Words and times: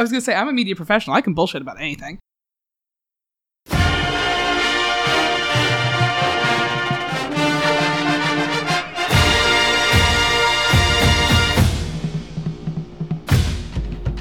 I 0.00 0.02
was 0.02 0.10
gonna 0.10 0.22
say 0.22 0.34
I'm 0.34 0.48
a 0.48 0.52
media 0.54 0.74
professional. 0.74 1.14
I 1.14 1.20
can 1.20 1.34
bullshit 1.34 1.60
about 1.60 1.78
anything. 1.78 2.20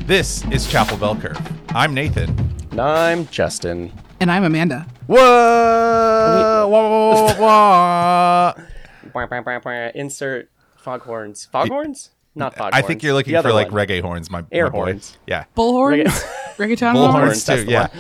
This 0.05 0.43
is 0.51 0.69
Chapel 0.69 0.97
Bell 0.97 1.15
Curve. 1.15 1.39
I'm 1.69 1.93
Nathan. 1.93 2.29
And 2.71 2.81
I'm 2.81 3.25
Justin. 3.27 3.93
And 4.19 4.29
I'm 4.29 4.43
Amanda. 4.43 4.85
Whoa! 5.07 6.67
wah, 6.67 7.33
wah, 7.39 8.53
wah. 9.13 9.91
Insert 9.95 10.51
foghorns. 10.75 11.45
Foghorns? 11.45 12.09
Not 12.35 12.55
foghorns. 12.55 12.75
I 12.75 12.81
think 12.81 13.03
you're 13.03 13.13
looking 13.13 13.33
The 13.33 13.41
for 13.41 13.47
other 13.49 13.53
like 13.55 13.71
one. 13.71 13.87
reggae 13.87 14.01
horns, 14.01 14.29
my, 14.29 14.43
Air 14.51 14.65
my 14.65 14.69
boy. 14.71 14.77
horns. 14.85 15.17
Yeah, 15.27 15.45
Bullhorns, 15.57 16.05
reggaeton 16.57 16.93
bull 16.93 17.11
horns, 17.11 17.15
Reggae 17.15 17.19
horns 17.25 17.45
that's 17.45 17.59
too. 17.61 17.65
the 17.65 17.71
Yeah. 17.71 17.81
one. 17.87 17.91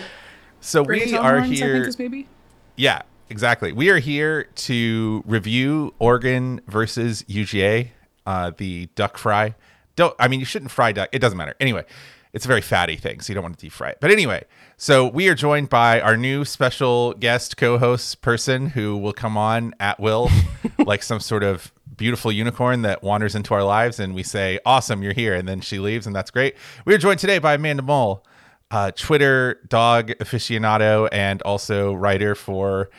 So 0.61 0.83
we 0.83 0.99
reggaeton 1.01 1.19
are 1.23 1.39
horns, 1.39 1.51
I 1.61 1.65
here. 1.65 1.73
think 1.73 1.87
is 1.87 1.99
maybe. 1.99 2.27
Yeah, 2.75 3.01
exactly. 3.29 3.71
We 3.73 3.89
are 3.89 3.99
here 3.99 4.43
to 4.43 5.23
review 5.25 5.93
Oregon 5.99 6.61
versus 6.67 7.23
UGA, 7.23 7.89
uh, 8.25 8.51
the 8.57 8.87
duck 8.95 9.17
fry. 9.17 9.55
Don't 9.95 10.15
I 10.19 10.27
mean 10.27 10.39
you 10.39 10.45
shouldn't 10.45 10.71
fry 10.71 10.91
duck. 10.91 11.09
It 11.11 11.19
doesn't 11.19 11.37
matter. 11.37 11.55
Anyway, 11.59 11.83
it's 12.31 12.45
a 12.45 12.47
very 12.47 12.61
fatty 12.61 12.95
thing, 12.95 13.19
so 13.21 13.31
you 13.31 13.35
don't 13.35 13.43
want 13.43 13.57
to 13.57 13.61
deep 13.65 13.73
fry 13.73 13.89
it. 13.89 13.97
But 13.99 14.11
anyway, 14.11 14.43
so 14.77 15.07
we 15.07 15.27
are 15.27 15.35
joined 15.35 15.69
by 15.69 15.99
our 15.99 16.15
new 16.15 16.45
special 16.45 17.13
guest 17.15 17.57
co-host 17.57 18.21
person 18.21 18.67
who 18.67 18.95
will 18.97 19.13
come 19.13 19.35
on 19.35 19.73
at 19.79 19.99
will, 19.99 20.29
like 20.77 21.03
some 21.03 21.19
sort 21.19 21.43
of 21.43 21.73
beautiful 21.99 22.31
unicorn 22.31 22.81
that 22.81 23.03
wanders 23.03 23.35
into 23.35 23.53
our 23.53 23.63
lives, 23.63 23.99
and 23.99 24.15
we 24.15 24.23
say, 24.23 24.57
"Awesome, 24.65 25.03
you're 25.03 25.13
here," 25.13 25.35
and 25.35 25.47
then 25.47 25.61
she 25.61 25.77
leaves, 25.77 26.07
and 26.07 26.15
that's 26.15 26.31
great. 26.31 26.55
We 26.85 26.95
are 26.95 26.97
joined 26.97 27.19
today 27.19 27.37
by 27.37 27.53
Amanda 27.53 27.83
Mull 27.83 28.25
uh, 28.71 28.91
Twitter 28.91 29.59
dog 29.67 30.07
aficionado 30.19 31.09
and 31.11 31.41
also 31.43 31.93
writer 31.93 32.35
for 32.35 32.89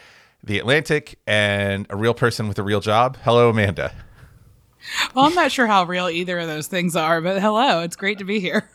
The 0.45 0.59
Atlantic 0.59 1.19
and 1.27 1.87
a 1.91 1.97
real 1.97 2.15
person 2.15 2.47
with 2.47 2.59
a 2.59 2.63
real 2.63 2.81
job. 2.81 3.17
Hello, 3.25 3.51
Amanda. 3.51 3.93
Well, 5.15 5.25
I'm 5.27 5.35
not 5.35 5.53
sure 5.53 5.67
how 5.67 5.85
real 5.85 6.09
either 6.09 6.39
of 6.39 6.47
those 6.49 6.67
things 6.67 6.95
are, 6.95 7.21
but 7.21 7.41
hello, 7.41 7.81
it's 7.83 7.97
great 7.97 8.19
to 8.19 8.25
be 8.25 8.39
here. 8.41 8.69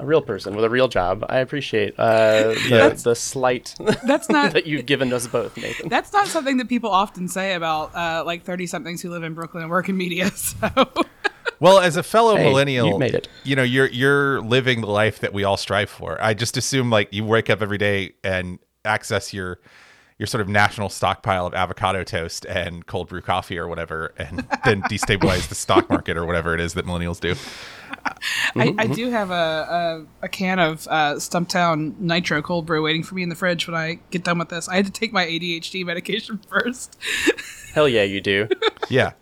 A 0.00 0.06
real 0.06 0.22
person 0.22 0.54
with 0.54 0.64
a 0.64 0.70
real 0.70 0.88
job. 0.88 1.24
I 1.28 1.38
appreciate 1.38 1.94
uh, 1.98 2.54
the, 2.68 3.00
the 3.02 3.14
slight 3.14 3.74
That's 4.06 4.28
not 4.28 4.52
that 4.54 4.66
you've 4.66 4.86
given 4.86 5.12
us 5.12 5.26
both, 5.26 5.56
Nathan. 5.56 5.88
that's 5.88 6.12
not 6.12 6.26
something 6.26 6.56
that 6.58 6.68
people 6.68 6.90
often 6.90 7.28
say 7.28 7.54
about 7.54 7.94
uh, 7.94 8.22
like 8.24 8.44
30 8.44 8.66
somethings 8.66 9.02
who 9.02 9.10
live 9.10 9.22
in 9.22 9.34
Brooklyn 9.34 9.62
and 9.62 9.70
work 9.70 9.88
in 9.88 9.96
media. 9.96 10.30
So 10.36 10.68
Well, 11.60 11.78
as 11.80 11.96
a 11.96 12.02
fellow 12.02 12.36
Hey, 12.36 12.44
millennial, 12.44 12.88
you 12.88 12.98
made 12.98 13.14
it. 13.14 13.28
You 13.42 13.56
know, 13.56 13.62
you're 13.62 13.88
you're 13.88 14.40
living 14.42 14.82
the 14.82 14.88
life 14.88 15.20
that 15.20 15.32
we 15.32 15.44
all 15.44 15.56
strive 15.56 15.88
for. 15.88 16.22
I 16.22 16.34
just 16.34 16.56
assume 16.56 16.90
like 16.90 17.12
you 17.12 17.24
wake 17.24 17.48
up 17.48 17.62
every 17.62 17.78
day 17.78 18.14
and 18.22 18.58
access 18.84 19.32
your 19.32 19.58
your 20.18 20.26
sort 20.26 20.40
of 20.40 20.48
national 20.48 20.88
stockpile 20.88 21.46
of 21.46 21.54
avocado 21.54 22.02
toast 22.02 22.46
and 22.46 22.86
cold 22.86 23.08
brew 23.08 23.20
coffee 23.20 23.58
or 23.58 23.68
whatever, 23.68 24.14
and 24.18 24.46
then 24.64 24.82
destabilize 24.82 25.48
the 25.48 25.54
stock 25.54 25.90
market 25.90 26.16
or 26.16 26.24
whatever 26.24 26.54
it 26.54 26.60
is 26.60 26.74
that 26.74 26.86
millennials 26.86 27.20
do. 27.20 27.34
I, 28.04 28.68
mm-hmm, 28.68 28.80
I 28.80 28.84
mm-hmm. 28.84 28.92
do 28.92 29.10
have 29.10 29.30
a, 29.30 30.06
a, 30.22 30.24
a 30.24 30.28
can 30.28 30.58
of 30.58 30.86
uh, 30.88 31.14
Stumptown 31.14 31.98
Nitro 31.98 32.42
cold 32.42 32.66
brew 32.66 32.82
waiting 32.82 33.02
for 33.02 33.14
me 33.14 33.22
in 33.22 33.28
the 33.28 33.34
fridge 33.34 33.66
when 33.66 33.74
I 33.74 33.98
get 34.10 34.24
done 34.24 34.38
with 34.38 34.48
this. 34.48 34.68
I 34.68 34.76
had 34.76 34.86
to 34.86 34.92
take 34.92 35.12
my 35.12 35.24
ADHD 35.24 35.84
medication 35.84 36.38
first. 36.48 36.96
Hell 37.74 37.88
yeah, 37.88 38.02
you 38.02 38.20
do. 38.20 38.48
Yeah. 38.88 39.12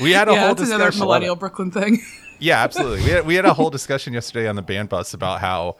We 0.00 0.12
had 0.12 0.28
a 0.28 0.32
yeah, 0.32 0.46
whole 0.46 0.54
that's 0.54 0.70
another 0.70 0.96
millennial 0.96 1.36
Brooklyn 1.36 1.70
thing. 1.70 2.02
Yeah, 2.38 2.62
absolutely. 2.62 3.02
We 3.02 3.10
had, 3.10 3.26
we 3.26 3.34
had 3.34 3.46
a 3.46 3.54
whole 3.54 3.70
discussion 3.70 4.12
yesterday 4.12 4.46
on 4.46 4.56
the 4.56 4.62
band 4.62 4.90
bus 4.90 5.14
about 5.14 5.40
how 5.40 5.76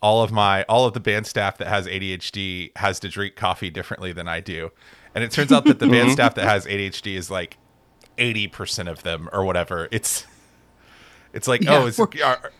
all 0.00 0.22
of 0.22 0.30
my 0.30 0.62
all 0.68 0.86
of 0.86 0.94
the 0.94 1.00
band 1.00 1.26
staff 1.26 1.58
that 1.58 1.66
has 1.66 1.88
ADHD 1.88 2.70
has 2.76 3.00
to 3.00 3.08
drink 3.08 3.34
coffee 3.34 3.68
differently 3.68 4.12
than 4.12 4.28
I 4.28 4.38
do. 4.38 4.70
And 5.12 5.24
it 5.24 5.32
turns 5.32 5.50
out 5.50 5.64
that 5.64 5.80
the 5.80 5.86
band 5.86 6.06
mm-hmm. 6.06 6.12
staff 6.12 6.36
that 6.36 6.44
has 6.44 6.66
ADHD 6.66 7.16
is 7.16 7.32
like 7.32 7.58
80% 8.16 8.90
of 8.90 9.02
them 9.02 9.28
or 9.32 9.44
whatever. 9.44 9.88
It's 9.90 10.26
it's 11.32 11.48
like, 11.48 11.62
Yeah, 11.62 11.78
oh, 11.78 11.86
is, 11.86 11.98
we're- 11.98 12.22
are, 12.22 12.50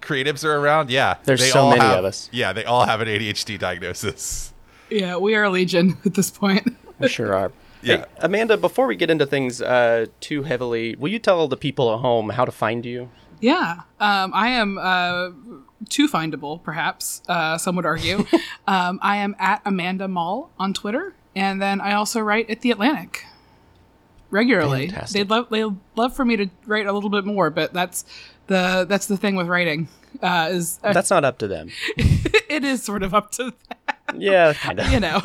creatives 0.00 0.44
are 0.44 0.56
around? 0.56 0.90
Yeah. 0.90 1.16
There's 1.24 1.40
They 1.40 1.50
so 1.50 1.60
all 1.62 1.70
many 1.70 1.82
have- 1.82 1.98
of 2.00 2.04
us. 2.04 2.28
Yeah, 2.32 2.52
they 2.52 2.64
all 2.64 2.84
have 2.86 3.00
an 3.00 3.08
ADHD 3.08 3.58
diagnosis. 3.58 4.52
yeah, 4.90 5.16
we 5.16 5.34
are 5.34 5.44
a 5.44 5.50
legion 5.50 5.96
at 6.04 6.14
this 6.14 6.30
point. 6.30 6.76
We 6.98 7.08
sure 7.08 7.34
are. 7.34 7.52
Yeah. 7.82 7.96
Hey, 7.98 8.04
Amanda, 8.20 8.56
before 8.56 8.86
we 8.86 8.96
get 8.96 9.10
into 9.10 9.26
things 9.26 9.60
uh, 9.60 10.06
too 10.20 10.42
heavily, 10.44 10.96
will 10.96 11.10
you 11.10 11.18
tell 11.18 11.48
the 11.48 11.56
people 11.56 11.92
at 11.92 12.00
home 12.00 12.30
how 12.30 12.44
to 12.44 12.52
find 12.52 12.84
you? 12.86 13.10
Yeah, 13.40 13.80
um, 14.00 14.30
I 14.32 14.48
am 14.50 14.78
uh, 14.78 15.30
too 15.90 16.08
findable, 16.08 16.62
perhaps. 16.62 17.20
Uh, 17.28 17.58
some 17.58 17.76
would 17.76 17.84
argue. 17.84 18.24
um, 18.66 18.98
I 19.02 19.16
am 19.18 19.36
at 19.38 19.60
Amanda 19.66 20.08
Mull 20.08 20.50
on 20.58 20.72
Twitter, 20.72 21.14
and 21.36 21.60
then 21.60 21.80
I 21.82 21.92
also 21.92 22.20
write 22.20 22.48
at 22.48 22.62
the 22.62 22.70
Atlantic 22.70 23.26
regularly. 24.34 24.88
Fantastic. 24.88 25.20
They'd 25.20 25.30
love 25.30 25.48
they'd 25.48 25.76
love 25.96 26.14
for 26.14 26.24
me 26.24 26.36
to 26.36 26.50
write 26.66 26.86
a 26.86 26.92
little 26.92 27.08
bit 27.08 27.24
more, 27.24 27.48
but 27.48 27.72
that's 27.72 28.04
the 28.48 28.84
that's 28.88 29.06
the 29.06 29.16
thing 29.16 29.36
with 29.36 29.46
writing. 29.46 29.88
Uh, 30.22 30.48
is 30.50 30.78
uh, 30.84 30.92
That's 30.92 31.10
not 31.10 31.24
up 31.24 31.38
to 31.38 31.48
them. 31.48 31.70
it 31.96 32.64
is 32.64 32.82
sort 32.82 33.02
of 33.02 33.14
up 33.14 33.32
to 33.32 33.54
Yeah, 34.14 34.52
kind 34.52 34.80
of. 34.80 34.86
you 34.92 35.00
know. 35.00 35.20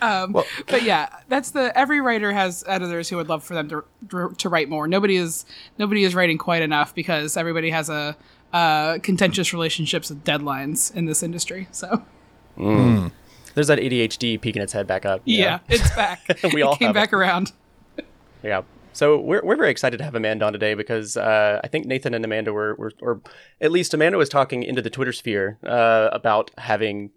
Um, 0.00 0.32
but 0.32 0.82
yeah, 0.82 1.08
that's 1.28 1.50
the 1.50 1.76
every 1.76 2.00
writer 2.00 2.32
has 2.32 2.62
editors 2.68 3.08
who 3.08 3.16
would 3.16 3.28
love 3.28 3.42
for 3.42 3.54
them 3.54 3.68
to 4.10 4.34
to 4.36 4.48
write 4.48 4.68
more. 4.68 4.86
Nobody 4.86 5.16
is 5.16 5.46
nobody 5.78 6.04
is 6.04 6.14
writing 6.14 6.38
quite 6.38 6.62
enough 6.62 6.94
because 6.94 7.36
everybody 7.36 7.70
has 7.70 7.88
a 7.88 8.16
uh, 8.52 8.98
contentious 9.02 9.52
relationships 9.52 10.10
with 10.10 10.24
deadlines 10.24 10.94
in 10.94 11.06
this 11.06 11.22
industry. 11.22 11.68
So 11.72 12.02
There's 13.54 13.66
that 13.66 13.78
ADHD 13.80 14.40
peeking 14.40 14.62
its 14.62 14.72
head 14.72 14.86
back 14.86 15.04
up. 15.04 15.22
yeah, 15.24 15.58
it's 15.68 15.94
back. 15.96 16.20
We 16.54 16.62
all 16.62 16.76
came 16.76 16.92
back 16.92 17.12
it. 17.12 17.16
around. 17.16 17.52
Yeah. 18.42 18.62
So 18.92 19.20
we're, 19.20 19.42
we're 19.44 19.56
very 19.56 19.70
excited 19.70 19.98
to 19.98 20.04
have 20.04 20.14
Amanda 20.14 20.44
on 20.44 20.52
today 20.52 20.74
because 20.74 21.16
uh, 21.16 21.60
I 21.62 21.68
think 21.68 21.86
Nathan 21.86 22.14
and 22.14 22.24
Amanda 22.24 22.52
were, 22.52 22.74
were, 22.76 22.92
or 23.00 23.20
at 23.60 23.70
least 23.70 23.94
Amanda 23.94 24.18
was 24.18 24.28
talking 24.28 24.62
into 24.62 24.82
the 24.82 24.90
Twitter 24.90 25.12
sphere 25.12 25.58
uh, 25.64 26.08
about 26.12 26.50
having 26.58 27.10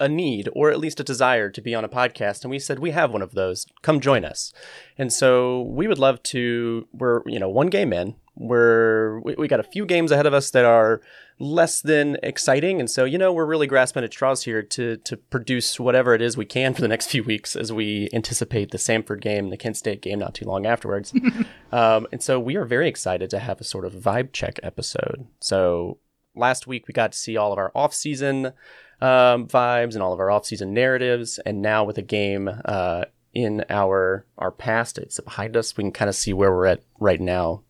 a 0.00 0.08
need 0.08 0.48
or 0.52 0.70
at 0.70 0.78
least 0.78 1.00
a 1.00 1.04
desire 1.04 1.50
to 1.50 1.60
be 1.60 1.74
on 1.74 1.84
a 1.84 1.88
podcast. 1.88 2.42
And 2.42 2.50
we 2.50 2.58
said, 2.58 2.78
we 2.78 2.90
have 2.90 3.12
one 3.12 3.22
of 3.22 3.32
those. 3.32 3.66
Come 3.82 4.00
join 4.00 4.24
us. 4.24 4.52
And 4.98 5.12
so 5.12 5.62
we 5.62 5.86
would 5.86 5.98
love 5.98 6.22
to, 6.24 6.88
we're, 6.92 7.22
you 7.26 7.38
know, 7.38 7.48
one 7.48 7.68
game 7.68 7.92
in. 7.92 8.16
We're, 8.34 9.20
we, 9.20 9.34
we 9.38 9.48
got 9.48 9.60
a 9.60 9.64
few 9.64 9.86
games 9.86 10.10
ahead 10.10 10.26
of 10.26 10.34
us 10.34 10.50
that 10.50 10.64
are 10.64 11.00
less 11.38 11.80
than 11.80 12.16
exciting. 12.22 12.80
And 12.80 12.88
so, 12.88 13.04
you 13.04 13.18
know, 13.18 13.32
we're 13.32 13.46
really 13.46 13.66
grasping 13.66 14.04
at 14.04 14.12
straws 14.12 14.44
here 14.44 14.62
to, 14.62 14.96
to 14.98 15.16
produce 15.16 15.80
whatever 15.80 16.14
it 16.14 16.22
is 16.22 16.36
we 16.36 16.44
can 16.44 16.74
for 16.74 16.80
the 16.80 16.88
next 16.88 17.06
few 17.10 17.24
weeks 17.24 17.56
as 17.56 17.72
we 17.72 18.08
anticipate 18.12 18.70
the 18.70 18.78
Samford 18.78 19.20
game, 19.20 19.50
the 19.50 19.56
Kent 19.56 19.76
State 19.76 20.00
game 20.00 20.18
not 20.18 20.34
too 20.34 20.44
long 20.44 20.66
afterwards. 20.66 21.12
um, 21.72 22.06
and 22.12 22.22
so 22.22 22.38
we 22.38 22.56
are 22.56 22.64
very 22.64 22.88
excited 22.88 23.30
to 23.30 23.38
have 23.38 23.60
a 23.60 23.64
sort 23.64 23.84
of 23.84 23.92
vibe 23.92 24.32
check 24.32 24.60
episode. 24.62 25.26
So 25.40 25.98
last 26.36 26.66
week 26.66 26.86
we 26.86 26.92
got 26.92 27.12
to 27.12 27.18
see 27.18 27.36
all 27.36 27.52
of 27.52 27.58
our 27.58 27.72
off-season 27.74 28.52
um, 29.00 29.48
vibes 29.48 29.94
and 29.94 30.02
all 30.02 30.12
of 30.12 30.20
our 30.20 30.30
off-season 30.30 30.72
narratives, 30.72 31.38
and 31.44 31.60
now 31.60 31.84
with 31.84 31.98
a 31.98 32.02
game 32.02 32.48
uh, 32.64 33.04
in 33.34 33.64
our 33.68 34.24
our 34.38 34.52
past, 34.52 34.96
it's 34.98 35.18
behind 35.20 35.56
us. 35.56 35.76
We 35.76 35.82
can 35.82 35.92
kind 35.92 36.08
of 36.08 36.14
see 36.14 36.32
where 36.32 36.52
we're 36.52 36.66
at 36.66 36.82
right 37.00 37.20
now 37.20 37.62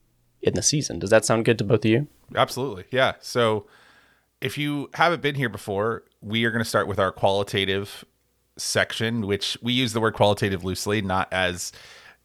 in 0.45 0.55
the 0.55 0.63
season. 0.63 0.99
Does 0.99 1.11
that 1.11 1.25
sound 1.25 1.45
good 1.45 1.59
to 1.59 1.65
both 1.65 1.85
of 1.85 1.91
you? 1.91 2.07
Absolutely. 2.35 2.85
Yeah. 2.91 3.15
So 3.21 3.67
if 4.41 4.59
you 4.59 4.91
haven't 4.95 5.23
been 5.23 5.35
here 5.35 5.49
before, 5.49 6.05
we 6.21 6.45
are 6.45 6.51
going 6.51 6.63
to 6.63 6.69
start 6.69 6.87
with 6.87 6.99
our 6.99 7.11
qualitative 7.11 8.05
section, 8.57 9.27
which 9.27 9.59
we 9.63 9.73
use 9.73 9.93
the 9.93 10.01
word 10.01 10.15
qualitative 10.15 10.65
loosely, 10.65 11.03
not 11.03 11.33
as 11.33 11.73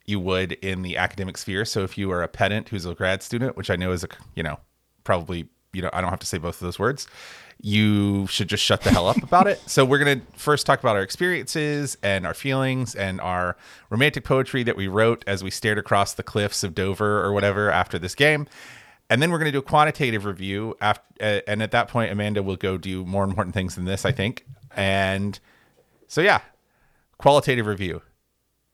you 0.05 0.19
would 0.19 0.53
in 0.53 0.81
the 0.81 0.97
academic 0.97 1.37
sphere. 1.37 1.65
So 1.65 1.83
if 1.83 1.97
you 1.97 2.11
are 2.11 2.21
a 2.21 2.27
pedant 2.27 2.69
who's 2.69 2.85
a 2.85 2.93
grad 2.93 3.23
student, 3.23 3.55
which 3.55 3.69
I 3.69 3.75
know 3.75 3.91
is 3.91 4.03
a, 4.03 4.07
you 4.35 4.43
know, 4.43 4.59
probably, 5.03 5.47
you 5.71 5.81
know, 5.81 5.89
I 5.93 6.01
don't 6.01 6.09
have 6.09 6.19
to 6.19 6.27
say 6.27 6.37
both 6.37 6.55
of 6.55 6.61
those 6.61 6.79
words, 6.79 7.07
you 7.61 8.25
should 8.27 8.47
just 8.47 8.63
shut 8.63 8.81
the 8.81 8.89
hell 8.89 9.07
up 9.07 9.21
about 9.21 9.47
it. 9.47 9.61
So 9.65 9.83
we're 9.83 10.03
to 10.03 10.21
first 10.33 10.65
talk 10.65 10.79
about 10.79 10.95
our 10.95 11.01
experiences 11.01 11.97
and 12.01 12.25
our 12.25 12.33
feelings 12.33 12.95
and 12.95 13.19
our 13.19 13.57
romantic 13.89 14.23
poetry 14.23 14.63
that 14.63 14.77
we 14.77 14.87
wrote 14.87 15.23
as 15.27 15.43
we 15.43 15.51
stared 15.51 15.77
across 15.77 16.13
the 16.13 16.23
cliffs 16.23 16.63
of 16.63 16.73
Dover 16.73 17.21
or 17.23 17.33
whatever 17.33 17.69
after 17.69 17.99
this 17.99 18.15
game. 18.15 18.47
And 19.09 19.21
then 19.21 19.31
we're 19.31 19.39
going 19.39 19.47
to 19.47 19.51
do 19.51 19.59
a 19.59 19.63
quantitative 19.63 20.23
review 20.23 20.77
after, 20.79 21.03
uh, 21.19 21.41
and 21.47 21.61
at 21.61 21.71
that 21.71 21.87
point, 21.87 22.11
Amanda 22.11 22.43
will 22.43 22.55
go 22.55 22.77
do 22.77 23.05
more 23.05 23.23
important 23.23 23.55
things 23.55 23.75
than 23.75 23.85
this, 23.85 24.05
I 24.05 24.11
think. 24.11 24.45
And 24.75 25.39
so, 26.07 26.21
yeah, 26.21 26.41
qualitative 27.17 27.65
review. 27.65 28.03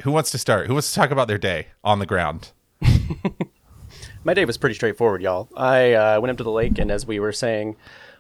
Who 0.04 0.12
wants 0.12 0.32
to 0.32 0.38
start? 0.38 0.68
Who 0.68 0.74
wants 0.74 0.90
to 0.90 0.96
talk 0.96 1.10
about 1.10 1.30
their 1.30 1.38
day 1.38 1.68
on 1.84 2.00
the 2.00 2.06
ground? 2.06 2.52
My 4.24 4.34
day 4.34 4.44
was 4.44 4.58
pretty 4.58 4.76
straightforward, 4.76 5.22
y'all. 5.22 5.48
I 5.56 5.94
uh, 5.94 6.20
went 6.20 6.32
up 6.32 6.38
to 6.38 6.44
the 6.44 6.52
lake, 6.52 6.80
and 6.80 6.92
as 6.92 7.06
we 7.06 7.20
were 7.20 7.32
saying 7.32 7.78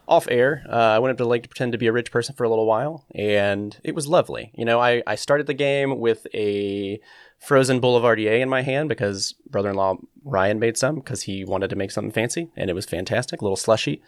off 0.08 0.28
air, 0.30 0.66
uh, 0.70 0.76
I 0.76 1.00
went 1.00 1.12
up 1.12 1.18
to 1.18 1.26
lake 1.26 1.44
to 1.44 1.50
pretend 1.50 1.72
to 1.72 1.78
be 1.78 1.88
a 1.88 1.92
rich 1.92 2.12
person 2.12 2.36
for 2.36 2.44
a 2.44 2.50
little 2.50 2.66
while, 2.66 3.06
and 3.14 3.78
it 3.84 3.96
was 3.96 4.08
lovely. 4.08 4.52
You 4.56 4.66
know, 4.66 4.80
I, 4.80 5.04
I 5.08 5.16
started 5.16 5.48
the 5.48 5.54
game 5.54 6.00
with 6.00 6.28
a 6.34 7.00
frozen 7.40 7.80
Boulevardier 7.80 8.42
in 8.42 8.50
my 8.50 8.62
hand 8.62 8.90
because 8.90 9.34
brother-in-law 9.50 9.98
Ryan 10.24 10.60
made 10.60 10.78
some 10.78 10.96
because 10.96 11.24
he 11.24 11.46
wanted 11.46 11.70
to 11.70 11.76
make 11.76 11.92
something 11.92 12.12
fancy, 12.12 12.50
and 12.56 12.70
it 12.70 12.74
was 12.74 12.86
fantastic, 12.86 13.42
a 13.42 13.44
little 13.44 13.58
slushy. 13.58 14.02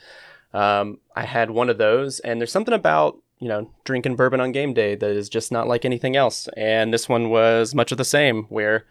Um, 0.53 0.99
I 1.15 1.23
had 1.23 1.51
one 1.51 1.69
of 1.69 1.77
those, 1.77 2.19
and 2.21 2.39
there's 2.39 2.51
something 2.51 2.73
about 2.73 3.17
you 3.39 3.47
know 3.47 3.69
drinking 3.83 4.15
bourbon 4.15 4.41
on 4.41 4.51
game 4.51 4.73
day 4.73 4.95
that 4.95 5.11
is 5.11 5.29
just 5.29 5.51
not 5.51 5.67
like 5.67 5.85
anything 5.85 6.15
else. 6.15 6.47
And 6.57 6.93
this 6.93 7.07
one 7.07 7.29
was 7.29 7.75
much 7.75 7.91
of 7.91 7.97
the 7.97 8.05
same, 8.05 8.43
where 8.45 8.85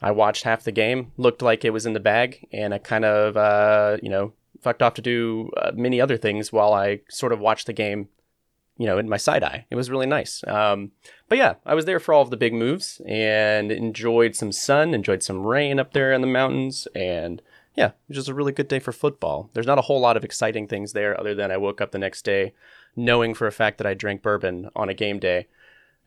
I 0.00 0.10
watched 0.10 0.44
half 0.44 0.64
the 0.64 0.72
game, 0.72 1.12
looked 1.16 1.42
like 1.42 1.64
it 1.64 1.70
was 1.70 1.86
in 1.86 1.92
the 1.92 2.00
bag, 2.00 2.48
and 2.52 2.74
I 2.74 2.78
kind 2.78 3.04
of 3.04 3.36
uh, 3.36 3.98
you 4.02 4.08
know 4.08 4.32
fucked 4.62 4.82
off 4.82 4.94
to 4.94 5.02
do 5.02 5.50
uh, 5.56 5.72
many 5.74 6.00
other 6.00 6.16
things 6.16 6.52
while 6.52 6.72
I 6.72 7.00
sort 7.08 7.32
of 7.32 7.40
watched 7.40 7.66
the 7.66 7.72
game 7.72 8.08
you 8.78 8.86
know, 8.86 8.98
in 8.98 9.08
my 9.08 9.18
side 9.18 9.44
eye. 9.44 9.66
It 9.70 9.76
was 9.76 9.90
really 9.90 10.06
nice. 10.06 10.42
Um, 10.46 10.92
but 11.28 11.36
yeah, 11.36 11.54
I 11.66 11.74
was 11.74 11.84
there 11.84 12.00
for 12.00 12.14
all 12.14 12.22
of 12.22 12.30
the 12.30 12.38
big 12.38 12.54
moves 12.54 13.00
and 13.06 13.70
enjoyed 13.70 14.34
some 14.34 14.50
sun, 14.50 14.94
enjoyed 14.94 15.22
some 15.22 15.44
rain 15.46 15.78
up 15.78 15.92
there 15.92 16.12
in 16.12 16.22
the 16.22 16.26
mountains, 16.26 16.88
and 16.94 17.42
yeah, 17.76 17.88
it 17.88 17.94
was 18.08 18.16
just 18.16 18.28
a 18.28 18.34
really 18.34 18.50
good 18.50 18.68
day 18.68 18.78
for 18.78 18.90
football. 18.90 19.50
There's 19.52 19.66
not 19.66 19.78
a 19.78 19.82
whole 19.82 20.00
lot 20.00 20.16
of 20.16 20.24
exciting 20.24 20.68
things 20.68 20.94
there 20.94 21.18
other 21.20 21.34
than 21.34 21.50
I 21.50 21.58
woke 21.58 21.80
up 21.80 21.92
the 21.92 21.98
next 21.98 22.24
day 22.24 22.54
knowing 22.96 23.34
for 23.34 23.46
a 23.46 23.52
fact 23.52 23.78
that 23.78 23.86
I 23.86 23.94
drank 23.94 24.22
bourbon 24.22 24.68
on 24.76 24.88
a 24.88 24.94
game 24.94 25.18
day. 25.18 25.46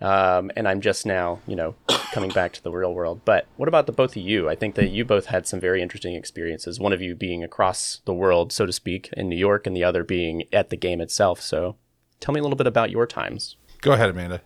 Um, 0.01 0.51
and 0.55 0.67
I'm 0.67 0.81
just 0.81 1.05
now, 1.05 1.39
you 1.47 1.55
know, 1.55 1.75
coming 2.11 2.29
back 2.31 2.53
to 2.53 2.63
the 2.63 2.71
real 2.71 2.93
world. 2.93 3.21
But 3.25 3.47
what 3.55 3.69
about 3.69 3.85
the 3.85 3.91
both 3.91 4.11
of 4.11 4.21
you? 4.21 4.49
I 4.49 4.55
think 4.55 4.75
that 4.75 4.89
you 4.89 5.05
both 5.05 5.27
had 5.27 5.47
some 5.47 5.59
very 5.59 5.81
interesting 5.81 6.15
experiences. 6.15 6.79
One 6.79 6.93
of 6.93 7.01
you 7.01 7.15
being 7.15 7.43
across 7.43 8.01
the 8.05 8.13
world, 8.13 8.51
so 8.51 8.65
to 8.65 8.73
speak, 8.73 9.09
in 9.13 9.29
New 9.29 9.37
York, 9.37 9.65
and 9.65 9.75
the 9.75 9.83
other 9.83 10.03
being 10.03 10.43
at 10.51 10.69
the 10.69 10.77
game 10.77 11.01
itself. 11.01 11.41
So 11.41 11.77
tell 12.19 12.33
me 12.33 12.39
a 12.39 12.43
little 12.43 12.57
bit 12.57 12.67
about 12.67 12.89
your 12.91 13.07
times. 13.07 13.55
Go 13.81 13.93
ahead, 13.93 14.09
Amanda. 14.09 14.41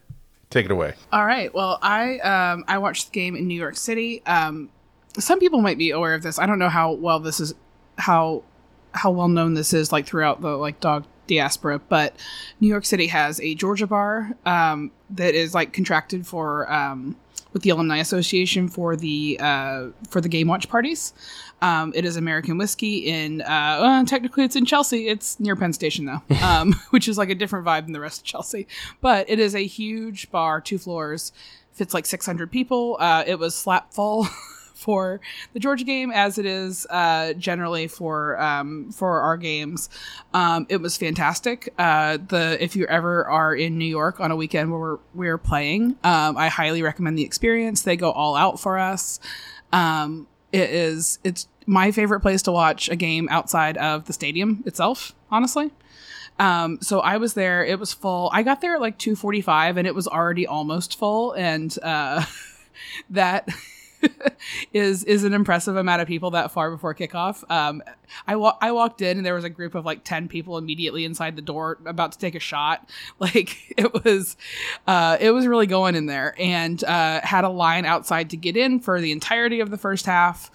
Take 0.50 0.66
it 0.66 0.72
away. 0.72 0.94
All 1.12 1.26
right. 1.26 1.54
Well, 1.54 1.78
I 1.82 2.20
um, 2.20 2.66
I 2.68 2.78
watched 2.80 3.12
the 3.12 3.12
game 3.12 3.36
in 3.36 3.48
New 3.48 3.60
York 3.60 3.76
City. 3.76 4.24
Um, 4.26 4.70
some 5.18 5.40
people 5.40 5.62
might 5.62 5.78
be 5.78 5.92
aware 5.92 6.14
of 6.14 6.24
this. 6.24 6.40
I 6.40 6.46
don't 6.46 6.60
know 6.60 6.70
how 6.70 6.94
well 6.94 7.20
this 7.20 7.40
is 7.40 7.54
how 7.98 8.44
how 8.92 9.12
well 9.12 9.28
known 9.28 9.54
this 9.54 9.74
is 9.74 9.92
like 9.92 10.06
throughout 10.06 10.42
the 10.42 10.50
like 10.50 10.80
dog 10.80 11.06
diaspora, 11.30 11.80
but 11.80 12.16
New 12.60 12.68
York 12.68 12.86
City 12.86 13.08
has 13.08 13.40
a 13.42 13.56
Georgia 13.56 13.88
bar 13.88 14.36
um, 14.46 14.92
that 15.12 15.36
is 15.36 15.54
like 15.54 15.72
contracted 15.72 16.28
for 16.28 16.72
um, 16.72 17.16
with 17.54 17.64
the 17.64 17.70
Alumni 17.70 17.98
Association 17.98 18.68
for 18.68 18.96
the 18.96 19.38
uh, 19.40 19.88
for 20.10 20.22
the 20.22 20.30
game 20.30 20.48
watch 20.48 20.70
parties. 20.70 21.14
Um, 21.62 21.92
it 21.96 22.06
is 22.06 22.16
American 22.16 22.58
whiskey 22.58 23.10
in 23.10 23.42
uh, 23.42 23.80
well, 23.82 24.06
technically 24.06 24.44
it's 24.44 24.56
in 24.56 24.66
Chelsea. 24.66 25.08
It's 25.08 25.40
near 25.40 25.56
Penn 25.56 25.74
Station 25.74 26.06
though, 26.06 26.22
um, 26.44 26.74
which 26.90 27.08
is 27.08 27.18
like 27.18 27.30
a 27.30 27.36
different 27.36 27.66
vibe 27.66 27.86
than 27.86 27.94
the 27.94 28.00
rest 28.00 28.22
of 28.22 28.26
Chelsea. 28.26 28.68
But 29.02 29.30
it 29.30 29.40
is 29.40 29.56
a 29.56 29.66
huge 29.66 30.32
bar, 30.32 30.62
two 30.62 30.78
floors, 30.78 31.32
fits 31.74 31.94
like 31.94 32.06
600 32.06 32.52
people. 32.52 32.98
Uh, 33.00 33.24
it 33.26 33.40
was 33.40 33.56
slap 33.56 33.94
full. 33.94 34.28
for 34.80 35.20
the 35.54 35.60
Georgia 35.60 35.84
game 35.84 36.12
as 36.12 36.38
it 36.38 36.46
is 36.46 36.88
uh, 36.90 37.34
generally 37.34 37.88
for 37.88 38.40
um, 38.42 38.92
for 38.92 39.20
our 39.20 39.38
games. 39.38 39.90
Um, 40.34 40.66
it 40.70 40.78
was 40.78 40.98
fantastic. 40.98 41.74
Uh, 41.78 42.18
the 42.18 42.58
if 42.64 42.76
you 42.76 42.86
ever 42.86 43.26
are 43.26 43.54
in 43.54 43.78
New 43.78 43.86
York 43.86 44.20
on 44.20 44.32
a 44.32 44.36
weekend 44.36 44.72
where 44.72 44.80
we're, 44.80 45.00
we're 45.14 45.38
playing, 45.38 45.98
um, 46.04 46.38
I 46.38 46.48
highly 46.48 46.82
recommend 46.82 47.18
the 47.18 47.24
experience. 47.24 47.82
They 47.84 47.98
go 47.98 48.12
all 48.12 48.36
out 48.36 48.60
for 48.60 48.80
us. 48.80 49.20
Um, 49.74 50.28
it 50.52 50.70
is 50.70 51.20
it's 51.24 51.48
my 51.66 51.92
favorite 51.92 52.22
place 52.22 52.42
to 52.44 52.52
watch 52.52 52.90
a 52.90 52.96
game 52.96 53.28
outside 53.30 53.78
of 53.78 54.06
the 54.06 54.14
stadium 54.14 54.64
itself. 54.66 55.14
Honestly. 55.30 55.72
Um, 56.40 56.80
so 56.82 57.02
I 57.02 57.18
was 57.18 57.34
there. 57.34 57.66
It 57.66 57.80
was 57.80 57.92
full. 57.92 58.32
I 58.34 58.44
got 58.44 58.62
there 58.62 58.76
at 58.76 58.82
like 58.82 58.98
two 58.98 59.18
forty 59.18 59.42
five, 59.42 59.76
and 59.76 59.86
it 59.86 59.94
was 59.94 60.08
already 60.08 60.48
almost 60.48 60.98
full. 60.98 61.34
And 61.34 61.78
uh, 61.84 62.24
that 63.10 63.50
is 64.74 65.04
is 65.04 65.24
an 65.24 65.34
impressive 65.34 65.76
amount 65.76 66.02
of 66.02 66.08
people 66.08 66.32
that 66.32 66.52
far 66.52 66.72
before 66.72 66.94
kickoff. 66.96 67.50
Um, 67.50 67.82
I 68.28 68.36
wa- 68.36 68.58
I 68.62 68.72
walked 68.72 69.02
in 69.02 69.18
and 69.18 69.26
there 69.26 69.34
was 69.36 69.44
a 69.44 69.50
group 69.50 69.76
of 69.76 69.86
like 69.86 70.04
ten 70.04 70.28
people 70.28 70.58
immediately 70.58 71.06
inside 71.06 71.36
the 71.36 71.42
door 71.42 71.78
about 71.86 72.14
to 72.14 72.18
take 72.18 72.36
a 72.36 72.40
shot. 72.40 72.90
Like 73.20 73.58
it 73.78 74.06
was, 74.06 74.38
uh, 74.88 75.18
it 75.20 75.32
was 75.32 75.46
really 75.46 75.68
going 75.68 75.96
in 75.96 76.06
there, 76.06 76.34
and 76.40 76.82
uh, 76.86 77.20
had 77.22 77.44
a 77.44 77.50
line 77.50 77.84
outside 77.86 78.30
to 78.30 78.38
get 78.38 78.56
in 78.56 78.80
for 78.80 79.02
the 79.02 79.12
entirety 79.12 79.60
of 79.60 79.72
the 79.72 79.78
first 79.78 80.06
half. 80.06 80.50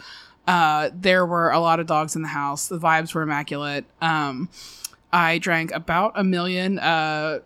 Uh, 0.46 0.90
there 0.94 1.26
were 1.26 1.50
a 1.50 1.60
lot 1.60 1.78
of 1.78 1.86
dogs 1.86 2.16
in 2.16 2.22
the 2.22 2.28
house. 2.28 2.68
The 2.68 2.78
vibes 2.78 3.14
were 3.14 3.22
immaculate. 3.22 3.84
Um, 4.00 4.48
I 5.12 5.38
drank 5.38 5.72
about 5.72 6.12
a 6.16 6.24
million. 6.24 6.78
Uh, 6.78 7.40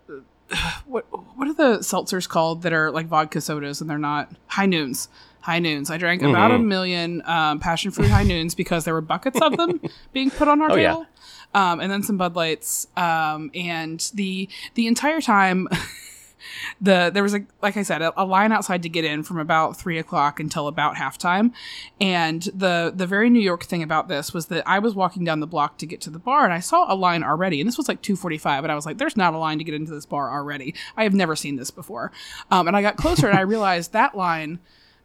what 0.86 1.04
what 1.36 1.48
are 1.48 1.54
the 1.54 1.78
seltzers 1.78 2.28
called 2.28 2.62
that 2.62 2.72
are 2.72 2.90
like 2.90 3.06
vodka 3.06 3.40
sodas 3.40 3.80
and 3.80 3.90
they're 3.90 3.98
not 3.98 4.30
high 4.46 4.66
noons? 4.66 5.08
High 5.40 5.58
noons. 5.58 5.90
I 5.90 5.96
drank 5.96 6.22
mm-hmm. 6.22 6.30
about 6.30 6.50
a 6.50 6.58
million 6.58 7.22
um, 7.26 7.60
passion 7.60 7.90
fruit 7.90 8.08
high 8.08 8.22
noons 8.22 8.54
because 8.54 8.84
there 8.84 8.94
were 8.94 9.00
buckets 9.00 9.40
of 9.40 9.56
them 9.56 9.80
being 10.12 10.30
put 10.30 10.48
on 10.48 10.60
our 10.60 10.70
oh, 10.70 10.76
table, 10.76 11.06
yeah. 11.54 11.72
um, 11.72 11.80
and 11.80 11.90
then 11.90 12.02
some 12.02 12.16
Bud 12.16 12.36
Lights. 12.36 12.86
Um, 12.96 13.50
and 13.54 14.10
the 14.14 14.48
the 14.74 14.86
entire 14.86 15.20
time, 15.20 15.68
the 16.80 17.10
there 17.12 17.22
was 17.22 17.34
a 17.34 17.44
like 17.62 17.76
I 17.76 17.82
said 17.82 18.02
a, 18.02 18.20
a, 18.20 18.24
line 18.24 18.52
outside 18.52 18.82
to 18.82 18.88
get 18.88 19.04
in 19.04 19.22
from 19.22 19.38
about 19.38 19.76
three 19.76 19.98
o'clock 19.98 20.40
until 20.40 20.68
about 20.68 20.96
halftime. 20.96 21.52
And 22.00 22.42
the 22.42 22.92
the 22.94 23.06
very 23.06 23.30
New 23.30 23.40
York 23.40 23.64
thing 23.64 23.82
about 23.82 24.08
this 24.08 24.32
was 24.32 24.46
that 24.46 24.66
I 24.66 24.78
was 24.78 24.94
walking 24.94 25.24
down 25.24 25.40
the 25.40 25.46
block 25.46 25.78
to 25.78 25.86
get 25.86 26.00
to 26.02 26.10
the 26.10 26.18
bar, 26.18 26.44
and 26.44 26.52
I 26.52 26.60
saw 26.60 26.92
a 26.92 26.96
line 26.96 27.22
already. 27.22 27.60
And 27.60 27.68
this 27.68 27.78
was 27.78 27.88
like 27.88 28.02
two 28.02 28.16
forty 28.16 28.38
five, 28.38 28.64
and 28.64 28.72
I 28.72 28.74
was 28.74 28.86
like, 28.86 28.98
"There's 28.98 29.16
not 29.16 29.34
a 29.34 29.38
line 29.38 29.58
to 29.58 29.64
get 29.64 29.74
into 29.74 29.92
this 29.92 30.06
bar 30.06 30.30
already. 30.30 30.74
I 30.96 31.04
have 31.04 31.14
never 31.14 31.36
seen 31.36 31.56
this 31.56 31.70
before." 31.70 32.12
Um, 32.50 32.68
and 32.68 32.76
I 32.76 32.82
got 32.82 32.96
closer, 32.96 33.28
and 33.28 33.38
I 33.38 33.42
realized 33.48 33.92
that 33.92 34.16
line 34.16 34.58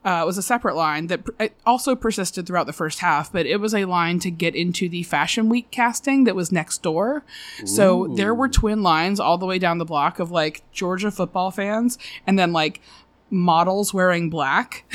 uh, 0.06 0.24
was 0.26 0.38
a 0.38 0.42
separate 0.42 0.76
line 0.76 1.08
that 1.08 1.24
pr- 1.24 1.46
also 1.66 1.96
persisted 1.96 2.46
throughout 2.46 2.66
the 2.66 2.74
first 2.74 3.00
half, 3.00 3.32
but 3.32 3.46
it 3.46 3.58
was 3.58 3.74
a 3.74 3.86
line 3.86 4.20
to 4.20 4.30
get 4.30 4.56
into 4.56 4.90
the 4.90 5.04
Fashion 5.04 5.50
Week 5.50 5.72
casting 5.72 6.26
that 6.26 6.36
was 6.36 6.52
next 6.52 6.84
door. 6.84 7.24
Ooh. 7.62 7.68
So 7.68 8.08
there 8.16 8.34
were 8.34 8.50
twin 8.50 8.84
lines 8.84 9.20
all 9.20 9.38
the 9.38 9.46
way 9.46 9.60
down 9.60 9.78
the 9.78 9.86
block 9.86 10.20
of 10.20 10.32
like 10.32 10.64
Georgia 10.72 11.12
football 11.12 11.52
fans 11.52 11.98
and 12.28 12.38
then 12.38 12.52
like 12.52 12.82
models 13.30 13.94
wearing 13.94 14.30
black 14.30 14.86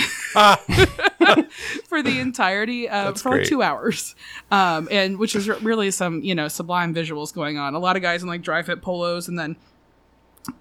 for 1.89 2.03
the 2.03 2.19
entirety 2.21 2.89
of 2.89 3.21
for 3.21 3.33
like 3.33 3.45
two 3.45 3.63
hours 3.63 4.15
um 4.53 4.87
and 4.93 5.19
which 5.19 5.35
is 5.35 5.49
really 5.49 5.91
some 5.91 6.23
you 6.23 6.37
know 6.37 6.47
sublime 6.47 6.95
visuals 6.95 7.35
going 7.35 7.59
on 7.59 7.75
a 7.75 7.81
lot 7.81 7.97
of 7.97 8.03
guys 8.03 8.23
in 8.23 8.29
like 8.29 8.41
dry 8.41 8.63
fit 8.63 8.81
polos 8.81 9.27
and 9.27 9.37
then 9.37 9.57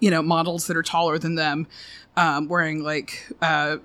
you 0.00 0.10
know 0.10 0.20
models 0.22 0.66
that 0.66 0.76
are 0.76 0.82
taller 0.82 1.18
than 1.18 1.36
them 1.36 1.68
um, 2.18 2.48
wearing 2.48 2.82
like 2.82 3.28
uh, 3.40 3.76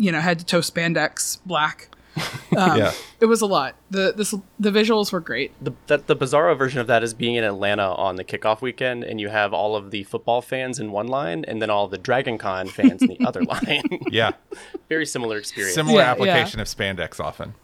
you 0.00 0.10
know 0.10 0.20
head 0.20 0.38
to 0.40 0.44
toe 0.44 0.60
spandex 0.60 1.38
black. 1.46 1.88
Um, 2.56 2.76
yeah, 2.78 2.92
it 3.20 3.26
was 3.26 3.42
a 3.42 3.46
lot. 3.46 3.76
the 3.90 4.12
this, 4.14 4.34
The 4.58 4.70
visuals 4.72 5.12
were 5.12 5.20
great. 5.20 5.52
The 5.62 5.72
that 5.86 6.08
the 6.08 6.16
bizarro 6.16 6.58
version 6.58 6.80
of 6.80 6.88
that 6.88 7.04
is 7.04 7.14
being 7.14 7.36
in 7.36 7.44
Atlanta 7.44 7.94
on 7.94 8.16
the 8.16 8.24
kickoff 8.24 8.60
weekend, 8.60 9.04
and 9.04 9.20
you 9.20 9.28
have 9.28 9.54
all 9.54 9.76
of 9.76 9.92
the 9.92 10.02
football 10.02 10.42
fans 10.42 10.80
in 10.80 10.90
one 10.90 11.06
line, 11.06 11.44
and 11.46 11.62
then 11.62 11.70
all 11.70 11.86
the 11.86 11.96
Dragon 11.96 12.38
Con 12.38 12.66
fans 12.66 13.02
in 13.02 13.08
the 13.08 13.24
other 13.24 13.42
line. 13.44 13.84
Yeah, 14.10 14.32
very 14.88 15.06
similar 15.06 15.38
experience. 15.38 15.76
Similar 15.76 16.00
yeah, 16.00 16.10
application 16.10 16.58
yeah. 16.58 16.62
of 16.62 16.68
spandex 16.68 17.20
often. 17.20 17.54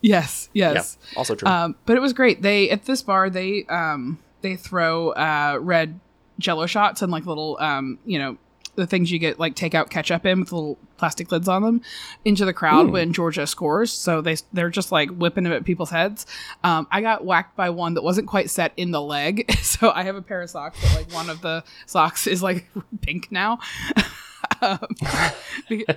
Yes, 0.00 0.48
yes. 0.54 0.96
Yeah, 1.12 1.18
also 1.18 1.34
true. 1.34 1.46
Um, 1.46 1.76
but 1.84 1.94
it 1.96 2.00
was 2.00 2.14
great. 2.14 2.40
They 2.40 2.70
at 2.70 2.86
this 2.86 3.02
bar 3.02 3.28
they 3.28 3.66
um, 3.66 4.18
they 4.40 4.56
throw 4.56 5.10
uh, 5.10 5.58
red 5.60 6.00
Jello 6.38 6.64
shots 6.64 7.02
and 7.02 7.12
like 7.12 7.26
little 7.26 7.58
um, 7.60 7.98
you 8.06 8.18
know 8.18 8.38
the 8.76 8.86
things 8.86 9.10
you 9.10 9.18
get 9.18 9.38
like 9.38 9.54
takeout 9.54 9.90
ketchup 9.90 10.26
in 10.26 10.40
with 10.40 10.52
little 10.52 10.78
plastic 10.96 11.30
lids 11.30 11.48
on 11.48 11.62
them 11.62 11.82
into 12.24 12.44
the 12.44 12.52
crowd 12.52 12.88
Ooh. 12.88 12.92
when 12.92 13.12
Georgia 13.12 13.46
scores. 13.46 13.92
So 13.92 14.20
they 14.20 14.36
they're 14.52 14.70
just 14.70 14.92
like 14.92 15.10
whipping 15.10 15.44
them 15.44 15.52
at 15.52 15.64
people's 15.64 15.90
heads. 15.90 16.26
Um, 16.62 16.86
I 16.90 17.00
got 17.00 17.24
whacked 17.24 17.56
by 17.56 17.70
one 17.70 17.94
that 17.94 18.02
wasn't 18.02 18.28
quite 18.28 18.50
set 18.50 18.72
in 18.76 18.90
the 18.90 19.02
leg, 19.02 19.50
so 19.62 19.90
I 19.90 20.04
have 20.04 20.16
a 20.16 20.22
pair 20.22 20.42
of 20.42 20.50
socks 20.50 20.78
but 20.80 20.94
like 20.94 21.12
one 21.12 21.30
of 21.30 21.40
the 21.40 21.64
socks 21.86 22.26
is 22.26 22.42
like 22.42 22.68
pink 23.00 23.30
now. 23.30 23.58
um, 24.60 24.78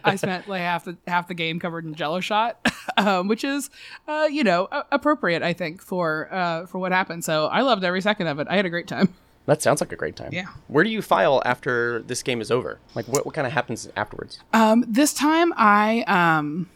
I 0.04 0.16
spent 0.16 0.48
like 0.48 0.62
half 0.62 0.86
the 0.86 0.98
half 1.08 1.28
the 1.28 1.34
game 1.34 1.60
covered 1.60 1.86
in 1.86 1.96
Jello 1.96 2.20
shot, 2.20 2.72
um, 2.98 3.28
which 3.28 3.44
is, 3.44 3.70
uh, 4.08 4.28
you 4.32 4.44
know, 4.44 4.68
appropriate 4.92 5.44
I 5.44 5.54
think 5.54 5.82
for 5.82 6.30
uh, 6.32 6.66
for 6.66 6.80
what 6.80 6.92
happened. 6.92 7.24
So 7.24 7.48
I 7.48 7.62
loved 7.62 7.84
every 7.84 8.02
second 8.02 8.28
of 8.28 8.40
it. 8.40 8.48
I 8.50 8.56
had 8.56 8.66
a 8.66 8.70
great 8.70 8.88
time. 8.88 9.14
That 9.48 9.62
sounds 9.62 9.82
like 9.82 9.94
a 9.94 9.96
great 9.96 10.18
time. 10.18 10.30
Yeah. 10.34 10.48
Where 10.68 10.84
do 10.84 10.90
you 10.90 11.02
file 11.02 11.42
after 11.46 12.02
this 12.04 12.22
game 12.22 12.42
is 12.42 12.52
over? 12.52 12.80
Like, 12.96 13.08
what, 13.08 13.26
what 13.26 13.34
kind 13.34 13.48
of 13.48 13.54
happens 13.54 13.90
afterwards? 13.96 14.40
Um, 14.54 14.84
this 14.88 15.14
time 15.14 15.54
I 15.56 16.02
um, 16.02 16.70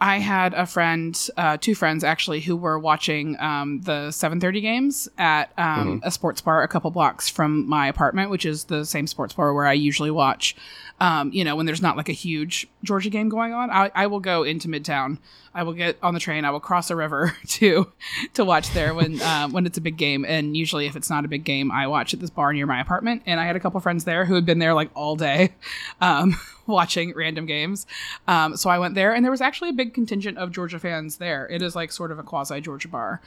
I 0.00 0.18
had 0.18 0.52
a 0.54 0.66
friend, 0.66 1.18
uh, 1.36 1.56
two 1.56 1.74
friends 1.74 2.04
actually, 2.04 2.40
who 2.40 2.54
were 2.54 2.78
watching 2.78 3.38
um, 3.40 3.80
the 3.80 4.08
7:30 4.10 4.60
games 4.60 5.08
at 5.16 5.52
um, 5.56 5.64
mm-hmm. 5.64 5.98
a 6.06 6.10
sports 6.10 6.40
bar 6.40 6.62
a 6.62 6.68
couple 6.68 6.90
blocks 6.90 7.28
from 7.30 7.66
my 7.66 7.88
apartment, 7.88 8.30
which 8.30 8.44
is 8.44 8.64
the 8.64 8.84
same 8.84 9.06
sports 9.06 9.32
bar 9.32 9.54
where 9.54 9.66
I 9.66 9.72
usually 9.72 10.10
watch. 10.10 10.54
Um, 11.00 11.32
you 11.32 11.44
know, 11.44 11.54
when 11.54 11.66
there's 11.66 11.82
not 11.82 11.96
like 11.96 12.08
a 12.08 12.12
huge 12.12 12.66
Georgia 12.82 13.10
game 13.10 13.28
going 13.28 13.52
on, 13.52 13.70
I, 13.70 13.90
I 13.94 14.06
will 14.08 14.20
go 14.20 14.42
into 14.42 14.68
Midtown 14.68 15.18
I 15.58 15.64
will 15.64 15.72
get 15.72 15.98
on 16.04 16.14
the 16.14 16.20
train. 16.20 16.44
I 16.44 16.50
will 16.50 16.60
cross 16.60 16.88
a 16.88 16.94
river 16.94 17.36
to 17.48 17.90
to 18.34 18.44
watch 18.44 18.72
there 18.74 18.94
when 18.94 19.20
um, 19.22 19.52
when 19.52 19.66
it's 19.66 19.76
a 19.76 19.80
big 19.80 19.96
game. 19.96 20.24
And 20.24 20.56
usually, 20.56 20.86
if 20.86 20.94
it's 20.94 21.10
not 21.10 21.24
a 21.24 21.28
big 21.28 21.42
game, 21.44 21.72
I 21.72 21.88
watch 21.88 22.14
at 22.14 22.20
this 22.20 22.30
bar 22.30 22.52
near 22.52 22.64
my 22.64 22.80
apartment. 22.80 23.22
And 23.26 23.40
I 23.40 23.44
had 23.44 23.56
a 23.56 23.60
couple 23.60 23.80
friends 23.80 24.04
there 24.04 24.24
who 24.24 24.34
had 24.34 24.46
been 24.46 24.60
there 24.60 24.72
like 24.72 24.90
all 24.94 25.16
day, 25.16 25.54
um, 26.00 26.36
watching 26.66 27.12
random 27.14 27.44
games. 27.46 27.86
Um, 28.28 28.56
so 28.56 28.70
I 28.70 28.78
went 28.78 28.94
there, 28.94 29.12
and 29.12 29.24
there 29.24 29.32
was 29.32 29.40
actually 29.40 29.70
a 29.70 29.74
big 29.74 29.94
contingent 29.94 30.38
of 30.38 30.52
Georgia 30.52 30.78
fans 30.78 31.16
there. 31.16 31.48
It 31.48 31.60
is 31.60 31.74
like 31.74 31.90
sort 31.90 32.12
of 32.12 32.20
a 32.20 32.22
quasi 32.22 32.60
Georgia 32.60 32.88
bar. 32.88 33.20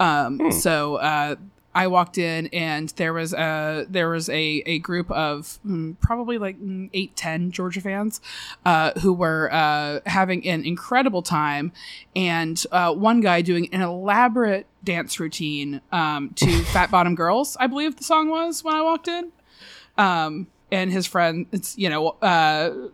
Um, 0.00 0.52
So 0.52 0.96
uh, 0.96 1.36
I 1.74 1.88
walked 1.88 2.18
in 2.18 2.46
and 2.48 2.88
there 2.90 3.12
was 3.12 3.32
a 3.32 3.86
there 3.88 4.08
was 4.08 4.28
a, 4.28 4.62
a 4.66 4.78
group 4.78 5.10
of 5.10 5.58
mm, 5.66 5.98
probably 6.00 6.38
like 6.38 6.60
mm, 6.60 6.88
eight 6.92 7.16
ten 7.16 7.50
Georgia 7.50 7.80
fans 7.80 8.20
uh, 8.64 8.92
who 9.00 9.12
were 9.12 9.52
uh, 9.52 10.00
having 10.06 10.46
an 10.46 10.64
incredible 10.64 11.22
time, 11.22 11.72
and 12.14 12.64
uh, 12.70 12.92
one 12.94 13.20
guy 13.20 13.42
doing 13.42 13.68
an 13.72 13.80
elaborate 13.80 14.66
dance 14.84 15.18
routine 15.18 15.80
um, 15.90 16.30
to 16.36 16.62
"Fat 16.64 16.90
Bottom 16.90 17.14
Girls," 17.14 17.56
I 17.58 17.66
believe 17.66 17.96
the 17.96 18.04
song 18.04 18.28
was 18.28 18.62
when 18.62 18.74
I 18.74 18.82
walked 18.82 19.08
in, 19.08 19.32
um, 19.98 20.46
and 20.70 20.92
his 20.92 21.06
friend, 21.06 21.46
it's 21.52 21.76
you 21.76 21.90
know. 21.90 22.10
Uh, 22.22 22.88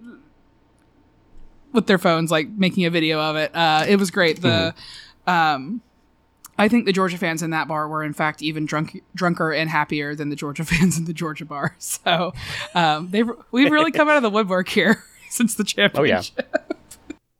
with 1.73 1.87
their 1.87 1.99
phones, 1.99 2.33
like 2.33 2.49
making 2.49 2.85
a 2.85 2.91
video 2.91 3.21
of 3.21 3.37
it. 3.37 3.55
Uh, 3.55 3.85
it 3.89 3.95
was 3.95 4.11
great. 4.11 4.43
The, 4.43 4.75
um, 5.29 5.81
I 6.61 6.69
think 6.69 6.85
the 6.85 6.93
Georgia 6.93 7.17
fans 7.17 7.43
in 7.43 7.51
that 7.51 7.69
bar 7.69 7.89
were, 7.89 8.05
in 8.05 8.13
fact, 8.13 8.43
even 8.43 8.67
drunk, 8.67 9.03
drunker 9.15 9.51
and 9.51 9.71
happier 9.71 10.15
than 10.15 10.29
the 10.29 10.37
Georgia 10.37 10.65
fans 10.67 10.99
in 10.99 11.07
the 11.07 11.15
Georgia 11.15 11.47
bar. 11.47 11.75
So 11.79 12.33
um, 12.75 13.11
they 13.11 13.23
we've 13.51 13.71
really 13.71 13.93
come 13.93 14.09
out 14.09 14.17
of 14.17 14.23
the 14.23 14.31
woodwork 14.31 14.69
here 14.69 15.03
since 15.31 15.55
the 15.55 15.65
championship. 15.65 16.57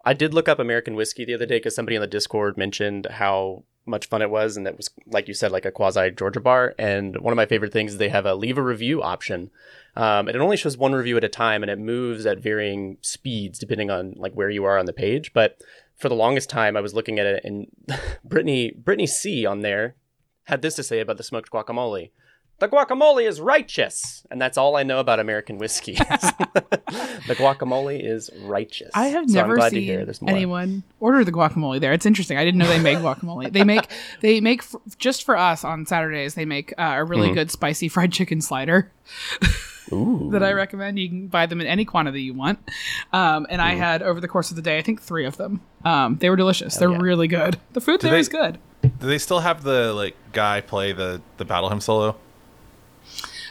I 0.05 0.15
did 0.15 0.33
look 0.33 0.49
up 0.49 0.59
American 0.59 0.95
whiskey 0.95 1.27
the 1.27 1.35
other 1.35 1.47
day 1.47 1.59
because 1.59 1.75
somebody 1.75 1.97
on 1.97 2.01
the 2.01 2.07
Discord 2.07 2.57
mentioned 2.57 3.07
how 3.11 3.65
much 3.87 4.07
fun 4.07 4.23
it 4.23 4.31
was, 4.31 4.57
and 4.57 4.67
it 4.67 4.77
was 4.77 4.89
like 5.07 5.29
you 5.29 5.35
said, 5.35 5.53
like 5.53 5.67
a 5.67 5.71
quasi 5.71 6.11
Georgia 6.11 6.41
bar. 6.41 6.75
And 6.79 7.21
one 7.21 7.33
of 7.33 7.37
my 7.37 7.47
favorite 7.47 7.73
things 7.73 7.93
is 7.93 7.99
they 7.99 8.09
have 8.09 8.27
a 8.27 8.35
leave 8.35 8.57
a 8.57 8.63
review 8.63 9.03
option, 9.03 9.51
um, 9.97 10.29
and 10.29 10.37
it 10.37 10.41
only 10.41 10.57
shows 10.57 10.79
one 10.79 10.93
review 10.93 11.17
at 11.19 11.25
a 11.25 11.29
time, 11.29 11.63
and 11.63 11.71
it 11.71 11.79
moves 11.79 12.25
at 12.25 12.39
varying 12.39 12.97
speeds 13.03 13.59
depending 13.59 13.91
on 13.91 14.15
like 14.17 14.33
where 14.33 14.51
you 14.51 14.65
are 14.65 14.79
on 14.79 14.87
the 14.87 14.93
page. 14.93 15.33
But 15.35 15.61
for 16.01 16.09
the 16.09 16.15
longest 16.15 16.49
time, 16.49 16.77
I 16.77 16.81
was 16.81 16.95
looking 16.95 17.19
at 17.19 17.27
it, 17.27 17.45
and 17.45 17.67
Brittany 18.25 18.73
Brittany 18.77 19.07
C 19.07 19.45
on 19.45 19.61
there 19.61 19.97
had 20.45 20.63
this 20.63 20.75
to 20.77 20.83
say 20.83 21.01
about 21.01 21.19
the 21.19 21.23
smoked 21.23 21.51
guacamole. 21.51 22.11
The 22.59 22.69
guacamole 22.69 23.27
is 23.27 23.41
righteous, 23.41 24.27
and 24.31 24.41
that's 24.41 24.59
all 24.59 24.77
I 24.77 24.83
know 24.83 25.01
about 25.01 25.19
American 25.19 25.57
whiskey. 25.57 25.95
the 25.95 27.35
guacamole 27.39 28.03
is 28.05 28.29
righteous. 28.43 28.91
I 28.93 29.07
have 29.07 29.31
never 29.31 29.57
hear 29.71 30.13
seen 30.13 30.29
anyone 30.29 30.83
order 31.01 31.25
the 31.25 31.33
guacamole 31.33 31.81
there. 31.81 31.95
It's 31.95 32.05
interesting. 32.05 32.37
I 32.37 32.45
didn't 32.45 32.59
know 32.59 32.69
they 32.69 32.79
make 32.79 32.99
guacamole. 33.07 33.51
They 33.51 33.65
make 33.65 33.87
they 34.21 34.41
make 34.43 34.61
f- 34.61 34.77
just 34.99 35.25
for 35.25 35.39
us 35.39 35.65
on 35.65 35.87
Saturdays. 35.87 36.35
They 36.35 36.45
make 36.45 36.75
uh, 36.77 36.97
a 36.97 37.05
really 37.05 37.33
good 37.33 37.51
spicy 37.51 37.89
fried 37.89 38.13
chicken 38.13 38.43
slider. 38.43 38.93
That 39.91 40.43
I 40.43 40.53
recommend. 40.53 40.99
You 40.99 41.09
can 41.09 41.27
buy 41.29 41.47
them 41.47 41.61
in 41.61 41.67
any 41.67 41.85
quantity 41.85 42.23
you 42.23 42.35
want. 42.35 42.59
Um, 43.13 43.47
and 43.51 43.61
I 43.61 43.75
had 43.75 44.03
over 44.03 44.21
the 44.21 44.29
course 44.29 44.51
of 44.51 44.57
the 44.57 44.63
day, 44.63 44.79
I 44.79 44.83
think 44.83 45.03
three 45.03 45.27
of 45.27 45.37
them. 45.37 45.61
Um, 45.85 46.17
they 46.17 46.31
were 46.31 46.37
delicious. 46.37 46.77
They're 46.77 46.91
yeah. 46.91 46.99
really 47.01 47.29
good. 47.29 47.59
The 47.73 47.81
food 47.81 48.01
there 48.01 48.13
they- 48.13 48.21
is 48.21 48.29
good. 48.29 48.59
Do 48.83 49.07
they 49.07 49.19
still 49.19 49.41
have 49.41 49.63
the 49.63 49.93
like 49.93 50.17
guy 50.33 50.63
play 50.63 50.93
the 50.93 51.21
the 51.37 51.45
battle 51.45 51.69
hymn 51.69 51.81
solo? 51.81 52.17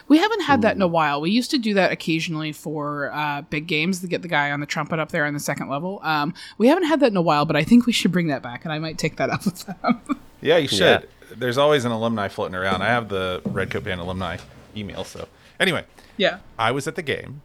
We 0.08 0.18
haven't 0.18 0.42
had 0.42 0.62
that 0.62 0.74
in 0.74 0.82
a 0.82 0.88
while. 0.88 1.20
We 1.20 1.30
used 1.30 1.52
to 1.52 1.58
do 1.58 1.74
that 1.74 1.92
occasionally 1.92 2.50
for 2.50 3.12
uh, 3.12 3.42
big 3.42 3.68
games 3.68 4.00
to 4.00 4.08
get 4.08 4.22
the 4.22 4.28
guy 4.28 4.50
on 4.50 4.58
the 4.58 4.66
trumpet 4.66 4.98
up 4.98 5.12
there 5.12 5.24
on 5.24 5.34
the 5.34 5.38
second 5.38 5.68
level. 5.68 6.00
Um, 6.02 6.34
we 6.58 6.66
haven't 6.66 6.84
had 6.84 6.98
that 6.98 7.12
in 7.12 7.16
a 7.16 7.22
while, 7.22 7.44
but 7.44 7.54
I 7.54 7.62
think 7.62 7.86
we 7.86 7.92
should 7.92 8.10
bring 8.10 8.26
that 8.26 8.42
back, 8.42 8.64
and 8.64 8.72
I 8.72 8.80
might 8.80 8.98
take 8.98 9.18
that 9.18 9.30
up 9.34 9.44
with 9.44 9.64
them. 9.66 10.00
Yeah, 10.40 10.56
you 10.56 10.66
should. 10.66 10.80
Yeah. 10.80 11.36
There's 11.36 11.58
always 11.58 11.84
an 11.84 11.92
alumni 11.92 12.26
floating 12.26 12.56
around. 12.56 12.82
I 12.82 12.86
have 12.88 13.08
the 13.08 13.40
Red 13.44 13.70
Coat 13.70 13.84
Band 13.84 14.00
alumni 14.00 14.38
email. 14.76 15.04
So 15.04 15.28
anyway, 15.60 15.84
yeah. 16.16 16.38
I 16.58 16.72
was 16.72 16.86
at 16.86 16.94
the 16.96 17.02
game, 17.02 17.42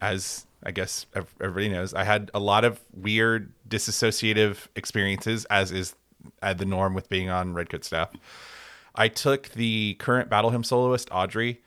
as 0.00 0.46
I 0.62 0.70
guess 0.70 1.06
everybody 1.40 1.68
knows. 1.68 1.94
I 1.94 2.04
had 2.04 2.30
a 2.34 2.40
lot 2.40 2.64
of 2.64 2.80
weird 2.94 3.52
disassociative 3.68 4.66
experiences, 4.76 5.44
as 5.46 5.70
is 5.72 5.94
uh, 6.42 6.54
the 6.54 6.64
norm 6.64 6.94
with 6.94 7.08
being 7.08 7.28
on 7.30 7.54
Redcoat 7.54 7.84
staff. 7.84 8.10
I 8.94 9.08
took 9.08 9.50
the 9.50 9.94
current 9.98 10.30
Battle 10.30 10.50
Hymn 10.50 10.64
soloist, 10.64 11.08
Audrey, 11.12 11.60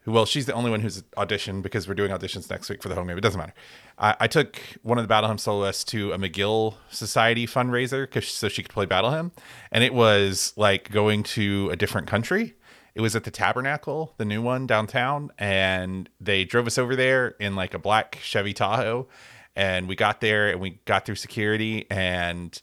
who, 0.00 0.12
well, 0.12 0.26
she's 0.26 0.44
the 0.46 0.52
only 0.52 0.70
one 0.70 0.80
who's 0.80 1.02
auditioned 1.16 1.62
because 1.62 1.88
we're 1.88 1.94
doing 1.94 2.10
auditions 2.10 2.50
next 2.50 2.68
week 2.68 2.82
for 2.82 2.90
the 2.90 2.94
home 2.94 3.06
game. 3.08 3.16
It 3.16 3.22
doesn't 3.22 3.38
matter. 3.38 3.54
I, 3.98 4.14
I 4.20 4.26
took 4.26 4.60
one 4.82 4.98
of 4.98 5.04
the 5.04 5.08
Battle 5.08 5.28
Hymn 5.30 5.38
soloists 5.38 5.82
to 5.84 6.12
a 6.12 6.18
Magill 6.18 6.74
Society 6.90 7.46
fundraiser 7.46 8.08
'cause- 8.10 8.28
so 8.28 8.48
she 8.48 8.62
could 8.62 8.72
play 8.72 8.84
Battle 8.84 9.12
Hymn. 9.12 9.32
And 9.72 9.82
it 9.82 9.94
was 9.94 10.52
like 10.56 10.90
going 10.90 11.22
to 11.24 11.70
a 11.72 11.76
different 11.76 12.06
country. 12.06 12.54
It 12.94 13.00
was 13.00 13.16
at 13.16 13.24
the 13.24 13.30
Tabernacle, 13.30 14.14
the 14.18 14.24
new 14.24 14.40
one 14.40 14.66
downtown, 14.66 15.32
and 15.38 16.08
they 16.20 16.44
drove 16.44 16.66
us 16.66 16.78
over 16.78 16.94
there 16.94 17.34
in 17.40 17.56
like 17.56 17.74
a 17.74 17.78
black 17.78 18.18
Chevy 18.22 18.52
Tahoe. 18.52 19.08
And 19.56 19.88
we 19.88 19.96
got 19.96 20.20
there 20.20 20.48
and 20.48 20.60
we 20.60 20.78
got 20.84 21.06
through 21.06 21.14
security 21.16 21.86
and 21.90 22.60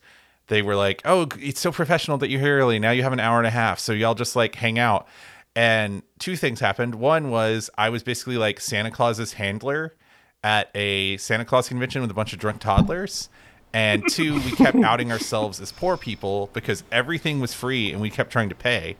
they 0.47 0.61
were 0.61 0.75
like, 0.75 1.01
"Oh, 1.05 1.27
it's 1.39 1.61
so 1.61 1.71
professional 1.71 2.17
that 2.17 2.29
you're 2.29 2.41
here 2.41 2.59
early. 2.59 2.79
Now 2.79 2.91
you 2.91 3.03
have 3.03 3.13
an 3.13 3.19
hour 3.19 3.37
and 3.37 3.47
a 3.47 3.51
half, 3.51 3.79
so 3.79 3.93
y'all 3.93 4.15
just 4.15 4.35
like 4.35 4.55
hang 4.55 4.77
out." 4.77 5.07
And 5.55 6.03
two 6.19 6.35
things 6.35 6.59
happened. 6.59 6.95
One 6.95 7.29
was 7.29 7.69
I 7.77 7.89
was 7.89 8.03
basically 8.03 8.37
like 8.37 8.59
Santa 8.59 8.91
Claus's 8.91 9.33
handler 9.33 9.95
at 10.43 10.69
a 10.75 11.17
Santa 11.17 11.45
Claus 11.45 11.67
convention 11.67 12.01
with 12.01 12.11
a 12.11 12.13
bunch 12.13 12.33
of 12.33 12.39
drunk 12.39 12.59
toddlers. 12.61 13.29
And 13.73 14.03
two, 14.09 14.35
we 14.35 14.51
kept 14.51 14.77
outing 14.83 15.11
ourselves 15.11 15.61
as 15.61 15.71
poor 15.71 15.95
people 15.97 16.49
because 16.53 16.83
everything 16.91 17.39
was 17.39 17.53
free 17.53 17.91
and 17.91 18.01
we 18.01 18.09
kept 18.09 18.31
trying 18.31 18.49
to 18.49 18.55
pay. 18.55 18.97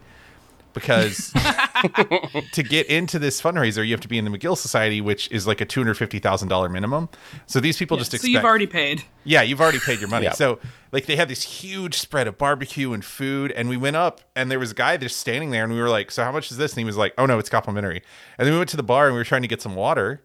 Because 0.74 1.32
to 2.54 2.63
get 2.63 2.88
into 2.88 3.20
this 3.20 3.42
fundraiser, 3.42 3.86
you 3.86 3.92
have 3.94 4.01
to 4.01 4.08
be 4.08 4.18
in 4.18 4.25
the 4.25 4.32
Magill 4.32 4.58
Society, 4.58 5.01
which 5.01 5.30
is 5.32 5.46
like 5.48 5.62
a 5.62 5.66
two 5.66 5.80
hundred 5.82 5.96
fifty 5.96 6.20
thousand 6.20 6.48
dollar 6.48 6.70
minimum. 6.70 7.10
So 7.46 7.60
these 7.60 7.78
people 7.78 7.98
just 7.98 8.18
so 8.18 8.28
you've 8.28 8.46
already 8.46 8.68
paid. 8.68 9.04
yeah, 9.24 9.42
you've 9.42 9.62
already 9.62 9.80
paid 9.80 10.00
your 10.00 10.10
money. 10.10 10.25
Yeah. 10.25 10.34
So 10.34 10.60
like 10.92 11.06
they 11.06 11.16
had 11.16 11.28
this 11.28 11.44
huge 11.44 11.96
spread 11.98 12.28
of 12.28 12.38
barbecue 12.38 12.94
and 12.94 13.04
food, 13.04 13.51
and 13.51 13.70
we 13.70 13.78
went 13.78 13.96
up 13.96 14.22
and 14.36 14.50
there 14.51 14.60
was 14.60 14.72
a 14.72 14.75
guy 14.75 14.98
just 14.98 15.18
standing 15.18 15.51
there, 15.51 15.63
and 15.63 15.74
we 15.74 15.80
were 15.80 15.90
like, 15.90 16.12
"So 16.12 16.24
how 16.24 16.32
much 16.32 16.51
is 16.51 16.58
this?" 16.58 16.72
And 16.74 16.80
he 16.80 16.86
was 16.86 16.98
like, 16.98 17.13
"Oh 17.18 17.25
no, 17.25 17.40
it's 17.40 17.50
complimentary." 17.50 18.01
And 18.38 18.46
then 18.46 18.54
we 18.54 18.58
went 18.60 18.70
to 18.72 18.78
the 18.78 18.84
bar 18.84 19.08
and 19.08 19.13
we 19.13 19.20
were 19.20 19.25
trying 19.25 19.42
to 19.42 19.48
get 19.48 19.62
some 19.62 19.75
water, 19.75 20.22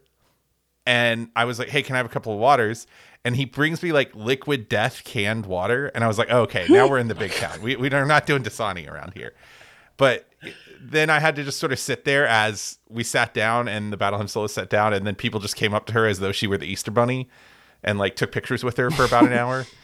and 0.86 1.28
I 1.34 1.44
was 1.44 1.58
like, 1.58 1.68
"Hey, 1.68 1.82
can 1.82 1.94
I 1.94 1.98
have 1.98 2.06
a 2.06 2.10
couple 2.10 2.32
of 2.32 2.38
waters?" 2.38 2.86
And 3.24 3.34
he 3.34 3.44
brings 3.44 3.82
me 3.82 3.90
like 3.90 4.14
liquid 4.14 4.68
death 4.68 5.02
canned 5.04 5.46
water, 5.46 5.86
and 5.94 6.04
I 6.04 6.06
was 6.06 6.16
like, 6.18 6.28
oh, 6.30 6.42
"Okay, 6.42 6.66
now 6.68 6.88
we're 6.88 6.98
in 6.98 7.08
the 7.08 7.14
big 7.14 7.32
town. 7.32 7.60
We 7.60 7.74
we 7.74 7.90
are 7.90 8.06
not 8.06 8.24
doing 8.26 8.44
Dasani 8.44 8.88
around 8.88 9.14
here." 9.14 9.32
But 9.96 10.25
then 10.80 11.10
I 11.10 11.18
had 11.20 11.36
to 11.36 11.44
just 11.44 11.58
sort 11.58 11.72
of 11.72 11.78
sit 11.78 12.04
there 12.04 12.26
as 12.26 12.78
we 12.88 13.02
sat 13.02 13.34
down 13.34 13.68
and 13.68 13.92
the 13.92 13.96
Battle 13.96 14.18
Hymn 14.18 14.28
solo 14.28 14.46
sat 14.46 14.70
down, 14.70 14.92
and 14.92 15.06
then 15.06 15.14
people 15.14 15.40
just 15.40 15.56
came 15.56 15.74
up 15.74 15.86
to 15.86 15.92
her 15.94 16.06
as 16.06 16.20
though 16.20 16.32
she 16.32 16.46
were 16.46 16.58
the 16.58 16.66
Easter 16.66 16.90
Bunny, 16.90 17.28
and 17.82 17.98
like 17.98 18.16
took 18.16 18.32
pictures 18.32 18.62
with 18.64 18.76
her 18.76 18.90
for 18.90 19.04
about 19.04 19.24
an 19.24 19.32
hour. 19.32 19.66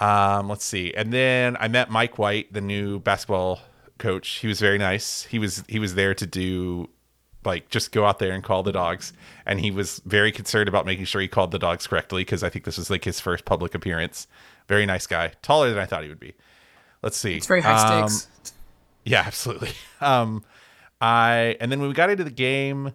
Um, 0.00 0.48
let's 0.48 0.64
see, 0.64 0.94
and 0.94 1.12
then 1.12 1.56
I 1.58 1.66
met 1.66 1.90
Mike 1.90 2.18
White, 2.18 2.52
the 2.52 2.60
new 2.60 3.00
basketball 3.00 3.58
coach. 3.98 4.28
He 4.28 4.46
was 4.46 4.60
very 4.60 4.78
nice. 4.78 5.24
He 5.24 5.40
was 5.40 5.64
he 5.66 5.80
was 5.80 5.96
there 5.96 6.14
to 6.14 6.24
do 6.24 6.88
like 7.44 7.68
just 7.68 7.90
go 7.90 8.06
out 8.06 8.20
there 8.20 8.30
and 8.30 8.44
call 8.44 8.62
the 8.62 8.70
dogs, 8.70 9.12
and 9.44 9.58
he 9.58 9.72
was 9.72 10.00
very 10.06 10.30
concerned 10.30 10.68
about 10.68 10.86
making 10.86 11.06
sure 11.06 11.20
he 11.20 11.26
called 11.26 11.50
the 11.50 11.58
dogs 11.58 11.88
correctly 11.88 12.22
because 12.22 12.44
I 12.44 12.48
think 12.48 12.64
this 12.64 12.78
was 12.78 12.90
like 12.90 13.02
his 13.02 13.18
first 13.18 13.44
public 13.44 13.74
appearance. 13.74 14.28
Very 14.68 14.86
nice 14.86 15.08
guy, 15.08 15.32
taller 15.42 15.70
than 15.70 15.80
I 15.80 15.84
thought 15.84 16.04
he 16.04 16.08
would 16.08 16.20
be. 16.20 16.34
Let's 17.02 17.16
see, 17.16 17.36
It's 17.36 17.48
very 17.48 17.62
high 17.62 18.02
Um, 18.02 18.08
stakes. 18.08 18.52
Yeah, 19.08 19.22
absolutely. 19.26 19.72
Um, 20.00 20.44
I 21.00 21.56
and 21.60 21.72
then 21.72 21.80
when 21.80 21.88
we 21.88 21.94
got 21.94 22.08
into 22.08 22.22
the 22.22 22.30
game, 22.30 22.92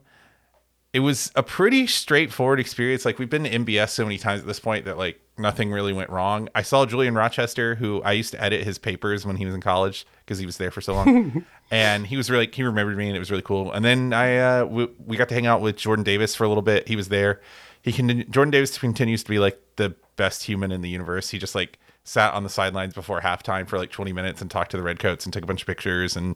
it 0.93 1.01
was 1.01 1.33
a 1.35 1.43
pretty 1.43 1.85
straightforward 1.85 2.61
experience. 2.61 3.03
Like 3.03 3.19
we've 3.19 3.29
been 3.29 3.43
to 3.43 3.49
MBS 3.49 3.89
so 3.89 4.05
many 4.05 4.17
times 4.17 4.39
at 4.39 4.47
this 4.47 4.59
point 4.59 4.85
that 4.85 4.97
like 4.97 5.19
nothing 5.37 5.69
really 5.69 5.91
went 5.91 6.09
wrong. 6.09 6.47
I 6.55 6.61
saw 6.61 6.85
Julian 6.85 7.15
Rochester, 7.15 7.75
who 7.75 8.01
I 8.03 8.13
used 8.13 8.31
to 8.31 8.41
edit 8.41 8.63
his 8.63 8.77
papers 8.77 9.25
when 9.25 9.35
he 9.35 9.45
was 9.45 9.53
in 9.53 9.59
college 9.59 10.05
because 10.19 10.39
he 10.39 10.45
was 10.45 10.55
there 10.57 10.71
for 10.71 10.79
so 10.79 10.93
long, 10.93 11.45
and 11.71 12.07
he 12.07 12.15
was 12.15 12.29
really 12.29 12.49
he 12.53 12.63
remembered 12.63 12.97
me 12.97 13.07
and 13.07 13.17
it 13.17 13.19
was 13.19 13.31
really 13.31 13.43
cool. 13.43 13.73
And 13.73 13.83
then 13.83 14.13
I 14.13 14.37
uh, 14.37 14.65
we, 14.65 14.87
we 15.05 15.17
got 15.17 15.27
to 15.27 15.35
hang 15.35 15.45
out 15.45 15.59
with 15.59 15.75
Jordan 15.75 16.03
Davis 16.03 16.35
for 16.35 16.45
a 16.45 16.47
little 16.47 16.63
bit. 16.63 16.87
He 16.87 16.95
was 16.95 17.09
there. 17.09 17.41
He 17.81 17.91
can 17.91 18.31
Jordan 18.31 18.51
Davis 18.51 18.77
continues 18.77 19.23
to 19.23 19.29
be 19.29 19.39
like 19.39 19.59
the 19.75 19.93
best 20.15 20.43
human 20.43 20.71
in 20.71 20.79
the 20.79 20.89
universe. 20.89 21.31
He 21.31 21.37
just 21.37 21.55
like 21.55 21.79
sat 22.03 22.33
on 22.33 22.43
the 22.43 22.49
sidelines 22.49 22.93
before 22.93 23.21
halftime 23.21 23.67
for 23.67 23.77
like 23.77 23.89
20 23.91 24.11
minutes 24.13 24.41
and 24.41 24.51
talked 24.51 24.71
to 24.71 24.77
the 24.77 24.83
Redcoats 24.83 25.25
and 25.25 25.31
took 25.33 25.43
a 25.43 25.47
bunch 25.47 25.61
of 25.61 25.67
pictures 25.67 26.15
and 26.15 26.35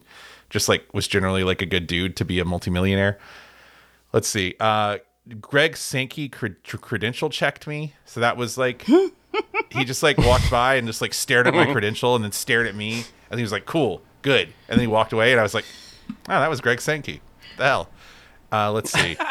just 0.50 0.70
like 0.70 0.94
was 0.94 1.08
generally 1.08 1.44
like 1.44 1.62
a 1.62 1.66
good 1.66 1.88
dude 1.88 2.16
to 2.18 2.26
be 2.26 2.40
a 2.40 2.46
multimillionaire. 2.46 3.18
Let's 4.14 4.28
see. 4.28 4.56
Uh, 4.60 5.00
Greg 5.42 5.76
Sankey 5.76 6.30
cred- 6.30 6.64
credential 6.82 7.30
checked 7.30 7.68
me. 7.68 7.94
So 8.06 8.22
that 8.22 8.38
was 8.38 8.58
like, 8.58 8.84
he 9.72 9.84
just 9.84 10.04
like 10.04 10.18
walked 10.18 10.50
by 10.50 10.76
and 10.76 10.88
just 10.88 11.02
like 11.02 11.14
stared 11.14 11.48
at 11.48 11.54
my 11.54 11.70
credential 11.72 12.16
and 12.16 12.24
then 12.24 12.32
stared 12.32 12.68
at 12.68 12.76
me. 12.76 13.04
And 13.30 13.40
he 13.40 13.44
was 13.44 13.52
like, 13.52 13.66
cool, 13.66 14.02
good. 14.22 14.48
And 14.70 14.78
then 14.78 14.80
he 14.80 14.88
walked 14.88 15.12
away 15.12 15.32
and 15.32 15.40
I 15.40 15.44
was 15.44 15.54
like, 15.54 15.66
oh, 16.10 16.40
that 16.40 16.50
was 16.50 16.62
Greg 16.62 16.80
Sankey. 16.80 17.22
The 17.58 17.64
hell. 17.64 17.90
Uh, 18.52 18.72
let's 18.72 18.92
see. 18.92 19.18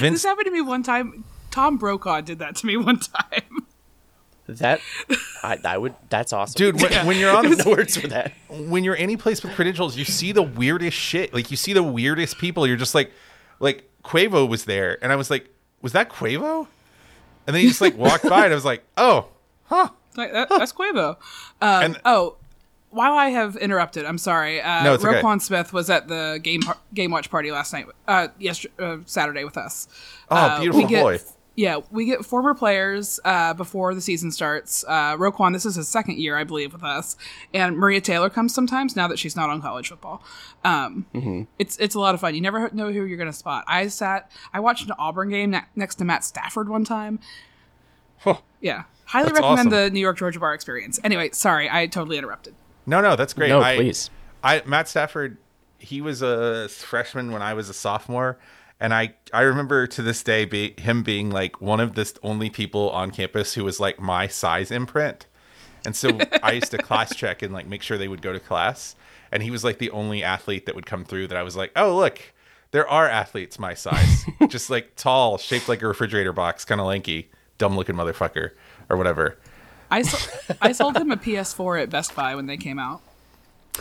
This 0.00 0.24
happened 0.24 0.46
to 0.46 0.50
me 0.50 0.60
one 0.60 0.82
time. 0.82 1.24
Tom 1.50 1.78
Brokaw 1.78 2.20
did 2.20 2.38
that 2.40 2.56
to 2.56 2.66
me 2.66 2.76
one 2.76 2.98
time. 2.98 3.65
That 4.48 4.80
I, 5.42 5.58
I 5.64 5.76
would. 5.78 5.94
That's 6.08 6.32
awesome, 6.32 6.56
Dude, 6.56 6.80
when, 6.80 7.06
when 7.06 7.18
you're 7.18 7.30
on 7.36 7.50
no 7.50 7.64
words 7.66 7.96
for 7.96 8.06
that. 8.08 8.32
when 8.48 8.84
you're 8.84 8.96
any 8.96 9.16
place 9.16 9.42
with 9.42 9.52
credentials, 9.54 9.96
you 9.96 10.04
see 10.04 10.32
the 10.32 10.42
weirdest 10.42 10.96
shit. 10.96 11.34
Like 11.34 11.50
you 11.50 11.56
see 11.56 11.72
the 11.72 11.82
weirdest 11.82 12.38
people. 12.38 12.66
You're 12.66 12.76
just 12.76 12.94
like, 12.94 13.10
like 13.58 13.88
Quavo 14.04 14.48
was 14.48 14.64
there, 14.64 14.98
and 15.02 15.12
I 15.12 15.16
was 15.16 15.30
like, 15.30 15.48
was 15.82 15.92
that 15.92 16.08
Quavo? 16.10 16.68
And 17.46 17.54
then 17.54 17.62
he 17.62 17.68
just 17.68 17.80
like 17.80 17.96
walked 17.96 18.28
by, 18.28 18.44
and 18.44 18.52
I 18.52 18.54
was 18.54 18.64
like, 18.64 18.82
oh, 18.96 19.28
huh. 19.64 19.88
Like, 20.16 20.32
that, 20.32 20.48
that's 20.48 20.72
Quavo. 20.72 21.16
Um, 21.60 21.82
And- 21.84 22.00
oh, 22.04 22.36
while 22.90 23.12
I 23.12 23.28
have 23.28 23.56
interrupted, 23.56 24.04
I'm 24.06 24.16
sorry. 24.16 24.62
Uh, 24.62 24.82
No, 24.84 24.94
it's 24.94 25.04
okay. 25.04 25.20
Roquan 25.20 25.42
Smith 25.42 25.72
was 25.72 25.90
at 25.90 26.08
the 26.08 26.40
game 26.42 26.62
game 26.94 27.10
watch 27.10 27.30
party 27.30 27.50
last 27.50 27.72
night. 27.72 27.86
Uh, 28.08 28.28
yesterday, 28.38 28.72
uh, 28.78 28.96
Saturday 29.06 29.44
with 29.44 29.56
us. 29.58 29.86
Oh, 30.30 30.36
Uh, 30.36 30.60
beautiful 30.60 30.82
we 30.82 30.88
get, 30.88 31.02
boy. 31.02 31.18
Yeah, 31.56 31.78
we 31.90 32.04
get 32.04 32.22
former 32.22 32.52
players 32.54 33.18
uh, 33.24 33.54
before 33.54 33.94
the 33.94 34.02
season 34.02 34.30
starts. 34.30 34.84
Uh, 34.86 35.16
Roquan, 35.16 35.54
this 35.54 35.64
is 35.64 35.76
his 35.76 35.88
second 35.88 36.18
year, 36.18 36.36
I 36.36 36.44
believe, 36.44 36.74
with 36.74 36.84
us, 36.84 37.16
and 37.54 37.78
Maria 37.78 38.02
Taylor 38.02 38.28
comes 38.28 38.54
sometimes 38.54 38.94
now 38.94 39.08
that 39.08 39.18
she's 39.18 39.34
not 39.34 39.48
on 39.48 39.62
college 39.62 39.88
football. 39.88 40.22
Um, 40.64 41.06
Mm-hmm. 41.14 41.42
It's 41.58 41.78
it's 41.78 41.94
a 41.94 42.00
lot 42.00 42.14
of 42.14 42.20
fun. 42.20 42.34
You 42.34 42.42
never 42.42 42.68
know 42.74 42.92
who 42.92 43.04
you're 43.04 43.16
going 43.16 43.30
to 43.30 43.36
spot. 43.36 43.64
I 43.66 43.88
sat, 43.88 44.30
I 44.52 44.60
watched 44.60 44.84
an 44.84 44.92
Auburn 44.98 45.30
game 45.30 45.50
ne- 45.52 45.64
next 45.74 45.94
to 45.96 46.04
Matt 46.04 46.24
Stafford 46.24 46.68
one 46.68 46.84
time. 46.84 47.20
Huh. 48.18 48.36
Yeah, 48.60 48.84
highly 49.06 49.28
That's 49.30 49.40
recommend 49.40 49.68
awesome. 49.68 49.70
the 49.70 49.90
New 49.90 50.00
York 50.00 50.18
Georgia 50.18 50.38
Bar 50.40 50.52
experience. 50.52 51.00
Anyway, 51.02 51.30
sorry, 51.32 51.70
I 51.70 51.86
totally 51.86 52.18
interrupted. 52.18 52.54
No, 52.84 53.00
no, 53.00 53.16
that's 53.16 53.32
great. 53.32 53.48
No, 53.48 53.60
I, 53.62 53.76
please. 53.76 54.10
I 54.44 54.62
Matt 54.66 54.88
Stafford, 54.88 55.38
he 55.78 56.00
was 56.02 56.20
a 56.20 56.68
freshman 56.68 57.32
when 57.32 57.40
I 57.40 57.54
was 57.54 57.70
a 57.70 57.74
sophomore, 57.74 58.38
and 58.80 58.92
I 58.94 59.14
I 59.32 59.42
remember 59.42 59.86
to 59.86 60.02
this 60.02 60.22
day 60.22 60.44
be, 60.44 60.74
him 60.78 61.02
being 61.02 61.30
like 61.30 61.60
one 61.60 61.80
of 61.80 61.94
the 61.94 62.12
only 62.22 62.50
people 62.50 62.90
on 62.90 63.10
campus 63.10 63.54
who 63.54 63.64
was 63.64 63.80
like 63.80 64.00
my 64.00 64.26
size 64.26 64.70
imprint, 64.70 65.26
and 65.84 65.94
so 65.96 66.18
I 66.42 66.52
used 66.52 66.70
to 66.72 66.78
class 66.78 67.14
check 67.16 67.42
and 67.42 67.52
like 67.52 67.66
make 67.66 67.82
sure 67.82 67.98
they 67.98 68.08
would 68.08 68.22
go 68.22 68.32
to 68.32 68.40
class, 68.40 68.96
and 69.32 69.42
he 69.42 69.50
was 69.50 69.64
like 69.64 69.78
the 69.78 69.90
only 69.90 70.22
athlete 70.22 70.66
that 70.66 70.74
would 70.74 70.86
come 70.86 71.04
through 71.04 71.28
that 71.28 71.36
I 71.38 71.42
was 71.42 71.56
like, 71.56 71.72
oh 71.76 71.96
look. 71.96 72.20
There 72.72 72.86
are 72.90 73.08
athletes 73.08 73.58
my 73.60 73.72
size, 73.74 74.24
just 74.48 74.68
like 74.68 74.96
tall, 74.96 75.38
shaped 75.38 75.68
like 75.68 75.80
a 75.82 75.86
refrigerator 75.86 76.32
box, 76.32 76.64
kind 76.64 76.80
of 76.80 76.88
lanky, 76.88 77.30
dumb 77.58 77.76
looking 77.76 77.94
motherfucker, 77.94 78.50
or 78.90 78.96
whatever. 78.98 79.38
I, 79.90 80.02
so- 80.02 80.54
I 80.60 80.72
sold 80.72 80.96
him 80.96 81.10
a 81.12 81.16
PS4 81.16 81.84
at 81.84 81.90
Best 81.90 82.14
Buy 82.14 82.34
when 82.34 82.46
they 82.46 82.56
came 82.56 82.78
out. 82.80 83.02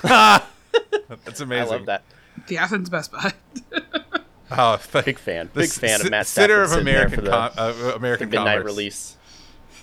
That's 0.04 1.42
amazing. 1.42 1.74
I 1.74 1.78
love 1.78 1.86
that. 1.88 2.04
The 2.48 2.60
Athens 2.60 2.90
Best 2.90 3.12
Buy. 3.12 3.34
Oh, 4.52 4.78
th- 4.92 5.06
Big 5.06 5.20
fan. 5.20 5.50
Big 5.54 5.70
fan 5.70 6.00
c- 6.00 6.06
of 6.06 6.12
Matt 6.12 6.28
center 6.28 6.62
of 6.62 6.72
American 6.74 7.16
for 7.20 7.22
the, 7.26 7.32
com- 7.32 7.52
uh, 7.58 7.92
American 7.96 8.30
the 8.30 8.38
midnight 8.38 8.58
commerce. 8.58 8.66
release. 8.66 9.18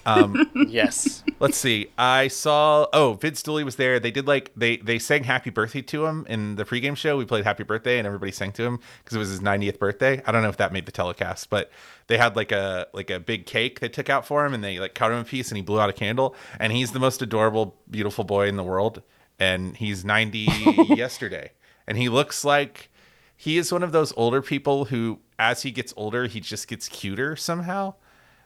Um, 0.04 0.50
Yes. 0.68 1.22
let's 1.38 1.56
see. 1.56 1.88
I 1.96 2.26
saw. 2.28 2.86
Oh, 2.92 3.14
Vince 3.14 3.42
Dooley 3.42 3.62
was 3.62 3.76
there. 3.76 4.00
They 4.00 4.10
did 4.10 4.26
like 4.26 4.50
they 4.56 4.78
they 4.78 4.98
sang 4.98 5.22
Happy 5.24 5.50
Birthday 5.50 5.82
to 5.82 6.06
him 6.06 6.26
in 6.28 6.56
the 6.56 6.64
pregame 6.64 6.96
show. 6.96 7.16
We 7.16 7.24
played 7.24 7.44
Happy 7.44 7.62
Birthday, 7.62 7.98
and 7.98 8.06
everybody 8.06 8.32
sang 8.32 8.50
to 8.52 8.62
him 8.64 8.78
because 9.04 9.14
it 9.16 9.18
was 9.20 9.28
his 9.28 9.40
90th 9.40 9.78
birthday. 9.78 10.20
I 10.26 10.32
don't 10.32 10.42
know 10.42 10.48
if 10.48 10.56
that 10.56 10.72
made 10.72 10.86
the 10.86 10.92
telecast, 10.92 11.50
but 11.50 11.70
they 12.08 12.18
had 12.18 12.34
like 12.34 12.50
a 12.50 12.88
like 12.92 13.10
a 13.10 13.20
big 13.20 13.46
cake 13.46 13.78
they 13.80 13.88
took 13.88 14.10
out 14.10 14.26
for 14.26 14.44
him, 14.44 14.54
and 14.54 14.64
they 14.64 14.80
like 14.80 14.94
cut 14.94 15.12
him 15.12 15.18
a 15.18 15.24
piece, 15.24 15.50
and 15.50 15.56
he 15.56 15.62
blew 15.62 15.80
out 15.80 15.88
a 15.88 15.92
candle. 15.92 16.34
And 16.58 16.72
he's 16.72 16.90
the 16.92 17.00
most 17.00 17.22
adorable, 17.22 17.76
beautiful 17.90 18.24
boy 18.24 18.48
in 18.48 18.56
the 18.56 18.64
world. 18.64 19.02
And 19.38 19.76
he's 19.76 20.04
90 20.04 20.38
yesterday, 20.90 21.52
and 21.86 21.96
he 21.98 22.08
looks 22.08 22.44
like 22.44 22.90
he 23.36 23.58
is 23.58 23.72
one 23.72 23.82
of 23.82 23.92
those 23.92 24.12
older 24.16 24.40
people 24.42 24.86
who, 24.86 25.18
as 25.38 25.62
he 25.62 25.70
gets 25.70 25.92
older, 25.96 26.26
he 26.26 26.40
just 26.40 26.68
gets 26.68 26.88
cuter 26.88 27.36
somehow. 27.36 27.94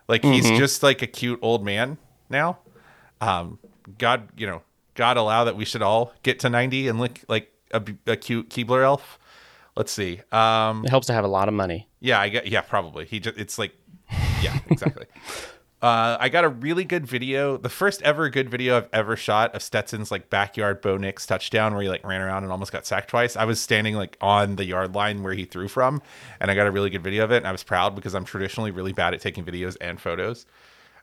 Like 0.08 0.22
he's 0.24 0.48
just 0.58 0.82
like 0.82 1.02
a 1.02 1.06
cute 1.06 1.38
old 1.42 1.64
man 1.64 1.98
now. 2.30 2.58
Um, 3.20 3.58
God, 3.98 4.28
you 4.36 4.46
know, 4.46 4.62
God 4.94 5.16
allow 5.16 5.44
that 5.44 5.56
we 5.56 5.64
should 5.64 5.82
all 5.82 6.12
get 6.22 6.38
to 6.40 6.48
90 6.48 6.88
and 6.88 6.98
look 7.00 7.18
like 7.28 7.52
a, 7.72 7.82
a 8.06 8.16
cute 8.16 8.48
Keebler 8.48 8.84
elf. 8.84 9.18
Let's 9.76 9.92
see. 9.92 10.20
Um, 10.32 10.84
It 10.84 10.90
helps 10.90 11.08
to 11.08 11.12
have 11.12 11.24
a 11.24 11.28
lot 11.28 11.48
of 11.48 11.54
money. 11.54 11.88
yeah, 12.00 12.20
I 12.20 12.28
get. 12.30 12.46
Yeah, 12.46 12.62
probably. 12.62 13.04
He 13.04 13.20
just. 13.20 13.36
It's 13.36 13.58
like. 13.58 13.72
Yeah, 14.42 14.58
exactly. 14.70 15.06
uh, 15.82 16.16
I 16.18 16.30
got 16.30 16.44
a 16.44 16.48
really 16.48 16.84
good 16.84 17.06
video. 17.06 17.58
The 17.58 17.68
first 17.68 18.00
ever 18.00 18.30
good 18.30 18.48
video 18.48 18.78
I've 18.78 18.88
ever 18.94 19.14
shot 19.14 19.54
of 19.54 19.62
Stetson's 19.62 20.10
like 20.10 20.30
backyard 20.30 20.80
Bo 20.80 20.96
Nix 20.96 21.26
touchdown 21.26 21.74
where 21.74 21.82
he 21.82 21.88
like 21.90 22.04
ran 22.04 22.22
around 22.22 22.44
and 22.44 22.52
almost 22.52 22.72
got 22.72 22.86
sacked 22.86 23.10
twice. 23.10 23.36
I 23.36 23.44
was 23.44 23.60
standing 23.60 23.94
like 23.94 24.16
on 24.22 24.56
the 24.56 24.64
yard 24.64 24.94
line 24.94 25.22
where 25.22 25.34
he 25.34 25.44
threw 25.44 25.68
from, 25.68 26.00
and 26.40 26.50
I 26.50 26.54
got 26.54 26.66
a 26.66 26.70
really 26.70 26.88
good 26.88 27.04
video 27.04 27.24
of 27.24 27.30
it. 27.30 27.38
And 27.38 27.46
I 27.46 27.52
was 27.52 27.62
proud 27.62 27.94
because 27.94 28.14
I'm 28.14 28.24
traditionally 28.24 28.70
really 28.70 28.94
bad 28.94 29.12
at 29.12 29.20
taking 29.20 29.44
videos 29.44 29.76
and 29.78 30.00
photos. 30.00 30.46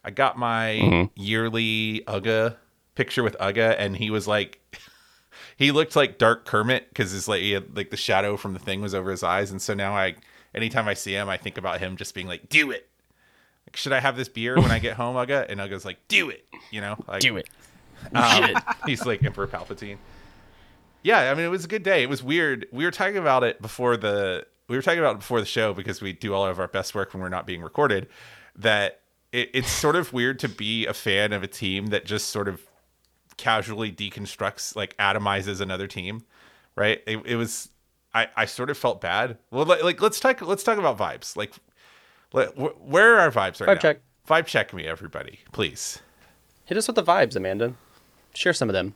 I 0.03 0.09
got 0.09 0.37
my 0.39 1.09
yearly 1.15 2.01
Uga 2.07 2.55
picture 2.95 3.21
with 3.21 3.37
Uga, 3.39 3.75
and 3.77 3.95
he 3.95 4.09
was 4.09 4.27
like. 4.27 4.59
he 5.57 5.71
looked 5.71 5.95
like 5.95 6.17
Dark 6.17 6.45
Kermit 6.45 6.89
because 6.89 7.11
his 7.11 7.27
like 7.27 7.41
he 7.41 7.51
had 7.51 7.75
like 7.75 7.89
the 7.89 7.97
shadow 7.97 8.37
from 8.37 8.53
the 8.53 8.59
thing 8.59 8.81
was 8.81 8.95
over 8.95 9.11
his 9.11 9.23
eyes, 9.23 9.51
and 9.51 9.61
so 9.61 9.73
now 9.73 9.93
I, 9.93 10.15
anytime 10.55 10.87
I 10.87 10.93
see 10.93 11.13
him, 11.13 11.27
I 11.29 11.37
think 11.37 11.57
about 11.57 11.79
him 11.79 11.95
just 11.95 12.15
being 12.15 12.27
like, 12.27 12.49
"Do 12.49 12.71
it." 12.71 12.87
Like, 13.67 13.77
should 13.77 13.93
I 13.93 13.99
have 13.99 14.15
this 14.15 14.29
beer 14.29 14.55
when 14.55 14.71
I 14.71 14.79
get 14.79 14.95
home, 14.95 15.15
Uga? 15.15 15.45
And 15.49 15.59
Uga's 15.59 15.85
like, 15.85 15.99
"Do 16.07 16.29
it." 16.29 16.45
You 16.71 16.81
know, 16.81 16.95
like, 17.07 17.21
Do 17.21 17.37
it. 17.37 17.49
um, 18.13 18.55
he's 18.85 19.05
like 19.05 19.23
Emperor 19.23 19.47
Palpatine. 19.47 19.97
Yeah, 21.03 21.31
I 21.31 21.33
mean, 21.33 21.45
it 21.45 21.49
was 21.49 21.65
a 21.65 21.67
good 21.67 21.83
day. 21.83 22.03
It 22.03 22.09
was 22.09 22.23
weird. 22.23 22.65
We 22.71 22.85
were 22.85 22.91
talking 22.91 23.17
about 23.17 23.43
it 23.43 23.61
before 23.61 23.97
the 23.97 24.45
we 24.67 24.75
were 24.77 24.81
talking 24.81 24.99
about 24.99 25.15
it 25.15 25.19
before 25.19 25.39
the 25.39 25.45
show 25.45 25.73
because 25.73 26.01
we 26.01 26.13
do 26.13 26.33
all 26.33 26.45
of 26.45 26.59
our 26.59 26.67
best 26.67 26.95
work 26.95 27.13
when 27.13 27.21
we're 27.21 27.29
not 27.29 27.45
being 27.45 27.61
recorded. 27.61 28.07
That 28.55 29.01
it, 29.31 29.49
it's 29.53 29.69
sort 29.69 29.95
of 29.95 30.13
weird 30.13 30.39
to 30.39 30.49
be 30.49 30.85
a 30.85 30.93
fan 30.93 31.33
of 31.33 31.43
a 31.43 31.47
team 31.47 31.87
that 31.87 32.05
just 32.05 32.29
sort 32.29 32.47
of 32.47 32.61
casually 33.37 33.91
deconstructs, 33.91 34.75
like 34.75 34.95
atomizes 34.97 35.59
another 35.59 35.87
team, 35.87 36.23
right? 36.75 37.01
It, 37.05 37.21
it 37.25 37.35
was. 37.35 37.69
I, 38.15 38.27
I 38.35 38.45
sort 38.45 38.69
of 38.69 38.77
felt 38.77 39.01
bad. 39.01 39.39
Well, 39.49 39.65
like, 39.65 39.83
like 39.83 40.01
let's 40.01 40.19
talk 40.19 40.41
let's 40.41 40.63
talk 40.63 40.77
about 40.77 40.97
vibes. 40.97 41.35
Like, 41.35 41.51
where 42.33 43.15
are 43.15 43.19
our 43.19 43.31
vibes 43.31 43.59
right 43.61 43.69
Vibe 43.69 43.75
now? 43.75 43.81
check. 43.81 44.01
Vibe 44.27 44.45
check 44.45 44.73
me, 44.73 44.85
everybody, 44.85 45.39
please. 45.51 46.01
Hit 46.65 46.77
us 46.77 46.87
with 46.87 46.95
the 46.95 47.03
vibes, 47.03 47.35
Amanda. 47.35 47.73
Share 48.33 48.53
some 48.53 48.69
of 48.69 48.73
them. 48.73 48.95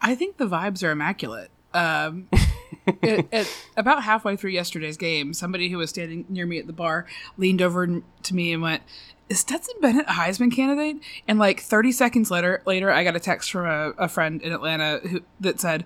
I 0.00 0.14
think 0.14 0.36
the 0.36 0.46
vibes 0.46 0.86
are 0.86 0.90
immaculate. 0.90 1.50
Um, 1.74 2.28
it, 2.86 3.26
it, 3.32 3.56
about 3.76 4.04
halfway 4.04 4.36
through 4.36 4.52
yesterday's 4.52 4.96
game, 4.96 5.34
somebody 5.34 5.68
who 5.68 5.78
was 5.78 5.90
standing 5.90 6.24
near 6.28 6.46
me 6.46 6.58
at 6.58 6.66
the 6.66 6.72
bar 6.72 7.06
leaned 7.36 7.60
over 7.60 7.86
to 8.22 8.34
me 8.34 8.52
and 8.52 8.62
went, 8.62 8.82
"Is 9.28 9.40
Stetson 9.40 9.74
Bennett 9.80 10.06
a 10.06 10.12
Heisman 10.12 10.54
candidate?" 10.54 11.02
And 11.26 11.38
like 11.38 11.60
30 11.60 11.92
seconds 11.92 12.30
later, 12.30 12.62
later 12.64 12.90
I 12.90 13.04
got 13.04 13.16
a 13.16 13.20
text 13.20 13.50
from 13.50 13.66
a, 13.66 13.90
a 13.98 14.08
friend 14.08 14.40
in 14.40 14.52
Atlanta 14.52 15.00
who 15.06 15.22
that 15.40 15.60
said, 15.60 15.84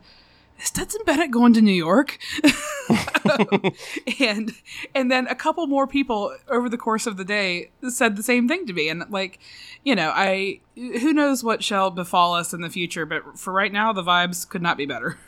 "Is 0.63 0.69
Stetson 0.69 1.03
Bennett 1.05 1.31
going 1.31 1.53
to 1.55 1.61
New 1.61 1.73
York?" 1.73 2.19
and 4.21 4.53
and 4.95 5.11
then 5.11 5.27
a 5.29 5.35
couple 5.35 5.67
more 5.67 5.87
people 5.87 6.37
over 6.49 6.69
the 6.69 6.77
course 6.79 7.07
of 7.07 7.17
the 7.17 7.25
day 7.25 7.71
said 7.89 8.17
the 8.17 8.23
same 8.23 8.49
thing 8.49 8.67
to 8.67 8.73
me 8.73 8.89
and 8.89 9.05
like 9.11 9.39
you 9.85 9.95
know 9.95 10.11
i 10.15 10.61
who 10.75 11.13
knows 11.13 11.45
what 11.45 11.63
shall 11.63 11.91
befall 11.91 12.35
us 12.35 12.53
in 12.53 12.61
the 12.61 12.71
future 12.71 13.07
but 13.07 13.39
for 13.39 13.53
right 13.53 13.73
now 13.73 13.93
the 13.93 14.03
vibes 14.03 14.49
could 14.49 14.63
not 14.63 14.77
be 14.77 14.87
better 14.87 15.19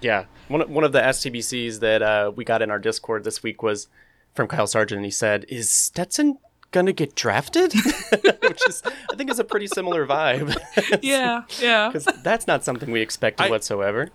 Yeah, 0.00 0.24
one 0.48 0.62
of- 0.62 0.70
one 0.70 0.84
of 0.84 0.92
the 0.92 1.00
STBCs 1.00 1.80
that 1.80 2.00
uh, 2.00 2.32
we 2.34 2.42
got 2.42 2.62
in 2.62 2.70
our 2.70 2.78
Discord 2.78 3.22
this 3.22 3.42
week 3.42 3.62
was 3.62 3.86
from 4.34 4.48
Kyle 4.48 4.66
Sargent, 4.66 4.96
and 4.96 5.04
he 5.04 5.10
said, 5.10 5.44
"Is 5.50 5.70
Stetson 5.70 6.38
gonna 6.70 6.94
get 6.94 7.14
drafted?" 7.14 7.74
Which 8.42 8.66
is, 8.66 8.82
I 9.12 9.16
think, 9.16 9.30
is 9.30 9.38
a 9.38 9.44
pretty 9.44 9.66
similar 9.66 10.06
vibe 10.06 10.56
yeah 11.02 11.42
yeah 11.60 11.88
because 11.88 12.06
that's 12.22 12.46
not 12.46 12.64
something 12.64 12.90
we 12.90 13.02
expected 13.02 13.44
I- 13.48 13.50
whatsoever. 13.50 14.08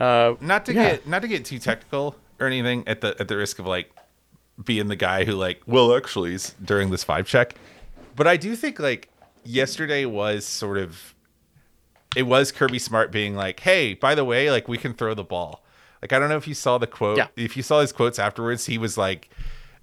Uh, 0.00 0.34
not 0.40 0.64
to 0.66 0.72
Yeah. 0.74 0.90
get 0.90 1.06
not 1.08 1.22
to 1.22 1.28
get 1.28 1.44
too 1.44 1.58
technical 1.58 2.14
or 2.40 2.46
anything 2.46 2.86
at 2.86 3.00
the 3.00 3.16
at 3.20 3.28
the 3.28 3.36
risk 3.36 3.58
of 3.58 3.66
like 3.66 3.90
being 4.64 4.88
the 4.88 4.96
guy 4.96 5.24
who 5.24 5.32
like 5.32 5.60
well 5.66 5.94
actually 5.96 6.34
is 6.34 6.54
during 6.64 6.90
this 6.90 7.04
vibe 7.04 7.26
check 7.26 7.54
but 8.16 8.26
i 8.26 8.36
do 8.36 8.56
think 8.56 8.78
like 8.80 9.08
yesterday 9.44 10.04
was 10.04 10.44
sort 10.44 10.78
of 10.78 11.14
it 12.16 12.22
was 12.24 12.50
kirby 12.50 12.78
smart 12.78 13.12
being 13.12 13.34
like 13.36 13.60
hey 13.60 13.94
by 13.94 14.14
the 14.14 14.24
way 14.24 14.50
like 14.50 14.66
we 14.68 14.76
can 14.78 14.92
throw 14.94 15.14
the 15.14 15.22
ball 15.24 15.62
like 16.02 16.12
i 16.12 16.18
don't 16.18 16.28
know 16.28 16.36
if 16.36 16.48
you 16.48 16.54
saw 16.54 16.76
the 16.78 16.86
quote 16.88 17.16
Yeah. 17.18 17.28
if 17.36 17.56
you 17.56 17.62
saw 17.62 17.80
his 17.80 17.92
quotes 17.92 18.18
afterwards 18.18 18.66
he 18.66 18.78
was 18.78 18.98
like 18.98 19.30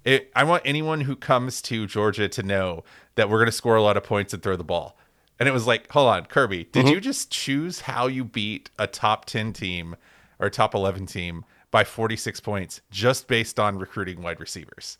it, 0.04 0.30
i 0.36 0.44
want 0.44 0.62
anyone 0.66 1.00
who 1.02 1.16
comes 1.16 1.62
to 1.62 1.86
georgia 1.86 2.28
to 2.28 2.42
know 2.42 2.84
that 3.14 3.30
we're 3.30 3.38
going 3.38 3.46
to 3.46 3.52
score 3.52 3.76
a 3.76 3.82
lot 3.82 3.96
of 3.96 4.04
points 4.04 4.34
and 4.34 4.42
throw 4.42 4.56
the 4.56 4.64
ball 4.64 4.96
and 5.38 5.48
it 5.48 5.52
was 5.52 5.66
like 5.66 5.90
hold 5.90 6.08
on 6.08 6.24
kirby 6.26 6.64
did 6.72 6.88
you 6.88 7.00
just 7.00 7.30
choose 7.30 7.80
how 7.80 8.06
you 8.06 8.24
beat 8.24 8.70
a 8.78 8.86
top 8.86 9.24
10 9.24 9.52
team 9.52 9.96
or 10.38 10.50
top 10.50 10.74
11 10.74 11.06
team 11.06 11.44
by 11.70 11.84
46 11.84 12.40
points 12.40 12.80
just 12.90 13.28
based 13.28 13.58
on 13.58 13.78
recruiting 13.78 14.22
wide 14.22 14.40
receivers 14.40 14.98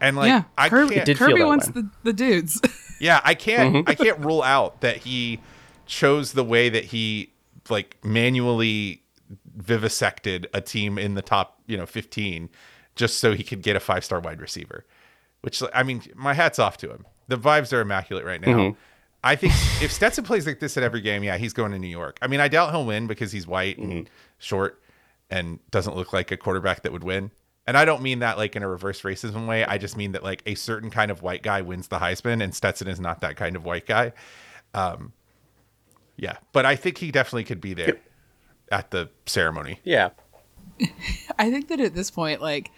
and 0.00 0.16
like 0.16 0.28
yeah 0.28 0.44
i 0.56 0.68
kirby, 0.68 0.96
can't 0.96 1.18
kirby 1.18 1.42
wants 1.42 1.66
way. 1.68 1.72
the, 1.82 1.90
the 2.04 2.12
dudes 2.12 2.60
yeah, 3.00 3.20
I 3.24 3.34
can't 3.34 3.88
I 3.88 3.94
can't 3.94 4.18
rule 4.20 4.42
out 4.42 4.82
that 4.82 4.98
he 4.98 5.40
chose 5.86 6.32
the 6.34 6.44
way 6.44 6.68
that 6.68 6.84
he 6.84 7.32
like 7.68 7.96
manually 8.04 9.02
vivisected 9.56 10.48
a 10.54 10.60
team 10.60 10.98
in 10.98 11.14
the 11.14 11.22
top, 11.22 11.60
you 11.66 11.76
know, 11.76 11.86
15 11.86 12.48
just 12.94 13.18
so 13.18 13.32
he 13.32 13.42
could 13.42 13.62
get 13.62 13.74
a 13.74 13.80
five-star 13.80 14.20
wide 14.20 14.40
receiver. 14.40 14.84
Which 15.40 15.62
I 15.74 15.82
mean, 15.82 16.02
my 16.14 16.34
hat's 16.34 16.58
off 16.58 16.76
to 16.78 16.90
him. 16.90 17.06
The 17.28 17.38
vibes 17.38 17.72
are 17.72 17.80
immaculate 17.80 18.26
right 18.26 18.40
now. 18.40 18.76
I 19.22 19.36
think 19.36 19.52
if 19.82 19.92
Stetson 19.92 20.24
plays 20.24 20.46
like 20.46 20.60
this 20.60 20.76
at 20.76 20.82
every 20.82 21.00
game, 21.00 21.22
yeah, 21.22 21.36
he's 21.36 21.52
going 21.52 21.72
to 21.72 21.78
New 21.78 21.88
York. 21.88 22.18
I 22.22 22.26
mean, 22.26 22.40
I 22.40 22.48
doubt 22.48 22.70
he'll 22.70 22.86
win 22.86 23.06
because 23.06 23.30
he's 23.32 23.46
white 23.46 23.76
and 23.78 24.08
short 24.38 24.80
and 25.30 25.58
doesn't 25.70 25.94
look 25.94 26.12
like 26.12 26.30
a 26.30 26.36
quarterback 26.36 26.82
that 26.82 26.92
would 26.92 27.04
win. 27.04 27.30
And 27.66 27.76
I 27.76 27.84
don't 27.84 28.02
mean 28.02 28.20
that 28.20 28.38
like 28.38 28.56
in 28.56 28.62
a 28.62 28.68
reverse 28.68 29.02
racism 29.02 29.46
way. 29.46 29.64
I 29.64 29.78
just 29.78 29.96
mean 29.96 30.12
that 30.12 30.24
like 30.24 30.42
a 30.46 30.54
certain 30.54 30.90
kind 30.90 31.10
of 31.10 31.22
white 31.22 31.42
guy 31.42 31.60
wins 31.60 31.88
the 31.88 31.98
Heisman, 31.98 32.42
and 32.42 32.54
Stetson 32.54 32.88
is 32.88 32.98
not 32.98 33.20
that 33.20 33.36
kind 33.36 33.56
of 33.56 33.64
white 33.64 33.86
guy. 33.86 34.12
Um, 34.74 35.12
yeah, 36.16 36.38
but 36.52 36.66
I 36.66 36.74
think 36.76 36.98
he 36.98 37.10
definitely 37.10 37.44
could 37.44 37.60
be 37.60 37.74
there 37.74 37.98
at 38.72 38.90
the 38.90 39.10
ceremony. 39.26 39.80
Yeah. 39.84 40.10
I 41.38 41.50
think 41.50 41.68
that 41.68 41.80
at 41.80 41.94
this 41.94 42.10
point, 42.10 42.40
like, 42.40 42.70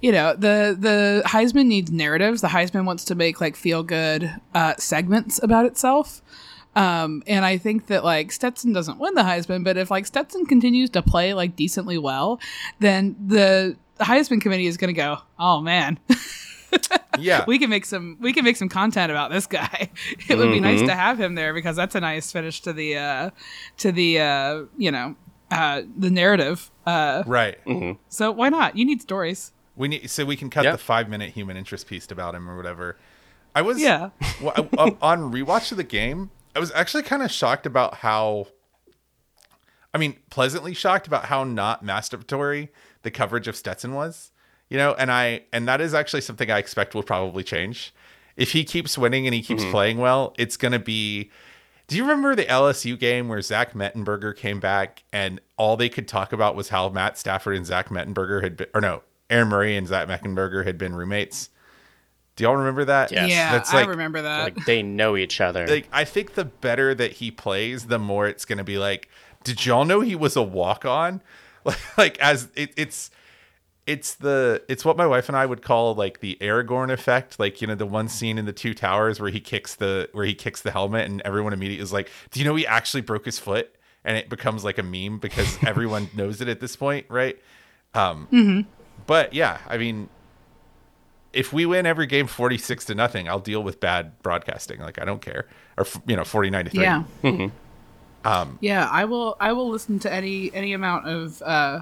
you 0.00 0.12
know, 0.12 0.34
the 0.34 0.76
the 0.78 1.22
Heisman 1.26 1.66
needs 1.66 1.90
narratives. 1.90 2.40
The 2.40 2.48
Heisman 2.48 2.84
wants 2.84 3.04
to 3.06 3.14
make 3.14 3.40
like 3.40 3.56
feel 3.56 3.82
good 3.82 4.32
uh, 4.54 4.74
segments 4.76 5.40
about 5.42 5.66
itself. 5.66 6.22
Um, 6.76 7.22
and 7.26 7.44
I 7.44 7.58
think 7.58 7.86
that 7.86 8.04
like 8.04 8.30
Stetson 8.30 8.72
doesn't 8.72 8.98
win 8.98 9.14
the 9.14 9.22
Heisman, 9.22 9.64
but 9.64 9.76
if 9.76 9.90
like 9.90 10.06
Stetson 10.06 10.46
continues 10.46 10.90
to 10.90 11.02
play 11.02 11.34
like 11.34 11.56
decently 11.56 11.98
well, 11.98 12.40
then 12.78 13.16
the 13.26 13.76
Heisman 13.98 14.40
committee 14.40 14.66
is 14.66 14.76
going 14.76 14.94
to 14.94 15.00
go, 15.00 15.18
oh 15.38 15.60
man, 15.60 15.98
Yeah, 17.18 17.44
we 17.46 17.58
can 17.58 17.70
make 17.70 17.84
some 17.84 18.16
we 18.20 18.32
can 18.32 18.44
make 18.44 18.56
some 18.56 18.68
content 18.68 19.10
about 19.10 19.30
this 19.30 19.46
guy. 19.46 19.90
It 20.28 20.36
would 20.36 20.50
be 20.50 20.60
nice 20.60 20.80
to 20.82 20.94
have 20.94 21.18
him 21.20 21.34
there 21.34 21.54
because 21.54 21.76
that's 21.76 21.94
a 21.94 22.00
nice 22.00 22.30
finish 22.30 22.60
to 22.62 22.72
the 22.72 22.96
uh, 22.96 23.30
to 23.78 23.92
the 23.92 24.20
uh, 24.20 24.62
you 24.76 24.90
know 24.90 25.16
uh, 25.50 25.82
the 25.96 26.10
narrative. 26.10 26.70
Uh, 26.86 27.22
right. 27.26 27.58
so 28.08 28.30
why 28.32 28.48
not? 28.48 28.76
You 28.76 28.84
need 28.84 29.02
stories. 29.02 29.52
We 29.76 29.88
need 29.88 30.10
so 30.10 30.24
we 30.24 30.36
can 30.36 30.50
cut 30.50 30.64
Yeah. 30.64 30.72
the 30.72 30.78
five 30.78 31.08
minute 31.08 31.30
human 31.30 31.56
interest 31.56 31.86
piece 31.86 32.10
about 32.10 32.34
him 32.34 32.48
or 32.50 32.56
whatever. 32.56 32.96
I 33.54 33.62
was 33.62 33.80
Yeah. 33.80 34.10
well, 34.42 34.68
I- 34.78 34.82
um, 34.82 34.98
on 35.02 35.32
rewatch 35.32 35.70
of 35.70 35.76
the 35.76 35.84
game. 35.84 36.30
I 36.56 36.58
was 36.60 36.72
actually 36.72 37.04
kind 37.04 37.22
of 37.22 37.30
shocked 37.30 37.66
about 37.66 37.96
how. 37.96 38.48
I 39.94 39.98
mean, 39.98 40.16
pleasantly 40.30 40.74
shocked 40.74 41.06
about 41.06 41.26
how 41.26 41.44
not 41.44 41.84
masturbatory 41.84 42.68
the 43.02 43.10
coverage 43.10 43.48
of 43.48 43.56
Stetson 43.56 43.94
was. 43.94 44.32
You 44.68 44.76
know, 44.76 44.94
and 44.98 45.10
I 45.10 45.42
and 45.52 45.66
that 45.68 45.80
is 45.80 45.94
actually 45.94 46.20
something 46.20 46.50
I 46.50 46.58
expect 46.58 46.94
will 46.94 47.02
probably 47.02 47.42
change. 47.42 47.94
If 48.36 48.52
he 48.52 48.64
keeps 48.64 48.98
winning 48.98 49.26
and 49.26 49.34
he 49.34 49.42
keeps 49.42 49.64
playing 49.64 49.98
well, 49.98 50.34
it's 50.38 50.56
going 50.56 50.72
to 50.72 50.78
be. 50.78 51.30
Do 51.88 51.96
you 51.96 52.02
remember 52.02 52.36
the 52.36 52.44
LSU 52.44 52.98
game 52.98 53.28
where 53.28 53.40
Zach 53.40 53.72
Mettenberger 53.72 54.36
came 54.36 54.60
back 54.60 55.04
and 55.12 55.40
all 55.56 55.76
they 55.76 55.88
could 55.88 56.06
talk 56.06 56.32
about 56.34 56.54
was 56.54 56.68
how 56.68 56.88
Matt 56.90 57.16
Stafford 57.18 57.56
and 57.56 57.64
Zach 57.64 57.88
Mettenberger 57.88 58.42
had 58.42 58.56
been, 58.58 58.66
or 58.74 58.80
no, 58.82 59.02
Aaron 59.30 59.48
Murray 59.48 59.74
and 59.76 59.86
Zach 59.86 60.06
Mettenberger 60.06 60.66
had 60.66 60.76
been 60.76 60.94
roommates? 60.94 61.48
Do 62.36 62.44
y'all 62.44 62.56
remember 62.56 62.84
that? 62.84 63.10
Yes. 63.10 63.30
Yeah, 63.30 63.52
That's 63.52 63.72
I 63.72 63.78
like- 63.80 63.88
remember 63.88 64.22
that. 64.22 64.44
Like 64.44 64.66
they 64.66 64.82
know 64.82 65.16
each 65.16 65.40
other. 65.40 65.66
Like, 65.66 65.88
I 65.90 66.04
think 66.04 66.34
the 66.34 66.44
better 66.44 66.94
that 66.94 67.12
he 67.12 67.30
plays, 67.30 67.86
the 67.86 67.98
more 67.98 68.28
it's 68.28 68.44
going 68.44 68.58
to 68.58 68.64
be 68.64 68.78
like, 68.78 69.08
did 69.42 69.64
y'all 69.64 69.84
know 69.86 70.00
he 70.02 70.14
was 70.14 70.36
a 70.36 70.42
walk 70.42 70.84
on? 70.84 71.22
Like, 71.64 71.78
like 71.98 72.18
as 72.20 72.48
it, 72.54 72.72
it's, 72.76 73.10
it's 73.88 74.16
the 74.16 74.62
it's 74.68 74.84
what 74.84 74.98
my 74.98 75.06
wife 75.06 75.28
and 75.28 75.36
I 75.36 75.46
would 75.46 75.62
call 75.62 75.94
like 75.94 76.20
the 76.20 76.36
Aragorn 76.42 76.92
effect, 76.92 77.40
like 77.40 77.62
you 77.62 77.66
know 77.66 77.74
the 77.74 77.86
one 77.86 78.06
scene 78.08 78.36
in 78.36 78.44
the 78.44 78.52
Two 78.52 78.74
Towers 78.74 79.18
where 79.18 79.30
he 79.30 79.40
kicks 79.40 79.74
the 79.76 80.10
where 80.12 80.26
he 80.26 80.34
kicks 80.34 80.60
the 80.60 80.70
helmet 80.70 81.06
and 81.06 81.22
everyone 81.22 81.54
immediately 81.54 81.82
is 81.82 81.90
like, 81.92 82.10
"Do 82.30 82.38
you 82.38 82.44
know 82.44 82.54
he 82.54 82.66
actually 82.66 83.00
broke 83.00 83.24
his 83.24 83.38
foot?" 83.38 83.74
And 84.04 84.16
it 84.18 84.28
becomes 84.28 84.62
like 84.62 84.76
a 84.76 84.82
meme 84.82 85.18
because 85.18 85.56
everyone 85.66 86.10
knows 86.14 86.42
it 86.42 86.48
at 86.48 86.60
this 86.60 86.76
point, 86.76 87.06
right? 87.08 87.38
Um, 87.94 88.66
But 89.06 89.32
yeah, 89.32 89.56
I 89.66 89.78
mean, 89.78 90.10
if 91.32 91.54
we 91.54 91.64
win 91.64 91.86
every 91.86 92.06
game 92.06 92.26
forty 92.26 92.58
six 92.58 92.84
to 92.86 92.94
nothing, 92.94 93.26
I'll 93.26 93.40
deal 93.40 93.62
with 93.62 93.80
bad 93.80 94.20
broadcasting. 94.22 94.80
Like 94.80 95.00
I 95.00 95.06
don't 95.06 95.22
care, 95.22 95.46
or 95.78 95.86
you 96.06 96.14
know 96.14 96.24
forty 96.24 96.50
nine 96.50 96.66
to 96.66 96.70
three. 96.70 96.82
yeah. 96.82 97.48
yeah, 98.60 98.86
I 98.92 99.06
will. 99.06 99.38
I 99.40 99.52
will 99.54 99.70
listen 99.70 99.98
to 100.00 100.12
any 100.12 100.52
any 100.52 100.74
amount 100.74 101.08
of 101.08 101.40
uh, 101.40 101.80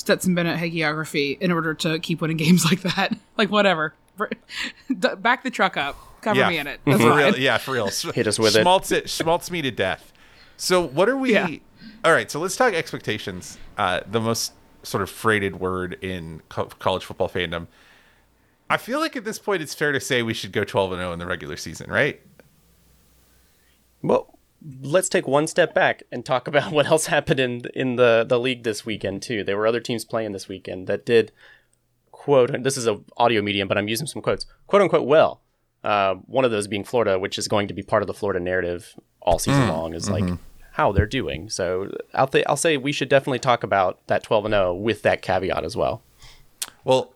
Stetson 0.00 0.34
Bennett 0.34 0.58
hagiography 0.58 1.38
in 1.40 1.52
order 1.52 1.74
to 1.74 1.98
keep 1.98 2.22
winning 2.22 2.38
games 2.38 2.64
like 2.70 2.80
that. 2.82 3.14
Like 3.36 3.50
whatever, 3.50 3.94
back 4.88 5.42
the 5.42 5.50
truck 5.50 5.76
up, 5.76 5.96
cover 6.22 6.46
me 6.48 6.56
in 6.56 6.66
it. 6.66 6.80
That's 6.86 7.02
for 7.02 7.14
real. 7.14 7.38
Yeah, 7.38 7.58
for 7.58 7.72
real. 7.72 7.88
Hit 8.14 8.26
us 8.26 8.38
with 8.38 8.56
it. 8.56 8.62
schmaltz 8.62 8.90
it. 8.92 9.10
Schmaltz 9.10 9.50
me 9.50 9.60
to 9.62 9.70
death. 9.70 10.12
So 10.56 10.80
what 10.80 11.08
are 11.08 11.16
we? 11.16 11.34
Yeah. 11.34 11.48
All 12.02 12.12
right. 12.12 12.30
So 12.30 12.40
let's 12.40 12.56
talk 12.56 12.72
expectations. 12.72 13.58
Uh, 13.76 14.00
the 14.10 14.20
most 14.20 14.54
sort 14.82 15.02
of 15.02 15.10
freighted 15.10 15.60
word 15.60 15.98
in 16.02 16.40
co- 16.48 16.64
college 16.64 17.04
football 17.04 17.28
fandom. 17.28 17.66
I 18.70 18.78
feel 18.78 19.00
like 19.00 19.16
at 19.16 19.24
this 19.24 19.38
point 19.38 19.60
it's 19.60 19.74
fair 19.74 19.92
to 19.92 20.00
say 20.00 20.22
we 20.22 20.32
should 20.32 20.52
go 20.52 20.64
12 20.64 20.92
and 20.92 21.00
0 21.00 21.12
in 21.12 21.18
the 21.18 21.26
regular 21.26 21.56
season, 21.58 21.90
right? 21.90 22.22
Well, 24.02 24.38
let's 24.82 25.08
take 25.08 25.26
one 25.26 25.46
step 25.46 25.74
back 25.74 26.02
and 26.12 26.24
talk 26.24 26.48
about 26.48 26.72
what 26.72 26.86
else 26.86 27.06
happened 27.06 27.40
in 27.40 27.62
in 27.74 27.96
the 27.96 28.24
the 28.28 28.38
league 28.38 28.62
this 28.62 28.84
weekend 28.84 29.22
too. 29.22 29.44
There 29.44 29.56
were 29.56 29.66
other 29.66 29.80
teams 29.80 30.04
playing 30.04 30.32
this 30.32 30.48
weekend 30.48 30.86
that 30.86 31.06
did 31.06 31.32
quote. 32.10 32.62
This 32.62 32.76
is 32.76 32.86
a 32.86 33.00
audio 33.16 33.42
medium, 33.42 33.68
but 33.68 33.78
I'm 33.78 33.88
using 33.88 34.06
some 34.06 34.22
quotes. 34.22 34.46
Quote 34.66 34.82
unquote. 34.82 35.06
Well, 35.06 35.40
uh, 35.82 36.14
one 36.26 36.44
of 36.44 36.50
those 36.50 36.66
being 36.66 36.84
Florida, 36.84 37.18
which 37.18 37.38
is 37.38 37.48
going 37.48 37.68
to 37.68 37.74
be 37.74 37.82
part 37.82 38.02
of 38.02 38.06
the 38.06 38.14
Florida 38.14 38.40
narrative 38.40 38.94
all 39.22 39.38
season 39.38 39.68
long, 39.68 39.94
is 39.94 40.10
like 40.10 40.24
how 40.72 40.92
they're 40.92 41.06
doing. 41.06 41.48
So 41.48 41.90
I'll 42.14 42.26
th- 42.26 42.44
I'll 42.48 42.56
say 42.56 42.76
we 42.76 42.92
should 42.92 43.08
definitely 43.08 43.38
talk 43.38 43.62
about 43.62 44.06
that 44.06 44.22
12 44.22 44.46
and 44.46 44.52
0 44.52 44.74
with 44.74 45.02
that 45.02 45.22
caveat 45.22 45.64
as 45.64 45.76
well. 45.76 46.02
Well, 46.84 47.14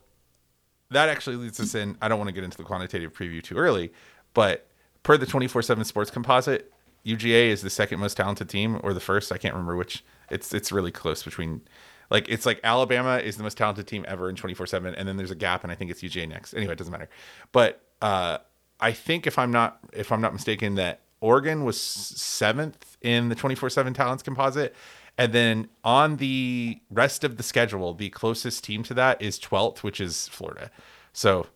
that 0.91 1.09
actually 1.09 1.37
leads 1.37 1.59
us 1.59 1.75
in. 1.75 1.97
I 2.01 2.07
don't 2.07 2.19
want 2.19 2.29
to 2.29 2.33
get 2.33 2.43
into 2.43 2.57
the 2.57 2.63
quantitative 2.63 3.13
preview 3.13 3.41
too 3.41 3.57
early, 3.57 3.91
but 4.33 4.67
per 5.03 5.17
the 5.17 5.25
24 5.25 5.61
7 5.61 5.83
sports 5.83 6.11
composite, 6.11 6.71
UGA 7.05 7.49
is 7.49 7.61
the 7.61 7.69
second 7.69 7.99
most 7.99 8.17
talented 8.17 8.49
team 8.49 8.79
or 8.83 8.93
the 8.93 8.99
first. 8.99 9.31
I 9.31 9.37
can't 9.37 9.53
remember 9.53 9.75
which. 9.75 10.03
It's 10.29 10.53
it's 10.53 10.71
really 10.71 10.91
close 10.91 11.23
between. 11.23 11.61
Like 12.09 12.27
it's 12.29 12.45
like 12.45 12.59
Alabama 12.63 13.17
is 13.17 13.37
the 13.37 13.43
most 13.43 13.57
talented 13.57 13.87
team 13.87 14.05
ever 14.07 14.29
in 14.29 14.35
24 14.35 14.67
7, 14.67 14.95
and 14.95 15.07
then 15.07 15.17
there's 15.17 15.31
a 15.31 15.35
gap, 15.35 15.63
and 15.63 15.71
I 15.71 15.75
think 15.75 15.91
it's 15.91 16.01
UGA 16.01 16.27
next. 16.27 16.53
Anyway, 16.53 16.73
it 16.73 16.77
doesn't 16.77 16.91
matter. 16.91 17.09
But 17.51 17.81
uh, 18.01 18.39
I 18.79 18.91
think 18.91 19.27
if 19.27 19.39
I'm 19.39 19.51
not 19.51 19.79
if 19.93 20.11
I'm 20.11 20.21
not 20.21 20.33
mistaken, 20.33 20.75
that 20.75 21.01
Oregon 21.21 21.63
was 21.63 21.79
seventh 21.79 22.97
in 23.01 23.29
the 23.29 23.35
24 23.35 23.69
7 23.69 23.93
talents 23.93 24.23
composite. 24.23 24.75
And 25.17 25.31
then 25.31 25.69
on 25.83 26.17
the 26.17 26.81
rest 26.91 27.23
of 27.23 27.37
the 27.37 27.43
schedule, 27.43 27.93
the 27.93 28.09
closest 28.09 28.63
team 28.63 28.83
to 28.83 28.93
that 28.95 29.21
is 29.21 29.39
12th, 29.39 29.77
which 29.79 30.01
is 30.01 30.27
Florida. 30.27 30.69
So, 31.13 31.47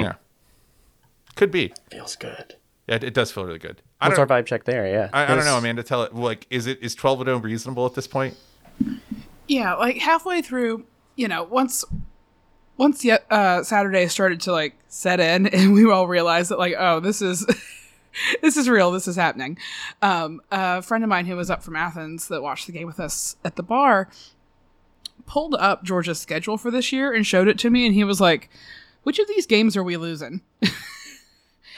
yeah. 0.00 0.14
Could 1.36 1.50
be. 1.50 1.74
Feels 1.90 2.16
good. 2.16 2.56
Yeah, 2.90 2.96
it, 2.96 3.04
it 3.04 3.14
does 3.14 3.30
feel 3.30 3.44
really 3.44 3.60
good. 3.60 3.80
I 4.00 4.08
What's 4.08 4.18
our 4.18 4.26
don't, 4.26 4.42
vibe 4.42 4.46
check 4.46 4.64
there? 4.64 4.86
Yeah. 4.86 5.08
I, 5.12 5.32
I 5.32 5.36
don't 5.36 5.44
know, 5.44 5.56
Amanda. 5.56 5.84
Tell 5.84 6.02
it. 6.02 6.12
Like, 6.12 6.46
is 6.50 6.66
it 6.66 6.80
is 6.82 6.96
12 6.96 7.20
and 7.20 7.28
0 7.28 7.38
reasonable 7.38 7.86
at 7.86 7.94
this 7.94 8.08
point? 8.08 8.36
Yeah, 9.46 9.74
like 9.74 9.98
halfway 9.98 10.42
through, 10.42 10.84
you 11.14 11.28
know, 11.28 11.44
once 11.44 11.84
once 12.76 13.04
yet 13.04 13.26
uh, 13.30 13.62
Saturday 13.62 14.08
started 14.08 14.40
to 14.42 14.52
like 14.52 14.74
set 14.88 15.20
in, 15.20 15.46
and 15.54 15.72
we 15.72 15.88
all 15.88 16.08
realized 16.08 16.50
that 16.50 16.58
like, 16.58 16.74
oh, 16.76 16.98
this 16.98 17.22
is 17.22 17.46
this 18.42 18.56
is 18.56 18.68
real. 18.68 18.90
This 18.90 19.06
is 19.06 19.14
happening. 19.14 19.56
Um, 20.02 20.40
a 20.50 20.82
friend 20.82 21.04
of 21.04 21.10
mine 21.10 21.26
who 21.26 21.36
was 21.36 21.48
up 21.48 21.62
from 21.62 21.76
Athens 21.76 22.26
that 22.26 22.42
watched 22.42 22.66
the 22.66 22.72
game 22.72 22.88
with 22.88 22.98
us 22.98 23.36
at 23.44 23.54
the 23.54 23.62
bar 23.62 24.08
pulled 25.26 25.54
up 25.54 25.84
Georgia's 25.84 26.18
schedule 26.18 26.56
for 26.56 26.72
this 26.72 26.90
year 26.90 27.12
and 27.12 27.24
showed 27.24 27.46
it 27.46 27.58
to 27.60 27.70
me, 27.70 27.86
and 27.86 27.94
he 27.94 28.02
was 28.02 28.20
like, 28.20 28.50
"Which 29.04 29.20
of 29.20 29.28
these 29.28 29.46
games 29.46 29.76
are 29.76 29.84
we 29.84 29.96
losing?" 29.96 30.40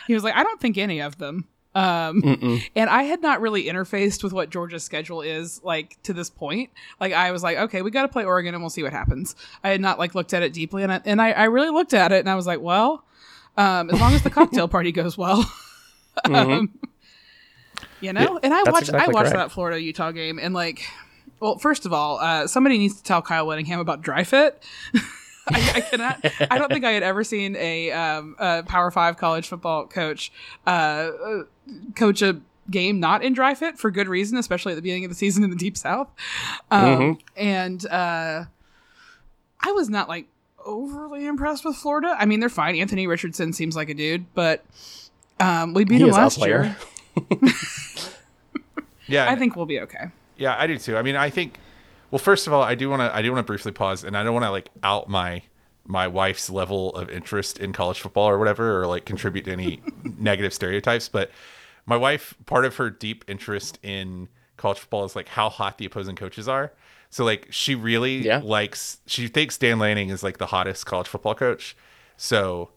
he 0.06 0.14
was 0.14 0.24
like, 0.24 0.34
"I 0.34 0.42
don't 0.42 0.60
think 0.60 0.78
any 0.78 1.00
of 1.00 1.18
them." 1.18 1.48
Um, 1.74 2.60
and 2.76 2.90
I 2.90 3.04
had 3.04 3.22
not 3.22 3.40
really 3.40 3.64
interfaced 3.64 4.22
with 4.22 4.32
what 4.32 4.50
Georgia's 4.50 4.84
schedule 4.84 5.22
is 5.22 5.62
like 5.64 5.96
to 6.02 6.12
this 6.12 6.28
point. 6.28 6.70
Like 7.00 7.12
I 7.12 7.30
was 7.30 7.42
like, 7.42 7.56
okay, 7.56 7.82
we 7.82 7.90
got 7.90 8.02
to 8.02 8.08
play 8.08 8.24
Oregon 8.24 8.54
and 8.54 8.62
we'll 8.62 8.70
see 8.70 8.82
what 8.82 8.92
happens. 8.92 9.34
I 9.64 9.70
had 9.70 9.80
not 9.80 9.98
like 9.98 10.14
looked 10.14 10.34
at 10.34 10.42
it 10.42 10.52
deeply, 10.52 10.82
and 10.82 10.92
I, 10.92 11.00
and 11.04 11.20
I, 11.20 11.32
I 11.32 11.44
really 11.44 11.70
looked 11.70 11.94
at 11.94 12.12
it 12.12 12.20
and 12.20 12.28
I 12.28 12.34
was 12.34 12.46
like, 12.46 12.60
well, 12.60 13.04
um, 13.56 13.90
as 13.90 14.00
long 14.00 14.12
as 14.12 14.22
the 14.22 14.30
cocktail 14.38 14.68
party 14.68 14.92
goes 14.92 15.16
well, 15.16 15.50
um, 16.24 16.78
you 18.00 18.12
know. 18.12 18.38
and 18.42 18.52
I 18.52 18.62
watched 18.64 18.88
exactly 18.88 19.00
I 19.00 19.06
watched 19.06 19.32
correct. 19.32 19.48
that 19.48 19.52
Florida 19.52 19.80
Utah 19.80 20.10
game 20.10 20.38
and 20.38 20.52
like, 20.52 20.84
well, 21.40 21.56
first 21.56 21.86
of 21.86 21.92
all, 21.92 22.18
uh, 22.18 22.46
somebody 22.46 22.76
needs 22.76 22.96
to 22.96 23.02
tell 23.02 23.22
Kyle 23.22 23.46
Whittingham 23.46 23.80
about 23.80 24.02
dry 24.02 24.24
fit. 24.24 24.62
I, 25.48 25.72
I 25.76 25.80
cannot. 25.80 26.24
I 26.50 26.58
don't 26.58 26.70
think 26.70 26.84
I 26.84 26.92
had 26.92 27.02
ever 27.02 27.24
seen 27.24 27.56
a, 27.56 27.90
um, 27.90 28.36
a 28.38 28.62
Power 28.62 28.90
Five 28.90 29.16
college 29.16 29.48
football 29.48 29.86
coach 29.86 30.32
uh, 30.66 30.70
uh, 30.70 31.42
coach 31.96 32.22
a 32.22 32.40
game 32.70 33.00
not 33.00 33.24
in 33.24 33.32
dry 33.32 33.54
fit 33.54 33.78
for 33.78 33.90
good 33.90 34.08
reason, 34.08 34.38
especially 34.38 34.72
at 34.72 34.76
the 34.76 34.82
beginning 34.82 35.04
of 35.04 35.10
the 35.10 35.16
season 35.16 35.42
in 35.42 35.50
the 35.50 35.56
Deep 35.56 35.76
South. 35.76 36.08
Um, 36.70 37.18
And 37.36 37.84
uh, 37.86 38.44
I 39.60 39.72
was 39.72 39.90
not 39.90 40.08
like 40.08 40.26
overly 40.64 41.26
impressed 41.26 41.64
with 41.64 41.76
Florida. 41.76 42.16
I 42.18 42.24
mean, 42.24 42.40
they're 42.40 42.48
fine. 42.48 42.76
Anthony 42.76 43.06
Richardson 43.06 43.52
seems 43.52 43.74
like 43.74 43.88
a 43.88 43.94
dude, 43.94 44.32
but 44.34 44.64
um, 45.40 45.74
we 45.74 45.84
beat 45.84 46.00
He 46.00 46.04
him 46.04 46.10
last 46.10 46.38
year. 46.38 46.76
Yeah, 49.08 49.30
I 49.30 49.36
think 49.36 49.56
we'll 49.56 49.66
be 49.66 49.80
okay. 49.80 50.06
Yeah, 50.36 50.56
I 50.58 50.66
do 50.66 50.78
too. 50.78 50.96
I 50.96 51.02
mean, 51.02 51.16
I 51.16 51.28
think. 51.30 51.58
Well, 52.12 52.18
first 52.20 52.46
of 52.46 52.52
all, 52.52 52.62
I 52.62 52.74
do 52.76 52.88
want 52.90 53.00
to. 53.00 53.12
I 53.14 53.22
do 53.22 53.32
want 53.32 53.44
to 53.44 53.50
briefly 53.50 53.72
pause, 53.72 54.04
and 54.04 54.16
I 54.16 54.22
don't 54.22 54.34
want 54.34 54.44
to 54.44 54.50
like 54.50 54.68
out 54.84 55.08
my 55.08 55.42
my 55.84 56.06
wife's 56.06 56.48
level 56.48 56.94
of 56.94 57.10
interest 57.10 57.58
in 57.58 57.72
college 57.72 57.98
football 58.00 58.28
or 58.28 58.38
whatever, 58.38 58.80
or 58.80 58.86
like 58.86 59.04
contribute 59.06 59.46
to 59.46 59.52
any 59.52 59.80
negative 60.18 60.54
stereotypes. 60.54 61.08
But 61.08 61.30
my 61.86 61.96
wife, 61.96 62.34
part 62.46 62.64
of 62.64 62.76
her 62.76 62.90
deep 62.90 63.24
interest 63.26 63.78
in 63.82 64.28
college 64.58 64.78
football 64.78 65.04
is 65.04 65.16
like 65.16 65.26
how 65.26 65.48
hot 65.48 65.78
the 65.78 65.86
opposing 65.86 66.14
coaches 66.14 66.46
are. 66.46 66.72
So 67.10 67.24
like 67.24 67.48
she 67.50 67.74
really 67.74 68.18
Yeah. 68.26 68.40
likes 68.44 68.98
she 69.06 69.26
thinks 69.26 69.58
Dan 69.58 69.78
Lanning 69.78 70.10
is 70.10 70.22
like 70.22 70.36
the 70.38 70.46
hottest 70.46 70.86
college 70.86 71.08
football 71.08 71.34
coach. 71.34 71.74
So 72.16 72.70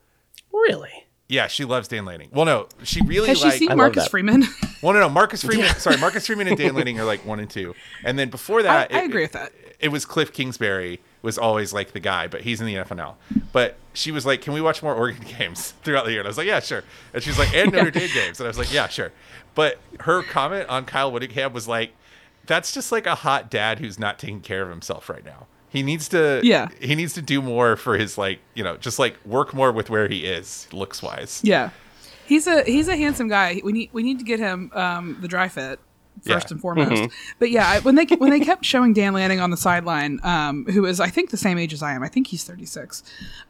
Really? 0.52 1.05
Yeah, 1.28 1.48
she 1.48 1.66
loves 1.66 1.88
Dan 1.88 2.06
Lanning. 2.06 2.30
Well, 2.32 2.46
no, 2.46 2.68
she 2.84 3.02
really 3.04 3.28
Has 3.30 3.40
she 3.40 3.46
like. 3.46 3.54
seen 3.60 3.70
love 3.70 3.78
Marcus. 3.78 4.08
Freeman? 4.08 4.44
well, 4.84 4.94
no, 4.94 5.00
no, 5.00 5.10
Marcus 5.10 5.44
Freeman. 5.44 5.68
Sorry, 5.76 5.98
Marcus 5.98 6.28
Freeman 6.28 6.48
and 6.48 6.58
Dan 6.58 6.76
Lanning 6.76 7.00
are 7.00 7.06
like 7.06 7.26
one 7.26 7.40
and 7.40 7.50
two, 7.50 7.74
and 8.04 8.18
then 8.20 8.30
before 8.30 8.62
that, 8.64 8.92
I 8.94 9.00
it- 9.02 9.06
agree 9.06 9.22
with 9.24 9.32
that. 9.34 9.52
it 9.80 9.90
was 9.90 10.06
Cliff 10.06 10.32
Kingsbury 10.34 11.02
was 11.22 11.38
always 11.40 11.74
like 11.74 11.94
the 11.94 12.00
guy, 12.00 12.28
but 12.28 12.42
he's 12.42 12.62
in 12.62 12.68
the 12.68 12.76
NFL. 12.76 13.16
But 13.52 13.78
she 13.94 14.12
was 14.12 14.26
like, 14.26 14.42
"Can 14.42 14.54
we 14.54 14.62
watch 14.62 14.84
more 14.84 14.94
Oregon 14.94 15.26
games 15.40 15.72
throughout 15.84 16.06
the 16.06 16.12
year?" 16.12 16.20
And 16.22 16.28
I 16.28 16.30
was 16.30 16.38
like, 16.38 16.48
"Yeah, 16.48 16.60
sure." 16.60 16.84
And 17.14 17.24
she's 17.24 17.40
like, 17.40 17.54
"And 17.56 17.72
Notre 17.72 17.90
Dame 17.92 18.10
games," 18.14 18.40
and 18.40 18.46
I 18.46 18.50
was 18.50 18.58
like, 18.60 18.72
"Yeah, 18.72 18.88
sure." 18.88 19.12
But 19.56 19.80
her 20.02 20.22
comment 20.22 20.70
on 20.70 20.86
Kyle 20.86 21.12
Whittingham 21.12 21.54
was 21.54 21.68
like, 21.68 21.94
"That's 22.46 22.72
just 22.72 22.92
like 22.92 23.08
a 23.08 23.16
hot 23.16 23.50
dad 23.50 23.80
who's 23.80 23.98
not 23.98 24.20
taking 24.20 24.42
care 24.42 24.62
of 24.62 24.70
himself 24.70 25.10
right 25.10 25.26
now. 25.26 25.48
He 25.76 25.84
needs 25.84 26.08
to, 26.10 26.40
Yeah. 26.44 26.70
he 26.80 26.96
needs 26.96 27.14
to 27.14 27.22
do 27.22 27.42
more 27.42 27.76
for 27.76 27.98
his 27.98 28.18
like, 28.18 28.40
you 28.54 28.64
know, 28.64 28.78
just 28.78 28.98
like 28.98 29.18
work 29.26 29.54
more 29.54 29.72
with 29.72 29.90
where 29.90 30.08
he 30.08 30.26
is 30.26 30.68
looks 30.72 31.04
wise." 31.04 31.42
Yeah, 31.44 31.70
he's 32.26 32.48
a 32.48 32.64
he's 32.64 32.88
a 32.88 32.96
handsome 32.96 33.28
guy. 33.28 33.62
We 33.64 33.72
need 33.74 33.90
we 33.94 34.02
need 34.04 34.20
to 34.20 34.26
get 34.26 34.40
him 34.40 34.72
um, 34.74 35.18
the 35.22 35.28
dry 35.28 35.48
fit 35.50 35.80
first 36.22 36.48
Yeah. 36.48 36.54
and 36.54 36.62
foremost. 36.62 37.14
But 37.40 37.52
yeah, 37.52 37.80
when 37.82 37.96
they 37.96 38.06
when 38.18 38.30
they 38.32 38.40
kept 38.40 38.66
showing 38.66 38.94
Dan 38.94 39.14
Lanning 39.14 39.40
on 39.40 39.50
the 39.52 39.58
sideline, 39.58 40.20
um, 40.24 40.66
who 40.66 40.86
is 40.86 41.00
I 41.00 41.10
think 41.10 41.30
the 41.30 41.38
same 41.38 41.58
age 41.58 41.74
as 41.74 41.82
I 41.84 41.94
am. 41.94 42.04
I 42.04 42.08
think 42.08 42.28
he's 42.28 42.44
thirty 42.44 42.66
six. 42.66 43.04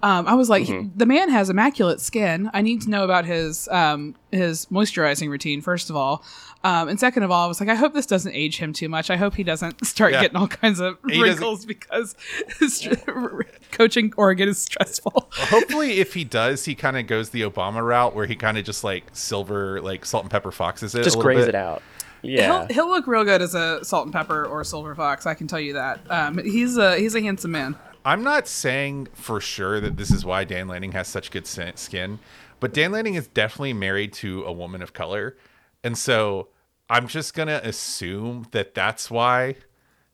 Um, 0.04 0.28
I 0.28 0.34
was 0.34 0.50
like, 0.50 0.68
the 0.98 1.06
man 1.06 1.30
has 1.30 1.50
immaculate 1.50 2.02
skin. 2.02 2.50
I 2.54 2.62
need 2.62 2.82
to 2.82 2.90
know 2.90 3.04
about 3.04 3.26
his 3.26 3.68
um, 3.70 4.16
his 4.32 4.66
moisturizing 4.68 5.30
routine 5.30 5.62
first 5.62 5.90
of 5.90 5.96
all. 5.96 6.24
Um, 6.64 6.90
and 6.90 7.00
second 7.00 7.22
of 7.22 7.30
all, 7.30 7.46
I 7.46 7.48
was 7.48 7.60
like, 7.60 7.70
I 7.70 7.76
hope 7.76 7.94
this 7.94 8.08
doesn't 8.08 8.34
age 8.34 8.58
him 8.58 8.74
too 8.74 8.90
much. 8.90 9.12
I 9.12 9.18
hope 9.18 9.36
he 9.36 9.44
doesn't 9.44 9.86
start 9.86 10.14
Yeah. 10.14 10.22
getting 10.24 10.38
all 10.38 10.48
kinds 10.48 10.80
of 10.80 10.98
He 11.08 11.20
doesn't- 11.20 11.24
wrinkles 11.24 11.64
because 11.66 12.16
coaching 13.72 14.14
Oregon 14.18 14.50
is 14.50 14.58
stressful. 14.60 15.30
Hopefully, 15.32 16.00
if 16.00 16.14
he 16.14 16.24
does, 16.24 16.66
he 16.66 16.76
kind 16.76 16.98
of 16.98 17.08
goes 17.08 17.30
the 17.30 17.42
Obama 17.42 17.86
route 17.86 18.16
where 18.16 18.26
he 18.26 18.36
kind 18.36 18.58
of 18.58 18.66
just 18.66 18.84
like 18.84 19.04
silver, 19.14 19.80
like 19.82 20.06
salt 20.06 20.24
and 20.24 20.32
pepper 20.32 20.52
foxes 20.52 20.96
it. 20.96 21.04
Just 21.04 21.16
a 21.16 21.20
little 21.20 21.34
graze 21.34 21.46
bit. 21.46 21.50
it 21.50 21.56
out. 21.56 21.82
Yeah. 22.26 22.66
He'll, 22.68 22.74
he'll 22.74 22.88
look 22.90 23.08
real 23.08 23.24
good 23.24 23.42
as 23.42 23.56
a 23.56 23.84
salt 23.84 24.06
and 24.06 24.14
pepper 24.14 24.46
or 24.46 24.64
silver 24.64 24.96
fox. 24.96 25.26
I 25.26 25.34
can 25.34 25.48
tell 25.48 25.60
you 25.60 25.74
that. 25.74 26.00
Um, 26.10 26.38
he's 26.44 26.78
a 26.78 26.98
he's 26.98 27.16
a 27.16 27.22
handsome 27.22 27.52
man. 27.52 27.76
I'm 28.04 28.24
not 28.24 28.48
saying 28.48 29.08
for 29.14 29.42
sure 29.42 29.80
that 29.82 29.98
this 29.98 30.12
is 30.12 30.24
why 30.24 30.44
Dan 30.44 30.68
Lanning 30.68 30.92
has 30.92 31.08
such 31.08 31.32
good 31.32 31.48
skin, 31.48 32.20
but 32.60 32.74
Dan 32.74 32.92
Lanning 32.92 33.16
is 33.16 33.28
definitely 33.28 33.74
married 33.74 34.14
to 34.14 34.44
a 34.44 34.52
woman 34.52 34.82
of 34.82 34.94
color, 34.94 35.36
and 35.84 35.98
so 35.98 36.50
I'm 36.90 37.08
just 37.08 37.34
gonna 37.34 37.62
assume 37.64 38.48
that 38.52 38.76
that's 38.76 39.10
why 39.10 39.56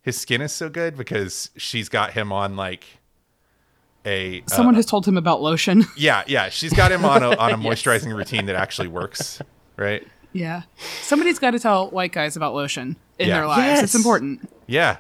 his 0.02 0.18
skin 0.20 0.42
is 0.42 0.54
so 0.54 0.70
good 0.70 0.96
because 0.98 1.50
she's 1.58 1.90
got 1.90 2.14
him 2.14 2.32
on 2.32 2.56
like 2.56 2.86
a 4.06 4.40
uh, 4.40 4.44
Someone 4.48 4.76
has 4.76 4.86
told 4.86 5.06
him 5.06 5.18
about 5.18 5.42
lotion. 5.42 5.86
yeah 5.98 6.24
yeah 6.28 6.50
she's 6.50 6.74
got 6.74 6.92
him 6.92 7.06
on 7.06 7.24
a 7.24 7.36
on 7.36 7.52
a 7.52 7.58
moisturizing 7.70 8.16
routine 8.16 8.46
that 8.48 8.56
actually 8.56 8.88
works 8.88 9.42
right 9.78 10.08
yeah, 10.34 10.64
somebody's 11.02 11.40
got 11.40 11.52
to 11.52 11.60
tell 11.60 11.90
white 11.90 12.12
guys 12.12 12.36
about 12.36 12.54
lotion 12.54 12.96
in 13.20 13.28
Yeah. 13.30 13.36
their 13.38 13.48
lives. 13.48 13.82
It's 13.84 13.96
important. 13.96 14.50
yeah 14.68 14.98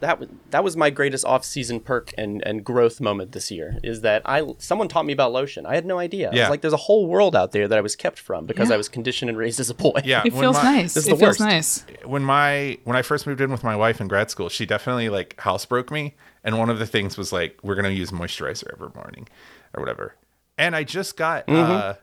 that 0.00 0.16
was 0.18 0.28
that 0.50 0.64
was 0.64 0.76
my 0.76 0.90
greatest 0.90 1.24
off-season 1.24 1.80
perk 1.80 2.12
and, 2.18 2.42
and 2.46 2.64
growth 2.64 3.00
moment 3.00 3.32
this 3.32 3.50
year 3.50 3.78
is 3.82 4.00
that 4.02 4.20
I 4.24 4.42
someone 4.58 4.88
taught 4.88 5.06
me 5.06 5.12
about 5.12 5.32
lotion. 5.32 5.64
I 5.66 5.74
had 5.76 5.86
no 5.86 5.98
idea. 5.98 6.30
I 6.30 6.34
Yeah. 6.34 6.42
was 6.42 6.50
like, 6.50 6.60
there's 6.60 6.72
a 6.74 6.76
whole 6.78 7.06
world 7.06 7.34
out 7.36 7.52
there 7.52 7.66
that 7.68 7.78
I 7.78 7.80
was 7.80 7.96
kept 7.96 8.18
from 8.18 8.44
because 8.44 8.68
Yeah. 8.68 8.74
I 8.74 8.76
was 8.76 8.88
conditioned 8.88 9.28
and 9.30 9.38
raised 9.38 9.60
as 9.60 9.70
a 9.70 9.74
boy. 9.74 10.00
yeah 10.04 10.22
It 10.26 10.32
when 10.32 10.42
feels 10.42 10.56
my- 10.56 10.62
nice. 10.62 10.94
This 10.94 11.04
is 11.04 11.08
It 11.08 11.12
the 11.12 11.16
feels 11.18 11.28
worst. 11.38 11.40
nice. 11.40 11.84
when 12.04 12.22
my 12.24 12.76
when 12.84 12.96
I 12.96 13.02
first 13.02 13.26
moved 13.26 13.40
in 13.40 13.50
with 13.50 13.62
my 13.64 13.76
wife 13.76 14.00
in 14.00 14.08
grad 14.08 14.30
school, 14.30 14.48
she 14.48 14.66
definitely 14.66 15.08
like 15.08 15.36
housebroke 15.38 15.90
me, 15.90 16.14
and 16.42 16.58
one 16.58 16.68
of 16.68 16.78
the 16.78 16.86
things 16.86 17.16
was 17.16 17.32
like 17.32 17.58
we're 17.62 17.76
gonna 17.76 17.90
use 17.90 18.10
moisturizer 18.10 18.72
every 18.72 18.88
morning 18.94 19.28
or 19.74 19.80
whatever. 19.80 20.16
And 20.58 20.76
I 20.76 20.84
just 20.84 21.16
got 21.16 21.48
uh 21.48 21.94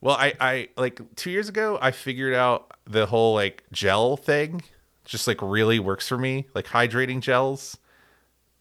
well, 0.00 0.16
I 0.16 0.34
I 0.40 0.68
like 0.76 1.00
2 1.16 1.30
years 1.30 1.48
ago 1.48 1.78
I 1.80 1.90
figured 1.90 2.34
out 2.34 2.72
the 2.86 3.06
whole 3.06 3.34
like 3.34 3.64
gel 3.72 4.16
thing 4.16 4.62
just 5.04 5.26
like 5.26 5.40
really 5.40 5.78
works 5.78 6.08
for 6.08 6.18
me. 6.18 6.46
Like 6.54 6.66
hydrating 6.66 7.20
gels 7.20 7.76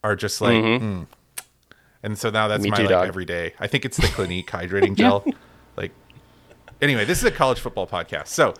are 0.03 0.15
just 0.15 0.41
like 0.41 0.63
mm. 0.63 1.07
and 2.03 2.17
so 2.17 2.29
now 2.29 2.47
that's 2.47 2.63
Me 2.63 2.69
my 2.69 2.77
too, 2.77 2.83
like 2.83 2.89
dog. 2.89 3.07
every 3.07 3.25
day. 3.25 3.53
I 3.59 3.67
think 3.67 3.85
it's 3.85 3.97
the 3.97 4.07
Clinique 4.15 4.49
hydrating 4.49 4.95
gel. 4.95 5.25
Like 5.75 5.91
anyway, 6.81 7.05
this 7.05 7.17
is 7.19 7.23
a 7.25 7.31
college 7.31 7.59
football 7.59 7.87
podcast. 7.87 8.27
So, 8.27 8.53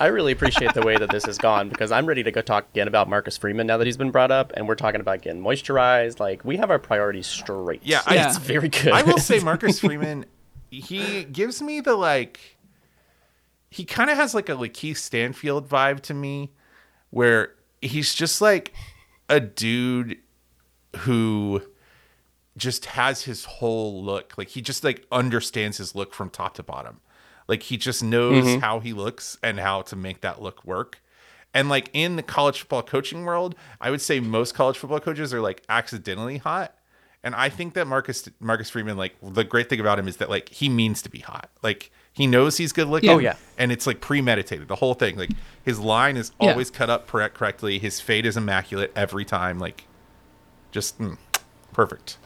I 0.00 0.06
really 0.06 0.32
appreciate 0.32 0.74
the 0.74 0.82
way 0.82 0.96
that 0.96 1.10
this 1.10 1.24
has 1.26 1.38
gone 1.38 1.68
because 1.68 1.92
I'm 1.92 2.06
ready 2.06 2.22
to 2.22 2.30
go 2.32 2.40
talk 2.42 2.66
again 2.72 2.88
about 2.88 3.08
Marcus 3.08 3.36
Freeman 3.36 3.66
now 3.66 3.76
that 3.76 3.86
he's 3.86 3.96
been 3.96 4.10
brought 4.10 4.30
up, 4.30 4.52
and 4.56 4.66
we're 4.66 4.74
talking 4.74 5.00
about 5.00 5.22
getting 5.22 5.42
moisturized. 5.42 6.18
Like 6.18 6.44
we 6.44 6.56
have 6.56 6.70
our 6.70 6.78
priorities 6.78 7.26
straight. 7.26 7.80
Yeah, 7.84 8.02
I- 8.06 8.14
Yeah. 8.16 8.28
it's 8.28 8.38
very 8.38 8.68
good. 8.68 8.88
I 8.92 9.02
will 9.02 9.18
say 9.18 9.38
Marcus 9.42 9.80
Freeman, 9.80 10.24
he 10.70 11.24
gives 11.24 11.62
me 11.62 11.80
the 11.80 11.94
like 11.94 12.56
he 13.70 13.84
kind 13.84 14.10
of 14.10 14.16
has 14.16 14.34
like 14.34 14.48
a 14.48 14.52
Lakeith 14.52 14.96
Stanfield 14.96 15.68
vibe 15.68 16.00
to 16.00 16.14
me 16.14 16.50
where 17.10 17.54
he's 17.82 18.14
just 18.14 18.40
like 18.40 18.72
a 19.28 19.40
dude 19.40 20.18
who 20.98 21.62
just 22.56 22.86
has 22.86 23.22
his 23.22 23.44
whole 23.44 24.02
look. 24.02 24.34
Like 24.38 24.48
he 24.48 24.62
just 24.62 24.84
like 24.84 25.06
understands 25.12 25.78
his 25.78 25.94
look 25.94 26.14
from 26.14 26.30
top 26.30 26.54
to 26.54 26.62
bottom. 26.62 27.00
Like 27.48 27.64
he 27.64 27.76
just 27.76 28.02
knows 28.02 28.44
mm-hmm. 28.44 28.60
how 28.60 28.80
he 28.80 28.92
looks 28.92 29.38
and 29.42 29.60
how 29.60 29.82
to 29.82 29.96
make 29.96 30.20
that 30.22 30.40
look 30.40 30.64
work. 30.64 31.00
And 31.54 31.68
like 31.68 31.90
in 31.92 32.16
the 32.16 32.22
college 32.22 32.60
football 32.60 32.82
coaching 32.82 33.24
world, 33.24 33.54
I 33.80 33.90
would 33.90 34.02
say 34.02 34.20
most 34.20 34.54
college 34.54 34.76
football 34.76 35.00
coaches 35.00 35.32
are 35.32 35.40
like 35.40 35.62
accidentally 35.68 36.38
hot. 36.38 36.75
And 37.26 37.34
I 37.34 37.48
think 37.48 37.74
that 37.74 37.88
Marcus 37.88 38.28
Marcus 38.38 38.70
Freeman, 38.70 38.96
like 38.96 39.16
the 39.20 39.42
great 39.42 39.68
thing 39.68 39.80
about 39.80 39.98
him 39.98 40.06
is 40.06 40.18
that 40.18 40.30
like 40.30 40.48
he 40.50 40.68
means 40.68 41.02
to 41.02 41.10
be 41.10 41.18
hot. 41.18 41.50
Like 41.60 41.90
he 42.12 42.28
knows 42.28 42.56
he's 42.56 42.72
good 42.72 42.86
looking. 42.86 43.10
Oh, 43.10 43.18
yeah. 43.18 43.34
And 43.58 43.72
it's 43.72 43.84
like 43.84 44.00
premeditated. 44.00 44.68
The 44.68 44.76
whole 44.76 44.94
thing. 44.94 45.16
Like 45.16 45.30
his 45.64 45.80
line 45.80 46.16
is 46.16 46.30
Yeah. 46.40 46.50
always 46.52 46.70
cut 46.70 46.88
up 46.88 47.08
correct 47.08 47.34
correctly. 47.34 47.80
His 47.80 48.00
fade 48.00 48.26
is 48.26 48.36
immaculate 48.36 48.92
every 48.94 49.24
time. 49.24 49.58
Like 49.58 49.88
just 50.70 51.00
mm, 51.00 51.18
perfect. 51.72 52.16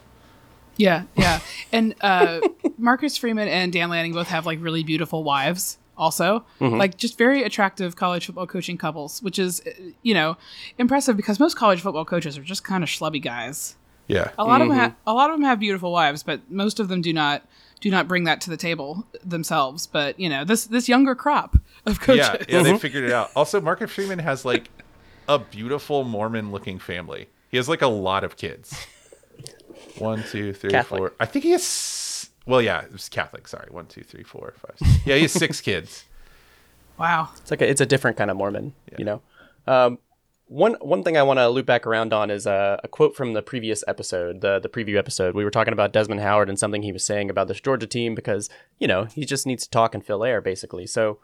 Yeah, 0.76 1.04
yeah. 1.16 1.40
And 1.72 1.94
uh, 2.02 2.40
Marcus 2.76 3.16
Freeman 3.16 3.48
and 3.48 3.72
Dan 3.72 3.88
Lanning 3.88 4.12
both 4.12 4.28
have 4.28 4.44
like 4.44 4.60
really 4.60 4.82
beautiful 4.84 5.24
wives. 5.24 5.78
Also, 5.96 6.44
like 6.60 6.96
just 6.96 7.16
very 7.18 7.42
attractive 7.42 7.94
college 7.96 8.24
football 8.26 8.46
coaching 8.46 8.78
couples, 8.78 9.22
which 9.22 9.38
is 9.38 9.60
uh, 9.66 9.70
you 10.02 10.14
know 10.14 10.36
impressive 10.78 11.16
because 11.16 11.38
most 11.40 11.56
college 11.56 11.80
football 11.80 12.04
coaches 12.06 12.36
are 12.38 12.42
just 12.42 12.64
kind 12.64 12.82
of 12.82 12.88
schlubby 12.90 13.20
guys. 13.22 13.76
Yeah. 14.10 14.30
A 14.38 14.44
lot 14.44 14.60
of 14.60 14.68
them, 14.68 14.76
ha- 14.76 14.94
a 15.06 15.14
lot 15.14 15.30
of 15.30 15.36
them 15.36 15.44
have 15.44 15.58
beautiful 15.60 15.92
wives, 15.92 16.22
but 16.22 16.40
most 16.50 16.80
of 16.80 16.88
them 16.88 17.02
do 17.02 17.12
not 17.12 17.42
do 17.80 17.90
not 17.90 18.06
bring 18.08 18.24
that 18.24 18.40
to 18.42 18.50
the 18.50 18.56
table 18.56 19.06
themselves. 19.24 19.86
But 19.86 20.18
you 20.18 20.28
know 20.28 20.44
this 20.44 20.66
this 20.66 20.88
younger 20.88 21.14
crop 21.14 21.56
of 21.86 22.00
coaches. 22.00 22.28
Yeah, 22.48 22.56
yeah, 22.58 22.62
they 22.62 22.78
figured 22.78 23.04
it 23.04 23.12
out. 23.12 23.30
Also, 23.34 23.60
Marcus 23.60 23.90
Freeman 23.90 24.18
has 24.18 24.44
like 24.44 24.68
a 25.28 25.38
beautiful 25.38 26.04
Mormon 26.04 26.50
looking 26.52 26.78
family. 26.78 27.28
He 27.48 27.56
has 27.56 27.68
like 27.68 27.82
a 27.82 27.88
lot 27.88 28.24
of 28.24 28.36
kids. 28.36 28.74
One, 29.98 30.22
two, 30.24 30.52
three, 30.52 30.70
Catholic. 30.70 30.98
four. 30.98 31.12
I 31.20 31.26
think 31.26 31.44
he 31.44 31.50
has. 31.50 32.30
Well, 32.46 32.62
yeah, 32.62 32.80
it 32.82 32.92
was 32.92 33.08
Catholic. 33.08 33.46
Sorry, 33.48 33.68
one, 33.70 33.86
two, 33.86 34.02
three, 34.02 34.22
four, 34.22 34.54
five. 34.56 34.76
Six. 34.78 35.06
Yeah, 35.06 35.16
he 35.16 35.22
has 35.22 35.32
six 35.32 35.60
kids. 35.60 36.04
Wow. 36.98 37.30
It's 37.38 37.50
like 37.50 37.62
a, 37.62 37.68
it's 37.68 37.80
a 37.80 37.86
different 37.86 38.16
kind 38.16 38.30
of 38.30 38.36
Mormon, 38.36 38.74
you 38.98 39.04
know. 39.04 39.22
Um, 39.66 39.98
one 40.50 40.74
one 40.80 41.04
thing 41.04 41.16
I 41.16 41.22
want 41.22 41.38
to 41.38 41.48
loop 41.48 41.64
back 41.64 41.86
around 41.86 42.12
on 42.12 42.28
is 42.28 42.44
a, 42.44 42.80
a 42.82 42.88
quote 42.88 43.14
from 43.14 43.34
the 43.34 43.40
previous 43.42 43.84
episode, 43.86 44.40
the 44.40 44.58
the 44.58 44.68
preview 44.68 44.98
episode. 44.98 45.36
We 45.36 45.44
were 45.44 45.50
talking 45.50 45.72
about 45.72 45.92
Desmond 45.92 46.20
Howard 46.22 46.48
and 46.48 46.58
something 46.58 46.82
he 46.82 46.90
was 46.90 47.04
saying 47.04 47.30
about 47.30 47.46
this 47.46 47.60
Georgia 47.60 47.86
team 47.86 48.16
because 48.16 48.50
you 48.80 48.88
know 48.88 49.04
he 49.04 49.24
just 49.24 49.46
needs 49.46 49.62
to 49.62 49.70
talk 49.70 49.94
and 49.94 50.04
fill 50.04 50.24
air 50.24 50.40
basically. 50.40 50.88
So 50.88 51.20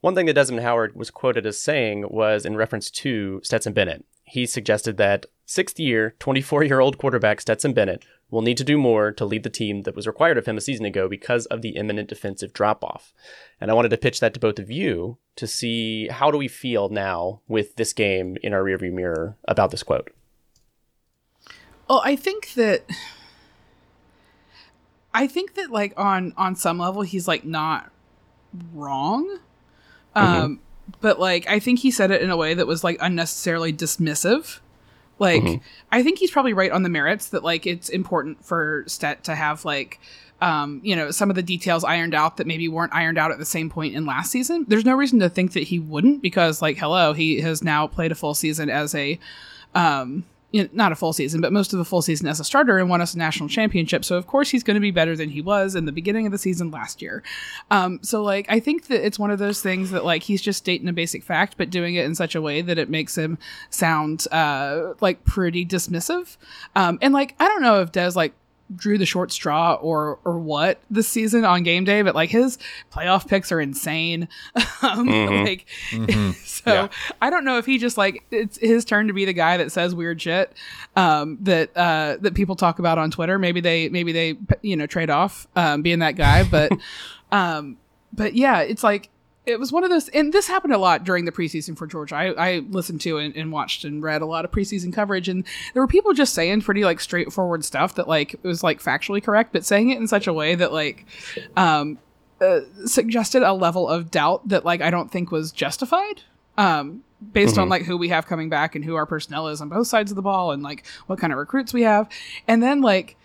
one 0.00 0.14
thing 0.14 0.26
that 0.26 0.34
Desmond 0.34 0.62
Howard 0.62 0.94
was 0.94 1.10
quoted 1.10 1.44
as 1.44 1.58
saying 1.58 2.04
was 2.08 2.46
in 2.46 2.54
reference 2.54 2.88
to 2.92 3.40
Stetson 3.42 3.72
Bennett. 3.72 4.04
He 4.22 4.46
suggested 4.46 4.96
that 4.96 5.26
sixth 5.44 5.80
year, 5.80 6.14
24 6.20 6.62
year 6.62 6.78
old 6.78 6.98
quarterback 6.98 7.40
Stetson 7.40 7.72
Bennett 7.72 8.04
will 8.30 8.42
need 8.42 8.56
to 8.58 8.64
do 8.64 8.76
more 8.76 9.10
to 9.12 9.24
lead 9.24 9.42
the 9.42 9.50
team 9.50 9.82
that 9.82 9.96
was 9.96 10.06
required 10.06 10.36
of 10.36 10.46
him 10.46 10.56
a 10.56 10.60
season 10.60 10.84
ago 10.84 11.08
because 11.08 11.46
of 11.46 11.62
the 11.62 11.70
imminent 11.70 12.08
defensive 12.08 12.52
drop 12.52 12.84
off. 12.84 13.14
And 13.60 13.70
I 13.70 13.74
wanted 13.74 13.88
to 13.90 13.96
pitch 13.96 14.20
that 14.20 14.34
to 14.34 14.40
both 14.40 14.58
of 14.58 14.70
you 14.70 15.18
to 15.36 15.46
see 15.46 16.08
how 16.08 16.30
do 16.30 16.36
we 16.36 16.48
feel 16.48 16.88
now 16.88 17.40
with 17.48 17.76
this 17.76 17.92
game 17.92 18.36
in 18.42 18.52
our 18.52 18.62
rearview 18.62 18.92
mirror 18.92 19.36
about 19.46 19.70
this 19.70 19.82
quote. 19.82 20.12
Well, 21.88 22.02
I 22.04 22.16
think 22.16 22.52
that 22.54 22.84
I 25.14 25.26
think 25.26 25.54
that 25.54 25.70
like 25.70 25.94
on 25.96 26.34
on 26.36 26.54
some 26.54 26.78
level 26.78 27.02
he's 27.02 27.26
like 27.26 27.44
not 27.44 27.90
wrong. 28.74 29.38
Um 30.14 30.60
but 31.00 31.18
like 31.18 31.48
I 31.48 31.58
think 31.60 31.78
he 31.78 31.90
said 31.90 32.10
it 32.10 32.20
in 32.20 32.30
a 32.30 32.36
way 32.36 32.52
that 32.52 32.66
was 32.66 32.84
like 32.84 32.98
unnecessarily 33.00 33.72
dismissive. 33.72 34.60
Like 35.18 35.60
I 35.90 36.02
think 36.02 36.18
he's 36.18 36.30
probably 36.30 36.52
right 36.52 36.70
on 36.70 36.82
the 36.82 36.88
merits 36.88 37.30
that 37.30 37.42
like 37.42 37.66
it's 37.66 37.88
important 37.88 38.44
for 38.44 38.84
Stet 38.86 39.24
to 39.24 39.34
have 39.34 39.64
like 39.64 40.00
um, 40.40 40.80
you 40.84 40.94
know, 40.94 41.10
some 41.10 41.30
of 41.30 41.36
the 41.36 41.42
details 41.42 41.84
ironed 41.84 42.14
out 42.14 42.36
that 42.36 42.46
maybe 42.46 42.68
weren't 42.68 42.94
ironed 42.94 43.18
out 43.18 43.32
at 43.32 43.38
the 43.38 43.44
same 43.44 43.68
point 43.68 43.94
in 43.94 44.06
last 44.06 44.30
season. 44.30 44.64
There's 44.68 44.84
no 44.84 44.94
reason 44.94 45.18
to 45.20 45.28
think 45.28 45.52
that 45.54 45.64
he 45.64 45.78
wouldn't 45.78 46.22
because, 46.22 46.62
like, 46.62 46.78
hello, 46.78 47.12
he 47.12 47.40
has 47.40 47.62
now 47.62 47.86
played 47.86 48.12
a 48.12 48.14
full 48.14 48.34
season 48.34 48.70
as 48.70 48.94
a, 48.94 49.18
um, 49.74 50.24
not 50.52 50.92
a 50.92 50.96
full 50.96 51.12
season, 51.12 51.40
but 51.40 51.52
most 51.52 51.72
of 51.74 51.80
a 51.80 51.84
full 51.84 52.00
season 52.00 52.26
as 52.26 52.40
a 52.40 52.44
starter 52.44 52.78
and 52.78 52.88
won 52.88 53.00
us 53.00 53.14
a 53.14 53.18
national 53.18 53.48
championship. 53.48 54.04
So 54.04 54.16
of 54.16 54.26
course 54.26 54.50
he's 54.50 54.62
going 54.62 54.76
to 54.76 54.80
be 54.80 54.90
better 54.90 55.14
than 55.14 55.28
he 55.30 55.42
was 55.42 55.74
in 55.74 55.84
the 55.84 55.92
beginning 55.92 56.26
of 56.26 56.32
the 56.32 56.38
season 56.38 56.70
last 56.70 57.02
year. 57.02 57.22
Um, 57.70 58.00
so 58.02 58.22
like 58.22 58.46
I 58.48 58.58
think 58.60 58.86
that 58.86 59.04
it's 59.04 59.18
one 59.18 59.30
of 59.30 59.38
those 59.38 59.60
things 59.60 59.90
that 59.90 60.04
like 60.04 60.22
he's 60.22 60.40
just 60.40 60.58
stating 60.58 60.88
a 60.88 60.92
basic 60.92 61.22
fact, 61.22 61.56
but 61.58 61.70
doing 61.70 61.96
it 61.96 62.06
in 62.06 62.14
such 62.14 62.34
a 62.34 62.40
way 62.40 62.62
that 62.62 62.78
it 62.78 62.88
makes 62.88 63.16
him 63.16 63.38
sound 63.70 64.26
uh, 64.32 64.94
like 65.00 65.24
pretty 65.24 65.66
dismissive. 65.66 66.36
Um, 66.74 66.98
and 67.02 67.12
like 67.12 67.34
I 67.38 67.46
don't 67.46 67.62
know 67.62 67.82
if 67.82 67.92
Des 67.92 68.12
like 68.14 68.32
drew 68.74 68.98
the 68.98 69.06
short 69.06 69.32
straw 69.32 69.74
or 69.74 70.18
or 70.24 70.38
what 70.38 70.80
this 70.90 71.08
season 71.08 71.44
on 71.44 71.62
game 71.62 71.84
day, 71.84 72.02
but 72.02 72.14
like 72.14 72.30
his 72.30 72.58
playoff 72.92 73.26
picks 73.26 73.50
are 73.50 73.60
insane. 73.60 74.28
um, 74.82 75.08
mm-hmm. 75.08 75.44
Like, 75.44 75.66
mm-hmm. 75.90 76.30
so 76.44 76.72
yeah. 76.72 76.88
I 77.20 77.30
don't 77.30 77.44
know 77.44 77.58
if 77.58 77.66
he 77.66 77.78
just 77.78 77.96
like 77.96 78.24
it's 78.30 78.58
his 78.58 78.84
turn 78.84 79.08
to 79.08 79.12
be 79.12 79.24
the 79.24 79.32
guy 79.32 79.56
that 79.56 79.72
says 79.72 79.94
weird 79.94 80.20
shit 80.20 80.52
um, 80.96 81.38
that 81.42 81.76
uh, 81.76 82.16
that 82.20 82.34
people 82.34 82.56
talk 82.56 82.78
about 82.78 82.98
on 82.98 83.10
Twitter. 83.10 83.38
Maybe 83.38 83.60
they 83.60 83.88
maybe 83.88 84.12
they 84.12 84.36
you 84.62 84.76
know 84.76 84.86
trade 84.86 85.10
off 85.10 85.46
um, 85.56 85.82
being 85.82 86.00
that 86.00 86.16
guy, 86.16 86.44
but 86.44 86.72
um, 87.32 87.78
but 88.12 88.34
yeah, 88.34 88.60
it's 88.60 88.84
like 88.84 89.10
it 89.48 89.58
was 89.58 89.72
one 89.72 89.82
of 89.82 89.90
those, 89.90 90.08
and 90.10 90.32
this 90.32 90.46
happened 90.46 90.74
a 90.74 90.78
lot 90.78 91.04
during 91.04 91.24
the 91.24 91.32
preseason 91.32 91.76
for 91.76 91.86
Georgia. 91.86 92.14
I, 92.14 92.26
I 92.26 92.58
listened 92.68 93.00
to 93.02 93.16
and, 93.16 93.34
and, 93.34 93.50
watched 93.50 93.82
and 93.82 94.02
read 94.02 94.20
a 94.20 94.26
lot 94.26 94.44
of 94.44 94.50
preseason 94.50 94.92
coverage, 94.92 95.28
and 95.28 95.42
there 95.72 95.82
were 95.82 95.88
people 95.88 96.12
just 96.12 96.34
saying 96.34 96.60
pretty 96.60 96.84
like 96.84 97.00
straightforward 97.00 97.64
stuff 97.64 97.94
that 97.94 98.06
like 98.06 98.36
was 98.42 98.62
like 98.62 98.82
factually 98.82 99.22
correct, 99.22 99.52
but 99.52 99.64
saying 99.64 99.88
it 99.88 99.98
in 99.98 100.06
such 100.06 100.26
a 100.26 100.32
way 100.32 100.54
that 100.54 100.72
like 100.72 101.06
um, 101.56 101.98
uh, 102.42 102.60
suggested 102.84 103.42
a 103.42 103.54
level 103.54 103.88
of 103.88 104.10
doubt 104.10 104.46
that 104.48 104.66
like 104.66 104.82
I 104.82 104.90
don't 104.90 105.10
think 105.10 105.32
was 105.32 105.50
justified. 105.50 106.22
Um, 106.58 107.04
based 107.32 107.52
mm-hmm. 107.52 107.62
on 107.62 107.68
like 107.68 107.82
who 107.82 107.96
we 107.96 108.10
have 108.10 108.26
coming 108.26 108.48
back 108.48 108.74
and 108.74 108.84
who 108.84 108.96
our 108.96 109.06
personnel 109.06 109.48
is 109.48 109.60
on 109.60 109.68
both 109.68 109.86
sides 109.86 110.10
of 110.10 110.16
the 110.16 110.22
ball 110.22 110.52
and 110.52 110.62
like 110.62 110.86
what 111.06 111.18
kind 111.18 111.32
of 111.32 111.38
recruits 111.38 111.72
we 111.72 111.82
have, 111.82 112.08
and 112.46 112.62
then 112.62 112.82
like 112.82 113.16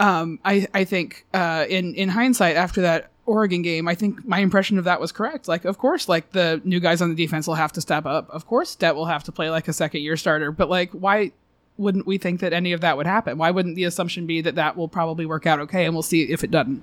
um, 0.00 0.38
I 0.44 0.66
I 0.72 0.84
think 0.84 1.26
uh, 1.34 1.66
in 1.68 1.94
in 1.94 2.08
hindsight 2.08 2.56
after 2.56 2.80
that 2.82 3.10
Oregon 3.26 3.62
game, 3.62 3.88
I 3.88 3.94
think 3.94 4.24
my 4.24 4.38
impression 4.38 4.78
of 4.78 4.84
that 4.84 5.00
was 5.00 5.12
correct. 5.12 5.48
Like, 5.48 5.64
of 5.64 5.78
course, 5.78 6.08
like 6.08 6.32
the 6.32 6.60
new 6.64 6.80
guys 6.80 7.02
on 7.02 7.08
the 7.08 7.14
defense 7.14 7.46
will 7.46 7.56
have 7.56 7.72
to 7.72 7.80
step 7.80 8.06
up. 8.06 8.30
Of 8.30 8.46
course, 8.46 8.74
Det 8.74 8.94
will 8.94 9.06
have 9.06 9.24
to 9.24 9.32
play 9.32 9.50
like 9.50 9.68
a 9.68 9.72
second 9.72 10.02
year 10.02 10.16
starter. 10.16 10.52
But 10.52 10.70
like, 10.70 10.90
why 10.92 11.32
wouldn't 11.76 12.06
we 12.06 12.18
think 12.18 12.40
that 12.40 12.52
any 12.52 12.72
of 12.72 12.80
that 12.80 12.96
would 12.96 13.06
happen? 13.06 13.36
Why 13.36 13.50
wouldn't 13.50 13.76
the 13.76 13.84
assumption 13.84 14.26
be 14.26 14.40
that 14.42 14.54
that 14.54 14.76
will 14.76 14.88
probably 14.88 15.26
work 15.26 15.46
out 15.46 15.58
okay, 15.60 15.84
and 15.84 15.94
we'll 15.94 16.02
see 16.02 16.22
if 16.22 16.44
it 16.44 16.50
doesn't? 16.50 16.82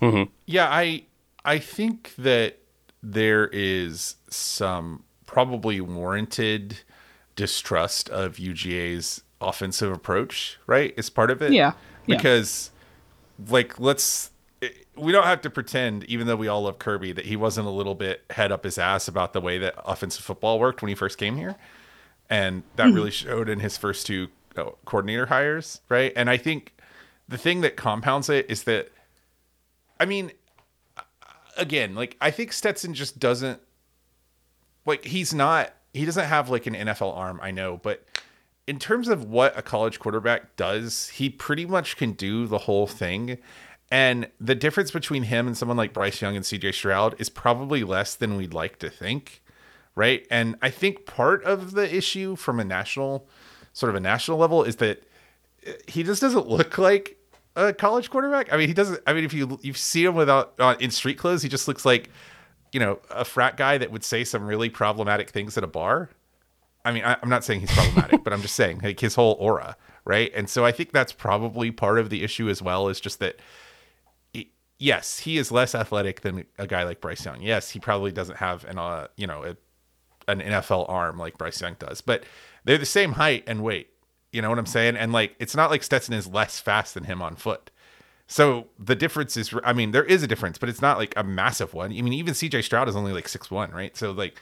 Mm-hmm. 0.00 0.30
Yeah, 0.46 0.68
I 0.68 1.04
I 1.44 1.58
think 1.58 2.14
that 2.16 2.58
there 3.02 3.48
is 3.48 4.16
some 4.30 5.04
probably 5.26 5.80
warranted 5.80 6.80
distrust 7.36 8.08
of 8.08 8.36
UGA's 8.36 9.22
offensive 9.40 9.92
approach. 9.92 10.58
Right, 10.66 10.94
is 10.96 11.10
part 11.10 11.30
of 11.30 11.42
it. 11.42 11.52
Yeah, 11.52 11.72
because. 12.06 12.70
Yeah. 12.72 12.74
Like 13.48 13.78
let's 13.78 14.32
we 14.98 15.12
don't 15.12 15.24
have 15.24 15.40
to 15.42 15.50
pretend, 15.50 16.04
even 16.04 16.26
though 16.26 16.36
we 16.36 16.48
all 16.48 16.62
love 16.62 16.78
Kirby, 16.78 17.12
that 17.12 17.26
he 17.26 17.36
wasn't 17.36 17.66
a 17.66 17.70
little 17.70 17.94
bit 17.94 18.24
head 18.30 18.52
up 18.52 18.64
his 18.64 18.78
ass 18.78 19.08
about 19.08 19.32
the 19.32 19.40
way 19.40 19.58
that 19.58 19.74
offensive 19.84 20.24
football 20.24 20.58
worked 20.58 20.82
when 20.82 20.88
he 20.88 20.94
first 20.94 21.18
came 21.18 21.36
here, 21.36 21.56
and 22.28 22.62
that 22.76 22.86
mm-hmm. 22.86 22.96
really 22.96 23.10
showed 23.10 23.48
in 23.48 23.60
his 23.60 23.76
first 23.76 24.06
two 24.06 24.28
uh, 24.56 24.70
coordinator 24.84 25.26
hires, 25.26 25.80
right? 25.88 26.12
And 26.16 26.28
I 26.28 26.36
think 26.36 26.74
the 27.28 27.38
thing 27.38 27.60
that 27.60 27.76
compounds 27.76 28.28
it 28.28 28.50
is 28.50 28.64
that, 28.64 28.90
I 30.00 30.04
mean, 30.04 30.32
again, 31.56 31.94
like 31.94 32.16
I 32.20 32.30
think 32.30 32.52
Stetson 32.52 32.94
just 32.94 33.18
doesn't 33.18 33.60
like 34.86 35.04
he's 35.04 35.34
not 35.34 35.72
he 35.92 36.04
doesn't 36.04 36.26
have 36.26 36.50
like 36.50 36.66
an 36.66 36.74
NFL 36.74 37.16
arm, 37.16 37.40
I 37.42 37.50
know, 37.50 37.78
but 37.82 38.04
in 38.66 38.78
terms 38.78 39.08
of 39.08 39.24
what 39.24 39.58
a 39.58 39.62
college 39.62 39.98
quarterback 39.98 40.54
does, 40.56 41.08
he 41.08 41.30
pretty 41.30 41.64
much 41.64 41.96
can 41.96 42.12
do 42.12 42.46
the 42.46 42.58
whole 42.58 42.86
thing 42.86 43.38
and 43.90 44.28
the 44.40 44.54
difference 44.54 44.90
between 44.90 45.24
him 45.24 45.46
and 45.46 45.56
someone 45.56 45.76
like 45.76 45.92
Bryce 45.92 46.20
Young 46.20 46.36
and 46.36 46.44
CJ 46.44 46.74
Stroud 46.74 47.14
is 47.18 47.28
probably 47.28 47.84
less 47.84 48.14
than 48.14 48.36
we'd 48.36 48.54
like 48.54 48.78
to 48.80 48.90
think, 48.90 49.42
right? 49.94 50.26
And 50.30 50.56
I 50.60 50.70
think 50.70 51.06
part 51.06 51.42
of 51.44 51.72
the 51.72 51.94
issue 51.94 52.36
from 52.36 52.60
a 52.60 52.64
national 52.64 53.26
sort 53.72 53.90
of 53.90 53.96
a 53.96 54.00
national 54.00 54.38
level 54.38 54.64
is 54.64 54.76
that 54.76 55.02
uh, 55.66 55.72
he 55.86 56.02
just 56.02 56.20
doesn't 56.20 56.48
look 56.48 56.78
like 56.78 57.16
a 57.56 57.72
college 57.72 58.10
quarterback. 58.10 58.52
I 58.52 58.56
mean, 58.56 58.68
he 58.68 58.74
doesn't 58.74 59.00
I 59.06 59.12
mean 59.12 59.24
if 59.24 59.32
you 59.32 59.58
you 59.62 59.72
see 59.72 60.04
him 60.04 60.14
without 60.14 60.54
uh, 60.58 60.76
in 60.80 60.90
street 60.90 61.18
clothes, 61.18 61.42
he 61.42 61.48
just 61.48 61.66
looks 61.66 61.84
like 61.84 62.10
you 62.72 62.80
know, 62.80 62.98
a 63.10 63.24
frat 63.24 63.56
guy 63.56 63.78
that 63.78 63.90
would 63.90 64.04
say 64.04 64.24
some 64.24 64.46
really 64.46 64.68
problematic 64.68 65.30
things 65.30 65.56
at 65.56 65.64
a 65.64 65.68
bar. 65.68 66.10
I 66.84 66.92
mean, 66.92 67.04
I, 67.04 67.16
am 67.22 67.28
not 67.28 67.44
saying 67.44 67.60
he's 67.60 67.72
problematic, 67.72 68.22
but 68.24 68.32
I'm 68.32 68.42
just 68.42 68.54
saying 68.54 68.80
like 68.82 69.00
his 69.00 69.14
whole 69.14 69.36
aura, 69.40 69.76
right? 70.04 70.30
And 70.34 70.48
so 70.48 70.64
I 70.64 70.72
think 70.72 70.92
that's 70.92 71.12
probably 71.12 71.70
part 71.70 71.98
of 71.98 72.10
the 72.10 72.22
issue 72.22 72.48
as 72.48 72.62
well. 72.62 72.88
Is 72.88 73.00
just 73.00 73.18
that 73.20 73.36
yes, 74.78 75.18
he 75.18 75.38
is 75.38 75.50
less 75.50 75.74
athletic 75.74 76.20
than 76.20 76.44
a 76.58 76.66
guy 76.66 76.84
like 76.84 77.00
Bryce 77.00 77.24
Young. 77.24 77.40
Yes, 77.40 77.70
he 77.70 77.80
probably 77.80 78.12
doesn't 78.12 78.36
have 78.36 78.64
an 78.64 78.78
uh, 78.78 79.08
you 79.16 79.26
know, 79.26 79.44
a, 79.44 79.56
an 80.30 80.40
NFL 80.40 80.88
arm 80.88 81.18
like 81.18 81.38
Bryce 81.38 81.60
Young 81.60 81.76
does, 81.78 82.00
but 82.00 82.24
they're 82.64 82.78
the 82.78 82.86
same 82.86 83.12
height 83.12 83.44
and 83.46 83.62
weight. 83.62 83.88
You 84.32 84.42
know 84.42 84.50
what 84.50 84.58
I'm 84.58 84.66
saying? 84.66 84.96
And 84.96 85.12
like, 85.12 85.34
it's 85.38 85.56
not 85.56 85.70
like 85.70 85.82
Stetson 85.82 86.14
is 86.14 86.26
less 86.26 86.60
fast 86.60 86.94
than 86.94 87.04
him 87.04 87.22
on 87.22 87.34
foot. 87.34 87.70
So 88.26 88.66
the 88.78 88.94
difference 88.94 89.38
is, 89.38 89.54
I 89.64 89.72
mean, 89.72 89.92
there 89.92 90.04
is 90.04 90.22
a 90.22 90.26
difference, 90.26 90.58
but 90.58 90.68
it's 90.68 90.82
not 90.82 90.98
like 90.98 91.14
a 91.16 91.24
massive 91.24 91.72
one. 91.72 91.90
I 91.92 92.02
mean, 92.02 92.12
even 92.12 92.34
CJ 92.34 92.62
Stroud 92.62 92.88
is 92.88 92.94
only 92.94 93.12
like 93.12 93.26
six 93.26 93.50
one, 93.50 93.70
right? 93.70 93.96
So 93.96 94.12
like, 94.12 94.38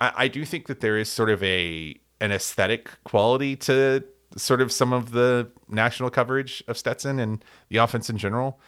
I, 0.00 0.12
I 0.16 0.28
do 0.28 0.44
think 0.44 0.66
that 0.66 0.80
there 0.80 0.98
is 0.98 1.08
sort 1.08 1.30
of 1.30 1.42
a 1.42 1.94
an 2.20 2.32
aesthetic 2.32 2.90
quality 3.04 3.54
to 3.54 4.02
sort 4.36 4.60
of 4.60 4.72
some 4.72 4.92
of 4.92 5.12
the 5.12 5.48
national 5.68 6.10
coverage 6.10 6.64
of 6.66 6.76
Stetson 6.76 7.20
and 7.20 7.44
the 7.68 7.76
offense 7.76 8.10
in 8.10 8.18
general. 8.18 8.58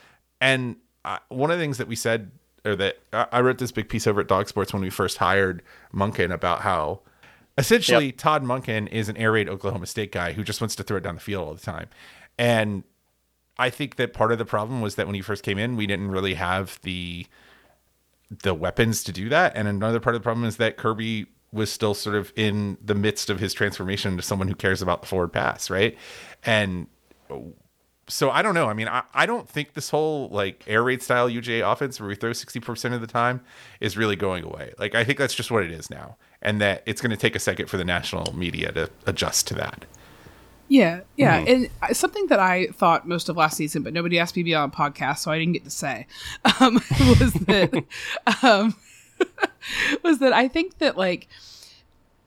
And 0.41 0.77
one 1.29 1.51
of 1.51 1.59
the 1.59 1.63
things 1.63 1.79
that 1.79 1.89
we 1.89 1.97
said, 1.97 2.31
or 2.65 2.77
that 2.77 2.99
I 3.13 3.41
wrote 3.41 3.59
this 3.59 3.73
big 3.73 3.89
piece 3.89 4.07
over 4.07 4.21
at 4.21 4.29
Dawg 4.29 4.49
Sports 4.49 4.73
when 4.73 4.83
we 4.83 4.91
first 4.91 5.19
hired 5.19 5.63
Monken 5.95 6.33
about 6.33 6.61
how 6.61 7.01
essentially 7.57 8.07
yep. 8.07 8.17
Todd 8.17 8.43
Monken 8.43 8.89
is 8.89 9.09
an 9.09 9.17
air 9.17 9.33
raid 9.33 9.49
Oklahoma 9.49 9.87
State 9.87 10.13
guy 10.13 10.33
who 10.33 10.43
just 10.45 10.61
wants 10.61 10.77
to 10.77 10.83
throw 10.83 10.97
it 10.97 11.03
down 11.03 11.15
the 11.15 11.21
field 11.21 11.47
all 11.47 11.55
the 11.55 11.61
time. 11.61 11.89
And 12.39 12.85
I 13.59 13.71
think 13.71 13.97
that 13.97 14.13
part 14.13 14.33
of 14.33 14.39
the 14.39 14.45
problem 14.45 14.81
was 14.81 14.95
that 14.95 15.07
when 15.07 15.15
he 15.15 15.21
first 15.21 15.43
came 15.43 15.59
in, 15.59 15.77
we 15.77 15.87
didn't 15.87 16.11
really 16.11 16.35
have 16.35 16.79
the 16.83 17.27
the 18.43 18.55
weapons 18.55 19.03
to 19.05 19.13
do 19.13 19.29
that. 19.29 19.53
And 19.57 19.67
another 19.67 20.01
part 20.01 20.15
of 20.15 20.23
the 20.23 20.25
problem 20.25 20.47
is 20.47 20.57
that 20.59 20.77
Kirby 20.77 21.27
was 21.53 21.71
still 21.71 21.95
sort 21.95 22.15
of 22.15 22.33
in 22.37 22.79
the 22.81 22.95
midst 22.95 23.29
of 23.29 23.41
his 23.41 23.53
transformation 23.53 24.17
to 24.17 24.23
someone 24.23 24.47
who 24.47 24.55
cares 24.55 24.83
about 24.83 25.03
the 25.03 25.09
forward 25.09 25.33
pass, 25.33 25.69
right? 25.69 25.99
And 26.45 26.87
so 28.11 28.31
I 28.31 28.43
don't 28.43 28.55
know. 28.55 28.67
I 28.67 28.75
mean, 28.75 28.89
I, 28.89 29.03
I 29.15 29.27
don't 29.27 29.49
think 29.49 29.75
this 29.75 29.91
whole 29.91 30.29
like 30.29 30.65
air 30.67 30.83
raid 30.83 31.03
style 31.03 31.29
UGA 31.29 31.71
offense 31.71 32.01
where 32.01 32.09
we 32.09 32.15
throw 32.15 32.31
60% 32.31 32.95
of 32.95 33.01
the 33.01 33.07
time 33.07 33.41
is 33.81 33.97
really 33.97 34.17
going 34.17 34.45
away. 34.45 34.73
Like, 34.79 34.95
I 34.95 35.05
think 35.05 35.19
that's 35.19 35.35
just 35.35 35.51
what 35.51 35.63
it 35.63 35.71
is 35.71 35.91
now. 35.91 36.17
And 36.43 36.61
that 36.61 36.83
it's 36.87 37.01
going 37.01 37.11
to 37.11 37.17
take 37.17 37.37
a 37.37 37.39
second 37.39 37.67
for 37.67 37.77
the 37.77 37.85
national 37.85 38.35
media 38.37 38.73
to 38.73 38.91
adjust 39.07 39.47
to 39.49 39.55
that. 39.55 39.85
Yeah, 40.69 41.01
yeah. 41.17 41.41
Mm-hmm. 41.41 41.65
And 41.83 41.97
something 41.97 42.27
that 42.29 42.39
I 42.39 42.67
thought 42.69 43.07
most 43.07 43.29
of 43.29 43.37
last 43.37 43.57
season, 43.57 43.83
but 43.83 43.93
nobody 43.93 44.19
asked 44.19 44.37
me 44.37 44.43
to 44.43 44.45
be 44.45 44.55
on 44.55 44.69
a 44.69 44.73
podcast, 44.73 45.19
so 45.19 45.33
I 45.33 45.39
didn't 45.39 45.55
get 45.55 45.65
to 45.65 45.71
say, 45.71 46.07
um, 46.61 46.75
was 47.21 47.33
that, 47.33 47.85
um, 48.43 48.77
was 50.05 50.19
that 50.21 50.33
I 50.33 50.49
think 50.49 50.79
that, 50.79 50.97
like, 50.97 51.29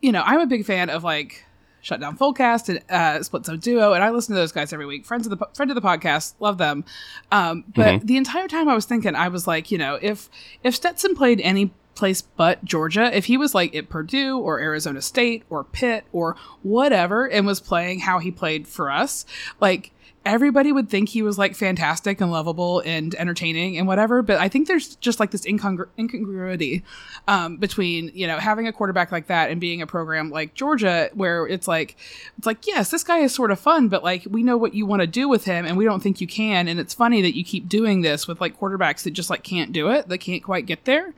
you 0.01 0.11
know, 0.11 0.21
I'm 0.25 0.41
a 0.41 0.45
big 0.45 0.65
fan 0.65 0.89
of 0.89 1.03
like 1.03 1.45
Shutdown 1.83 2.17
Fullcast 2.17 2.69
and 2.69 2.81
uh, 2.89 3.21
Split 3.21 3.45
Zone 3.45 3.59
Duo, 3.59 3.91
and 3.91 4.03
I 4.03 4.09
listen 4.09 4.33
to 4.33 4.39
those 4.39 4.53
guys 4.53 4.71
every 4.71 4.85
week. 4.85 5.05
Friends 5.05 5.27
of 5.27 5.37
the 5.37 5.45
friend 5.53 5.69
of 5.69 5.75
the 5.75 5.81
podcast, 5.81 6.33
love 6.39 6.57
them. 6.57 6.85
Um, 7.31 7.65
but 7.67 7.85
mm-hmm. 7.85 8.05
the 8.05 8.17
entire 8.17 8.47
time 8.47 8.69
I 8.69 8.73
was 8.73 8.85
thinking, 8.85 9.15
I 9.15 9.27
was 9.27 9.47
like, 9.47 9.69
you 9.69 9.77
know, 9.77 9.99
if 10.01 10.29
if 10.63 10.75
Stetson 10.75 11.13
played 11.13 11.41
any 11.41 11.71
place 11.93 12.21
but 12.21 12.63
Georgia, 12.63 13.15
if 13.15 13.25
he 13.25 13.37
was 13.37 13.53
like 13.53 13.75
at 13.75 13.89
Purdue 13.89 14.39
or 14.39 14.59
Arizona 14.59 15.01
State 15.01 15.43
or 15.49 15.65
Pitt 15.65 16.05
or 16.13 16.37
whatever, 16.63 17.29
and 17.29 17.45
was 17.45 17.59
playing 17.59 17.99
how 17.99 18.19
he 18.19 18.31
played 18.31 18.65
for 18.65 18.89
us, 18.89 19.25
like 19.59 19.91
everybody 20.25 20.71
would 20.71 20.89
think 20.89 21.09
he 21.09 21.21
was 21.21 21.37
like 21.37 21.55
fantastic 21.55 22.21
and 22.21 22.31
lovable 22.31 22.79
and 22.81 23.13
entertaining 23.15 23.77
and 23.77 23.87
whatever. 23.87 24.21
But 24.21 24.37
I 24.37 24.47
think 24.47 24.67
there's 24.67 24.95
just 24.95 25.19
like 25.19 25.31
this 25.31 25.45
incongru- 25.45 25.89
incongruity 25.99 26.83
um, 27.27 27.57
between 27.57 28.11
you 28.13 28.27
know 28.27 28.37
having 28.37 28.67
a 28.67 28.73
quarterback 28.73 29.11
like 29.11 29.27
that 29.27 29.51
and 29.51 29.59
being 29.59 29.81
a 29.81 29.87
program 29.87 30.29
like 30.29 30.53
Georgia, 30.53 31.09
where 31.13 31.45
it's 31.47 31.67
like 31.67 31.97
it's 32.37 32.47
like 32.47 32.65
yes, 32.65 32.89
this 32.89 33.03
guy 33.03 33.19
is 33.19 33.33
sort 33.33 33.51
of 33.51 33.59
fun, 33.59 33.89
but 33.89 34.03
like 34.03 34.25
we 34.29 34.43
know 34.43 34.57
what 34.57 34.73
you 34.73 34.85
want 34.85 35.01
to 35.01 35.07
do 35.07 35.27
with 35.27 35.45
him, 35.45 35.65
and 35.65 35.77
we 35.77 35.85
don't 35.85 36.01
think 36.01 36.21
you 36.21 36.27
can. 36.27 36.67
And 36.67 36.79
it's 36.79 36.93
funny 36.93 37.21
that 37.21 37.35
you 37.35 37.43
keep 37.43 37.67
doing 37.67 38.01
this 38.01 38.27
with 38.27 38.39
like 38.39 38.59
quarterbacks 38.59 39.03
that 39.03 39.11
just 39.11 39.29
like 39.29 39.43
can't 39.43 39.73
do 39.73 39.89
it, 39.89 40.07
that 40.07 40.19
can't 40.19 40.43
quite 40.43 40.65
get 40.65 40.85
there. 40.85 41.13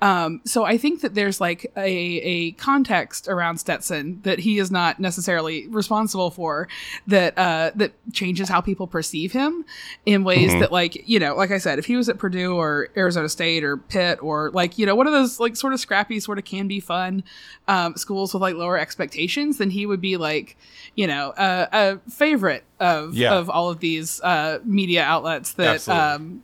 Um, 0.00 0.40
so 0.44 0.64
I 0.64 0.78
think 0.78 1.02
that 1.02 1.14
there's 1.14 1.40
like 1.40 1.70
a 1.76 1.86
a 1.86 2.52
context 2.52 3.28
around 3.28 3.58
Stetson 3.58 4.20
that 4.22 4.40
he 4.40 4.58
is 4.58 4.70
not 4.70 4.98
necessarily 4.98 5.68
responsible 5.68 6.30
for 6.30 6.68
that 7.06 7.36
uh, 7.36 7.70
that 7.74 7.92
changes 8.12 8.45
changes 8.46 8.54
how 8.54 8.60
people 8.60 8.86
perceive 8.86 9.32
him 9.32 9.64
in 10.04 10.24
ways 10.24 10.52
that 10.52 10.72
like 10.72 11.08
you 11.08 11.18
know 11.18 11.34
like 11.34 11.50
i 11.50 11.58
said 11.58 11.78
if 11.78 11.86
he 11.86 11.96
was 11.96 12.08
at 12.08 12.18
purdue 12.18 12.56
or 12.56 12.88
arizona 12.96 13.28
state 13.28 13.64
or 13.64 13.76
pitt 13.76 14.18
or 14.22 14.50
like 14.52 14.78
you 14.78 14.86
know 14.86 14.94
one 14.94 15.06
of 15.06 15.12
those 15.12 15.38
like 15.40 15.56
sort 15.56 15.72
of 15.72 15.80
scrappy 15.80 16.20
sort 16.20 16.38
of 16.38 16.44
can 16.44 16.68
be 16.68 16.80
fun 16.80 17.22
um, 17.68 17.96
schools 17.96 18.32
with 18.32 18.40
like 18.42 18.54
lower 18.54 18.78
expectations 18.78 19.58
then 19.58 19.70
he 19.70 19.86
would 19.86 20.00
be 20.00 20.16
like 20.16 20.56
you 20.94 21.06
know 21.06 21.32
a, 21.36 21.68
a 21.72 22.10
favorite 22.10 22.64
of 22.80 23.14
Yeah. 23.14 23.34
of 23.34 23.48
all 23.50 23.70
of 23.70 23.80
these 23.80 24.20
uh, 24.22 24.58
media 24.64 25.02
outlets 25.02 25.52
that 25.54 25.76
Absolutely. 25.76 26.02
um, 26.04 26.42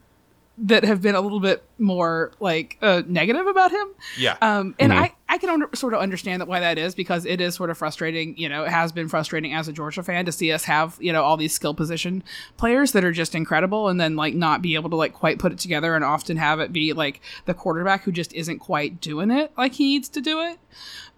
that 0.58 0.84
have 0.84 1.00
been 1.00 1.14
a 1.14 1.20
little 1.20 1.40
bit 1.40 1.64
more 1.78 2.30
like 2.38 2.76
uh, 2.82 3.02
negative 3.06 3.46
about 3.46 3.70
him 3.70 3.88
Yeah. 4.18 4.36
um, 4.42 4.74
and 4.78 4.92
I, 4.92 5.14
I 5.28 5.38
can 5.38 5.48
under, 5.48 5.68
sort 5.74 5.94
of 5.94 6.00
understand 6.00 6.42
that 6.42 6.46
why 6.46 6.60
that 6.60 6.76
is 6.76 6.94
because 6.94 7.24
it 7.24 7.40
is 7.40 7.54
sort 7.54 7.70
of 7.70 7.78
frustrating. 7.78 8.36
You 8.36 8.50
know, 8.50 8.64
it 8.64 8.70
has 8.70 8.92
been 8.92 9.08
frustrating 9.08 9.54
as 9.54 9.66
a 9.66 9.72
Georgia 9.72 10.02
fan 10.02 10.26
to 10.26 10.32
see 10.32 10.52
us 10.52 10.64
have 10.64 10.98
you 11.00 11.10
know 11.10 11.22
all 11.22 11.38
these 11.38 11.54
skill 11.54 11.72
position 11.72 12.22
players 12.58 12.92
that 12.92 13.02
are 13.02 13.12
just 13.12 13.34
incredible, 13.34 13.88
and 13.88 13.98
then 13.98 14.14
like 14.14 14.34
not 14.34 14.60
be 14.60 14.74
able 14.74 14.90
to 14.90 14.96
like 14.96 15.14
quite 15.14 15.38
put 15.38 15.52
it 15.52 15.58
together, 15.58 15.94
and 15.96 16.04
often 16.04 16.36
have 16.36 16.60
it 16.60 16.70
be 16.70 16.92
like 16.92 17.22
the 17.46 17.54
quarterback 17.54 18.02
who 18.02 18.12
just 18.12 18.32
isn't 18.34 18.58
quite 18.58 19.00
doing 19.00 19.30
it 19.30 19.52
like 19.56 19.72
he 19.72 19.84
needs 19.84 20.10
to 20.10 20.20
do 20.20 20.40
it. 20.42 20.58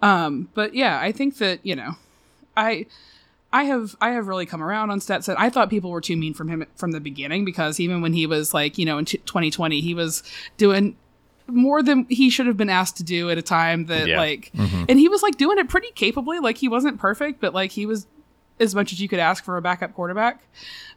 Um, 0.01 0.49
but 0.55 0.75
yeah, 0.75 1.01
I 1.01 1.11
think 1.11 1.39
that 1.39 1.59
you 1.67 1.75
know, 1.75 1.97
I. 2.57 2.87
I 3.55 3.65
have 3.65 3.95
I 4.01 4.11
have 4.11 4.27
really 4.27 4.47
come 4.47 4.63
around 4.63 4.91
on 4.91 5.01
Stetson. 5.01 5.37
I 5.39 5.49
thought 5.49 5.71
people 5.71 5.91
were 5.91 6.01
too 6.01 6.17
mean 6.17 6.35
from 6.35 6.49
him 6.49 6.67
from 6.77 6.91
the 6.91 7.01
beginning 7.01 7.45
because 7.45 7.79
even 7.81 8.03
when 8.03 8.13
he 8.13 8.27
was 8.27 8.53
like 8.53 8.77
you 8.79 8.85
know 8.85 8.99
in 8.99 9.05
t- 9.05 9.19
2020 9.19 9.81
he 9.81 9.95
was 9.95 10.23
doing 10.57 10.97
more 11.47 11.83
than 11.83 12.05
he 12.09 12.31
should 12.31 12.47
have 12.47 12.57
been 12.57 12.71
asked 12.71 12.97
to 12.97 13.05
do 13.05 13.31
at 13.31 13.39
a 13.39 13.43
time 13.43 13.87
that 13.87 14.09
Yeah. 14.09 14.19
like 14.19 14.51
and 14.55 14.99
he 14.99 15.09
was 15.09 15.23
like 15.23 15.37
doing 15.37 15.59
it 15.59 15.69
pretty 15.69 15.91
capably 15.93 16.39
like 16.41 16.57
he 16.59 16.69
wasn't 16.69 16.99
perfect 16.99 17.41
but 17.41 17.53
like 17.55 17.71
he 17.71 17.85
was 17.87 18.07
as 18.59 18.75
much 18.75 18.93
as 18.93 19.01
you 19.01 19.09
could 19.09 19.19
ask 19.19 19.45
for 19.45 19.57
a 19.59 19.63
backup 19.63 19.93
quarterback 19.95 20.43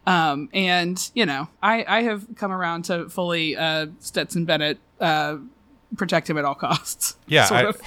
um 0.05 0.47
and 0.53 1.11
you 1.13 1.25
know 1.25 1.49
i 1.61 1.83
i 1.87 2.01
have 2.03 2.25
come 2.37 2.51
around 2.53 2.83
to 2.85 3.09
fully 3.09 3.57
uh 3.57 3.87
stetson 3.99 4.45
bennett 4.45 4.77
uh 5.01 5.35
protect 5.97 6.29
him 6.29 6.37
at 6.37 6.45
all 6.45 6.55
costs 6.55 7.17
Yeah, 7.27 7.43
sort 7.51 7.65
I, 7.65 7.67
of. 7.69 7.81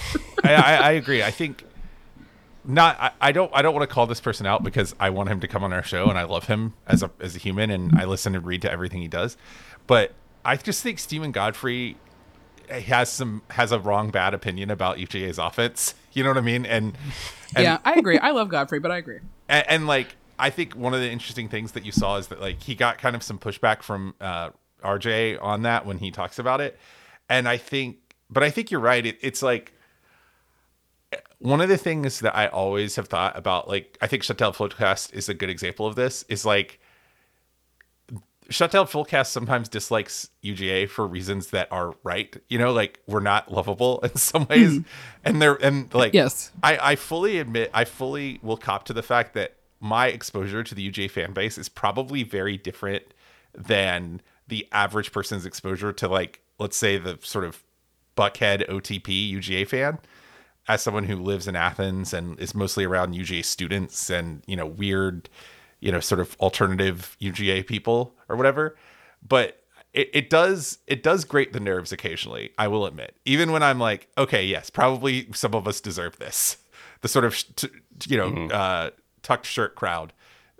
I, 0.44 0.54
I, 0.54 0.74
I 0.76 0.90
agree. 0.92 1.22
I 1.22 1.30
think 1.30 1.64
not. 2.64 3.00
I, 3.00 3.10
I 3.20 3.32
don't. 3.32 3.50
I 3.54 3.62
don't 3.62 3.74
want 3.74 3.88
to 3.88 3.92
call 3.92 4.06
this 4.06 4.20
person 4.20 4.46
out 4.46 4.62
because 4.62 4.94
I 5.00 5.10
want 5.10 5.28
him 5.28 5.40
to 5.40 5.48
come 5.48 5.64
on 5.64 5.72
our 5.72 5.82
show 5.82 6.08
and 6.08 6.18
I 6.18 6.24
love 6.24 6.46
him 6.46 6.74
as 6.86 7.02
a 7.02 7.10
as 7.20 7.36
a 7.36 7.38
human 7.38 7.70
and 7.70 7.98
I 7.98 8.04
listen 8.04 8.34
and 8.34 8.44
read 8.44 8.62
to 8.62 8.70
everything 8.70 9.00
he 9.02 9.08
does. 9.08 9.36
But 9.86 10.12
I 10.44 10.56
just 10.56 10.82
think 10.82 10.98
Steven 10.98 11.32
Godfrey 11.32 11.96
has 12.68 13.10
some 13.10 13.42
has 13.50 13.72
a 13.72 13.80
wrong 13.80 14.10
bad 14.10 14.34
opinion 14.34 14.70
about 14.70 14.98
UGA's 14.98 15.38
offense. 15.38 15.94
You 16.12 16.24
know 16.24 16.30
what 16.30 16.38
I 16.38 16.42
mean? 16.42 16.66
And, 16.66 16.96
and 17.54 17.62
yeah 17.62 17.78
i 17.84 17.94
agree 17.94 18.18
i 18.18 18.32
love 18.32 18.48
godfrey 18.48 18.80
but 18.80 18.90
i 18.90 18.96
agree 18.96 19.20
and, 19.48 19.68
and 19.68 19.86
like 19.86 20.16
I 20.40 20.50
think 20.50 20.74
one 20.74 20.94
of 20.94 21.00
the 21.00 21.10
interesting 21.10 21.48
things 21.48 21.72
that 21.72 21.84
you 21.84 21.92
saw 21.92 22.16
is 22.16 22.28
that 22.28 22.40
like 22.40 22.62
he 22.62 22.74
got 22.74 22.98
kind 22.98 23.14
of 23.14 23.22
some 23.22 23.38
pushback 23.38 23.82
from 23.82 24.14
uh, 24.20 24.50
RJ 24.82 25.38
on 25.40 25.62
that 25.62 25.84
when 25.84 25.98
he 25.98 26.10
talks 26.10 26.38
about 26.38 26.62
it, 26.62 26.78
and 27.28 27.46
I 27.46 27.58
think, 27.58 27.98
but 28.30 28.42
I 28.42 28.50
think 28.50 28.70
you're 28.70 28.80
right. 28.80 29.04
It, 29.04 29.18
it's 29.20 29.42
like 29.42 29.74
one 31.40 31.60
of 31.60 31.68
the 31.68 31.78
things 31.78 32.20
that 32.20 32.36
I 32.36 32.46
always 32.46 32.96
have 32.96 33.08
thought 33.08 33.36
about. 33.36 33.66
Like 33.68 33.98
I 34.00 34.06
think 34.06 34.22
Shutdown 34.22 34.52
Fullcast 34.52 35.12
is 35.12 35.28
a 35.28 35.34
good 35.34 35.50
example 35.50 35.86
of 35.86 35.96
this. 35.96 36.24
Is 36.28 36.44
like 36.44 36.80
Shutdown 38.50 38.86
Fullcast 38.86 39.28
sometimes 39.28 39.68
dislikes 39.68 40.28
UGA 40.44 40.88
for 40.88 41.06
reasons 41.06 41.48
that 41.48 41.68
are 41.72 41.94
right. 42.04 42.36
You 42.48 42.58
know, 42.58 42.72
like 42.72 43.00
we're 43.06 43.20
not 43.20 43.50
lovable 43.50 44.00
in 44.02 44.14
some 44.16 44.46
ways, 44.48 44.76
hmm. 44.76 44.82
and 45.24 45.40
they're 45.40 45.54
and 45.64 45.92
like 45.94 46.12
Yes. 46.14 46.52
I, 46.62 46.78
I 46.92 46.96
fully 46.96 47.38
admit 47.38 47.70
I 47.72 47.84
fully 47.84 48.38
will 48.42 48.58
cop 48.58 48.84
to 48.84 48.92
the 48.92 49.02
fact 49.02 49.34
that 49.34 49.56
my 49.80 50.08
exposure 50.08 50.62
to 50.62 50.74
the 50.74 50.90
UGA 50.90 51.10
fan 51.10 51.32
base 51.32 51.56
is 51.56 51.70
probably 51.70 52.22
very 52.22 52.58
different 52.58 53.04
than 53.54 54.20
the 54.46 54.68
average 54.72 55.10
person's 55.10 55.46
exposure 55.46 55.92
to 55.94 56.06
like 56.06 56.42
let's 56.58 56.76
say 56.76 56.98
the 56.98 57.18
sort 57.22 57.46
of 57.46 57.62
Buckhead 58.14 58.68
OTP 58.68 59.32
UGA 59.32 59.66
fan 59.66 59.98
as 60.68 60.82
someone 60.82 61.04
who 61.04 61.16
lives 61.16 61.48
in 61.48 61.56
Athens 61.56 62.12
and 62.12 62.38
is 62.38 62.54
mostly 62.54 62.84
around 62.84 63.14
UGA 63.14 63.44
students 63.44 64.10
and 64.10 64.42
you 64.46 64.56
know 64.56 64.66
weird 64.66 65.28
you 65.80 65.90
know 65.90 66.00
sort 66.00 66.20
of 66.20 66.36
alternative 66.40 67.16
UGA 67.20 67.66
people 67.66 68.14
or 68.28 68.36
whatever 68.36 68.76
but 69.26 69.62
it, 69.92 70.08
it 70.12 70.30
does 70.30 70.78
it 70.86 71.02
does 71.02 71.24
grate 71.24 71.52
the 71.52 71.60
nerves 71.60 71.92
occasionally 71.92 72.52
I 72.58 72.68
will 72.68 72.86
admit 72.86 73.16
even 73.24 73.52
when 73.52 73.62
I'm 73.62 73.78
like 73.78 74.08
okay 74.16 74.44
yes 74.44 74.70
probably 74.70 75.28
some 75.32 75.54
of 75.54 75.66
us 75.66 75.80
deserve 75.80 76.18
this 76.18 76.58
the 77.00 77.08
sort 77.08 77.24
of 77.24 77.42
you 78.06 78.16
know 78.16 78.54
uh, 78.54 78.90
tucked 79.22 79.46
shirt 79.46 79.74
crowd 79.74 80.12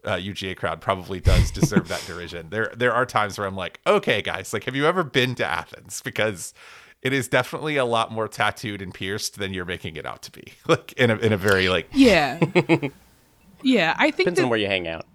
uh, 0.05 0.17
UGA 0.17 0.57
crowd 0.57 0.81
probably 0.81 1.21
does 1.21 1.51
deserve 1.51 1.89
that 1.89 2.03
derision. 2.07 2.49
There 2.51 2.73
there 2.77 2.93
are 2.93 3.07
times 3.07 3.39
where 3.39 3.47
I'm 3.47 3.57
like, 3.57 3.81
okay, 3.87 4.23
guys, 4.23 4.53
like, 4.53 4.65
have 4.65 4.75
you 4.75 4.87
ever 4.87 5.05
been 5.05 5.35
to 5.37 5.45
Athens? 5.45 6.01
Because 6.03 6.55
it 7.03 7.13
is 7.13 7.29
definitely 7.29 7.77
a 7.77 7.85
lot 7.85 8.13
more 8.13 8.29
tattooed 8.29 8.83
and 8.83 8.93
pierced 8.93 9.39
than 9.39 9.55
you're 9.55 9.65
making 9.65 9.97
it 9.97 10.07
out 10.07 10.23
to 10.23 10.33
be. 10.33 10.53
Like 10.67 10.93
in 10.95 11.11
a 11.11 11.17
in 11.17 11.33
a 11.33 11.37
very 11.37 11.69
like 11.69 11.89
yeah 11.93 12.39
yeah 13.63 13.95
i 13.99 14.11
think 14.11 14.19
Depends 14.19 14.39
that 14.39 14.45
on 14.45 14.51
where 14.51 14.59
you 14.59 14.69
hang 14.69 14.87
out. 14.87 15.07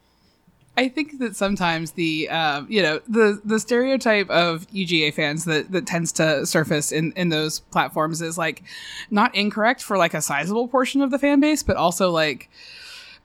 I 0.77 0.89
think 0.89 1.19
that 1.19 1.35
sometimes 1.35 1.91
the 1.91 2.29
um, 2.29 2.67
you 2.69 2.81
know 2.81 2.99
the 3.07 3.39
the 3.45 3.59
stereotype 3.59 4.29
of 4.29 4.67
UGA 4.71 5.13
fans 5.13 5.45
that 5.45 5.71
that 5.71 5.87
tends 5.87 6.11
to 6.13 6.45
surface 6.45 6.91
in 6.91 7.13
in 7.13 7.29
those 7.29 7.61
platforms 7.61 8.21
is 8.21 8.37
like 8.37 8.63
not 9.09 9.33
incorrect 9.33 9.81
for 9.81 9.97
like 9.97 10.13
a 10.13 10.21
sizable 10.21 10.67
portion 10.67 11.01
of 11.01 11.11
the 11.11 11.19
fan 11.19 11.39
base, 11.39 11.63
but 11.63 11.77
also 11.77 12.11
like 12.11 12.49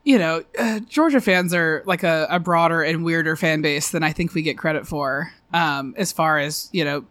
you 0.05 0.17
know 0.17 0.45
uh, 0.59 0.79
Georgia 0.81 1.21
fans 1.21 1.53
are 1.53 1.83
like 1.87 2.05
a, 2.05 2.29
a 2.31 2.39
broader 2.39 2.83
and 2.83 3.05
weirder 3.05 3.35
fan 3.35 3.63
base 3.63 3.91
than 3.91 4.05
I 4.05 4.13
think 4.13 4.33
we 4.33 4.43
get 4.43 4.57
credit 4.57 4.87
for. 4.87 5.33
Um, 5.53 5.95
as 5.97 6.13
far 6.13 6.39
as 6.39 6.69
you 6.71 6.85
know, 6.85 7.05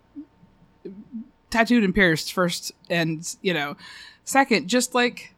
tattooed 1.50 1.84
and 1.84 1.94
pierced 1.96 2.34
first, 2.34 2.72
and 2.90 3.36
you 3.42 3.54
know, 3.54 3.76
second, 4.26 4.68
just 4.68 4.94
like 4.96 5.34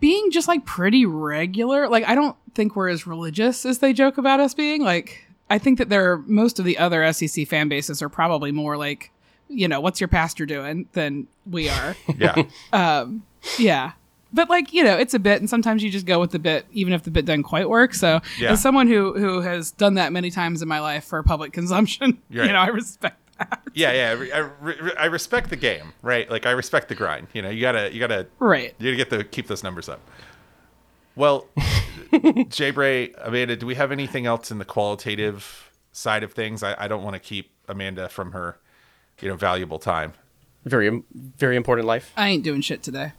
being 0.00 0.30
just 0.30 0.48
like 0.48 0.64
pretty 0.64 1.06
regular. 1.06 1.88
Like 1.88 2.04
I 2.08 2.14
don't 2.14 2.36
think 2.54 2.74
we're 2.76 2.88
as 2.88 3.06
religious 3.06 3.64
as 3.64 3.78
they 3.78 3.92
joke 3.92 4.18
about 4.18 4.40
us 4.40 4.54
being. 4.54 4.82
Like 4.82 5.24
I 5.48 5.58
think 5.58 5.78
that 5.78 5.88
there 5.88 6.12
are 6.12 6.18
most 6.26 6.58
of 6.58 6.64
the 6.64 6.78
other 6.78 7.10
SEC 7.12 7.46
fan 7.46 7.68
bases 7.68 8.02
are 8.02 8.08
probably 8.08 8.52
more 8.52 8.76
like, 8.76 9.12
you 9.48 9.68
know, 9.68 9.80
what's 9.80 10.00
your 10.00 10.08
pastor 10.08 10.44
doing 10.46 10.88
than 10.92 11.28
we 11.46 11.68
are. 11.68 11.96
yeah. 12.18 12.42
Um, 12.72 13.24
yeah. 13.58 13.92
But 14.34 14.48
like, 14.48 14.72
you 14.72 14.82
know, 14.82 14.96
it's 14.96 15.12
a 15.14 15.18
bit 15.18 15.40
and 15.40 15.48
sometimes 15.50 15.82
you 15.82 15.90
just 15.90 16.06
go 16.06 16.18
with 16.18 16.30
the 16.30 16.38
bit 16.38 16.64
even 16.72 16.94
if 16.94 17.02
the 17.02 17.10
bit 17.10 17.26
doesn't 17.26 17.42
quite 17.44 17.68
work. 17.68 17.94
So 17.94 18.20
Yeah. 18.38 18.52
as 18.52 18.62
someone 18.62 18.88
who 18.88 19.12
who 19.16 19.40
has 19.42 19.70
done 19.72 19.94
that 19.94 20.10
many 20.12 20.30
times 20.30 20.62
in 20.62 20.68
my 20.68 20.80
life 20.80 21.04
for 21.04 21.22
public 21.22 21.52
consumption, 21.52 22.18
Right. 22.32 22.46
you 22.46 22.52
know, 22.52 22.58
I 22.58 22.68
respect. 22.68 23.18
yeah, 23.74 24.14
yeah. 24.14 24.24
I, 24.34 24.40
I, 24.40 24.90
I 25.00 25.04
respect 25.06 25.50
the 25.50 25.56
game, 25.56 25.92
right? 26.02 26.30
Like 26.30 26.46
I 26.46 26.50
respect 26.52 26.88
the 26.88 26.94
grind. 26.94 27.28
You 27.32 27.42
know, 27.42 27.50
you 27.50 27.60
gotta 27.60 27.92
you 27.92 28.00
gotta 28.00 28.26
Right. 28.38 28.74
you 28.78 28.90
gotta 28.90 28.96
get 28.96 29.10
the 29.10 29.24
keep 29.24 29.46
those 29.46 29.62
numbers 29.62 29.88
up. 29.88 30.00
Well, 31.14 31.46
Jay 32.48 32.70
Bray, 32.70 33.12
Amanda, 33.18 33.56
do 33.56 33.66
we 33.66 33.74
have 33.74 33.92
anything 33.92 34.26
else 34.26 34.50
in 34.50 34.58
the 34.58 34.64
qualitative 34.64 35.70
side 35.92 36.22
of 36.22 36.32
things? 36.32 36.62
I, 36.62 36.74
I 36.78 36.88
don't 36.88 37.02
want 37.02 37.14
to 37.14 37.20
keep 37.20 37.50
Amanda 37.68 38.08
from 38.08 38.32
her, 38.32 38.58
you 39.20 39.28
know, 39.28 39.36
valuable 39.36 39.78
time. 39.78 40.14
Very, 40.64 41.02
very 41.12 41.56
important 41.56 41.86
life. 41.86 42.12
I 42.16 42.28
ain't 42.28 42.44
doing 42.44 42.60
shit 42.62 42.82
today. 42.82 43.12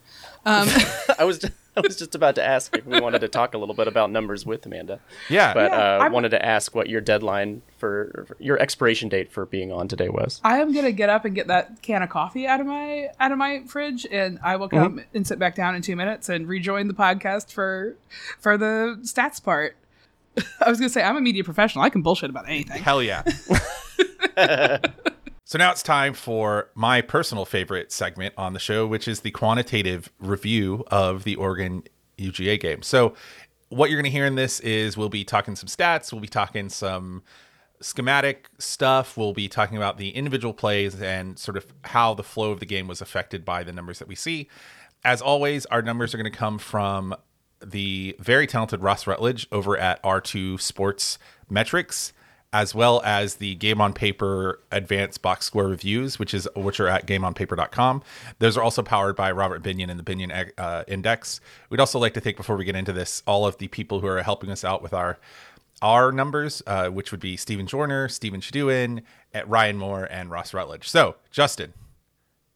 Um, 0.45 0.67
I 1.19 1.23
was, 1.25 1.43
I 1.77 1.81
was 1.81 1.95
just 1.97 2.13
about 2.13 2.35
to 2.35 2.43
ask 2.45 2.77
if 2.77 2.85
we 2.85 2.99
wanted 3.01 3.19
to 3.19 3.27
talk 3.27 3.53
a 3.53 3.57
little 3.57 3.73
bit 3.75 3.87
about 3.87 4.11
numbers 4.11 4.45
with 4.45 4.65
Amanda. 4.65 4.99
Yeah, 5.29 5.53
But 5.53 5.71
Yeah, 5.71 5.77
uh, 5.77 5.99
I'm- 6.03 6.11
wanted 6.11 6.29
to 6.29 6.45
ask 6.45 6.75
what 6.75 6.87
your 6.87 7.01
deadline 7.01 7.63
for, 7.77 8.25
for 8.27 8.37
your 8.39 8.59
expiration 8.59 9.09
date 9.09 9.31
for 9.31 9.45
being 9.45 9.71
on 9.71 9.87
today 9.87 10.07
was. 10.09 10.39
I 10.43 10.59
am 10.59 10.71
gonna 10.73 10.91
get 10.91 11.09
up 11.09 11.25
and 11.25 11.33
get 11.33 11.47
that 11.47 11.81
can 11.81 12.03
of 12.03 12.09
coffee 12.09 12.45
out 12.47 12.59
of 12.61 12.67
my 12.67 13.09
out 13.19 13.31
of 13.31 13.37
my 13.37 13.63
fridge, 13.67 14.05
and 14.11 14.39
I 14.43 14.55
will 14.55 14.69
come 14.69 15.01
and 15.13 15.25
sit 15.25 15.39
back 15.39 15.55
down 15.55 15.75
in 15.75 15.81
two 15.81 15.95
minutes 15.95 16.29
and 16.29 16.47
rejoin 16.47 16.87
the 16.87 16.93
podcast 16.93 17.51
for 17.51 17.95
for 18.39 18.57
the 18.57 18.99
stats 19.01 19.43
part. 19.43 19.75
I 20.61 20.69
was 20.69 20.79
gonna 20.79 20.89
say 20.89 21.03
I'm 21.03 21.17
a 21.17 21.21
media 21.21 21.43
professional. 21.43 21.83
I 21.83 21.89
can 21.89 22.01
bullshit 22.03 22.29
about 22.29 22.47
anything. 22.47 22.81
Hell 22.81 23.01
yeah. 23.03 23.23
so 25.53 25.59
now 25.59 25.69
it's 25.69 25.83
time 25.83 26.15
for 26.15 26.71
my 26.73 26.99
personal 26.99 27.45
favorite 27.45 27.91
segment 27.91 28.33
on 28.39 28.53
the 28.53 28.59
show, 28.59 28.87
which 28.87 29.07
is 29.07 29.19
the 29.19 29.29
quantitative 29.29 30.11
review 30.17 30.83
of 30.87 31.25
the 31.25 31.35
Oregon 31.35 31.83
UGA 32.17 32.59
game. 32.59 32.81
So 32.81 33.13
what 33.69 33.91
you're 33.91 34.01
going 34.01 34.11
to 34.11 34.17
hear 34.17 34.25
in 34.25 34.33
this 34.33 34.59
is 34.61 34.97
we'll 34.97 35.09
be 35.09 35.23
talking 35.23 35.55
some 35.55 35.67
stats, 35.67 36.11
we'll 36.11 36.21
be 36.21 36.27
talking 36.27 36.69
some 36.69 37.21
schematic 37.81 38.49
stuff, 38.57 39.15
we'll 39.15 39.33
be 39.33 39.47
talking 39.47 39.77
about 39.77 39.99
the 39.99 40.09
individual 40.09 40.55
plays 40.55 40.99
and 40.99 41.37
sort 41.37 41.55
of 41.55 41.67
how 41.83 42.15
the 42.15 42.23
flow 42.23 42.49
of 42.51 42.59
the 42.59 42.65
game 42.65 42.87
was 42.87 42.99
affected 42.99 43.45
by 43.45 43.63
the 43.63 43.71
numbers 43.71 43.99
that 43.99 44.07
we 44.07 44.15
see. 44.15 44.49
As 45.05 45.21
always, 45.21 45.67
our 45.67 45.83
numbers 45.83 46.15
are 46.15 46.17
going 46.17 46.31
to 46.31 46.35
come 46.35 46.57
from 46.57 47.15
the 47.63 48.15
very 48.17 48.47
talented 48.47 48.81
Ross 48.81 49.05
Rutledge 49.05 49.45
over 49.51 49.77
at 49.77 50.01
R2 50.01 50.59
Sports 50.59 51.19
Metrics. 51.47 52.11
As 52.53 52.75
well 52.75 53.01
as 53.03 53.35
the 53.35 53.55
Game 53.55 53.81
on 53.81 53.93
Paper 53.93 54.59
advanced 54.71 55.23
box 55.23 55.47
score 55.47 55.67
reviews, 55.67 56.19
which 56.19 56.33
is 56.33 56.47
which 56.55 56.79
are 56.79 56.87
at 56.87 57.07
gameonpaper.com. 57.07 58.03
Those 58.37 58.55
are 58.55 58.61
also 58.61 58.83
powered 58.83 59.15
by 59.15 59.31
Robert 59.31 59.63
Binion 59.63 59.89
and 59.89 59.99
the 59.99 60.03
Binion 60.03 60.51
uh, 60.57 60.83
Index. 60.87 61.41
We'd 61.71 61.79
also 61.79 61.97
like 61.97 62.13
to 62.13 62.21
thank 62.21 62.37
before 62.37 62.55
we 62.55 62.63
get 62.63 62.75
into 62.75 62.93
this 62.93 63.23
all 63.25 63.47
of 63.47 63.57
the 63.57 63.67
people 63.67 63.99
who 63.99 64.07
are 64.07 64.21
helping 64.21 64.51
us 64.51 64.63
out 64.63 64.83
with 64.83 64.93
our 64.93 65.17
our 65.81 66.11
numbers, 66.11 66.61
uh, 66.67 66.89
which 66.89 67.11
would 67.11 67.19
be 67.19 67.35
Stephen 67.35 67.65
Jorner, 67.65 68.09
Stephen 68.09 68.39
Shaduin, 68.39 69.01
at 69.33 69.49
Ryan 69.49 69.77
Moore, 69.77 70.07
and 70.09 70.29
Ross 70.31 70.53
Rutledge. 70.53 70.87
So, 70.87 71.15
Justin, 71.29 71.73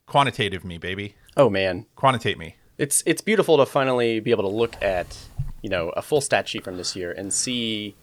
quantitative 0.05 0.63
me, 0.63 0.77
baby. 0.77 1.15
Oh 1.35 1.49
man, 1.49 1.87
quantitate 1.95 2.37
me. 2.37 2.55
It's 2.77 3.01
it's 3.07 3.21
beautiful 3.21 3.57
to 3.57 3.65
finally 3.65 4.19
be 4.19 4.29
able 4.29 4.43
to 4.43 4.55
look 4.55 4.75
at 4.79 5.17
you 5.63 5.71
know 5.71 5.89
a 5.89 6.03
full 6.03 6.21
stat 6.21 6.47
sheet 6.47 6.63
from 6.63 6.77
this 6.77 6.95
year 6.95 7.11
and 7.11 7.33
see 7.33 7.95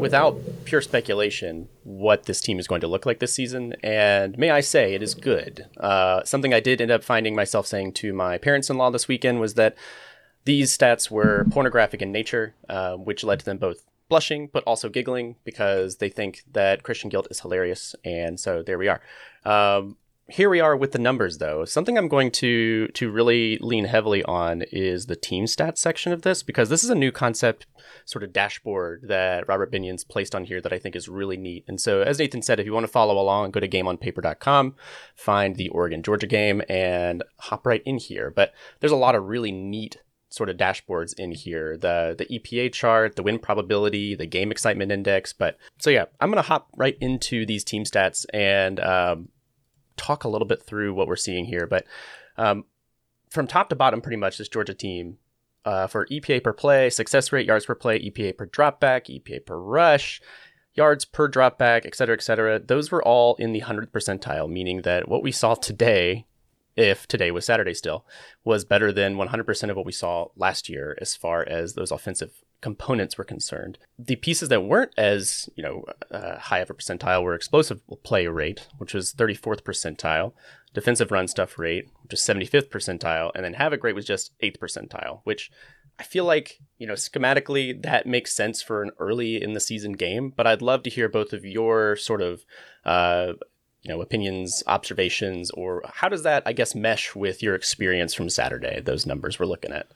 without 0.00 0.38
pure 0.64 0.80
speculation 0.80 1.68
what 1.82 2.24
this 2.24 2.40
team 2.40 2.58
is 2.58 2.66
going 2.66 2.80
to 2.80 2.86
look 2.86 3.06
like 3.06 3.18
this 3.18 3.34
season. 3.34 3.74
And 3.82 4.36
may 4.38 4.50
i 4.50 4.60
say 4.60 4.94
it 4.94 5.02
is 5.02 5.14
good. 5.14 5.66
Uh, 5.78 6.22
something 6.24 6.52
i 6.52 6.60
did 6.60 6.80
end 6.80 6.90
up 6.90 7.04
finding 7.04 7.34
myself 7.34 7.66
saying 7.66 7.92
to 7.94 8.12
my 8.12 8.38
parents-in-law 8.38 8.90
this 8.90 9.08
weekend 9.08 9.40
was 9.40 9.54
that 9.54 9.76
these 10.44 10.76
stats 10.76 11.10
were 11.10 11.46
pornographic 11.50 12.02
in 12.02 12.12
nature 12.12 12.54
uh, 12.68 12.94
which 12.94 13.24
led 13.24 13.40
to 13.40 13.44
them 13.44 13.58
both 13.58 13.84
blushing 14.08 14.48
but 14.52 14.62
also 14.64 14.88
giggling 14.88 15.34
because 15.44 15.96
they 15.96 16.08
think 16.08 16.44
that 16.52 16.82
christian 16.82 17.10
guilt 17.10 17.26
is 17.30 17.40
hilarious. 17.40 17.94
And 18.04 18.38
so 18.38 18.62
there 18.62 18.78
we 18.78 18.88
are. 18.88 19.00
Um, 19.44 19.96
here 20.28 20.50
we 20.50 20.60
are 20.60 20.76
with 20.76 20.90
the 20.90 20.98
numbers 20.98 21.38
though. 21.38 21.64
Something 21.64 21.96
i'm 21.96 22.08
going 22.08 22.30
to 22.32 22.88
to 22.88 23.10
really 23.10 23.58
lean 23.58 23.86
heavily 23.86 24.22
on 24.24 24.62
is 24.72 25.06
the 25.06 25.16
team 25.16 25.44
stats 25.44 25.78
section 25.78 26.12
of 26.12 26.22
this 26.22 26.42
because 26.42 26.68
this 26.68 26.84
is 26.84 26.90
a 26.90 26.94
new 26.94 27.12
concept 27.12 27.66
sort 28.06 28.22
of 28.22 28.32
dashboard 28.32 29.02
that 29.08 29.46
robert 29.46 29.70
binion's 29.70 30.04
placed 30.04 30.34
on 30.34 30.44
here 30.44 30.60
that 30.60 30.72
i 30.72 30.78
think 30.78 30.96
is 30.96 31.08
really 31.08 31.36
neat. 31.36 31.64
And 31.68 31.80
so 31.80 32.00
as 32.00 32.18
nathan 32.18 32.40
said 32.40 32.58
if 32.58 32.66
you 32.66 32.72
want 32.72 32.84
to 32.84 32.92
follow 32.92 33.18
along 33.18 33.50
go 33.50 33.60
to 33.60 33.68
gameonpaper.com 33.68 34.74
find 35.14 35.56
the 35.56 35.68
oregon 35.68 36.02
georgia 36.02 36.26
game 36.26 36.62
and 36.68 37.22
hop 37.38 37.66
right 37.66 37.82
in 37.84 37.98
here. 37.98 38.30
But 38.30 38.52
there's 38.80 38.92
a 38.92 38.96
lot 38.96 39.14
of 39.14 39.24
really 39.24 39.52
neat 39.52 39.98
sort 40.28 40.48
of 40.48 40.56
dashboards 40.56 41.14
in 41.18 41.32
here. 41.32 41.76
The 41.76 42.14
the 42.16 42.26
epa 42.26 42.72
chart 42.72 43.16
the 43.16 43.22
win 43.22 43.38
probability 43.38 44.14
the 44.14 44.26
game 44.26 44.50
excitement 44.50 44.90
index. 44.90 45.32
But 45.32 45.58
so 45.78 45.90
yeah 45.90 46.06
i'm 46.20 46.32
to 46.32 46.42
hop 46.42 46.68
right 46.76 46.96
into 47.00 47.44
these 47.44 47.64
team 47.64 47.84
stats 47.84 48.24
and 48.32 48.80
um, 48.80 49.28
talk 49.96 50.24
a 50.24 50.28
little 50.28 50.46
bit 50.46 50.62
through 50.62 50.94
what 50.94 51.08
we're 51.08 51.16
seeing 51.16 51.46
here. 51.46 51.66
But 51.66 51.86
um, 52.36 52.64
from 53.30 53.46
top 53.46 53.68
to 53.70 53.76
bottom, 53.76 54.00
pretty 54.00 54.16
much 54.16 54.38
this 54.38 54.48
Georgia 54.48 54.74
team 54.74 55.18
uh, 55.66 55.86
for 55.86 56.06
EPA 56.06 56.42
per 56.42 56.52
play, 56.52 56.88
success 56.88 57.32
rate, 57.32 57.46
yards 57.46 57.66
per 57.66 57.74
play, 57.74 57.98
EPA 57.98 58.38
per 58.38 58.46
dropback, 58.46 59.10
EPA 59.10 59.44
per 59.44 59.58
rush, 59.58 60.20
yards 60.74 61.04
per 61.04 61.28
dropback, 61.28 61.84
et 61.84 61.94
cetera, 61.94 62.14
et 62.14 62.22
cetera. 62.22 62.58
Those 62.58 62.90
were 62.90 63.02
all 63.02 63.34
in 63.36 63.52
the 63.52 63.62
100th 63.62 63.90
percentile, 63.90 64.48
meaning 64.48 64.82
that 64.82 65.08
what 65.08 65.22
we 65.22 65.32
saw 65.32 65.54
today, 65.54 66.26
if 66.76 67.06
today 67.06 67.30
was 67.30 67.44
Saturday 67.44 67.74
still, 67.74 68.04
was 68.44 68.64
better 68.64 68.92
than 68.92 69.16
100% 69.16 69.70
of 69.70 69.76
what 69.76 69.86
we 69.86 69.92
saw 69.92 70.28
last 70.36 70.68
year 70.68 70.96
as 71.00 71.16
far 71.16 71.42
as 71.48 71.74
those 71.74 71.90
offensive 71.90 72.42
components 72.60 73.18
were 73.18 73.24
concerned. 73.24 73.78
The 73.98 74.16
pieces 74.16 74.48
that 74.48 74.64
weren't 74.64 74.92
as 74.96 75.48
you 75.56 75.62
know 75.62 75.84
uh, 76.10 76.38
high 76.38 76.58
of 76.60 76.70
a 76.70 76.74
percentile 76.74 77.22
were 77.22 77.34
explosive 77.34 77.80
play 78.02 78.26
rate, 78.26 78.66
which 78.78 78.94
was 78.94 79.12
34th 79.12 79.62
percentile, 79.62 80.32
defensive 80.74 81.10
run 81.10 81.28
stuff 81.28 81.58
rate, 81.58 81.88
which 82.02 82.14
is 82.14 82.20
75th 82.20 82.68
percentile, 82.68 83.30
and 83.34 83.44
then 83.44 83.54
havoc 83.54 83.84
rate 83.84 83.94
was 83.94 84.04
just 84.04 84.32
8th 84.42 84.58
percentile, 84.58 85.20
which 85.24 85.50
I 85.98 86.02
feel 86.02 86.24
like 86.24 86.58
you 86.78 86.86
know 86.86 86.94
schematically 86.94 87.82
that 87.82 88.06
makes 88.06 88.34
sense 88.34 88.62
for 88.62 88.82
an 88.82 88.90
early 88.98 89.42
in 89.42 89.52
the 89.52 89.60
season 89.60 89.92
game. 89.92 90.32
But 90.34 90.46
I'd 90.46 90.62
love 90.62 90.82
to 90.84 90.90
hear 90.90 91.08
both 91.08 91.32
of 91.32 91.44
your 91.44 91.96
sort 91.96 92.22
of 92.22 92.44
uh, 92.84 93.34
you 93.86 93.94
know 93.94 94.00
opinions, 94.00 94.64
observations, 94.66 95.50
or 95.52 95.82
how 95.86 96.08
does 96.08 96.24
that 96.24 96.42
I 96.44 96.52
guess 96.52 96.74
mesh 96.74 97.14
with 97.14 97.42
your 97.42 97.54
experience 97.54 98.14
from 98.14 98.28
Saturday? 98.28 98.80
Those 98.80 99.06
numbers 99.06 99.38
we're 99.38 99.46
looking 99.46 99.72
at. 99.72 99.86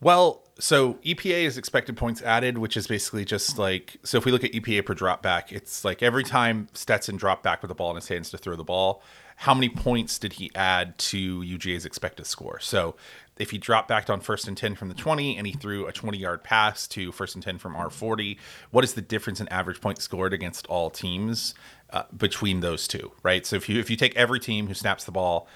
Well, 0.00 0.44
so 0.60 0.94
EPA 1.04 1.42
is 1.44 1.58
expected 1.58 1.96
points 1.96 2.22
added, 2.22 2.58
which 2.58 2.76
is 2.76 2.86
basically 2.86 3.24
just 3.24 3.58
like 3.58 3.96
so 4.04 4.18
if 4.18 4.24
we 4.24 4.30
look 4.30 4.44
at 4.44 4.52
EPA 4.52 4.86
per 4.86 4.94
drop 4.94 5.20
back, 5.20 5.52
it's 5.52 5.84
like 5.84 6.00
every 6.00 6.22
time 6.22 6.68
Stetson 6.74 7.16
dropped 7.16 7.42
back 7.42 7.60
with 7.60 7.70
the 7.70 7.74
ball 7.74 7.90
in 7.90 7.96
his 7.96 8.06
hands 8.06 8.30
to 8.30 8.38
throw 8.38 8.54
the 8.54 8.62
ball, 8.62 9.02
how 9.34 9.54
many 9.54 9.68
points 9.68 10.18
did 10.18 10.34
he 10.34 10.52
add 10.54 10.96
to 10.98 11.40
UGA's 11.40 11.84
expected 11.84 12.26
score? 12.26 12.60
So 12.60 12.94
if 13.38 13.50
he 13.50 13.58
dropped 13.58 13.88
back 13.88 14.10
on 14.10 14.20
first 14.20 14.48
and 14.48 14.56
10 14.56 14.74
from 14.74 14.88
the 14.88 14.94
20 14.94 15.36
and 15.36 15.46
he 15.46 15.52
threw 15.52 15.86
a 15.86 15.92
20 15.92 16.18
yard 16.18 16.42
pass 16.42 16.86
to 16.88 17.12
first 17.12 17.34
and 17.34 17.42
10 17.42 17.58
from 17.58 17.74
R40, 17.74 18.36
what 18.70 18.84
is 18.84 18.94
the 18.94 19.00
difference 19.00 19.40
in 19.40 19.48
average 19.48 19.80
points 19.80 20.02
scored 20.02 20.32
against 20.32 20.66
all 20.66 20.90
teams 20.90 21.54
uh, 21.92 22.04
between 22.16 22.60
those 22.60 22.86
two, 22.88 23.12
right? 23.22 23.44
So 23.46 23.56
if 23.56 23.68
you 23.68 23.78
if 23.80 23.90
you 23.90 23.96
take 23.96 24.16
every 24.16 24.40
team 24.40 24.66
who 24.66 24.74
snaps 24.74 25.04
the 25.04 25.12
ball 25.12 25.48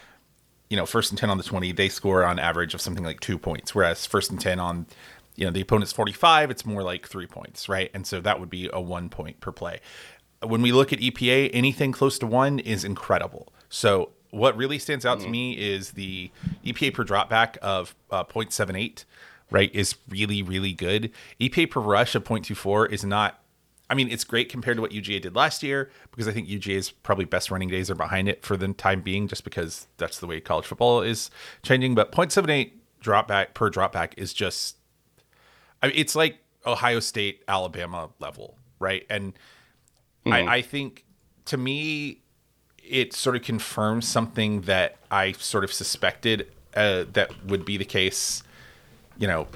you 0.73 0.77
know, 0.77 0.87
first 0.87 1.11
and 1.13 1.19
10 1.19 1.29
on 1.29 1.37
the 1.37 1.45
20, 1.45 1.73
they 1.73 1.91
score 1.91 2.25
on 2.25 2.39
average 2.39 2.73
of 2.73 2.81
something 2.81 3.05
like 3.05 3.21
two 3.21 3.37
points. 3.37 3.75
Whereas 3.75 4.07
first 4.07 4.31
and 4.31 4.41
10 4.41 4.59
on, 4.59 4.87
you 5.37 5.45
know, 5.45 5.51
the 5.51 5.61
opponent's 5.61 5.93
45, 5.93 6.51
it's 6.51 6.65
more 6.65 6.83
like 6.83 7.07
three 7.07 7.27
points, 7.27 7.69
right? 7.69 7.91
And 7.93 8.07
so 8.07 8.23
that 8.23 8.41
would 8.41 8.49
be 8.49 8.71
a 8.73 8.81
one 8.81 9.11
point 9.11 9.39
per 9.41 9.53
play. 9.53 9.81
When 10.43 10.63
we 10.63 10.73
look 10.73 10.91
at 10.91 10.99
EPA, 10.99 11.51
anything 11.53 11.93
close 11.93 12.19
to 12.21 12.27
one 12.27 12.59
is 12.59 12.85
incredible. 12.85 13.53
So 13.69 14.13
what 14.31 14.57
really 14.57 14.79
stands 14.79 15.05
out 15.05 15.19
mm-hmm. 15.19 15.27
to 15.27 15.31
me 15.31 15.59
is 15.59 15.91
the 15.91 16.31
EPA 16.65 16.95
per 16.95 17.05
dropback 17.05 17.59
of 17.59 17.95
uh, 18.11 18.25
0.78, 18.25 19.05
right, 19.51 19.71
is 19.75 19.97
really, 20.09 20.43
really 20.43 20.73
good. 20.73 21.13
EPA 21.39 21.71
per 21.71 21.81
rush 21.81 22.15
of 22.15 22.25
0.24 22.25 22.91
is 22.91 23.05
not 23.05 23.42
I 23.93 23.95
mean, 23.95 24.11
it's 24.11 24.25
great 24.25 24.49
compared 24.49 24.79
to 24.79 24.81
what 24.81 24.91
UGA 24.91 25.21
did 25.21 25.37
last 25.37 25.63
year 25.63 25.91
because 26.13 26.27
I 26.27 26.33
think 26.33 26.49
UGA's 26.49 26.91
probably 26.91 27.27
best 27.27 27.51
running 27.51 27.69
days 27.69 27.91
are 27.91 27.95
behind 27.95 28.27
it 28.27 28.43
for 28.43 28.57
the 28.57 28.69
time 28.69 29.03
being, 29.03 29.29
just 29.29 29.45
because 29.45 29.87
that's 29.99 30.19
the 30.19 30.27
way 30.27 30.41
college 30.41 30.65
football 30.65 31.03
is 31.03 31.31
changing. 31.63 31.95
But 31.95 32.11
0.78 32.11 32.73
drop 33.01 33.29
back 33.29 33.53
per 33.53 33.69
drop 33.69 33.93
back 33.93 34.15
is 34.17 34.33
just, 34.33 34.79
I 35.83 35.89
mean, 35.89 35.97
it's 35.99 36.17
like 36.17 36.39
Ohio 36.65 37.01
State, 37.01 37.43
Alabama 37.47 38.09
level, 38.19 38.57
right? 38.79 39.05
And 39.11 39.35
mm-hmm. 40.25 40.33
I, 40.33 40.55
I 40.55 40.63
think 40.63 41.05
to 41.45 41.59
me, 41.59 42.23
it 42.83 43.13
sort 43.13 43.37
of 43.37 43.43
confirms 43.43 44.09
something 44.09 44.63
that 44.63 44.97
I 45.11 45.33
sort 45.33 45.65
of 45.65 45.73
suspected 45.73 46.51
uh, 46.75 47.05
that 47.13 47.45
would 47.45 47.67
be 47.67 47.77
the 47.77 47.85
case, 47.85 48.43
you 49.19 49.27
know, 49.27 49.49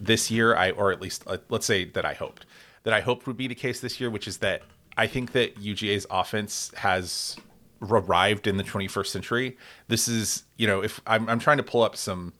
this 0.00 0.30
year. 0.30 0.56
I 0.56 0.70
or 0.70 0.92
at 0.92 1.02
least 1.02 1.24
uh, 1.26 1.36
let's 1.50 1.66
say 1.66 1.84
that 1.84 2.06
I 2.06 2.14
hoped 2.14 2.46
that 2.84 2.94
I 2.94 3.00
hoped 3.00 3.26
would 3.26 3.36
be 3.36 3.48
the 3.48 3.54
case 3.54 3.80
this 3.80 4.00
year, 4.00 4.10
which 4.10 4.26
is 4.26 4.38
that 4.38 4.62
I 4.96 5.06
think 5.06 5.32
that 5.32 5.56
UGA's 5.56 6.06
offense 6.10 6.72
has 6.76 7.36
arrived 7.80 8.46
in 8.46 8.56
the 8.56 8.64
21st 8.64 9.06
century. 9.06 9.56
This 9.88 10.08
is, 10.08 10.44
you 10.56 10.66
know, 10.66 10.82
if 10.82 11.00
I'm, 11.06 11.28
I'm 11.28 11.38
trying 11.38 11.56
to 11.56 11.62
pull 11.62 11.82
up 11.82 11.96
some 11.96 12.32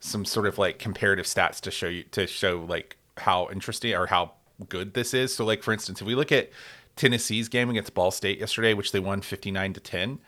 some 0.00 0.24
sort 0.24 0.46
of 0.46 0.58
like 0.58 0.80
comparative 0.80 1.26
stats 1.26 1.60
to 1.60 1.70
show 1.70 1.86
you 1.86 2.02
to 2.02 2.26
show 2.26 2.66
like 2.68 2.96
how 3.18 3.48
interesting 3.52 3.94
or 3.94 4.06
how 4.06 4.32
good 4.68 4.94
this 4.94 5.14
is. 5.14 5.32
So 5.34 5.44
like 5.44 5.62
for 5.62 5.72
instance, 5.72 6.00
if 6.00 6.06
we 6.06 6.14
look 6.14 6.32
at 6.32 6.50
Tennessee's 6.96 7.48
game 7.48 7.70
against 7.70 7.94
Ball 7.94 8.10
State 8.10 8.38
yesterday, 8.40 8.74
which 8.74 8.92
they 8.92 9.00
won 9.00 9.22
59 9.22 9.74
to 9.74 9.80
10. 9.80 10.18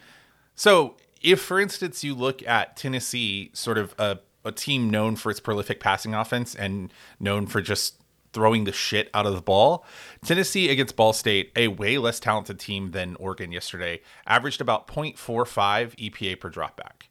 So 0.55 0.97
if 1.21 1.41
for 1.41 1.61
instance 1.61 2.05
you 2.05 2.15
look 2.15 2.47
at 2.47 2.77
Tennessee, 2.77 3.51
sort 3.53 3.79
of 3.79 3.95
a, 3.99 4.21
a 4.45 4.53
team 4.53 4.91
known 4.91 5.17
for 5.17 5.31
its 5.31 5.41
prolific 5.41 5.81
passing 5.81 6.15
offense 6.15 6.55
and 6.55 6.93
known 7.19 7.47
for 7.47 7.61
just 7.61 8.01
throwing 8.35 8.65
the 8.65 8.73
shit 8.73 9.09
out 9.15 9.25
of 9.25 9.35
the 9.35 9.41
ball. 9.41 9.87
Tennessee 10.25 10.69
against 10.69 10.97
Ball 10.97 11.15
State, 11.15 11.53
a 11.57 11.69
way 11.69 11.97
less 11.97 12.21
talented 12.21 12.59
team 12.59 12.91
than 12.91 13.17
Oregon 13.17 13.53
yesterday, 13.53 14.01
averaged 14.27 14.61
about 14.61 14.87
0.45 14.87 15.95
EPA 15.97 16.41
per 16.41 16.51
dropback. 16.51 17.09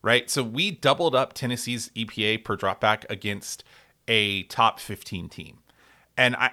Right? 0.00 0.30
So 0.30 0.42
we 0.42 0.70
doubled 0.70 1.14
up 1.14 1.34
Tennessee's 1.34 1.90
EPA 1.90 2.44
per 2.44 2.56
dropback 2.56 3.04
against 3.10 3.64
a 4.08 4.44
top 4.44 4.80
15 4.80 5.28
team. 5.28 5.58
And 6.16 6.34
I 6.36 6.52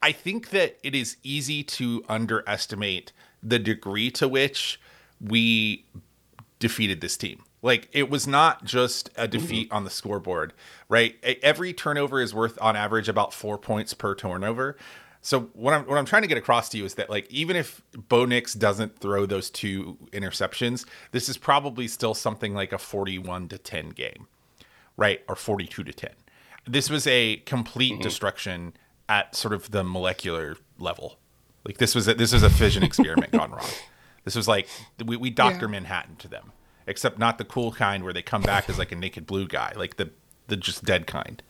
I 0.00 0.12
think 0.12 0.50
that 0.50 0.78
it 0.84 0.94
is 0.94 1.16
easy 1.22 1.64
to 1.64 2.04
underestimate 2.08 3.12
the 3.42 3.58
degree 3.58 4.10
to 4.12 4.28
which 4.28 4.80
we 5.20 5.86
defeated 6.58 7.00
this 7.00 7.16
team. 7.16 7.42
Like 7.62 7.88
it 7.92 8.08
was 8.08 8.26
not 8.26 8.64
just 8.64 9.10
a 9.16 9.26
defeat 9.26 9.68
mm-hmm. 9.68 9.76
on 9.76 9.84
the 9.84 9.90
scoreboard, 9.90 10.52
right? 10.88 11.16
Every 11.42 11.72
turnover 11.72 12.20
is 12.20 12.34
worth 12.34 12.60
on 12.60 12.76
average 12.76 13.08
about 13.08 13.34
four 13.34 13.58
points 13.58 13.94
per 13.94 14.14
turnover. 14.14 14.76
So 15.20 15.50
what 15.54 15.74
I'm 15.74 15.84
what 15.86 15.98
I'm 15.98 16.04
trying 16.04 16.22
to 16.22 16.28
get 16.28 16.38
across 16.38 16.68
to 16.70 16.78
you 16.78 16.84
is 16.84 16.94
that 16.94 17.10
like 17.10 17.30
even 17.30 17.56
if 17.56 17.82
Bo 17.92 18.24
Nix 18.24 18.54
doesn't 18.54 19.00
throw 19.00 19.26
those 19.26 19.50
two 19.50 19.98
interceptions, 20.12 20.86
this 21.10 21.28
is 21.28 21.36
probably 21.36 21.88
still 21.88 22.14
something 22.14 22.54
like 22.54 22.72
a 22.72 22.78
41 22.78 23.48
to 23.48 23.58
10 23.58 23.90
game, 23.90 24.28
right? 24.96 25.22
Or 25.28 25.34
42 25.34 25.82
to 25.82 25.92
10. 25.92 26.10
This 26.66 26.88
was 26.88 27.06
a 27.08 27.38
complete 27.38 27.94
mm-hmm. 27.94 28.02
destruction 28.02 28.74
at 29.08 29.34
sort 29.34 29.52
of 29.52 29.72
the 29.72 29.82
molecular 29.82 30.56
level. 30.78 31.18
Like 31.64 31.78
this 31.78 31.94
was 31.94 32.06
a, 32.06 32.14
this 32.14 32.32
was 32.32 32.44
a 32.44 32.50
fission 32.50 32.84
experiment 32.84 33.32
gone 33.32 33.50
wrong. 33.50 33.68
This 34.24 34.36
was 34.36 34.46
like 34.46 34.68
we, 35.04 35.16
we 35.16 35.30
Doctor 35.30 35.66
yeah. 35.66 35.72
Manhattan 35.72 36.14
to 36.16 36.28
them 36.28 36.52
except 36.88 37.18
not 37.18 37.38
the 37.38 37.44
cool 37.44 37.72
kind 37.72 38.02
where 38.02 38.12
they 38.12 38.22
come 38.22 38.42
back 38.42 38.68
as 38.68 38.78
like 38.78 38.92
a 38.92 38.96
naked 38.96 39.26
blue 39.26 39.46
guy, 39.46 39.72
like 39.76 39.96
the 39.96 40.10
the 40.48 40.56
just 40.56 40.84
dead 40.84 41.06
kind. 41.06 41.42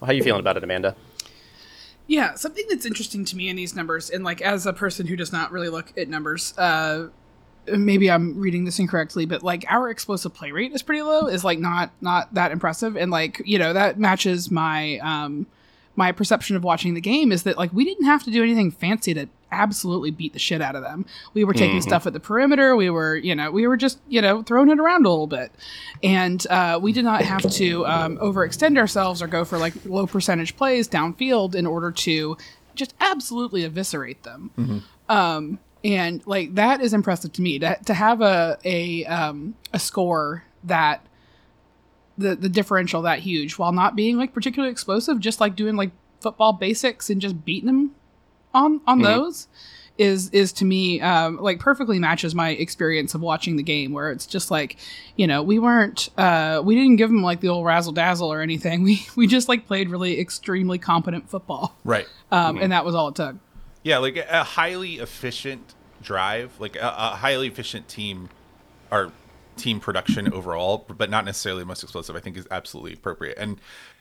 Well, 0.00 0.06
how 0.06 0.08
are 0.08 0.14
you 0.14 0.22
feeling 0.22 0.40
about 0.40 0.56
it, 0.56 0.64
Amanda? 0.64 0.96
Yeah, 2.08 2.34
something 2.34 2.64
that's 2.68 2.84
interesting 2.84 3.24
to 3.26 3.36
me 3.36 3.48
in 3.48 3.56
these 3.56 3.74
numbers, 3.74 4.10
and 4.10 4.24
like 4.24 4.42
as 4.42 4.66
a 4.66 4.72
person 4.72 5.06
who 5.06 5.16
does 5.16 5.32
not 5.32 5.52
really 5.52 5.68
look 5.68 5.92
at 5.96 6.08
numbers, 6.08 6.56
uh, 6.58 7.08
maybe 7.66 8.10
I'm 8.10 8.38
reading 8.38 8.64
this 8.64 8.78
incorrectly, 8.78 9.24
but 9.24 9.42
like 9.42 9.64
our 9.68 9.88
explosive 9.88 10.34
play 10.34 10.50
rate 10.50 10.72
is 10.72 10.82
pretty 10.82 11.02
low, 11.02 11.26
is 11.26 11.44
like 11.44 11.58
not 11.58 11.92
not 12.00 12.34
that 12.34 12.50
impressive, 12.50 12.96
and 12.96 13.10
like 13.10 13.40
you 13.44 13.58
know 13.58 13.72
that 13.72 13.98
matches 13.98 14.50
my 14.50 14.98
um 14.98 15.46
my 15.94 16.10
perception 16.10 16.56
of 16.56 16.64
watching 16.64 16.94
the 16.94 17.00
game 17.00 17.30
is 17.30 17.42
that 17.44 17.56
like 17.56 17.72
we 17.72 17.84
didn't 17.84 18.06
have 18.06 18.22
to 18.24 18.30
do 18.30 18.42
anything 18.42 18.70
fancy 18.70 19.14
to 19.14 19.28
absolutely 19.52 20.10
beat 20.10 20.32
the 20.32 20.38
shit 20.38 20.60
out 20.60 20.74
of 20.74 20.82
them. 20.82 21.06
We 21.34 21.44
were 21.44 21.52
taking 21.52 21.78
mm-hmm. 21.78 21.88
stuff 21.88 22.06
at 22.06 22.12
the 22.12 22.20
perimeter. 22.20 22.74
We 22.74 22.90
were, 22.90 23.16
you 23.16 23.34
know, 23.34 23.50
we 23.50 23.66
were 23.66 23.76
just, 23.76 24.00
you 24.08 24.20
know, 24.20 24.42
throwing 24.42 24.70
it 24.70 24.80
around 24.80 25.06
a 25.06 25.10
little 25.10 25.26
bit. 25.28 25.52
And 26.02 26.44
uh, 26.48 26.80
we 26.82 26.92
did 26.92 27.04
not 27.04 27.22
have 27.22 27.48
to 27.52 27.86
um, 27.86 28.18
overextend 28.18 28.78
ourselves 28.78 29.22
or 29.22 29.28
go 29.28 29.44
for 29.44 29.58
like 29.58 29.74
low 29.84 30.06
percentage 30.06 30.56
plays 30.56 30.88
downfield 30.88 31.54
in 31.54 31.66
order 31.66 31.92
to 31.92 32.36
just 32.74 32.94
absolutely 33.00 33.64
eviscerate 33.64 34.22
them. 34.22 34.50
Mm-hmm. 34.58 34.78
Um, 35.08 35.58
and 35.84 36.24
like 36.26 36.54
that 36.54 36.80
is 36.80 36.94
impressive 36.94 37.32
to 37.34 37.42
me 37.42 37.58
to, 37.58 37.76
to 37.84 37.94
have 37.94 38.20
a 38.20 38.56
a 38.64 39.04
um, 39.06 39.54
a 39.72 39.78
score 39.78 40.44
that 40.64 41.04
the 42.16 42.36
the 42.36 42.48
differential 42.48 43.02
that 43.02 43.18
huge 43.18 43.54
while 43.54 43.72
not 43.72 43.96
being 43.96 44.16
like 44.16 44.32
particularly 44.32 44.70
explosive, 44.70 45.18
just 45.18 45.40
like 45.40 45.56
doing 45.56 45.76
like 45.76 45.90
football 46.20 46.52
basics 46.52 47.10
and 47.10 47.20
just 47.20 47.44
beating 47.44 47.66
them 47.66 47.94
on 48.54 48.80
on 48.86 48.98
mm-hmm. 48.98 49.04
those 49.04 49.48
is 49.98 50.30
is 50.30 50.52
to 50.54 50.64
me 50.64 51.00
um, 51.00 51.36
like 51.38 51.58
perfectly 51.58 51.98
matches 51.98 52.34
my 52.34 52.50
experience 52.50 53.14
of 53.14 53.20
watching 53.20 53.56
the 53.56 53.62
game 53.62 53.92
where 53.92 54.10
it's 54.10 54.26
just 54.26 54.50
like 54.50 54.76
you 55.16 55.26
know 55.26 55.42
we 55.42 55.58
weren't 55.58 56.08
uh, 56.18 56.62
we 56.64 56.74
didn't 56.74 56.96
give 56.96 57.10
them 57.10 57.22
like 57.22 57.40
the 57.40 57.48
old 57.48 57.64
razzle 57.64 57.92
dazzle 57.92 58.32
or 58.32 58.40
anything. 58.40 58.82
We 58.92 59.06
we 59.16 59.26
just 59.26 59.48
like 59.48 59.66
played 59.66 59.90
really 59.90 60.18
extremely 60.18 60.78
competent 60.78 61.28
football. 61.28 61.76
Right. 61.84 62.06
Um, 62.30 62.56
mm-hmm. 62.56 62.64
and 62.64 62.72
that 62.72 62.84
was 62.84 62.94
all 62.94 63.08
it 63.08 63.14
took. 63.14 63.36
Yeah 63.82 63.98
like 63.98 64.16
a 64.16 64.44
highly 64.44 64.94
efficient 64.96 65.74
drive 66.02 66.58
like 66.58 66.74
a, 66.76 66.94
a 66.98 67.16
highly 67.16 67.46
efficient 67.46 67.86
team 67.86 68.28
or 68.90 69.12
team 69.56 69.78
production 69.78 70.32
overall 70.32 70.84
but 70.88 71.10
not 71.10 71.24
necessarily 71.24 71.62
the 71.62 71.66
most 71.66 71.82
explosive 71.84 72.16
i 72.16 72.20
think 72.20 72.36
is 72.36 72.46
absolutely 72.50 72.92
appropriate. 72.92 73.38
And 73.38 73.60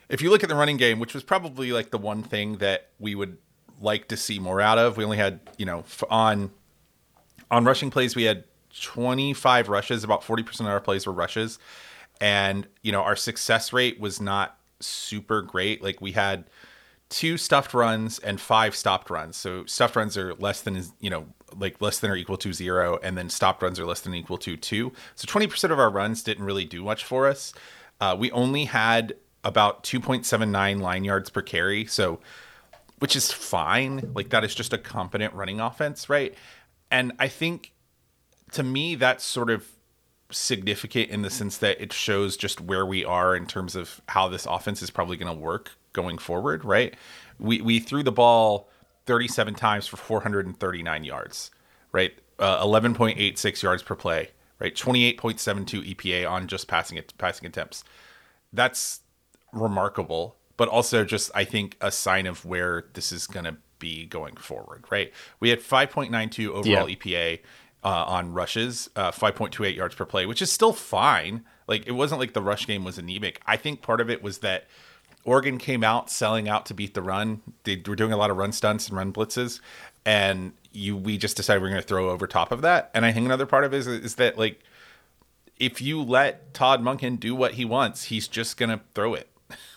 if 0.09 0.21
you 0.21 0.29
look 0.29 0.41
at 0.43 0.49
the 0.49 0.55
running 0.55 0.77
game 0.77 0.99
which 0.99 1.13
was 1.13 1.23
probably 1.23 1.71
like 1.71 1.91
the 1.91 1.97
one 1.99 2.23
thing 2.23 2.57
that 2.57 2.89
we 2.99 3.13
would 3.13 3.37
like 3.81 4.07
to 4.09 4.17
see 4.17 4.39
more 4.39 4.61
out 4.61 4.77
of. 4.77 4.97
We 4.97 5.03
only 5.03 5.17
had, 5.17 5.39
you 5.57 5.65
know, 5.65 5.83
on 6.09 6.51
on 7.49 7.65
rushing 7.65 7.91
plays 7.91 8.15
we 8.15 8.23
had 8.23 8.45
25 8.79 9.69
rushes, 9.69 10.03
about 10.03 10.21
40% 10.21 10.61
of 10.61 10.67
our 10.67 10.79
plays 10.79 11.05
were 11.05 11.13
rushes. 11.13 11.59
And, 12.21 12.67
you 12.81 12.91
know, 12.91 13.01
our 13.01 13.15
success 13.15 13.73
rate 13.73 13.99
was 13.99 14.21
not 14.21 14.57
super 14.79 15.41
great. 15.41 15.83
Like 15.83 16.01
we 16.01 16.13
had 16.13 16.45
two 17.09 17.37
stuffed 17.37 17.73
runs 17.73 18.19
and 18.19 18.39
five 18.39 18.75
stopped 18.75 19.09
runs. 19.09 19.35
So 19.35 19.65
stuffed 19.65 19.95
runs 19.95 20.17
are 20.17 20.33
less 20.35 20.61
than 20.61 20.81
you 20.99 21.09
know, 21.09 21.25
like 21.57 21.81
less 21.81 21.99
than 21.99 22.09
or 22.09 22.15
equal 22.15 22.37
to 22.37 22.53
0 22.53 22.99
and 23.03 23.17
then 23.17 23.29
stopped 23.29 23.61
runs 23.61 23.79
are 23.79 23.85
less 23.85 24.01
than 24.01 24.13
equal 24.13 24.37
to 24.37 24.55
2. 24.55 24.91
So 25.15 25.25
20% 25.27 25.71
of 25.71 25.79
our 25.79 25.89
runs 25.89 26.23
didn't 26.23 26.45
really 26.45 26.65
do 26.65 26.83
much 26.83 27.03
for 27.03 27.27
us. 27.27 27.53
Uh, 27.99 28.15
we 28.17 28.31
only 28.31 28.65
had 28.65 29.13
about 29.43 29.83
2.79 29.83 30.79
line 30.79 31.03
yards 31.03 31.29
per 31.29 31.41
carry. 31.41 31.85
So 31.85 32.19
which 33.01 33.15
is 33.15 33.31
fine. 33.31 34.11
Like 34.13 34.29
that 34.29 34.43
is 34.43 34.53
just 34.53 34.73
a 34.73 34.77
competent 34.77 35.33
running 35.33 35.59
offense, 35.59 36.07
right? 36.07 36.35
And 36.91 37.13
I 37.17 37.29
think 37.29 37.73
to 38.51 38.61
me 38.61 38.93
that's 38.93 39.23
sort 39.23 39.49
of 39.49 39.65
significant 40.29 41.09
in 41.09 41.23
the 41.23 41.31
sense 41.31 41.57
that 41.57 41.81
it 41.81 41.91
shows 41.91 42.37
just 42.37 42.61
where 42.61 42.85
we 42.85 43.03
are 43.03 43.35
in 43.35 43.47
terms 43.47 43.75
of 43.75 44.01
how 44.09 44.27
this 44.27 44.45
offense 44.45 44.83
is 44.83 44.91
probably 44.91 45.17
going 45.17 45.35
to 45.35 45.41
work 45.41 45.71
going 45.93 46.19
forward, 46.19 46.63
right? 46.63 46.95
We 47.39 47.59
we 47.59 47.79
threw 47.79 48.03
the 48.03 48.11
ball 48.11 48.69
37 49.07 49.55
times 49.55 49.87
for 49.87 49.97
439 49.97 51.03
yards, 51.03 51.49
right? 51.91 52.13
Uh, 52.37 52.63
11.86 52.63 53.63
yards 53.63 53.81
per 53.81 53.95
play, 53.95 54.29
right? 54.59 54.75
28.72 54.75 55.95
EPA 55.95 56.29
on 56.29 56.47
just 56.47 56.67
passing 56.67 56.99
it 56.99 57.15
passing 57.17 57.47
attempts. 57.47 57.83
That's 58.53 58.99
remarkable 59.51 60.35
but 60.61 60.69
also 60.69 61.03
just 61.03 61.31
I 61.33 61.43
think 61.43 61.75
a 61.81 61.91
sign 61.91 62.27
of 62.27 62.45
where 62.45 62.85
this 62.93 63.11
is 63.11 63.25
going 63.25 63.45
to 63.45 63.57
be 63.79 64.05
going 64.05 64.35
forward. 64.35 64.85
Right? 64.91 65.11
We 65.39 65.49
had 65.49 65.59
5.92 65.59 66.49
overall 66.49 66.87
yeah. 66.87 66.95
EPA. 66.95 67.39
Uh, 67.83 68.05
on 68.05 68.31
rushes, 68.31 68.91
uh, 68.95 69.09
5.28 69.09 69.75
yards 69.75 69.95
per 69.95 70.05
play, 70.05 70.27
which 70.27 70.39
is 70.39 70.51
still 70.51 70.71
fine. 70.71 71.43
Like 71.67 71.87
it 71.87 71.93
wasn't 71.93 72.19
like 72.19 72.33
the 72.33 72.41
rush 72.43 72.67
game 72.67 72.83
was 72.83 72.99
anemic. 72.99 73.41
I 73.47 73.57
think 73.57 73.81
part 73.81 73.99
of 73.99 74.07
it 74.07 74.21
was 74.21 74.37
that 74.39 74.67
Oregon 75.23 75.57
came 75.57 75.83
out 75.83 76.11
selling 76.11 76.47
out 76.47 76.67
to 76.67 76.75
beat 76.75 76.93
the 76.93 77.01
run. 77.01 77.41
They 77.63 77.81
were 77.87 77.95
doing 77.95 78.11
a 78.11 78.17
lot 78.17 78.29
of 78.29 78.37
run 78.37 78.51
stunts 78.51 78.87
and 78.87 78.95
run 78.95 79.11
blitzes, 79.11 79.61
and 80.05 80.53
you 80.71 80.95
we 80.95 81.17
just 81.17 81.35
decided 81.35 81.63
we're 81.63 81.69
going 81.69 81.81
to 81.81 81.87
throw 81.87 82.11
over 82.11 82.27
top 82.27 82.51
of 82.51 82.61
that. 82.61 82.91
And 82.93 83.03
I 83.03 83.11
think 83.11 83.25
another 83.25 83.47
part 83.47 83.63
of 83.63 83.73
it 83.73 83.77
is, 83.77 83.87
is 83.87 84.13
that 84.17 84.37
like 84.37 84.61
if 85.57 85.81
you 85.81 86.03
let 86.03 86.53
Todd 86.53 86.83
Monken 86.83 87.19
do 87.19 87.33
what 87.33 87.53
he 87.53 87.65
wants, 87.65 88.05
he's 88.05 88.27
just 88.27 88.57
going 88.57 88.69
to 88.69 88.81
throw 88.93 89.15
it. 89.15 89.27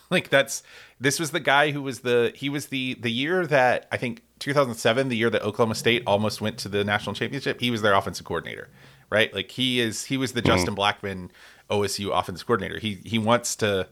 like 0.09 0.29
that's 0.29 0.63
this 0.99 1.19
was 1.19 1.31
the 1.31 1.39
guy 1.39 1.71
who 1.71 1.81
was 1.81 2.01
the 2.01 2.31
he 2.35 2.49
was 2.49 2.67
the 2.67 2.95
the 2.99 3.11
year 3.11 3.45
that 3.47 3.87
I 3.91 3.97
think 3.97 4.21
2007, 4.39 5.09
the 5.09 5.17
year 5.17 5.29
that 5.29 5.41
Oklahoma 5.43 5.75
State 5.75 6.03
almost 6.05 6.41
went 6.41 6.57
to 6.59 6.69
the 6.69 6.83
national 6.83 7.15
championship. 7.15 7.59
He 7.59 7.71
was 7.71 7.81
their 7.81 7.93
offensive 7.93 8.25
coordinator, 8.25 8.69
right? 9.09 9.33
Like 9.33 9.51
he 9.51 9.79
is 9.79 10.05
he 10.05 10.17
was 10.17 10.33
the 10.33 10.41
mm-hmm. 10.41 10.47
Justin 10.47 10.75
Blackmon 10.75 11.29
OSU 11.69 12.17
offensive 12.17 12.45
coordinator. 12.45 12.79
He 12.79 12.99
he 13.03 13.17
wants 13.17 13.55
to. 13.57 13.87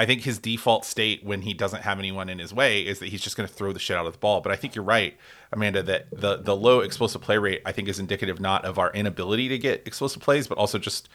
I 0.00 0.06
think 0.06 0.22
his 0.22 0.38
default 0.38 0.84
state 0.84 1.24
when 1.24 1.42
he 1.42 1.54
doesn't 1.54 1.82
have 1.82 1.98
anyone 1.98 2.28
in 2.28 2.38
his 2.38 2.54
way 2.54 2.82
is 2.82 3.00
that 3.00 3.08
he's 3.08 3.20
just 3.20 3.36
going 3.36 3.48
to 3.48 3.52
throw 3.52 3.72
the 3.72 3.80
shit 3.80 3.96
out 3.96 4.06
of 4.06 4.12
the 4.12 4.18
ball. 4.20 4.40
But 4.40 4.52
I 4.52 4.54
think 4.54 4.76
you're 4.76 4.84
right, 4.84 5.18
Amanda, 5.52 5.82
that 5.82 6.06
the 6.12 6.36
the 6.36 6.54
low 6.54 6.80
explosive 6.80 7.20
play 7.20 7.36
rate 7.36 7.62
I 7.66 7.72
think 7.72 7.88
is 7.88 7.98
indicative 7.98 8.38
not 8.38 8.64
of 8.64 8.78
our 8.78 8.92
inability 8.92 9.48
to 9.48 9.58
get 9.58 9.86
explosive 9.86 10.22
plays, 10.22 10.46
but 10.46 10.56
also 10.56 10.78
just 10.78 11.08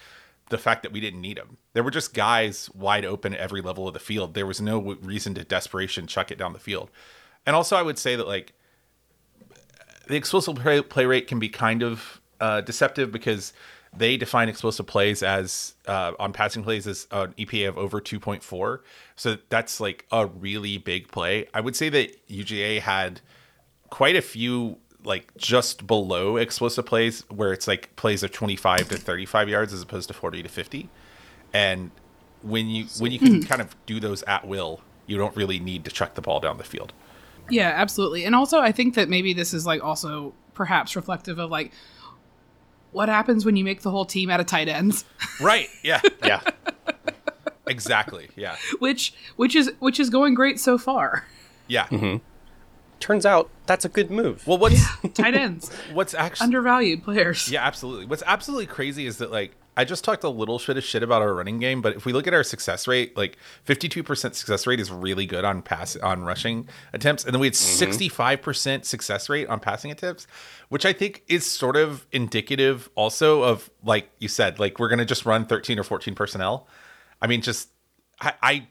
the 0.49 0.57
fact 0.57 0.83
that 0.83 0.91
we 0.91 0.99
didn't 0.99 1.21
need 1.21 1.37
them. 1.37 1.57
There 1.73 1.83
were 1.83 1.91
just 1.91 2.13
guys 2.13 2.69
wide 2.73 3.05
open 3.05 3.33
at 3.33 3.39
every 3.39 3.61
level 3.61 3.87
of 3.87 3.93
the 3.93 3.99
field. 3.99 4.33
There 4.33 4.45
was 4.45 4.61
no 4.61 4.79
reason 5.01 5.33
to 5.35 5.43
desperation 5.43 6.07
chuck 6.07 6.31
it 6.31 6.37
down 6.37 6.53
the 6.53 6.59
field. 6.59 6.91
And 7.45 7.55
also, 7.55 7.75
I 7.75 7.81
would 7.81 7.97
say 7.97 8.15
that 8.15 8.27
like 8.27 8.53
the 10.07 10.15
explosive 10.15 10.55
play, 10.55 10.81
play 10.81 11.05
rate 11.05 11.27
can 11.27 11.39
be 11.39 11.49
kind 11.49 11.83
of 11.83 12.21
uh, 12.39 12.61
deceptive 12.61 13.11
because 13.11 13.53
they 13.95 14.17
define 14.17 14.49
explosive 14.49 14.87
plays 14.87 15.21
as 15.21 15.75
uh, 15.87 16.13
on 16.19 16.33
passing 16.33 16.63
plays 16.63 16.87
as 16.87 17.07
an 17.11 17.33
EPA 17.33 17.69
of 17.69 17.77
over 17.77 18.01
2.4. 18.01 18.79
So 19.15 19.37
that's 19.49 19.79
like 19.79 20.05
a 20.11 20.25
really 20.25 20.77
big 20.77 21.09
play. 21.09 21.47
I 21.53 21.61
would 21.61 21.75
say 21.75 21.89
that 21.89 22.27
UGA 22.27 22.79
had 22.79 23.21
quite 23.89 24.15
a 24.15 24.21
few 24.21 24.77
like 25.05 25.35
just 25.37 25.85
below 25.85 26.37
explosive 26.37 26.85
plays 26.85 27.21
where 27.29 27.53
it's 27.53 27.67
like 27.67 27.95
plays 27.95 28.23
of 28.23 28.31
25 28.31 28.89
to 28.89 28.97
35 28.97 29.49
yards 29.49 29.73
as 29.73 29.81
opposed 29.81 30.07
to 30.07 30.13
40 30.13 30.43
to 30.43 30.49
50 30.49 30.89
and 31.53 31.91
when 32.41 32.67
you 32.67 32.85
when 32.99 33.11
you 33.11 33.19
can 33.19 33.43
kind 33.43 33.61
of 33.61 33.75
do 33.85 33.99
those 33.99 34.23
at 34.23 34.47
will 34.47 34.81
you 35.05 35.17
don't 35.17 35.35
really 35.35 35.59
need 35.59 35.85
to 35.85 35.91
chuck 35.91 36.15
the 36.15 36.21
ball 36.21 36.39
down 36.39 36.57
the 36.57 36.63
field. 36.63 36.93
Yeah 37.49 37.73
absolutely. 37.75 38.25
And 38.25 38.35
also 38.35 38.59
i 38.59 38.71
think 38.71 38.95
that 38.95 39.09
maybe 39.09 39.33
this 39.33 39.53
is 39.53 39.65
like 39.65 39.83
also 39.83 40.33
perhaps 40.53 40.95
reflective 40.95 41.39
of 41.39 41.49
like 41.49 41.71
what 42.91 43.09
happens 43.09 43.43
when 43.45 43.55
you 43.55 43.63
make 43.63 43.81
the 43.81 43.89
whole 43.89 44.05
team 44.05 44.29
out 44.29 44.39
of 44.39 44.45
tight 44.45 44.67
ends. 44.67 45.05
Right 45.41 45.67
yeah. 45.83 46.01
Yeah. 46.23 46.41
Exactly 47.67 48.29
yeah. 48.35 48.55
Which 48.79 49.13
which 49.35 49.55
is 49.55 49.71
which 49.79 49.99
is 49.99 50.09
going 50.09 50.33
great 50.33 50.59
so 50.59 50.77
far. 50.77 51.25
Yeah. 51.67 51.85
Mm-hmm 51.87 52.17
turns 53.03 53.25
out 53.25 53.49
that's 53.65 53.83
a 53.83 53.89
good 53.89 54.09
move. 54.09 54.47
Well, 54.47 54.57
what's 54.57 54.81
yeah, 55.03 55.09
tight 55.11 55.35
ends? 55.35 55.71
What's 55.93 56.13
actually 56.13 56.45
undervalued 56.45 57.03
players? 57.03 57.51
Yeah, 57.51 57.65
absolutely. 57.65 58.05
What's 58.05 58.23
absolutely 58.25 58.65
crazy 58.65 59.05
is 59.05 59.17
that 59.17 59.29
like 59.29 59.51
I 59.75 59.83
just 59.83 60.03
talked 60.03 60.23
a 60.23 60.29
little 60.29 60.61
bit 60.65 60.77
of 60.77 60.83
shit 60.83 61.03
about 61.03 61.21
our 61.21 61.33
running 61.33 61.59
game, 61.59 61.81
but 61.81 61.95
if 61.95 62.05
we 62.05 62.13
look 62.13 62.27
at 62.27 62.33
our 62.33 62.43
success 62.43 62.87
rate, 62.87 63.17
like 63.17 63.37
52% 63.67 64.05
success 64.35 64.65
rate 64.65 64.79
is 64.79 64.89
really 64.89 65.25
good 65.25 65.43
on 65.43 65.61
pass 65.61 65.97
on 65.97 66.23
rushing 66.23 66.69
attempts, 66.93 67.25
and 67.25 67.33
then 67.33 67.41
we 67.41 67.47
had 67.47 67.55
mm-hmm. 67.55 67.91
65% 67.91 68.85
success 68.85 69.29
rate 69.29 69.47
on 69.49 69.59
passing 69.59 69.91
attempts, 69.91 70.27
which 70.69 70.85
I 70.85 70.93
think 70.93 71.23
is 71.27 71.45
sort 71.45 71.75
of 71.75 72.07
indicative 72.13 72.89
also 72.95 73.43
of 73.43 73.69
like 73.83 74.09
you 74.19 74.29
said, 74.29 74.59
like 74.59 74.79
we're 74.79 74.89
gonna 74.89 75.05
just 75.05 75.25
run 75.25 75.45
13 75.45 75.77
or 75.77 75.83
14 75.83 76.15
personnel. 76.15 76.67
I 77.21 77.27
mean, 77.27 77.41
just 77.41 77.69
I, 78.21 78.33
I 78.41 78.67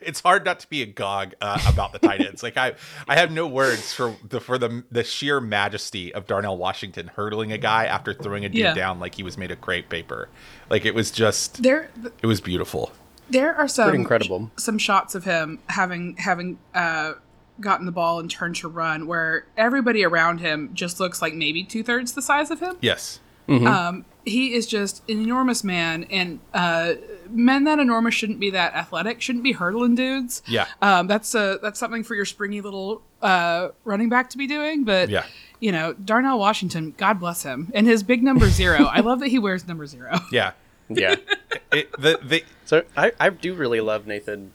it's 0.00 0.20
hard 0.20 0.44
not 0.44 0.60
to 0.60 0.68
be 0.68 0.82
agog 0.82 1.34
uh, 1.40 1.60
about 1.68 1.92
the 1.92 1.98
tight 1.98 2.20
ends. 2.20 2.42
like 2.42 2.56
I, 2.56 2.74
I 3.08 3.16
have 3.16 3.30
no 3.30 3.46
words 3.46 3.92
for 3.92 4.16
the 4.28 4.40
for 4.40 4.58
the 4.58 4.84
the 4.90 5.04
sheer 5.04 5.40
majesty 5.40 6.12
of 6.14 6.26
Darnell 6.26 6.56
Washington 6.56 7.08
hurdling 7.08 7.52
a 7.52 7.58
guy 7.58 7.86
after 7.86 8.14
throwing 8.14 8.44
a 8.44 8.48
dude 8.48 8.58
yeah. 8.58 8.74
down 8.74 9.00
like 9.00 9.14
he 9.14 9.22
was 9.22 9.36
made 9.36 9.50
of 9.50 9.60
crepe 9.60 9.88
paper. 9.88 10.28
Like 10.70 10.84
it 10.84 10.94
was 10.94 11.10
just 11.10 11.62
there. 11.62 11.90
It 12.22 12.26
was 12.26 12.40
beautiful. 12.40 12.92
There 13.30 13.54
are 13.54 13.68
some 13.68 13.88
Pretty 13.88 14.00
incredible 14.00 14.50
some 14.56 14.78
shots 14.78 15.14
of 15.14 15.24
him 15.24 15.58
having 15.68 16.16
having 16.16 16.58
uh, 16.74 17.14
gotten 17.60 17.86
the 17.86 17.92
ball 17.92 18.20
and 18.20 18.30
turned 18.30 18.56
to 18.56 18.68
run 18.68 19.06
where 19.06 19.46
everybody 19.56 20.04
around 20.04 20.38
him 20.38 20.70
just 20.74 21.00
looks 21.00 21.20
like 21.20 21.34
maybe 21.34 21.64
two 21.64 21.82
thirds 21.82 22.12
the 22.12 22.22
size 22.22 22.50
of 22.50 22.60
him. 22.60 22.76
Yes. 22.80 23.20
Mm-hmm. 23.48 23.66
Um, 23.66 24.04
he 24.24 24.52
is 24.54 24.66
just 24.66 25.02
an 25.08 25.22
enormous 25.22 25.64
man, 25.64 26.04
and 26.04 26.38
uh, 26.52 26.94
men 27.30 27.64
that 27.64 27.78
enormous 27.78 28.14
shouldn't 28.14 28.40
be 28.40 28.50
that 28.50 28.74
athletic, 28.74 29.20
shouldn't 29.20 29.44
be 29.44 29.52
hurdling 29.52 29.94
dudes. 29.94 30.42
Yeah. 30.46 30.66
Um, 30.82 31.06
that's 31.06 31.34
a 31.34 31.58
that's 31.62 31.78
something 31.78 32.02
for 32.04 32.14
your 32.14 32.24
springy 32.24 32.60
little 32.60 33.02
uh, 33.22 33.68
running 33.84 34.08
back 34.08 34.30
to 34.30 34.38
be 34.38 34.46
doing. 34.46 34.84
But 34.84 35.08
Yeah. 35.08 35.24
you 35.60 35.72
know, 35.72 35.92
Darnell 35.92 36.38
Washington, 36.38 36.94
God 36.96 37.18
bless 37.20 37.42
him, 37.42 37.70
and 37.74 37.86
his 37.86 38.02
big 38.02 38.22
number 38.22 38.46
zero. 38.48 38.84
I 38.84 39.00
love 39.00 39.20
that 39.20 39.28
he 39.28 39.38
wears 39.38 39.66
number 39.66 39.86
zero. 39.86 40.18
Yeah. 40.32 40.52
Yeah. 40.88 41.16
It, 41.70 41.92
the, 42.00 42.18
the, 42.22 42.44
So 42.64 42.82
I, 42.96 43.12
I 43.20 43.28
do 43.28 43.52
really 43.54 43.80
love 43.82 44.06
Nathan 44.06 44.52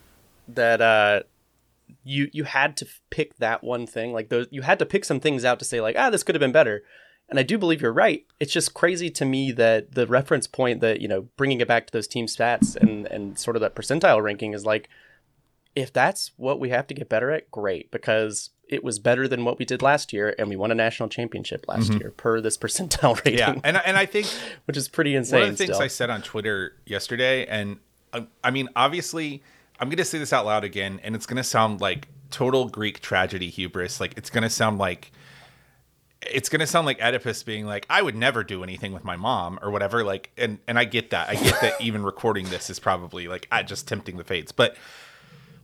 that 0.47 0.81
uh 0.81 1.21
you 2.03 2.29
you 2.33 2.43
had 2.43 2.75
to 2.77 2.87
pick 3.11 3.37
that 3.37 3.63
one 3.63 3.85
thing 3.85 4.13
like 4.13 4.29
those 4.29 4.47
you 4.49 4.61
had 4.63 4.79
to 4.79 4.85
pick 4.85 5.05
some 5.05 5.19
things 5.19 5.45
out 5.45 5.59
to 5.59 5.65
say 5.65 5.79
like 5.79 5.95
ah 5.97 6.09
this 6.09 6.23
could 6.23 6.33
have 6.35 6.39
been 6.39 6.51
better 6.51 6.83
and 7.33 7.39
I 7.39 7.43
do 7.43 7.57
believe 7.57 7.81
you're 7.81 7.91
right 7.91 8.23
it's 8.39 8.53
just 8.53 8.73
crazy 8.73 9.09
to 9.09 9.25
me 9.25 9.51
that 9.51 9.95
the 9.95 10.05
reference 10.07 10.45
point 10.47 10.79
that 10.81 11.01
you 11.01 11.07
know 11.07 11.23
bringing 11.37 11.59
it 11.61 11.67
back 11.67 11.87
to 11.87 11.91
those 11.93 12.07
team 12.07 12.27
stats 12.27 12.75
and 12.75 13.07
and 13.07 13.37
sort 13.39 13.55
of 13.55 13.61
that 13.61 13.75
percentile 13.75 14.21
ranking 14.23 14.53
is 14.53 14.65
like 14.65 14.87
if 15.75 15.91
that's 15.91 16.31
what 16.37 16.59
we 16.59 16.69
have 16.69 16.85
to 16.87 16.93
get 16.93 17.09
better 17.09 17.31
at 17.31 17.49
great 17.49 17.89
because 17.91 18.51
it 18.69 18.83
was 18.83 18.99
better 18.99 19.27
than 19.27 19.43
what 19.45 19.57
we 19.59 19.65
did 19.65 19.81
last 19.81 20.13
year 20.13 20.33
and 20.37 20.47
we 20.49 20.55
won 20.55 20.71
a 20.71 20.75
national 20.75 21.09
championship 21.09 21.65
last 21.67 21.91
year 21.93 22.11
per 22.11 22.39
this 22.39 22.57
percentile 22.57 23.15
rating 23.25 23.39
yeah. 23.39 23.55
And, 23.63 23.77
I- 23.77 23.81
and 23.85 23.97
I 23.97 24.05
think 24.05 24.27
which 24.65 24.77
is 24.77 24.87
pretty 24.87 25.15
insane 25.15 25.39
one 25.41 25.49
of 25.49 25.57
the 25.57 25.63
things 25.65 25.75
still. 25.75 25.83
I 25.83 25.87
said 25.87 26.09
on 26.09 26.21
Twitter 26.21 26.75
yesterday, 26.85 27.45
and 27.47 27.77
uh, 28.13 28.21
I 28.43 28.51
mean, 28.51 28.69
obviously, 28.75 29.41
I'm 29.79 29.89
going 29.89 29.97
to 29.97 30.05
say 30.05 30.19
this 30.19 30.31
out 30.31 30.45
loud 30.45 30.63
again, 30.63 30.99
and 31.03 31.15
it's 31.15 31.25
going 31.25 31.37
to 31.37 31.43
sound 31.43 31.81
like 31.81 32.07
total 32.29 32.67
Greek 32.69 32.99
tragedy 32.99 33.49
hubris. 33.49 33.99
Like 33.99 34.13
it's 34.17 34.29
going 34.29 34.43
to 34.43 34.49
sound 34.49 34.77
like 34.77 35.11
it's 36.31 36.49
going 36.49 36.59
to 36.59 36.67
sound 36.67 36.85
like 36.85 37.01
Oedipus 37.01 37.43
being 37.43 37.65
like, 37.65 37.85
"I 37.89 38.01
would 38.01 38.15
never 38.15 38.43
do 38.43 38.63
anything 38.63 38.93
with 38.93 39.03
my 39.03 39.15
mom" 39.15 39.59
or 39.61 39.71
whatever. 39.71 40.03
Like, 40.03 40.31
and 40.37 40.59
and 40.67 40.77
I 40.77 40.85
get 40.85 41.09
that. 41.11 41.29
I 41.29 41.35
get 41.35 41.59
that. 41.61 41.81
even 41.81 42.03
recording 42.03 42.49
this 42.49 42.69
is 42.69 42.79
probably 42.79 43.27
like 43.27 43.47
I 43.51 43.63
just 43.63 43.87
tempting 43.87 44.17
the 44.17 44.23
fates. 44.23 44.51
But 44.51 44.75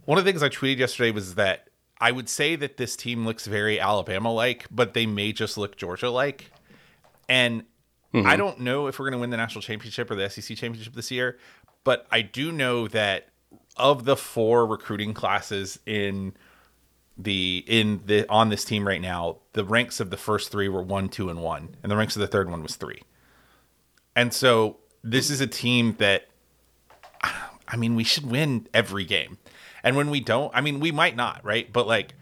one 0.06 0.18
of 0.18 0.26
the 0.26 0.32
things 0.32 0.44
I 0.44 0.50
tweeted 0.50 0.78
yesterday 0.78 1.12
was 1.12 1.36
that 1.36 1.70
I 2.02 2.12
would 2.12 2.30
say 2.30 2.56
that 2.56 2.78
this 2.78 2.96
team 2.96 3.26
looks 3.26 3.46
very 3.46 3.80
Alabama 3.80 4.32
like, 4.32 4.66
but 4.72 4.94
they 4.94 5.06
may 5.06 5.32
just 5.32 5.58
look 5.58 5.76
Georgia 5.76 6.10
like. 6.10 6.52
And 7.28 7.64
I 8.14 8.18
mm-hmm. 8.18 8.38
don't 8.38 8.60
know 8.62 8.88
if 8.88 8.98
we're 8.98 9.06
going 9.06 9.20
to 9.20 9.20
win 9.20 9.30
the 9.30 9.38
national 9.38 9.62
championship 9.62 10.10
or 10.10 10.16
the 10.16 10.30
SEC 10.30 10.58
championship 10.58 10.94
this 10.94 11.12
year, 11.12 11.38
but 11.84 12.08
I 12.12 12.22
do 12.22 12.52
know 12.52 12.88
that 12.88 13.28
of 13.78 14.06
the 14.06 14.16
four 14.16 14.66
recruiting 14.66 15.14
classes 15.14 15.80
in 15.86 16.34
the 17.22 17.64
in 17.68 18.02
the 18.06 18.28
on 18.30 18.50
this 18.50 18.64
team 18.64 18.88
right 18.88 19.02
now, 19.02 19.38
the 19.54 19.66
ranks 19.66 20.00
of 20.00 20.10
the 20.10 20.18
first 20.18 20.52
three 20.52 20.70
were 20.70 20.82
one, 20.82 21.10
two, 21.10 21.30
and 21.30 21.42
one, 21.42 21.76
and 21.84 21.92
the 21.92 21.98
ranks 21.98 22.16
of 22.16 22.22
the 22.22 22.28
third 22.28 22.50
one 22.50 22.64
was 22.64 22.76
three. 22.76 23.02
And 24.16 24.34
so 24.34 24.78
this 25.04 25.30
is 25.30 25.42
a 25.42 25.48
team 25.48 25.96
that 26.00 26.30
I 27.70 27.76
mean, 27.78 27.96
we 27.96 28.04
should 28.04 28.26
win 28.26 28.68
every 28.74 29.06
game. 29.06 29.38
And 29.84 29.96
when 29.96 30.10
we 30.10 30.20
don't, 30.20 30.52
I 30.56 30.62
mean, 30.62 30.80
we 30.80 30.92
might 30.92 31.16
not, 31.16 31.44
right? 31.44 31.72
But 31.72 31.88
like 31.88 32.14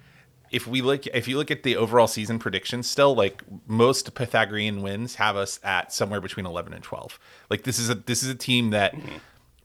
if 0.52 0.68
we 0.68 0.82
look 0.82 1.06
if 1.08 1.28
you 1.28 1.38
look 1.38 1.52
at 1.52 1.64
the 1.64 1.76
overall 1.76 2.08
season 2.08 2.39
predictions 2.39 2.88
still, 2.88 3.16
like 3.16 3.43
most 3.68 4.14
Pythagorean 4.14 4.82
wins 4.82 5.16
have 5.16 5.36
us 5.36 5.60
at 5.64 5.93
somewhere 5.93 6.22
between 6.22 6.45
11 6.45 6.74
and 6.74 6.84
12. 6.84 7.20
Like 7.50 7.64
this 7.64 7.80
is 7.80 7.89
a 7.89 7.95
this 7.95 8.24
is 8.24 8.30
a 8.30 8.36
team 8.36 8.72
that 8.72 8.95
mm-hmm. 8.95 9.18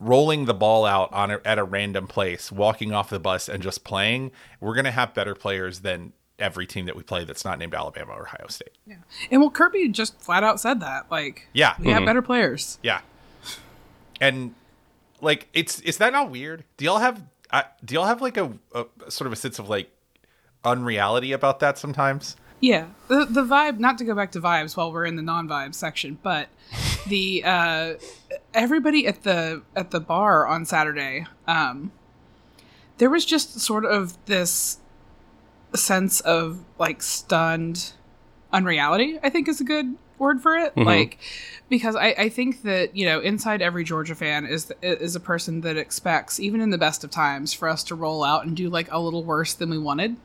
Rolling 0.03 0.44
the 0.46 0.55
ball 0.55 0.84
out 0.84 1.12
on 1.12 1.30
a, 1.30 1.40
at 1.44 1.59
a 1.59 1.64
random 1.64 2.07
place, 2.07 2.50
walking 2.50 2.92
off 2.92 3.09
the 3.11 3.20
bus 3.20 3.48
and 3.48 3.62
just 3.62 3.84
playing, 3.84 4.32
we're 4.61 4.74
going 4.74 4.84
to 4.84 4.90
have 4.90 5.14
better 5.14 5.34
players 5.34 5.80
than 5.80 6.12
every 6.38 6.66
team 6.66 6.86
that 6.86 6.96
we 6.96 7.03
play 7.03 7.24
that's 7.24 7.44
not 7.44 7.59
named 7.59 7.74
Alabama 7.74 8.12
or 8.12 8.22
Ohio 8.22 8.46
State. 8.48 8.72
Yeah. 8.86 8.96
And 9.30 9.40
well, 9.40 9.50
Kirby 9.50 9.88
just 9.88 10.20
flat 10.20 10.42
out 10.42 10.59
said 10.61 10.80
that. 10.80 11.11
Like, 11.11 11.48
Yeah. 11.53 11.74
we 11.78 11.90
have 11.90 12.05
better 12.05 12.22
players. 12.22 12.78
Yeah. 12.82 13.00
And 14.20 14.55
like 15.20 15.48
it's 15.53 15.80
is 15.80 15.98
that 15.98 16.12
not 16.12 16.30
weird? 16.30 16.64
Do 16.76 16.84
y'all 16.84 16.98
have 16.98 17.22
uh, 17.50 17.62
do 17.84 17.94
y'all 17.94 18.07
have 18.07 18.20
like 18.20 18.36
a, 18.36 18.53
a 18.74 18.86
sort 19.11 19.26
of 19.26 19.32
a 19.32 19.36
sense 19.36 19.59
of 19.59 19.68
like 19.68 19.90
unreality 20.64 21.32
about 21.32 21.61
that 21.61 21.78
sometimes? 21.78 22.36
Yeah, 22.61 22.86
the 23.09 23.24
the 23.24 23.42
vibe. 23.44 23.78
Not 23.78 23.98
to 23.98 24.05
go 24.05 24.14
back 24.14 24.30
to 24.32 24.40
vibes 24.40 24.76
while 24.76 24.92
we're 24.92 25.05
in 25.07 25.16
the 25.16 25.22
non-vibe 25.22 25.74
section, 25.74 26.18
but 26.22 26.48
the 27.07 27.42
uh, 27.44 27.94
everybody 28.55 29.07
at 29.07 29.22
the 29.22 29.62
at 29.76 29.90
the 29.90 30.00
bar 30.00 30.46
on 30.46 30.64
Saturday, 30.64 31.26
um, 31.46 31.92
there 32.98 33.11
was 33.11 33.24
just 33.24 33.61
sort 33.61 33.84
of 33.84 34.16
this 34.26 34.78
sense 35.74 36.20
of 36.20 36.61
like 36.78 37.03
stunned 37.03 37.92
unreality. 38.53 39.18
I 39.22 39.30
think 39.30 39.48
is 39.48 39.61
a 39.61 39.64
good 39.64 39.96
word 40.18 40.40
for 40.40 40.57
it. 40.57 40.76
Like 40.76 41.18
because 41.68 41.96
I, 41.96 42.09
I 42.18 42.28
think 42.28 42.62
that 42.62 42.96
you 42.96 43.07
know 43.07 43.20
inside 43.20 43.62
every 43.62 43.84
Georgia 43.84 44.14
fan 44.14 44.46
is 44.46 44.72
is 44.82 45.16
a 45.16 45.20
person 45.20 45.62
that 45.62 45.76
expects 45.76 46.38
even 46.38 46.61
in 46.61 46.70
the 46.70 46.78
best 46.78 47.03
of 47.05 47.11
times 47.11 47.53
for 47.53 47.68
us 47.68 47.82
to 47.84 47.94
roll 47.94 48.22
out 48.22 48.46
and 48.46 48.57
do 48.57 48.68
like 48.68 48.90
a 48.92 48.98
little 48.98 49.24
worse 49.24 49.55
than 49.55 49.70
we 49.70 49.78
wanted 49.78 50.16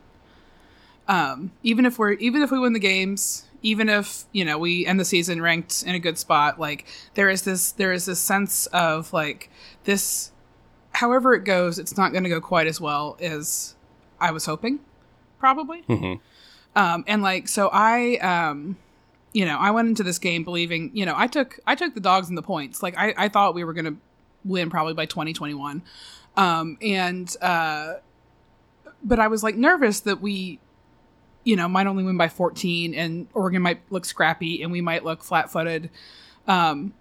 um, 1.08 1.52
even 1.62 1.86
if 1.86 1.98
we're 1.98 2.12
even 2.12 2.42
if 2.42 2.50
we 2.50 2.58
win 2.58 2.74
the 2.74 2.78
games 2.78 3.47
even 3.62 3.88
if 3.88 4.24
you 4.32 4.44
know 4.44 4.58
we 4.58 4.86
end 4.86 4.98
the 5.00 5.04
season 5.04 5.40
ranked 5.40 5.82
in 5.82 5.94
a 5.94 5.98
good 5.98 6.18
spot 6.18 6.58
like 6.60 6.86
there 7.14 7.28
is 7.28 7.42
this 7.42 7.72
there 7.72 7.92
is 7.92 8.06
this 8.06 8.20
sense 8.20 8.66
of 8.68 9.12
like 9.12 9.50
this 9.84 10.32
however 10.92 11.34
it 11.34 11.44
goes 11.44 11.78
it's 11.78 11.96
not 11.96 12.12
going 12.12 12.24
to 12.24 12.30
go 12.30 12.40
quite 12.40 12.66
as 12.66 12.80
well 12.80 13.16
as 13.20 13.74
i 14.20 14.30
was 14.30 14.46
hoping 14.46 14.80
probably. 15.38 15.82
Mm-hmm. 15.82 16.14
um, 16.78 17.04
and 17.06 17.22
like 17.22 17.48
so 17.48 17.68
i 17.72 18.16
um, 18.16 18.76
you 19.32 19.44
know 19.44 19.56
i 19.58 19.70
went 19.70 19.88
into 19.88 20.02
this 20.02 20.18
game 20.18 20.44
believing 20.44 20.90
you 20.94 21.06
know 21.06 21.14
i 21.16 21.26
took 21.26 21.58
i 21.66 21.74
took 21.74 21.94
the 21.94 22.00
dogs 22.00 22.28
and 22.28 22.36
the 22.36 22.42
points. 22.42 22.82
Like 22.82 22.96
i, 22.96 23.14
I 23.16 23.28
thought 23.28 23.54
we 23.54 23.64
were 23.64 23.72
going 23.72 23.84
to 23.84 23.96
win 24.44 24.70
probably 24.70 24.94
by 24.94 25.06
2021 25.06 25.82
um, 26.36 26.78
and 26.80 27.36
uh, 27.40 27.94
but 29.02 29.18
i 29.18 29.28
was 29.28 29.42
like 29.42 29.56
nervous 29.56 30.00
that 30.00 30.20
we 30.20 30.58
you 31.48 31.56
know, 31.56 31.66
might 31.66 31.86
only 31.86 32.04
win 32.04 32.18
by 32.18 32.28
14 32.28 32.92
and 32.92 33.26
Oregon 33.32 33.62
might 33.62 33.80
look 33.88 34.04
scrappy 34.04 34.62
and 34.62 34.70
we 34.70 34.82
might 34.82 35.02
look 35.02 35.24
flat-footed. 35.24 35.88
Um, 36.46 36.92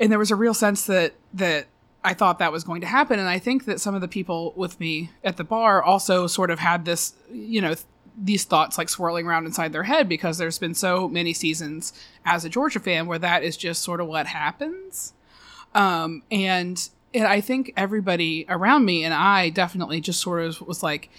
and 0.00 0.10
there 0.10 0.18
was 0.18 0.30
a 0.30 0.34
real 0.34 0.54
sense 0.54 0.86
that 0.86 1.12
that 1.34 1.66
I 2.02 2.14
thought 2.14 2.38
that 2.38 2.52
was 2.52 2.64
going 2.64 2.80
to 2.80 2.86
happen 2.86 3.18
and 3.18 3.28
I 3.28 3.38
think 3.38 3.66
that 3.66 3.78
some 3.78 3.94
of 3.94 4.00
the 4.00 4.08
people 4.08 4.54
with 4.56 4.80
me 4.80 5.10
at 5.22 5.36
the 5.36 5.44
bar 5.44 5.82
also 5.82 6.26
sort 6.26 6.50
of 6.50 6.58
had 6.58 6.86
this, 6.86 7.12
you 7.30 7.60
know, 7.60 7.74
th- 7.74 7.84
these 8.16 8.44
thoughts 8.44 8.78
like 8.78 8.88
swirling 8.88 9.26
around 9.26 9.44
inside 9.44 9.74
their 9.74 9.82
head 9.82 10.08
because 10.08 10.38
there's 10.38 10.58
been 10.58 10.72
so 10.72 11.06
many 11.06 11.34
seasons 11.34 11.92
as 12.24 12.46
a 12.46 12.48
Georgia 12.48 12.80
fan 12.80 13.06
where 13.06 13.18
that 13.18 13.42
is 13.42 13.58
just 13.58 13.82
sort 13.82 14.00
of 14.00 14.06
what 14.06 14.26
happens. 14.26 15.12
Um, 15.74 16.22
and 16.30 16.88
and 17.12 17.26
I 17.26 17.42
think 17.42 17.74
everybody 17.76 18.46
around 18.48 18.86
me 18.86 19.04
and 19.04 19.12
I 19.12 19.50
definitely 19.50 20.00
just 20.00 20.22
sort 20.22 20.40
of 20.40 20.62
was 20.62 20.82
like, 20.82 21.10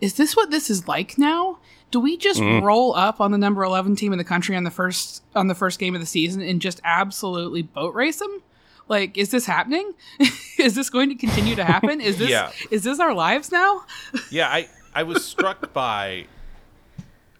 is 0.00 0.14
this 0.14 0.34
what 0.34 0.50
this 0.50 0.68
is 0.68 0.88
like 0.88 1.16
now? 1.16 1.58
Do 1.92 2.00
we 2.00 2.16
just 2.16 2.40
mm-hmm. 2.40 2.64
roll 2.64 2.94
up 2.96 3.20
on 3.20 3.32
the 3.32 3.38
number 3.38 3.62
11 3.62 3.96
team 3.96 4.12
in 4.12 4.18
the 4.18 4.24
country 4.24 4.56
on 4.56 4.64
the 4.64 4.70
first 4.70 5.22
on 5.34 5.46
the 5.46 5.54
first 5.54 5.78
game 5.78 5.94
of 5.94 6.00
the 6.00 6.06
season 6.06 6.40
and 6.40 6.60
just 6.60 6.80
absolutely 6.84 7.60
boat 7.62 7.94
race 7.94 8.18
them? 8.18 8.42
Like 8.88 9.16
is 9.16 9.30
this 9.30 9.44
happening? 9.44 9.92
is 10.58 10.74
this 10.74 10.88
going 10.90 11.10
to 11.10 11.14
continue 11.14 11.54
to 11.54 11.64
happen? 11.64 12.00
Is 12.00 12.16
this 12.16 12.30
Yeah. 12.30 12.50
is 12.70 12.82
this 12.82 12.98
our 12.98 13.14
lives 13.14 13.52
now? 13.52 13.84
Yeah, 14.30 14.48
I 14.48 14.68
I 14.94 15.02
was 15.02 15.24
struck 15.24 15.74
by 15.74 16.26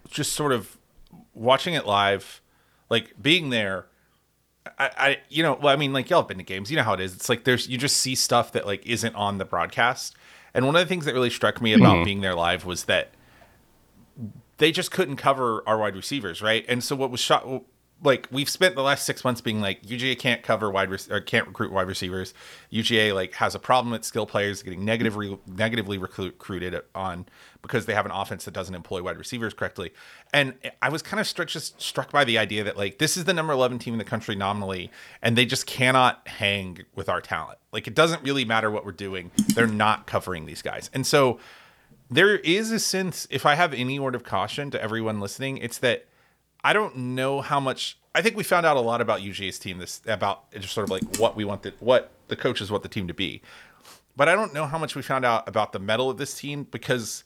just 0.09 0.33
sort 0.33 0.51
of 0.51 0.77
watching 1.33 1.73
it 1.73 1.87
live, 1.87 2.39
like 2.89 3.19
being 3.19 3.49
there. 3.49 3.87
I, 4.77 4.91
I 4.97 5.17
you 5.29 5.41
know 5.41 5.57
well 5.59 5.73
I 5.73 5.75
mean 5.77 5.93
like 5.93 6.09
y'all 6.09 6.21
have 6.21 6.27
been 6.29 6.37
to 6.37 6.43
games 6.43 6.71
you 6.71 6.77
know 6.77 6.83
how 6.83 6.93
it 6.93 7.01
is 7.01 7.13
it's 7.13 7.27
like 7.27 7.43
there's 7.43 7.67
you 7.67 7.77
just 7.77 7.97
see 7.97 8.15
stuff 8.15 8.53
that 8.53 8.65
like 8.65 8.85
isn't 8.85 9.13
on 9.13 9.37
the 9.37 9.43
broadcast 9.43 10.15
and 10.53 10.65
one 10.65 10.73
of 10.77 10.79
the 10.79 10.85
things 10.85 11.03
that 11.03 11.13
really 11.13 11.29
struck 11.29 11.61
me 11.61 11.73
about 11.73 11.95
mm-hmm. 11.95 12.05
being 12.05 12.21
there 12.21 12.33
live 12.33 12.63
was 12.63 12.85
that 12.85 13.11
they 14.57 14.71
just 14.71 14.91
couldn't 14.91 15.17
cover 15.17 15.63
our 15.67 15.77
wide 15.77 15.95
receivers, 15.95 16.41
right? 16.41 16.65
And 16.67 16.83
so 16.83 16.95
what 16.95 17.11
was 17.11 17.19
shot 17.19 17.45
like 18.03 18.27
we've 18.31 18.49
spent 18.49 18.75
the 18.75 18.81
last 18.81 19.05
six 19.05 19.23
months 19.23 19.41
being 19.41 19.61
like 19.61 19.81
UGA 19.83 20.19
can't 20.19 20.43
cover 20.43 20.69
wide 20.69 20.89
rec- 20.89 21.09
or 21.09 21.21
can't 21.21 21.47
recruit 21.47 21.71
wide 21.71 21.87
receivers. 21.87 22.33
UGA 22.71 23.13
like 23.13 23.33
has 23.35 23.55
a 23.55 23.59
problem 23.59 23.91
with 23.91 24.03
skill 24.03 24.25
players 24.25 24.61
getting 24.61 24.83
negatively 24.83 25.37
negatively 25.47 25.97
recruit- 25.97 26.33
recruited 26.33 26.81
on 26.93 27.25
because 27.61 27.85
they 27.85 27.93
have 27.93 28.05
an 28.05 28.11
offense 28.11 28.45
that 28.45 28.53
doesn't 28.53 28.75
employ 28.75 29.01
wide 29.01 29.17
receivers 29.17 29.53
correctly. 29.53 29.93
And 30.33 30.53
I 30.81 30.89
was 30.89 31.01
kind 31.01 31.19
of 31.19 31.27
struck 31.27 31.47
just 31.47 31.81
struck 31.81 32.11
by 32.11 32.23
the 32.25 32.37
idea 32.37 32.63
that 32.65 32.77
like 32.77 32.97
this 32.97 33.15
is 33.15 33.23
the 33.25 33.33
number 33.33 33.53
eleven 33.53 33.79
team 33.79 33.93
in 33.93 33.97
the 33.97 34.05
country 34.05 34.35
nominally, 34.35 34.91
and 35.21 35.37
they 35.37 35.45
just 35.45 35.65
cannot 35.65 36.27
hang 36.27 36.79
with 36.95 37.09
our 37.09 37.21
talent. 37.21 37.59
Like 37.71 37.87
it 37.87 37.95
doesn't 37.95 38.21
really 38.23 38.45
matter 38.45 38.69
what 38.69 38.85
we're 38.85 38.91
doing; 38.91 39.31
they're 39.55 39.67
not 39.67 40.07
covering 40.07 40.45
these 40.45 40.61
guys, 40.61 40.89
and 40.93 41.07
so 41.07 41.39
there 42.15 42.37
is 42.37 42.71
a 42.71 42.79
sense 42.79 43.27
if 43.29 43.45
i 43.45 43.55
have 43.55 43.73
any 43.73 43.99
word 43.99 44.15
of 44.15 44.23
caution 44.23 44.71
to 44.71 44.81
everyone 44.81 45.19
listening 45.19 45.57
it's 45.57 45.77
that 45.79 46.05
i 46.63 46.73
don't 46.73 46.95
know 46.95 47.41
how 47.41 47.59
much 47.59 47.97
i 48.15 48.21
think 48.21 48.35
we 48.35 48.43
found 48.43 48.65
out 48.65 48.77
a 48.77 48.81
lot 48.81 49.01
about 49.01 49.21
ug's 49.21 49.59
team 49.59 49.77
this 49.79 50.01
about 50.07 50.51
just 50.51 50.73
sort 50.73 50.83
of 50.83 50.91
like 50.91 51.03
what 51.17 51.35
we 51.35 51.45
want 51.45 51.63
the 51.63 51.73
what 51.79 52.11
the 52.27 52.35
coaches 52.35 52.71
want 52.71 52.83
the 52.83 52.89
team 52.89 53.07
to 53.07 53.13
be 53.13 53.41
but 54.15 54.29
i 54.29 54.35
don't 54.35 54.53
know 54.53 54.65
how 54.65 54.77
much 54.77 54.95
we 54.95 55.01
found 55.01 55.25
out 55.25 55.47
about 55.47 55.71
the 55.73 55.79
mettle 55.79 56.09
of 56.09 56.17
this 56.17 56.35
team 56.35 56.65
because 56.71 57.23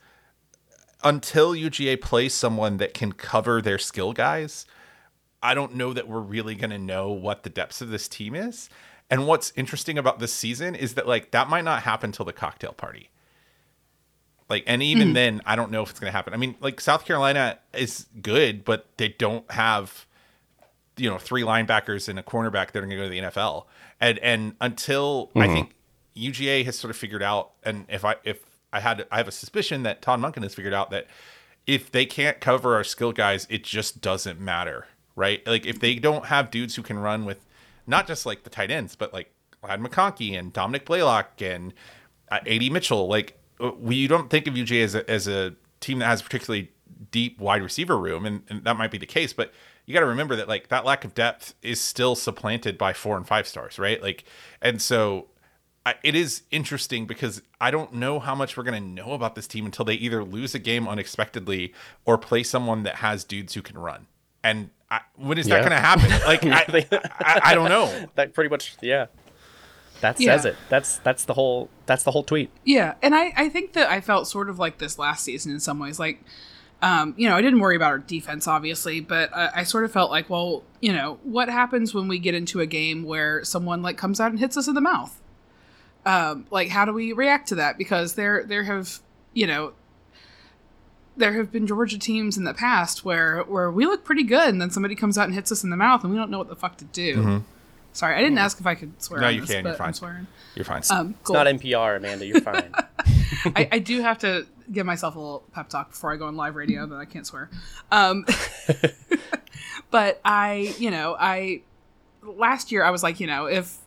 until 1.03 1.53
uga 1.53 1.99
plays 2.01 2.33
someone 2.33 2.77
that 2.77 2.93
can 2.93 3.11
cover 3.11 3.61
their 3.61 3.77
skill 3.77 4.13
guys 4.13 4.65
i 5.43 5.53
don't 5.53 5.75
know 5.75 5.93
that 5.93 6.07
we're 6.07 6.19
really 6.19 6.55
going 6.55 6.69
to 6.71 6.77
know 6.79 7.09
what 7.11 7.43
the 7.43 7.49
depths 7.49 7.81
of 7.81 7.89
this 7.89 8.07
team 8.07 8.35
is 8.35 8.69
And 9.09 9.27
what's 9.27 9.53
interesting 9.55 9.97
about 9.97 10.19
this 10.19 10.33
season 10.33 10.75
is 10.75 10.95
that 10.95 11.07
like 11.07 11.31
that 11.31 11.49
might 11.49 11.63
not 11.63 11.83
happen 11.83 12.11
till 12.11 12.25
the 12.25 12.33
cocktail 12.33 12.73
party. 12.73 13.09
Like, 14.50 14.64
and 14.66 14.82
even 14.82 15.10
mm. 15.10 15.14
then, 15.14 15.41
I 15.45 15.56
don't 15.56 15.72
know 15.72 15.84
if 15.84 15.89
it's 15.89 16.00
going 16.00 16.12
to 16.12 16.16
happen. 16.16 16.34
I 16.34 16.38
mean, 16.38 16.56
like 16.62 16.80
South 16.80 17.06
Carolina 17.06 17.60
is 17.74 18.08
good, 18.22 18.64
but 18.64 18.86
they 18.98 19.10
don't 19.10 19.50
have, 19.52 20.06
you 20.95 21.10
know, 21.10 21.18
three 21.18 21.41
linebackers 21.41 22.08
and 22.08 22.18
a 22.18 22.24
cornerback 22.24 22.72
that 22.72 22.78
are 22.78 22.82
going 22.82 22.91
to 22.91 22.95
go 22.95 23.04
to 23.04 23.10
the 23.10 23.20
NFL. 23.20 23.66
And 24.00 24.20
and 24.20 24.56
until 24.62 25.28
mm-hmm. 25.28 25.39
I 25.39 25.48
think 25.48 25.76
UGA 26.16 26.64
has 26.66 26.78
sort 26.78 26.91
of 26.91 26.98
figured 26.98 27.24
out, 27.24 27.52
and 27.64 27.86
if 27.89 28.06
I 28.06 28.16
if 28.24 28.39
I 28.72 28.80
had 28.80 29.06
I 29.12 29.18
have 29.18 29.28
a 29.28 29.32
suspicion 29.32 29.84
that 29.84 30.02
Todd 30.02 30.20
Monken 30.22 30.43
has 30.43 30.54
figured 30.54 30.74
out 30.74 30.91
that 30.91 31.08
if 31.66 31.91
they 31.91 32.06
can't 32.06 32.39
cover 32.39 32.76
our 32.76 32.84
skill 32.84 33.12
guys, 33.12 33.48
it 33.50 33.64
just 33.64 34.00
doesn't 34.00 34.39
matter, 34.39 34.88
right? 35.16 35.45
Like 35.45 35.66
if 35.66 35.80
they 35.80 35.95
don't 35.95 36.28
have 36.28 36.52
dudes 36.52 36.76
who 36.76 36.84
can 36.84 36.98
run 37.00 37.26
with 37.26 37.45
not 37.86 38.08
just 38.08 38.26
like 38.26 38.43
the 38.43 38.50
tight 38.50 38.72
ends, 38.72 38.95
but 38.95 39.14
like 39.14 39.32
Ladd 39.64 39.82
McConkey 39.82 40.38
and 40.38 40.54
Dominick 40.54 40.86
Blaylock 40.86 41.41
and 41.41 41.74
uh, 42.30 42.39
AD 42.45 42.72
Mitchell, 42.72 43.08
like 43.08 43.38
we 43.60 44.08
don't 44.08 44.30
think 44.30 44.47
of 44.47 44.53
UGA 44.53 44.84
as 44.84 44.95
a, 44.95 45.10
as 45.10 45.28
a 45.28 45.55
team 45.80 45.99
that 45.99 46.05
has 46.05 46.22
particularly 46.22 46.72
deep 47.12 47.39
wide 47.39 47.62
receiver 47.62 47.97
room, 47.97 48.26
and, 48.26 48.43
and 48.49 48.64
that 48.64 48.78
might 48.78 48.91
be 48.91 48.97
the 48.97 49.05
case, 49.05 49.34
but 49.34 49.51
you 49.86 49.93
got 49.93 50.01
to 50.01 50.05
remember 50.05 50.36
that 50.36 50.47
like 50.47 50.68
that 50.68 50.86
lack 50.86 51.05
of 51.05 51.14
depth 51.14 51.53
is 51.62 51.80
still 51.80 52.16
supplanted 52.16 52.78
by 52.78 52.93
four 52.93 53.18
and 53.18 53.26
five 53.26 53.47
stars, 53.47 53.80
right? 53.80 54.01
Like, 54.01 54.26
and 54.62 54.82
so 54.82 55.28
I, 55.86 55.95
it 56.03 56.16
is 56.16 56.43
interesting 56.51 57.08
because 57.08 57.41
I 57.62 57.72
don't 57.72 57.93
know 57.93 58.20
how 58.20 58.36
much 58.36 58.58
we're 58.58 58.64
going 58.64 58.82
to 58.82 58.89
know 58.89 59.14
about 59.14 59.36
this 59.36 59.47
team 59.47 59.66
until 59.66 59.86
they 59.86 59.93
either 59.93 60.24
lose 60.24 60.53
a 60.53 60.60
game 60.60 60.86
unexpectedly 60.88 61.74
or 62.03 62.18
play 62.18 62.43
someone 62.43 62.84
that 62.84 62.95
has 62.95 63.24
dudes 63.24 63.53
who 63.53 63.62
can 63.62 63.78
run. 63.78 64.08
And 64.43 64.72
I, 64.91 64.99
when 65.16 65.38
is 65.38 65.47
yeah. 65.47 65.55
that 65.55 65.62
going 65.62 65.72
to 65.72 65.80
happen? 65.80 66.10
Like, 66.28 66.43
I, 66.91 66.99
I, 67.20 67.51
I, 67.51 67.55
don't 67.55 67.70
know. 67.70 68.08
That 68.16 68.34
pretty 68.34 68.49
much, 68.49 68.76
yeah. 68.82 69.05
That 70.02 70.20
yeah. 70.20 70.36
says 70.36 70.45
it. 70.45 70.56
That's 70.70 70.98
that's 71.00 71.26
the 71.26 71.34
whole 71.34 71.70
that's 71.86 72.04
the 72.04 72.12
whole 72.12 72.24
tweet. 72.24 72.50
Yeah, 72.64 72.95
and 73.02 73.16
I 73.16 73.34
I 73.36 73.50
think 73.50 73.74
that 73.74 73.89
I 73.89 74.02
felt 74.02 74.28
sort 74.28 74.50
of 74.50 74.60
like 74.60 74.78
this 74.78 75.00
last 75.00 75.24
season 75.24 75.52
in 75.52 75.60
some 75.60 75.80
ways. 75.80 76.00
Like, 76.00 76.24
um, 76.82 77.14
you 77.18 77.28
know, 77.28 77.36
I 77.36 77.41
didn't 77.41 77.60
worry 77.60 77.76
about 77.76 77.91
our 77.91 78.00
defense 78.00 78.48
obviously, 78.48 79.00
but 79.00 79.36
I, 79.36 79.50
I 79.56 79.64
sort 79.64 79.86
of 79.86 79.91
felt 79.91 80.12
like, 80.12 80.30
well, 80.30 80.64
you 80.82 80.93
know, 80.93 81.20
what 81.24 81.50
happens 81.50 81.93
when 81.93 82.08
we 82.08 82.20
get 82.20 82.36
into 82.36 82.60
a 82.60 82.66
game 82.66 83.04
where 83.04 83.43
someone 83.43 83.82
like 83.82 83.98
comes 83.98 84.20
out 84.20 84.32
and 84.32 84.39
hits 84.39 84.58
us 84.58 84.68
in 84.68 84.76
the 84.76 84.82
mouth? 84.82 85.20
Um, 86.06 86.45
like, 86.52 86.70
how 86.70 86.86
do 86.86 86.93
we 86.93 87.12
react 87.12 87.50
to 87.50 87.56
that? 87.56 87.78
Because 87.78 88.14
there 88.14 88.43
there 88.43 88.64
have 88.64 89.00
you 89.34 89.48
know 89.48 89.74
there 91.18 91.34
have 91.34 91.52
been 91.52 91.68
Georgia 91.68 91.98
teams 91.98 92.38
in 92.38 92.43
the 92.43 92.54
past 92.54 93.04
where 93.04 93.41
where 93.41 93.72
we 93.72 93.86
look 93.86 94.06
pretty 94.06 94.24
good, 94.24 94.50
and 94.50 94.62
then 94.62 94.70
somebody 94.70 94.95
comes 94.95 95.18
out 95.18 95.26
and 95.26 95.34
hits 95.34 95.52
us 95.52 95.64
in 95.64 95.70
the 95.70 95.78
mouth, 95.78 96.04
and 96.04 96.12
we 96.12 96.18
don't 96.18 96.30
know 96.30 96.38
what 96.38 96.50
the 96.50 96.56
fuck 96.56 96.78
to 96.78 96.86
do. 96.86 97.16
Mm-hmm. 97.18 97.38
Sorry, 97.98 98.14
I 98.14 98.22
didn't 98.22 98.38
ask 98.38 98.60
if 98.60 98.68
I 98.68 98.76
could 98.76 99.02
swear. 99.02 99.22
No, 99.22 99.28
you 99.28 99.41
this, 99.41 99.50
can. 99.50 99.66
You're 99.66 99.74
fine. 99.74 99.88
I'm 99.88 99.93
swearing. 99.95 100.28
You're 100.54 100.66
fine. 100.66 100.84
Um, 100.91 101.16
cool. 101.24 101.36
It's 101.36 101.43
not 101.45 101.48
NPR, 101.48 101.98
Amanda. 101.98 102.28
You're 102.28 102.41
fine. 102.41 102.72
I, 103.56 103.68
I, 103.72 103.80
do 103.80 104.02
have 104.02 104.20
to 104.20 104.45
give 104.72 104.86
myself 104.86 105.16
a 105.16 105.20
little 105.20 105.43
pep 105.52 105.68
talk 105.68 105.89
before 105.89 106.14
I 106.14 106.18
go 106.18 106.28
on 106.28 106.36
live 106.36 106.56
radio, 106.56 106.86
but 106.86 106.98
I 106.98 107.06
can't 107.06 107.26
swear. 107.26 107.50
Um, 107.91 108.24
but 109.89 110.22
I, 110.24 110.76
you 110.78 110.91
know, 110.91 111.16
I 111.20 111.64
last 112.22 112.72
year 112.72 112.84
I 112.84 112.91
was 112.91 113.02
like, 113.02 113.20
you 113.20 113.26
know, 113.26 113.48
if 113.48 113.80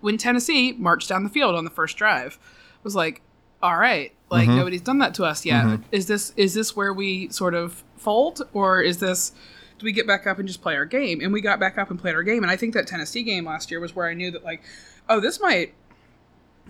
when 0.00 0.16
Tennessee 0.16 0.72
marched 0.72 1.10
down 1.10 1.22
the 1.22 1.28
field 1.28 1.54
on 1.54 1.64
the 1.64 1.70
first 1.70 1.98
drive, 1.98 2.38
was 2.82 2.96
like, 2.96 3.20
all 3.62 3.76
right, 3.76 4.14
like 4.30 4.48
mm-hmm. 4.48 4.56
nobody's 4.56 4.80
done 4.80 5.00
that 5.00 5.12
to 5.16 5.24
us 5.24 5.44
yet. 5.44 5.66
Mm-hmm. 5.66 5.82
Is 5.92 6.06
this 6.06 6.32
is 6.38 6.54
this 6.54 6.74
where 6.74 6.94
we 6.94 7.28
sort 7.28 7.52
of 7.52 7.84
fold, 7.98 8.40
or 8.54 8.80
is 8.80 9.00
this? 9.00 9.32
Do 9.78 9.84
we 9.84 9.92
get 9.92 10.06
back 10.06 10.26
up 10.26 10.38
and 10.38 10.48
just 10.48 10.60
play 10.60 10.76
our 10.76 10.84
game? 10.84 11.20
And 11.20 11.32
we 11.32 11.40
got 11.40 11.60
back 11.60 11.78
up 11.78 11.90
and 11.90 11.98
played 11.98 12.14
our 12.14 12.22
game. 12.22 12.42
And 12.42 12.50
I 12.50 12.56
think 12.56 12.74
that 12.74 12.86
Tennessee 12.86 13.22
game 13.22 13.44
last 13.44 13.70
year 13.70 13.80
was 13.80 13.94
where 13.94 14.08
I 14.08 14.14
knew 14.14 14.30
that 14.32 14.44
like, 14.44 14.62
oh, 15.08 15.20
this 15.20 15.40
might 15.40 15.74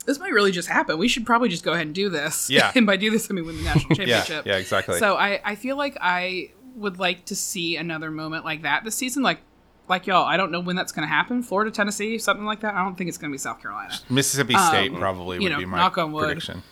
this 0.07 0.19
might 0.19 0.33
really 0.33 0.53
just 0.53 0.69
happen. 0.69 0.99
We 0.99 1.09
should 1.09 1.27
probably 1.27 1.49
just 1.49 1.65
go 1.65 1.73
ahead 1.73 1.87
and 1.87 1.95
do 1.95 2.09
this. 2.09 2.49
Yeah. 2.49 2.71
and 2.77 2.87
by 2.87 2.97
do 2.97 3.11
this, 3.11 3.31
I 3.31 3.35
mean 3.35 3.47
win 3.47 3.57
the 3.57 3.65
national 3.65 3.89
championship. 3.97 4.47
yeah, 4.47 4.53
yeah, 4.53 4.59
exactly. 4.59 4.99
So 4.99 5.17
I, 5.17 5.41
I 5.45 5.55
feel 5.55 5.77
like 5.77 5.97
I 6.01 6.51
would 6.77 6.99
like 6.99 7.25
to 7.27 7.37
see 7.37 7.77
another 7.77 8.11
moment 8.11 8.45
like 8.45 8.63
that 8.63 8.85
this 8.85 8.95
season. 8.95 9.23
Like, 9.23 9.41
like 9.89 10.07
y'all, 10.07 10.27
I 10.27 10.37
don't 10.37 10.53
know 10.53 10.61
when 10.61 10.77
that's 10.77 10.93
going 10.93 11.09
to 11.09 11.13
happen. 11.13 11.43
Florida, 11.43 11.71
Tennessee, 11.71 12.19
something 12.19 12.45
like 12.45 12.61
that. 12.61 12.75
I 12.75 12.85
don't 12.85 12.97
think 12.97 13.09
it's 13.09 13.19
going 13.19 13.31
to 13.31 13.35
be 13.35 13.39
South 13.39 13.61
Carolina. 13.61 13.95
Mississippi 14.11 14.55
State 14.55 14.93
um, 14.93 14.99
probably 14.99 15.39
would 15.39 15.51
know, 15.51 15.59
be 15.59 15.65
my 15.65 15.79
knock 15.79 15.97
on 15.99 16.13
wood. 16.13 16.27
prediction. 16.27 16.63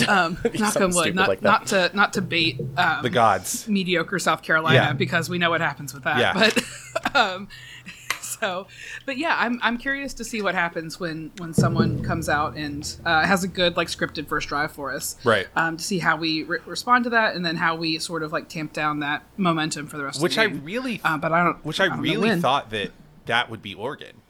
Um, 0.12 0.36
knock 0.54 0.76
on 0.76 0.94
wood, 0.94 1.14
not, 1.14 1.28
like 1.28 1.42
not 1.42 1.68
to 1.68 1.90
not 1.94 2.12
to 2.14 2.22
bait 2.22 2.60
um, 2.76 3.02
the 3.02 3.10
gods 3.10 3.66
mediocre 3.66 4.18
South 4.18 4.42
Carolina 4.42 4.76
yeah. 4.76 4.92
because 4.92 5.30
we 5.30 5.38
know 5.38 5.48
what 5.48 5.60
happens 5.60 5.94
with 5.94 6.04
that. 6.04 6.18
Yeah. 6.18 6.32
But 6.34 7.14
um, 7.16 7.48
so, 8.20 8.66
but 9.06 9.18
yeah, 9.18 9.36
I'm 9.38 9.58
I'm 9.62 9.78
curious 9.78 10.14
to 10.14 10.24
see 10.24 10.42
what 10.42 10.54
happens 10.54 10.98
when 10.98 11.30
when 11.38 11.54
someone 11.54 12.02
comes 12.02 12.28
out 12.28 12.56
and 12.56 12.94
uh, 13.04 13.24
has 13.24 13.44
a 13.44 13.48
good 13.48 13.76
like 13.76 13.88
scripted 13.88 14.26
first 14.26 14.48
drive 14.48 14.72
for 14.72 14.92
us, 14.92 15.16
right? 15.24 15.46
Um, 15.56 15.76
to 15.76 15.84
see 15.84 15.98
how 15.98 16.16
we 16.16 16.42
re- 16.44 16.58
respond 16.66 17.04
to 17.04 17.10
that, 17.10 17.34
and 17.34 17.44
then 17.44 17.56
how 17.56 17.76
we 17.76 17.98
sort 17.98 18.22
of 18.22 18.32
like 18.32 18.48
tamp 18.48 18.72
down 18.72 19.00
that 19.00 19.24
momentum 19.36 19.86
for 19.86 19.96
the 19.96 20.04
rest. 20.04 20.20
Which 20.20 20.36
of 20.36 20.44
the 20.44 20.48
game. 20.50 20.60
I 20.60 20.64
really, 20.64 21.00
uh, 21.04 21.18
but 21.18 21.32
I 21.32 21.44
don't. 21.44 21.64
Which 21.64 21.80
I, 21.80 21.86
I 21.86 21.88
don't 21.88 22.00
really 22.00 22.40
thought 22.40 22.70
that 22.70 22.90
that 23.26 23.50
would 23.50 23.62
be 23.62 23.74
Oregon, 23.74 24.21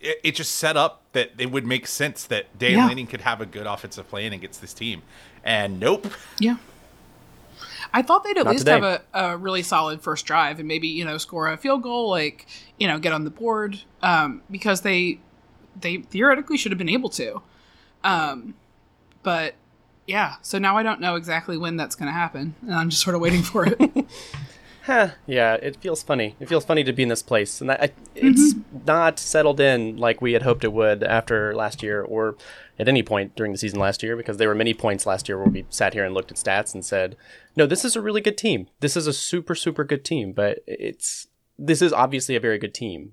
it, 0.00 0.20
it, 0.22 0.34
just 0.34 0.56
set 0.56 0.76
up 0.76 1.02
that 1.12 1.32
it 1.38 1.50
would 1.50 1.66
make 1.66 1.86
sense 1.86 2.24
that 2.26 2.58
Dan 2.58 2.72
yeah. 2.72 2.86
Lanning 2.86 3.06
could 3.06 3.22
have 3.22 3.40
a 3.40 3.46
good 3.46 3.66
offensive 3.66 4.08
plan 4.08 4.32
against 4.32 4.60
this 4.60 4.72
team. 4.72 5.02
And 5.44 5.80
nope. 5.80 6.06
Yeah. 6.38 6.56
I 7.92 8.02
thought 8.02 8.22
they'd 8.22 8.36
at 8.36 8.44
Not 8.44 8.50
least 8.50 8.66
today. 8.66 8.80
have 8.80 9.02
a, 9.14 9.32
a 9.32 9.36
really 9.36 9.62
solid 9.62 10.02
first 10.02 10.26
drive 10.26 10.58
and 10.58 10.68
maybe, 10.68 10.88
you 10.88 11.04
know, 11.04 11.16
score 11.16 11.50
a 11.50 11.56
field 11.56 11.82
goal, 11.82 12.10
like, 12.10 12.46
you 12.78 12.86
know, 12.86 12.98
get 12.98 13.12
on 13.12 13.24
the 13.24 13.30
board. 13.30 13.80
Um, 14.02 14.42
because 14.50 14.82
they 14.82 15.20
they 15.80 15.98
theoretically 15.98 16.58
should 16.58 16.72
have 16.72 16.78
been 16.78 16.88
able 16.88 17.08
to. 17.10 17.40
Um, 18.04 18.54
but 19.22 19.54
yeah, 20.06 20.36
so 20.42 20.58
now 20.58 20.76
I 20.76 20.82
don't 20.82 21.00
know 21.00 21.16
exactly 21.16 21.56
when 21.56 21.76
that's 21.76 21.94
gonna 21.94 22.12
happen. 22.12 22.54
And 22.62 22.74
I'm 22.74 22.90
just 22.90 23.02
sort 23.02 23.14
of 23.14 23.22
waiting 23.22 23.42
for 23.42 23.66
it. 23.66 23.80
huh, 24.88 25.10
yeah, 25.26 25.54
it 25.54 25.76
feels 25.76 26.02
funny. 26.02 26.34
It 26.40 26.48
feels 26.48 26.64
funny 26.64 26.82
to 26.82 26.92
be 26.94 27.02
in 27.02 27.10
this 27.10 27.22
place, 27.22 27.60
and 27.60 27.70
I, 27.70 27.90
it's 28.14 28.54
mm-hmm. 28.54 28.84
not 28.86 29.18
settled 29.18 29.60
in 29.60 29.98
like 29.98 30.22
we 30.22 30.32
had 30.32 30.42
hoped 30.42 30.64
it 30.64 30.72
would 30.72 31.04
after 31.04 31.54
last 31.54 31.82
year, 31.82 32.02
or 32.02 32.36
at 32.78 32.88
any 32.88 33.02
point 33.02 33.36
during 33.36 33.52
the 33.52 33.58
season 33.58 33.78
last 33.78 34.02
year, 34.02 34.16
because 34.16 34.38
there 34.38 34.48
were 34.48 34.54
many 34.54 34.72
points 34.72 35.06
last 35.06 35.28
year 35.28 35.38
where 35.38 35.48
we 35.48 35.66
sat 35.68 35.92
here 35.92 36.04
and 36.04 36.14
looked 36.14 36.32
at 36.32 36.38
stats 36.38 36.74
and 36.74 36.84
said, 36.84 37.16
"No, 37.54 37.66
this 37.66 37.84
is 37.84 37.96
a 37.96 38.00
really 38.00 38.22
good 38.22 38.38
team. 38.38 38.66
This 38.80 38.96
is 38.96 39.06
a 39.06 39.12
super, 39.12 39.54
super 39.54 39.84
good 39.84 40.04
team." 40.04 40.32
But 40.32 40.60
it's 40.66 41.28
this 41.58 41.82
is 41.82 41.92
obviously 41.92 42.34
a 42.34 42.40
very 42.40 42.58
good 42.58 42.74
team 42.74 43.12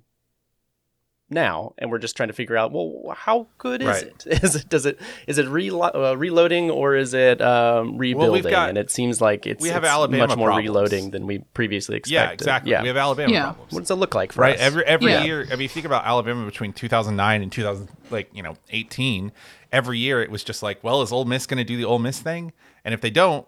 now 1.30 1.74
and 1.80 1.90
we're 1.90 1.98
just 1.98 2.16
trying 2.16 2.28
to 2.30 2.34
figure 2.34 2.56
out 2.56 2.72
well 2.72 3.14
how 3.18 3.48
good 3.58 3.82
is 3.82 3.88
right. 3.88 4.26
it 4.28 4.28
is 4.44 4.56
it 4.56 4.70
does 4.70 4.86
it 4.86 5.00
is 5.26 5.40
it 5.40 5.48
relo- 5.48 5.94
uh, 5.96 6.16
reloading 6.16 6.70
or 6.70 6.96
is 6.96 7.16
it 7.16 7.42
um, 7.42 7.98
rebuilding 7.98 8.44
well, 8.44 8.52
got, 8.52 8.70
and 8.70 8.78
it 8.78 8.92
seems 8.92 9.20
like 9.20 9.48
it's, 9.48 9.62
we 9.62 9.70
have 9.70 9.84
it's 9.84 9.92
Alabama 9.92 10.28
much 10.28 10.38
more 10.38 10.50
problems. 10.50 10.68
reloading 10.68 11.12
than 11.12 11.26
we 11.26 11.40
previously 11.54 11.98
expected 11.98 12.28
yeah 12.28 12.32
exactly 12.32 12.72
yeah. 12.72 12.82
we 12.84 12.88
have 12.88 12.98
Alabama 12.98 13.34
yeah. 13.34 13.44
problems 13.46 13.74
what 13.74 13.80
does 13.80 13.92
it 13.92 13.96
look 13.96 14.14
like 14.14 14.34
for 14.34 14.42
right 14.42 14.56
us? 14.56 14.62
every 14.62 14.86
every 14.86 15.12
yeah. 15.12 15.24
year 15.24 15.48
I 15.52 15.56
mean 15.56 15.68
think 15.68 15.88
about 15.88 16.06
Alabama 16.06 16.46
between 16.46 16.74
2009 16.74 17.42
and 17.42 17.52
2000 17.52 17.90
like 18.12 18.30
you 18.32 18.44
know 18.44 18.56
18 18.70 19.32
every 19.72 19.98
year 19.98 20.22
it 20.22 20.30
was 20.30 20.44
just 20.44 20.62
like 20.62 20.84
well 20.84 21.02
is 21.02 21.12
Ole 21.12 21.26
Miss 21.26 21.48
going 21.48 21.58
to 21.58 21.64
do 21.64 21.76
the 21.76 21.86
Ole 21.86 22.00
Miss 22.00 22.20
thing 22.20 22.54
and 22.84 22.94
if 22.94 23.02
they 23.02 23.10
don't 23.10 23.48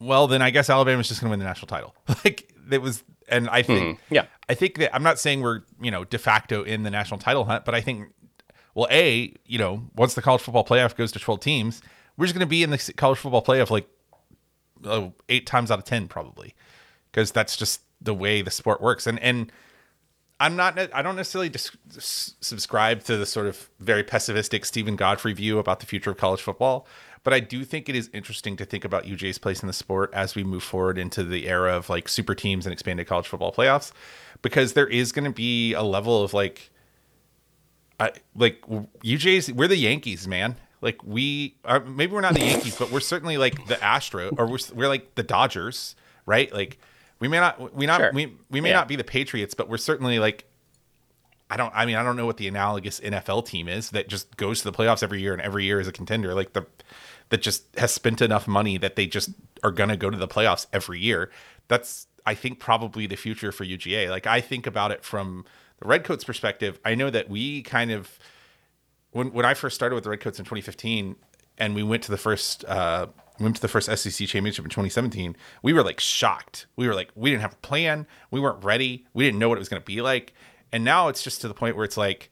well 0.00 0.26
then 0.26 0.42
I 0.42 0.50
guess 0.50 0.68
Alabama's 0.68 1.06
just 1.06 1.20
going 1.20 1.28
to 1.28 1.30
win 1.30 1.38
the 1.38 1.46
national 1.46 1.68
title 1.68 1.94
like 2.24 2.52
it 2.68 2.82
was 2.82 3.04
and 3.28 3.48
I 3.48 3.62
think 3.62 3.98
mm-hmm. 3.98 4.14
yeah, 4.14 4.26
I 4.48 4.54
think 4.54 4.78
that 4.78 4.94
I'm 4.94 5.02
not 5.02 5.18
saying 5.18 5.40
we're 5.40 5.62
you 5.80 5.90
know 5.90 6.04
de 6.04 6.18
facto 6.18 6.62
in 6.62 6.82
the 6.82 6.90
national 6.90 7.18
title 7.18 7.44
hunt, 7.44 7.64
but 7.64 7.74
I 7.74 7.80
think 7.80 8.08
well, 8.74 8.88
a 8.90 9.34
you 9.46 9.58
know 9.58 9.82
once 9.96 10.14
the 10.14 10.22
college 10.22 10.42
football 10.42 10.64
playoff 10.64 10.96
goes 10.96 11.12
to 11.12 11.18
12 11.18 11.40
teams, 11.40 11.82
we're 12.16 12.26
just 12.26 12.34
going 12.34 12.46
to 12.46 12.50
be 12.50 12.62
in 12.62 12.70
the 12.70 12.92
college 12.96 13.18
football 13.18 13.42
playoff 13.42 13.70
like 13.70 13.88
oh, 14.84 15.12
eight 15.28 15.46
times 15.46 15.70
out 15.70 15.78
of 15.78 15.84
ten 15.84 16.08
probably 16.08 16.54
because 17.10 17.32
that's 17.32 17.56
just 17.56 17.82
the 18.00 18.14
way 18.14 18.42
the 18.42 18.50
sport 18.50 18.80
works, 18.80 19.06
and 19.06 19.18
and. 19.20 19.52
I'm 20.38 20.54
not. 20.56 20.78
I 20.92 21.02
don't 21.02 21.16
necessarily 21.16 21.48
dis- 21.48 21.76
subscribe 22.40 23.04
to 23.04 23.16
the 23.16 23.26
sort 23.26 23.46
of 23.46 23.70
very 23.80 24.02
pessimistic 24.02 24.64
Steven 24.64 24.94
Godfrey 24.96 25.32
view 25.32 25.58
about 25.58 25.80
the 25.80 25.86
future 25.86 26.10
of 26.10 26.18
college 26.18 26.42
football. 26.42 26.86
But 27.24 27.32
I 27.32 27.40
do 27.40 27.64
think 27.64 27.88
it 27.88 27.96
is 27.96 28.08
interesting 28.12 28.56
to 28.58 28.64
think 28.64 28.84
about 28.84 29.04
UJ's 29.04 29.38
place 29.38 29.60
in 29.60 29.66
the 29.66 29.72
sport 29.72 30.10
as 30.12 30.34
we 30.36 30.44
move 30.44 30.62
forward 30.62 30.98
into 30.98 31.24
the 31.24 31.48
era 31.48 31.74
of 31.76 31.88
like 31.88 32.08
super 32.08 32.34
teams 32.34 32.66
and 32.66 32.72
expanded 32.72 33.06
college 33.06 33.26
football 33.26 33.52
playoffs, 33.52 33.92
because 34.42 34.74
there 34.74 34.86
is 34.86 35.10
going 35.10 35.24
to 35.24 35.32
be 35.32 35.72
a 35.72 35.82
level 35.82 36.22
of 36.22 36.34
like, 36.34 36.70
I, 37.98 38.12
like 38.36 38.60
UJ's. 38.66 39.50
We're 39.50 39.68
the 39.68 39.76
Yankees, 39.76 40.28
man. 40.28 40.56
Like 40.82 41.02
we 41.02 41.56
are. 41.64 41.80
Maybe 41.80 42.12
we're 42.12 42.20
not 42.20 42.34
the 42.34 42.44
Yankees, 42.44 42.76
but 42.76 42.90
we're 42.90 43.00
certainly 43.00 43.38
like 43.38 43.66
the 43.66 43.82
Astro, 43.82 44.28
or 44.36 44.46
we're 44.46 44.58
we're 44.74 44.88
like 44.88 45.14
the 45.14 45.22
Dodgers, 45.22 45.96
right? 46.26 46.52
Like 46.52 46.78
we 47.18 47.28
may 47.28 47.38
not 47.38 47.74
we 47.74 47.86
not 47.86 48.00
sure. 48.00 48.12
we 48.12 48.36
we 48.50 48.60
may 48.60 48.70
yeah. 48.70 48.76
not 48.76 48.88
be 48.88 48.96
the 48.96 49.04
Patriots, 49.04 49.54
but 49.54 49.68
we're 49.68 49.76
certainly 49.78 50.18
like 50.18 50.44
I 51.48 51.56
don't. 51.56 51.72
I 51.74 51.86
mean, 51.86 51.96
I 51.96 52.02
don't 52.02 52.16
know 52.16 52.26
what 52.26 52.38
the 52.38 52.48
analogous 52.48 52.98
NFL 53.00 53.46
team 53.46 53.68
is 53.68 53.90
that 53.90 54.08
just 54.08 54.36
goes 54.36 54.62
to 54.62 54.70
the 54.70 54.76
playoffs 54.76 55.02
every 55.02 55.20
year 55.20 55.32
and 55.32 55.40
every 55.40 55.64
year 55.64 55.78
is 55.78 55.86
a 55.86 55.92
contender. 55.92 56.34
Like 56.34 56.52
the 56.52 56.66
that 57.28 57.42
just 57.42 57.64
has 57.76 57.92
spent 57.92 58.20
enough 58.20 58.48
money 58.48 58.78
that 58.78 58.96
they 58.96 59.06
just 59.06 59.30
are 59.62 59.70
going 59.70 59.88
to 59.88 59.96
go 59.96 60.10
to 60.10 60.16
the 60.16 60.28
playoffs 60.28 60.66
every 60.72 61.00
year. 61.00 61.30
That's 61.68 62.08
I 62.24 62.34
think 62.34 62.58
probably 62.58 63.06
the 63.06 63.16
future 63.16 63.52
for 63.52 63.64
UGA. 63.64 64.10
Like 64.10 64.26
I 64.26 64.40
think 64.40 64.66
about 64.66 64.90
it 64.90 65.04
from 65.04 65.44
the 65.78 65.86
Redcoats 65.86 66.24
perspective, 66.24 66.80
I 66.84 66.94
know 66.94 67.10
that 67.10 67.28
we 67.28 67.62
kind 67.62 67.92
of 67.92 68.18
when 69.12 69.32
when 69.32 69.44
I 69.46 69.54
first 69.54 69.76
started 69.76 69.94
with 69.94 70.04
the 70.04 70.10
Redcoats 70.10 70.40
in 70.40 70.44
2015, 70.44 71.14
and 71.58 71.74
we 71.74 71.82
went 71.84 72.02
to 72.04 72.10
the 72.10 72.18
first 72.18 72.64
uh, 72.64 73.06
went 73.38 73.56
to 73.56 73.62
the 73.62 73.68
first 73.68 73.86
SEC 73.86 74.28
championship 74.28 74.64
in 74.64 74.70
2017, 74.70 75.36
we 75.62 75.72
were 75.72 75.82
like 75.82 76.00
shocked. 76.00 76.66
We 76.76 76.86
were 76.86 76.94
like, 76.94 77.10
we 77.14 77.30
didn't 77.30 77.42
have 77.42 77.54
a 77.54 77.56
plan. 77.56 78.06
We 78.30 78.40
weren't 78.40 78.62
ready. 78.64 79.06
We 79.14 79.24
didn't 79.24 79.38
know 79.38 79.48
what 79.48 79.58
it 79.58 79.60
was 79.60 79.68
going 79.68 79.82
to 79.82 79.86
be 79.86 80.00
like. 80.00 80.32
And 80.72 80.84
now 80.84 81.08
it's 81.08 81.22
just 81.22 81.40
to 81.42 81.48
the 81.48 81.54
point 81.54 81.76
where 81.76 81.84
it's 81.84 81.96
like, 81.96 82.30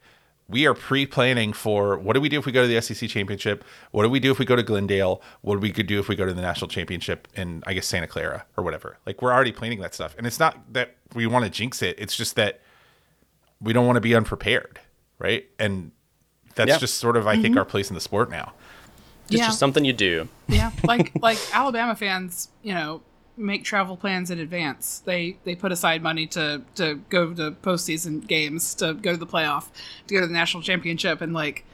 we 0.49 0.67
are 0.67 0.75
pre-planning 0.75 1.53
for 1.53 1.99
what 1.99 2.13
do 2.13 2.21
we 2.21 2.29
do 2.29 2.39
if 2.39 2.45
we 2.45 2.53
go 2.53 2.63
to 2.63 2.69
the 2.69 2.81
SEC 2.81 3.09
championship? 3.09 3.65
What 3.93 4.03
do 4.03 4.11
we 4.11 4.21
do 4.21 4.31
if 4.31 4.39
we 4.39 4.45
go 4.45 4.57
to 4.57 4.63
Glendale? 4.63 5.23
What 5.41 5.55
do 5.55 5.61
we 5.61 5.73
could 5.73 5.87
do 5.87 5.99
if 5.99 6.09
we 6.09 6.17
go 6.17 6.27
to 6.27 6.35
the 6.35 6.43
national 6.43 6.69
championship 6.69 7.29
in 7.35 7.63
I 7.67 7.73
guess 7.73 7.87
Santa 7.87 8.07
Clara 8.07 8.45
or 8.57 8.65
whatever? 8.65 8.99
Like 9.07 9.23
we're 9.23 9.33
already 9.33 9.53
planning 9.53 9.81
that 9.81 9.95
stuff. 9.95 10.15
And 10.19 10.27
it's 10.27 10.39
not 10.39 10.73
that 10.75 10.97
we 11.15 11.27
want 11.27 11.47
to 11.47 11.51
jinx 11.51 11.81
it. 11.83 11.99
It's 11.99 12.15
just 12.15 12.37
that 12.37 12.61
we 13.61 13.73
don't 13.73 13.87
want 13.87 13.97
to 13.97 14.03
be 14.03 14.15
unprepared, 14.15 14.81
right? 15.19 15.47
And 15.59 15.93
that's 16.55 16.69
yeah. 16.69 16.79
just 16.79 16.99
sort 16.99 17.17
of 17.17 17.27
I 17.27 17.35
mm-hmm. 17.35 17.43
think 17.43 17.57
our 17.57 17.65
place 17.65 17.89
in 17.89 17.95
the 17.95 18.01
sport 18.01 18.31
now. 18.31 18.53
It's 19.27 19.39
yeah. 19.39 19.47
just 19.47 19.59
something 19.59 19.85
you 19.85 19.93
do. 19.93 20.29
Yeah, 20.49 20.71
like 20.85 21.13
like 21.21 21.39
Alabama 21.53 21.97
fans, 21.97 22.49
you 22.63 22.75
know, 22.75 23.03
make 23.37 23.65
travel 23.65 23.97
plans 23.97 24.31
in 24.31 24.39
advance. 24.39 25.01
They 25.05 25.39
they 25.45 25.55
put 25.55 25.73
aside 25.73 26.03
money 26.03 26.27
to 26.29 26.63
to 26.77 26.97
go 27.09 27.33
to 27.35 27.53
postseason 27.53 28.27
games, 28.27 28.75
to 28.77 28.95
go 28.95 29.13
to 29.13 29.17
the 29.17 29.27
playoff, 29.27 29.67
to 30.07 30.15
go 30.15 30.21
to 30.21 30.27
the 30.27 30.33
national 30.33 30.63
championship, 30.63 31.21
and 31.21 31.33
like, 31.33 31.65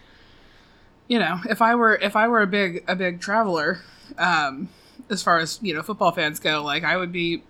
you 1.08 1.18
know, 1.18 1.40
if 1.48 1.60
I 1.60 1.74
were 1.74 1.96
if 1.96 2.16
I 2.16 2.28
were 2.28 2.42
a 2.42 2.46
big 2.46 2.84
a 2.88 2.96
big 2.96 3.20
traveler, 3.20 3.82
um, 4.18 4.68
as 5.08 5.22
far 5.22 5.38
as 5.38 5.58
you 5.62 5.74
know, 5.74 5.82
football 5.82 6.12
fans 6.12 6.40
go, 6.40 6.62
like 6.62 6.84
I 6.84 6.96
would 6.96 7.12
be 7.12 7.42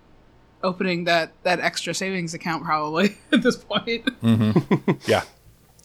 opening 0.63 1.05
that 1.05 1.31
that 1.43 1.59
extra 1.59 1.93
savings 1.93 2.33
account 2.33 2.63
probably 2.63 3.17
at 3.31 3.41
this 3.43 3.57
point. 3.57 4.05
Mm-hmm. 4.21 4.91
yeah. 5.09 5.23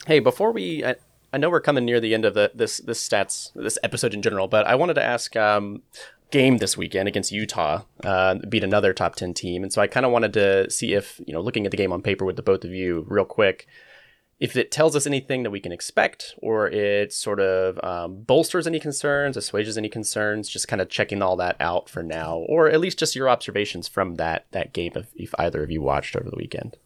Hey, 0.06 0.20
before 0.20 0.52
we, 0.52 0.84
I, 1.32 1.38
know 1.38 1.50
we're 1.50 1.60
coming 1.60 1.84
near 1.84 2.00
the 2.00 2.14
end 2.14 2.24
of 2.24 2.34
the 2.34 2.50
this 2.54 2.78
this 2.78 3.06
stats 3.06 3.52
this 3.54 3.78
episode 3.82 4.14
in 4.14 4.22
general, 4.22 4.48
but 4.48 4.66
I 4.66 4.74
wanted 4.74 4.94
to 4.94 5.04
ask. 5.04 5.36
Um, 5.36 5.82
game 6.32 6.58
this 6.58 6.76
weekend 6.76 7.06
against 7.06 7.30
Utah, 7.30 7.82
uh, 8.02 8.34
beat 8.48 8.64
another 8.64 8.92
top 8.92 9.14
ten 9.14 9.32
team, 9.32 9.62
and 9.62 9.72
so 9.72 9.80
I 9.80 9.86
kind 9.86 10.04
of 10.04 10.10
wanted 10.10 10.32
to 10.32 10.68
see 10.70 10.92
if 10.92 11.20
you 11.24 11.32
know, 11.32 11.40
looking 11.40 11.66
at 11.66 11.70
the 11.70 11.76
game 11.76 11.92
on 11.92 12.02
paper 12.02 12.24
with 12.24 12.34
the 12.34 12.42
both 12.42 12.64
of 12.64 12.72
you, 12.72 13.04
real 13.08 13.24
quick, 13.24 13.68
if 14.38 14.54
it 14.56 14.70
tells 14.70 14.94
us 14.94 15.06
anything 15.06 15.44
that 15.44 15.50
we 15.50 15.60
can 15.60 15.72
expect, 15.72 16.34
or 16.38 16.68
it 16.68 17.12
sort 17.12 17.40
of 17.40 17.82
um, 17.82 18.22
bolsters 18.22 18.66
any 18.66 18.78
concerns, 18.78 19.36
assuages 19.36 19.78
any 19.78 19.88
concerns, 19.88 20.48
just 20.48 20.68
kind 20.68 20.82
of 20.82 20.90
checking 20.90 21.22
all 21.22 21.36
that 21.36 21.56
out 21.58 21.88
for 21.88 22.02
now, 22.02 22.36
or 22.48 22.68
at 22.68 22.80
least 22.80 22.98
just 22.98 23.16
your 23.16 23.28
observations 23.30 23.88
from 23.88 24.16
that 24.16 24.46
that 24.50 24.72
game, 24.72 24.92
if, 24.94 25.06
if 25.16 25.34
either 25.38 25.62
of 25.62 25.70
you 25.70 25.80
watched 25.80 26.16
over 26.16 26.28
the 26.28 26.36
weekend. 26.36 26.76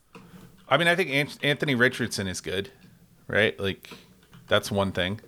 I 0.69 0.77
mean, 0.77 0.87
I 0.87 0.95
think 0.95 1.11
Anthony 1.43 1.75
Richardson 1.75 2.29
is 2.29 2.41
good, 2.41 2.71
right? 3.27 3.59
Like, 3.59 3.91
that's 4.51 4.71
one 4.71 4.91
thing. 4.91 5.21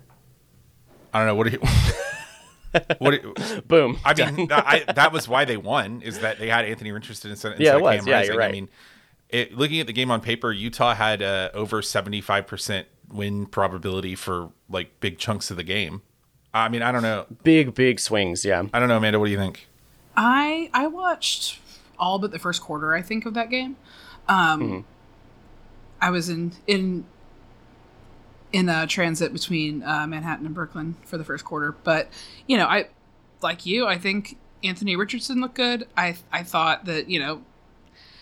I 1.13 1.19
don't 1.19 1.27
know 1.27 1.35
what 1.35 1.49
do 1.49 1.53
you. 1.53 1.59
what? 2.97 3.67
Boom. 3.67 3.97
I 4.03 4.13
mean, 4.31 4.51
I, 4.51 4.83
that 4.93 5.13
was 5.13 5.27
why 5.27 5.45
they 5.45 5.57
won. 5.57 6.01
Is 6.01 6.19
that 6.19 6.39
they 6.39 6.49
had 6.49 6.65
Anthony 6.65 6.91
Richardson 6.91 7.31
instead, 7.31 7.53
instead 7.53 7.63
yeah, 7.63 7.77
it 7.77 7.81
was. 7.81 7.99
Cam 7.99 8.07
yeah, 8.07 8.15
Rising. 8.15 8.31
You're 8.33 8.39
right. 8.39 8.49
I 8.49 8.51
mean, 8.51 8.69
it, 9.29 9.57
looking 9.57 9.79
at 9.79 9.87
the 9.87 9.93
game 9.93 10.11
on 10.11 10.19
paper, 10.19 10.51
Utah 10.51 10.93
had 10.93 11.21
uh, 11.21 11.49
over 11.53 11.81
seventy 11.81 12.19
five 12.19 12.45
percent 12.45 12.87
win 13.09 13.45
probability 13.45 14.15
for 14.15 14.51
like 14.69 14.99
big 14.99 15.17
chunks 15.17 15.49
of 15.49 15.57
the 15.57 15.63
game. 15.63 16.01
I 16.53 16.67
mean, 16.67 16.81
I 16.81 16.91
don't 16.91 17.01
know. 17.01 17.25
Big, 17.43 17.73
big 17.73 17.99
swings. 17.99 18.43
Yeah. 18.43 18.63
I 18.73 18.79
don't 18.79 18.89
know, 18.89 18.97
Amanda. 18.97 19.19
What 19.19 19.25
do 19.25 19.31
you 19.31 19.37
think? 19.37 19.67
I 20.17 20.69
I 20.73 20.87
watched 20.87 21.59
all 21.97 22.19
but 22.19 22.31
the 22.31 22.39
first 22.39 22.61
quarter. 22.61 22.93
I 22.93 23.01
think 23.01 23.25
of 23.25 23.33
that 23.35 23.49
game. 23.49 23.77
Um, 24.27 24.61
mm-hmm. 24.61 24.79
I 26.01 26.09
was 26.09 26.27
in 26.27 26.51
in 26.67 27.05
in 28.53 28.69
a 28.69 28.87
transit 28.87 29.33
between 29.33 29.83
uh, 29.83 30.07
Manhattan 30.07 30.45
and 30.45 30.55
Brooklyn 30.55 30.95
for 31.03 31.17
the 31.17 31.25
first 31.25 31.43
quarter. 31.43 31.73
But 31.83 32.07
you 32.47 32.55
know, 32.55 32.67
I 32.67 32.87
like 33.41 33.65
you. 33.65 33.85
I 33.87 33.97
think 33.97 34.37
Anthony 34.63 34.95
Richardson 34.95 35.41
looked 35.41 35.55
good. 35.55 35.87
I 35.97 36.15
I 36.31 36.43
thought 36.43 36.85
that 36.85 37.09
you 37.09 37.19
know, 37.19 37.43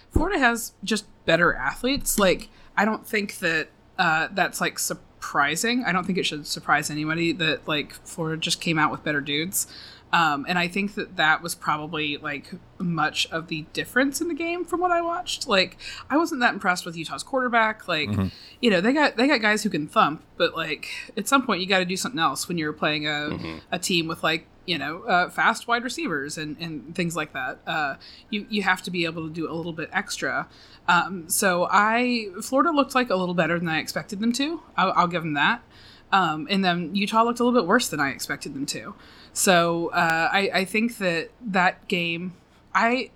Florida 0.09 0.39
has 0.39 0.73
just 0.83 1.05
better 1.25 1.53
athletes. 1.53 2.17
Like 2.17 2.49
I 2.75 2.85
don't 2.85 3.05
think 3.05 3.39
that 3.39 3.67
uh, 3.99 4.29
that's 4.31 4.61
like 4.61 4.79
surprising. 4.79 5.83
I 5.85 5.91
don't 5.91 6.05
think 6.05 6.17
it 6.17 6.25
should 6.25 6.47
surprise 6.47 6.89
anybody 6.89 7.33
that 7.33 7.67
like 7.67 7.93
Florida 7.93 8.39
just 8.39 8.61
came 8.61 8.79
out 8.79 8.89
with 8.89 9.03
better 9.03 9.21
dudes. 9.21 9.67
Um, 10.13 10.45
and 10.47 10.59
I 10.59 10.67
think 10.67 10.95
that 10.95 11.15
that 11.15 11.41
was 11.41 11.55
probably 11.55 12.17
like 12.17 12.51
much 12.77 13.27
of 13.31 13.47
the 13.47 13.65
difference 13.73 14.19
in 14.19 14.27
the 14.27 14.33
game 14.33 14.65
from 14.65 14.81
what 14.81 14.91
I 14.91 15.01
watched. 15.01 15.47
Like, 15.47 15.77
I 16.09 16.17
wasn't 16.17 16.41
that 16.41 16.53
impressed 16.53 16.85
with 16.85 16.97
Utah's 16.97 17.23
quarterback. 17.23 17.87
Like, 17.87 18.09
mm-hmm. 18.09 18.27
you 18.59 18.69
know, 18.69 18.81
they 18.81 18.91
got 18.93 19.15
they 19.15 19.27
got 19.27 19.41
guys 19.41 19.63
who 19.63 19.69
can 19.69 19.87
thump, 19.87 20.23
but 20.37 20.55
like 20.55 20.89
at 21.15 21.27
some 21.27 21.45
point 21.45 21.61
you 21.61 21.67
got 21.67 21.79
to 21.79 21.85
do 21.85 21.95
something 21.95 22.19
else 22.19 22.47
when 22.47 22.57
you're 22.57 22.73
playing 22.73 23.07
a 23.07 23.09
mm-hmm. 23.09 23.57
a 23.71 23.79
team 23.79 24.07
with 24.07 24.23
like 24.23 24.47
you 24.65 24.77
know 24.77 25.03
uh, 25.03 25.29
fast 25.29 25.67
wide 25.67 25.83
receivers 25.83 26.37
and 26.37 26.57
and 26.59 26.93
things 26.93 27.15
like 27.15 27.33
that. 27.33 27.59
Uh, 27.65 27.95
you 28.29 28.45
you 28.49 28.63
have 28.63 28.81
to 28.81 28.91
be 28.91 29.05
able 29.05 29.27
to 29.27 29.33
do 29.33 29.49
a 29.49 29.53
little 29.53 29.73
bit 29.73 29.89
extra. 29.93 30.47
Um, 30.87 31.29
so 31.29 31.67
I 31.71 32.27
Florida 32.41 32.71
looked 32.71 32.95
like 32.95 33.09
a 33.09 33.15
little 33.15 33.35
better 33.35 33.57
than 33.57 33.69
I 33.69 33.79
expected 33.79 34.19
them 34.19 34.33
to. 34.33 34.61
I'll, 34.75 34.91
I'll 34.93 35.07
give 35.07 35.23
them 35.23 35.33
that. 35.33 35.63
Um, 36.11 36.47
and 36.49 36.63
then 36.63 36.93
Utah 36.93 37.23
looked 37.23 37.39
a 37.39 37.43
little 37.43 37.57
bit 37.57 37.67
worse 37.67 37.87
than 37.87 37.99
I 37.99 38.09
expected 38.09 38.53
them 38.53 38.65
to. 38.67 38.93
So 39.33 39.89
uh, 39.89 40.29
I, 40.31 40.49
I 40.53 40.65
think 40.65 40.97
that 40.97 41.29
that 41.41 41.87
game, 41.87 42.33
I, 42.73 43.11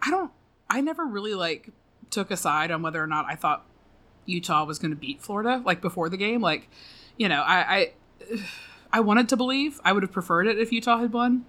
I 0.00 0.10
don't, 0.10 0.30
I 0.70 0.80
never 0.80 1.04
really 1.04 1.34
like 1.34 1.70
took 2.10 2.30
a 2.30 2.36
side 2.36 2.70
on 2.70 2.82
whether 2.82 3.02
or 3.02 3.06
not 3.06 3.26
I 3.28 3.34
thought 3.34 3.64
Utah 4.26 4.64
was 4.64 4.78
going 4.78 4.92
to 4.92 4.96
beat 4.96 5.20
Florida 5.20 5.62
like 5.64 5.80
before 5.80 6.08
the 6.08 6.16
game. 6.16 6.40
Like, 6.40 6.68
you 7.16 7.28
know, 7.28 7.42
I, 7.42 7.92
I, 8.20 8.42
I 8.92 9.00
wanted 9.00 9.28
to 9.30 9.36
believe. 9.36 9.80
I 9.84 9.92
would 9.92 10.02
have 10.02 10.12
preferred 10.12 10.46
it 10.46 10.58
if 10.58 10.70
Utah 10.72 10.98
had 10.98 11.12
won, 11.12 11.44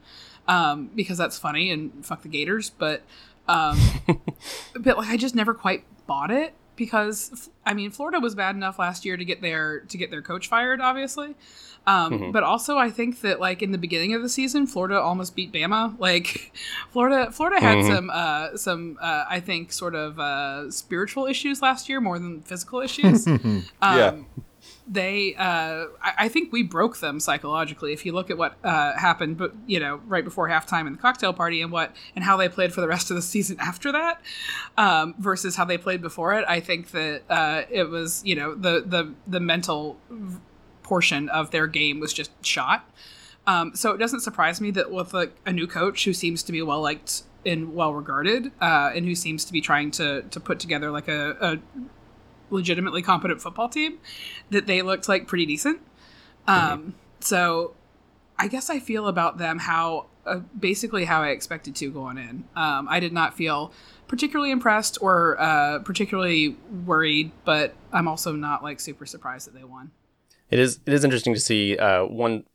um, 0.48 0.90
because 0.96 1.18
that's 1.18 1.38
funny 1.38 1.72
and 1.72 2.06
fuck 2.06 2.24
the 2.24 2.30
Gators. 2.30 2.72
But, 2.72 3.04
um, 3.48 3.80
but 4.80 4.98
like 4.98 5.10
I 5.10 5.18
just 5.18 5.36
never 5.36 5.54
quite 5.54 5.86
bought 6.08 6.32
it 6.32 6.54
because 6.76 7.50
I 7.66 7.74
mean 7.74 7.92
Florida 7.92 8.20
was 8.20 8.36
bad 8.36 8.56
enough 8.56 8.80
last 8.80 9.06
year 9.06 9.18
to 9.18 9.26
get 9.26 9.42
their 9.42 9.82
to 9.82 9.98
get 9.98 10.12
their 10.12 10.22
coach 10.22 10.48
fired, 10.48 10.82
obviously. 10.82 11.36
Um, 11.86 12.14
mm-hmm. 12.14 12.32
But 12.32 12.44
also, 12.44 12.78
I 12.78 12.90
think 12.90 13.22
that 13.22 13.40
like 13.40 13.62
in 13.62 13.72
the 13.72 13.78
beginning 13.78 14.14
of 14.14 14.22
the 14.22 14.30
season, 14.30 14.68
Florida 14.68 15.00
almost 15.00 15.36
beat 15.36 15.52
Bama. 15.52 15.98
Like 16.04 16.52
Florida, 16.92 17.32
Florida 17.32 17.62
had 17.62 17.78
mm-hmm. 17.78 17.96
some 17.96 18.10
uh, 18.10 18.58
some 18.58 18.98
uh, 19.02 19.26
I 19.30 19.40
think 19.40 19.72
sort 19.72 19.96
of 19.96 20.20
uh, 20.20 20.70
spiritual 20.72 21.26
issues 21.26 21.62
last 21.62 21.90
year 21.90 22.02
more 22.02 22.20
than 22.20 22.42
physical 22.42 22.82
issues. 22.82 23.28
um, 23.28 23.68
yeah 23.82 24.16
they 24.88 25.36
uh, 25.36 25.86
I, 26.02 26.14
I, 26.20 26.28
think 26.28 26.52
we 26.52 26.64
broke 26.64 27.00
them 27.00 27.20
psychologically 27.20 27.94
if 27.94 28.06
you 28.06 28.12
look 28.12 28.30
at 28.30 28.38
what 28.38 28.58
uh, 28.64 28.98
happened 28.98 29.38
but 29.38 29.54
you 29.66 29.80
know 29.80 30.02
right 30.08 30.24
before 30.24 30.50
halftime 30.50 30.88
in 30.88 30.94
the 30.94 31.00
cocktail 31.00 31.34
party 31.34 31.62
and 31.62 31.72
what 31.72 31.96
and 32.16 32.24
how 32.26 32.36
they 32.38 32.50
played 32.50 32.74
for 32.74 32.82
the 32.82 32.88
rest 32.88 33.10
of 33.10 33.16
the 33.16 33.22
season 33.22 33.58
after 33.60 33.92
that 33.92 34.22
um, 34.78 35.16
versus 35.20 35.56
how 35.56 35.66
they 35.66 35.78
played 35.78 36.02
before 36.02 36.34
it 36.34 36.44
i 36.48 36.60
think 36.60 36.92
that 36.92 37.22
uh, 37.30 37.64
it 37.70 37.90
was 37.90 38.22
you 38.26 38.36
know 38.36 38.54
the 38.56 38.84
the 38.86 39.14
the 39.28 39.40
mental 39.40 39.98
portion 40.84 41.30
of 41.30 41.52
their 41.52 41.66
game 41.66 42.00
was 42.00 42.14
just 42.14 42.32
shot. 42.46 42.88
Um, 43.48 43.76
so 43.76 43.92
it 43.92 43.98
doesn't 43.98 44.22
surprise 44.22 44.62
me 44.62 44.72
that 44.72 44.92
with 44.92 45.14
like 45.14 45.36
a 45.46 45.52
new 45.52 45.68
coach 45.68 46.06
who 46.06 46.14
seems 46.14 46.44
to 46.44 46.52
be 46.52 46.62
well 46.62 46.82
liked 46.82 47.24
and 47.46 47.74
well 47.74 47.94
regarded 47.94 48.52
uh, 48.62 48.92
and 48.96 49.06
who 49.06 49.16
seems 49.16 49.44
to 49.46 49.52
be 49.52 49.60
trying 49.60 49.92
to 49.92 50.22
to 50.22 50.40
put 50.40 50.60
together 50.60 50.92
like 50.92 51.08
a, 51.10 51.36
a 51.42 51.58
legitimately 52.54 53.02
competent 53.02 53.42
football 53.42 53.68
team 53.68 53.98
that 54.50 54.68
they 54.68 54.82
looked 54.82 55.10
like 55.10 55.28
pretty 55.28 55.46
decent. 55.46 55.82
Um, 56.48 56.58
mm-hmm. 56.58 56.90
So 57.20 57.76
I 58.38 58.48
guess 58.48 58.70
I 58.70 58.80
feel 58.80 59.08
about 59.08 59.38
them 59.38 59.60
how 59.60 60.08
uh, 60.26 60.40
basically 60.58 61.06
how 61.06 61.22
I 61.22 61.30
expected 61.30 61.76
to 61.78 61.92
going 61.92 62.18
in. 62.18 62.46
Um, 62.56 62.88
I 62.90 63.00
did 63.00 63.12
not 63.12 63.36
feel 63.36 63.74
particularly 64.08 64.52
impressed 64.52 64.98
or 65.02 65.40
uh, 65.40 65.80
particularly 65.80 66.56
worried, 66.86 67.32
but 67.44 67.74
I'm 67.92 68.08
also 68.08 68.34
not 68.34 68.64
like 68.64 68.80
super 68.80 69.06
surprised 69.06 69.48
that 69.48 69.54
they 69.54 69.64
won. 69.64 69.92
It 70.50 70.60
is 70.60 70.80
it 70.86 70.94
is 70.94 71.04
interesting 71.04 71.34
to 71.34 71.40
see 71.40 71.78
uh, 71.78 72.06
one 72.06 72.46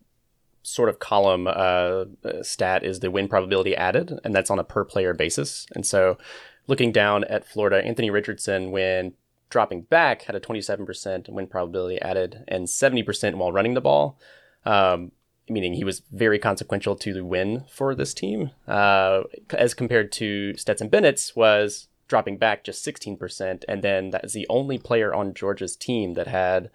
sort 0.63 0.89
of 0.89 0.99
column 0.99 1.47
uh, 1.47 2.05
stat 2.43 2.85
is 2.85 3.01
the 3.01 3.11
win 3.11 3.29
probability 3.29 3.75
added, 3.75 4.19
and 4.25 4.35
that's 4.35 4.51
on 4.51 4.59
a 4.59 4.65
per 4.65 4.85
player 4.85 5.15
basis. 5.15 5.67
And 5.75 5.85
so, 5.85 6.19
looking 6.67 6.93
down 6.93 7.25
at 7.25 7.47
Florida, 7.47 7.85
Anthony 7.85 8.11
Richardson, 8.11 8.71
when 8.71 9.15
dropping 9.51 9.83
back 9.83 10.23
had 10.23 10.37
a 10.37 10.41
27% 10.41 11.29
win 11.29 11.47
probability 11.47 12.01
added 12.01 12.45
and 12.49 12.67
70% 12.67 13.35
while 13.37 13.53
running 13.53 13.75
the 13.75 13.81
ball, 13.81 14.19
um, 14.65 15.13
meaning 15.49 15.75
he 15.75 15.85
was 15.85 16.03
very 16.13 16.39
consequential 16.39 16.97
to 16.97 17.15
the 17.15 17.25
win 17.25 17.65
for 17.71 17.95
this 17.95 18.13
team, 18.13 18.51
uh, 18.67 19.23
as 19.51 19.75
compared 19.75 20.13
to 20.13 20.57
Stetson 20.57 20.89
Bennett's 20.89 21.35
was 21.35 21.89
dropping 22.09 22.39
back 22.39 22.65
just 22.65 22.85
16%. 22.85 23.65
And 23.69 23.83
then 23.83 24.11
that's 24.11 24.33
the 24.33 24.47
only 24.49 24.79
player 24.79 25.15
on 25.15 25.35
Georgia's 25.35 25.77
team 25.77 26.15
that 26.15 26.27
had 26.27 26.71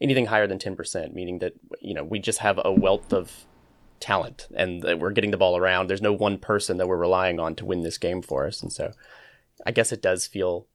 anything 0.00 0.26
higher 0.26 0.46
than 0.46 0.58
10%, 0.58 1.12
meaning 1.12 1.38
that, 1.40 1.54
you 1.80 1.94
know, 1.94 2.04
we 2.04 2.18
just 2.18 2.40
have 2.40 2.60
a 2.64 2.72
wealth 2.72 3.12
of 3.12 3.46
talent 3.98 4.46
and 4.54 4.84
we're 5.00 5.10
getting 5.10 5.30
the 5.30 5.36
ball 5.36 5.56
around. 5.56 5.86
There's 5.86 6.02
no 6.02 6.12
one 6.12 6.38
person 6.38 6.76
that 6.76 6.86
we're 6.86 6.96
relying 6.96 7.40
on 7.40 7.54
to 7.56 7.64
win 7.64 7.82
this 7.82 7.98
game 7.98 8.22
for 8.22 8.46
us. 8.46 8.62
And 8.62 8.72
so 8.72 8.92
I 9.64 9.70
guess 9.70 9.92
it 9.92 10.02
does 10.02 10.26
feel 10.26 10.66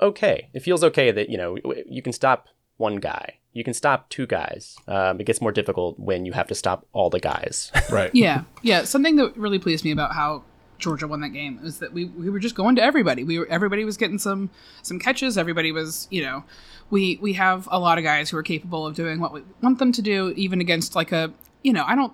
okay. 0.00 0.48
It 0.52 0.60
feels 0.60 0.82
okay 0.84 1.10
that 1.10 1.28
you 1.28 1.38
know 1.38 1.56
you 1.88 2.02
can 2.02 2.12
stop 2.12 2.48
one 2.76 2.96
guy. 2.96 3.38
You 3.52 3.64
can 3.64 3.74
stop 3.74 4.10
two 4.10 4.26
guys. 4.26 4.76
Um, 4.86 5.18
it 5.18 5.24
gets 5.24 5.40
more 5.40 5.52
difficult 5.52 5.98
when 5.98 6.26
you 6.26 6.32
have 6.32 6.46
to 6.48 6.54
stop 6.54 6.86
all 6.92 7.08
the 7.08 7.20
guys. 7.20 7.72
Right. 7.90 8.10
Yeah, 8.14 8.42
yeah. 8.62 8.84
Something 8.84 9.16
that 9.16 9.36
really 9.36 9.58
pleased 9.58 9.84
me 9.84 9.92
about 9.92 10.12
how 10.12 10.42
Georgia 10.78 11.06
won 11.08 11.20
that 11.20 11.30
game 11.30 11.60
is 11.62 11.78
that 11.78 11.92
we, 11.92 12.06
we 12.06 12.28
were 12.28 12.38
just 12.38 12.54
going 12.54 12.76
to 12.76 12.82
everybody. 12.82 13.24
We 13.24 13.38
were 13.38 13.46
everybody 13.46 13.84
was 13.84 13.96
getting 13.96 14.18
some 14.18 14.50
some 14.82 14.98
catches. 14.98 15.38
Everybody 15.38 15.72
was 15.72 16.06
you 16.10 16.22
know 16.22 16.44
we 16.90 17.18
we 17.22 17.32
have 17.34 17.68
a 17.70 17.78
lot 17.78 17.98
of 17.98 18.04
guys 18.04 18.30
who 18.30 18.36
are 18.36 18.42
capable 18.42 18.86
of 18.86 18.94
doing 18.94 19.20
what 19.20 19.32
we 19.32 19.42
want 19.62 19.78
them 19.78 19.92
to 19.92 20.02
do, 20.02 20.32
even 20.36 20.60
against 20.60 20.94
like 20.94 21.12
a 21.12 21.32
you 21.62 21.72
know 21.72 21.84
I 21.86 21.94
don't. 21.94 22.12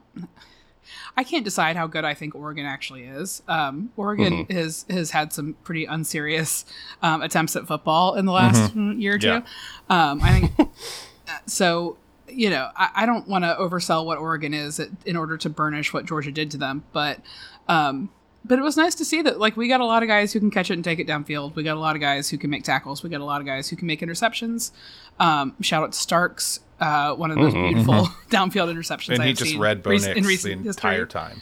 I 1.16 1.24
can't 1.24 1.44
decide 1.44 1.76
how 1.76 1.86
good 1.86 2.04
I 2.04 2.14
think 2.14 2.34
Oregon 2.34 2.66
actually 2.66 3.04
is. 3.04 3.42
Um, 3.48 3.92
Oregon 3.96 4.46
has 4.50 4.84
has 4.88 5.10
had 5.10 5.32
some 5.32 5.54
pretty 5.64 5.84
unserious 5.84 6.64
um, 7.02 7.22
attempts 7.22 7.56
at 7.56 7.66
football 7.66 8.14
in 8.14 8.26
the 8.26 8.32
last 8.32 8.74
year 8.74 9.14
or 9.14 9.18
two. 9.18 9.26
Yeah. 9.26 9.42
Um, 9.88 10.20
I 10.22 10.40
think 10.40 10.70
so. 11.46 11.96
You 12.28 12.48
know, 12.48 12.70
I, 12.74 12.88
I 12.94 13.06
don't 13.06 13.28
want 13.28 13.44
to 13.44 13.54
oversell 13.60 14.06
what 14.06 14.16
Oregon 14.16 14.54
is 14.54 14.80
in 15.04 15.16
order 15.16 15.36
to 15.36 15.50
burnish 15.50 15.92
what 15.92 16.06
Georgia 16.06 16.32
did 16.32 16.50
to 16.52 16.56
them, 16.56 16.82
but 16.90 17.20
um, 17.68 18.08
but 18.44 18.58
it 18.58 18.62
was 18.62 18.76
nice 18.76 18.94
to 18.96 19.04
see 19.04 19.22
that 19.22 19.38
like 19.38 19.56
we 19.56 19.68
got 19.68 19.80
a 19.80 19.84
lot 19.84 20.02
of 20.02 20.08
guys 20.08 20.32
who 20.32 20.40
can 20.40 20.50
catch 20.50 20.70
it 20.70 20.74
and 20.74 20.84
take 20.84 20.98
it 20.98 21.06
downfield. 21.06 21.54
We 21.54 21.62
got 21.62 21.76
a 21.76 21.80
lot 21.80 21.94
of 21.94 22.00
guys 22.00 22.30
who 22.30 22.38
can 22.38 22.50
make 22.50 22.64
tackles. 22.64 23.02
We 23.02 23.10
got 23.10 23.20
a 23.20 23.24
lot 23.24 23.40
of 23.40 23.46
guys 23.46 23.68
who 23.68 23.76
can 23.76 23.86
make 23.86 24.00
interceptions. 24.00 24.72
Um, 25.20 25.54
shout 25.60 25.84
out 25.84 25.92
to 25.92 25.98
Starks, 25.98 26.60
uh, 26.82 27.14
one 27.14 27.30
of 27.30 27.36
those 27.38 27.54
beautiful 27.54 27.94
downfield 28.28 28.68
interceptions. 28.72 29.14
And 29.14 29.22
I 29.22 29.28
he 29.28 29.32
just 29.34 29.52
seen 29.52 29.60
read 29.60 29.82
Bo 29.82 29.90
rec- 29.90 30.00
Nix 30.00 30.16
in 30.16 30.22
the 30.22 30.28
recent 30.28 30.66
entire 30.66 31.04
history. 31.04 31.08
time. 31.08 31.40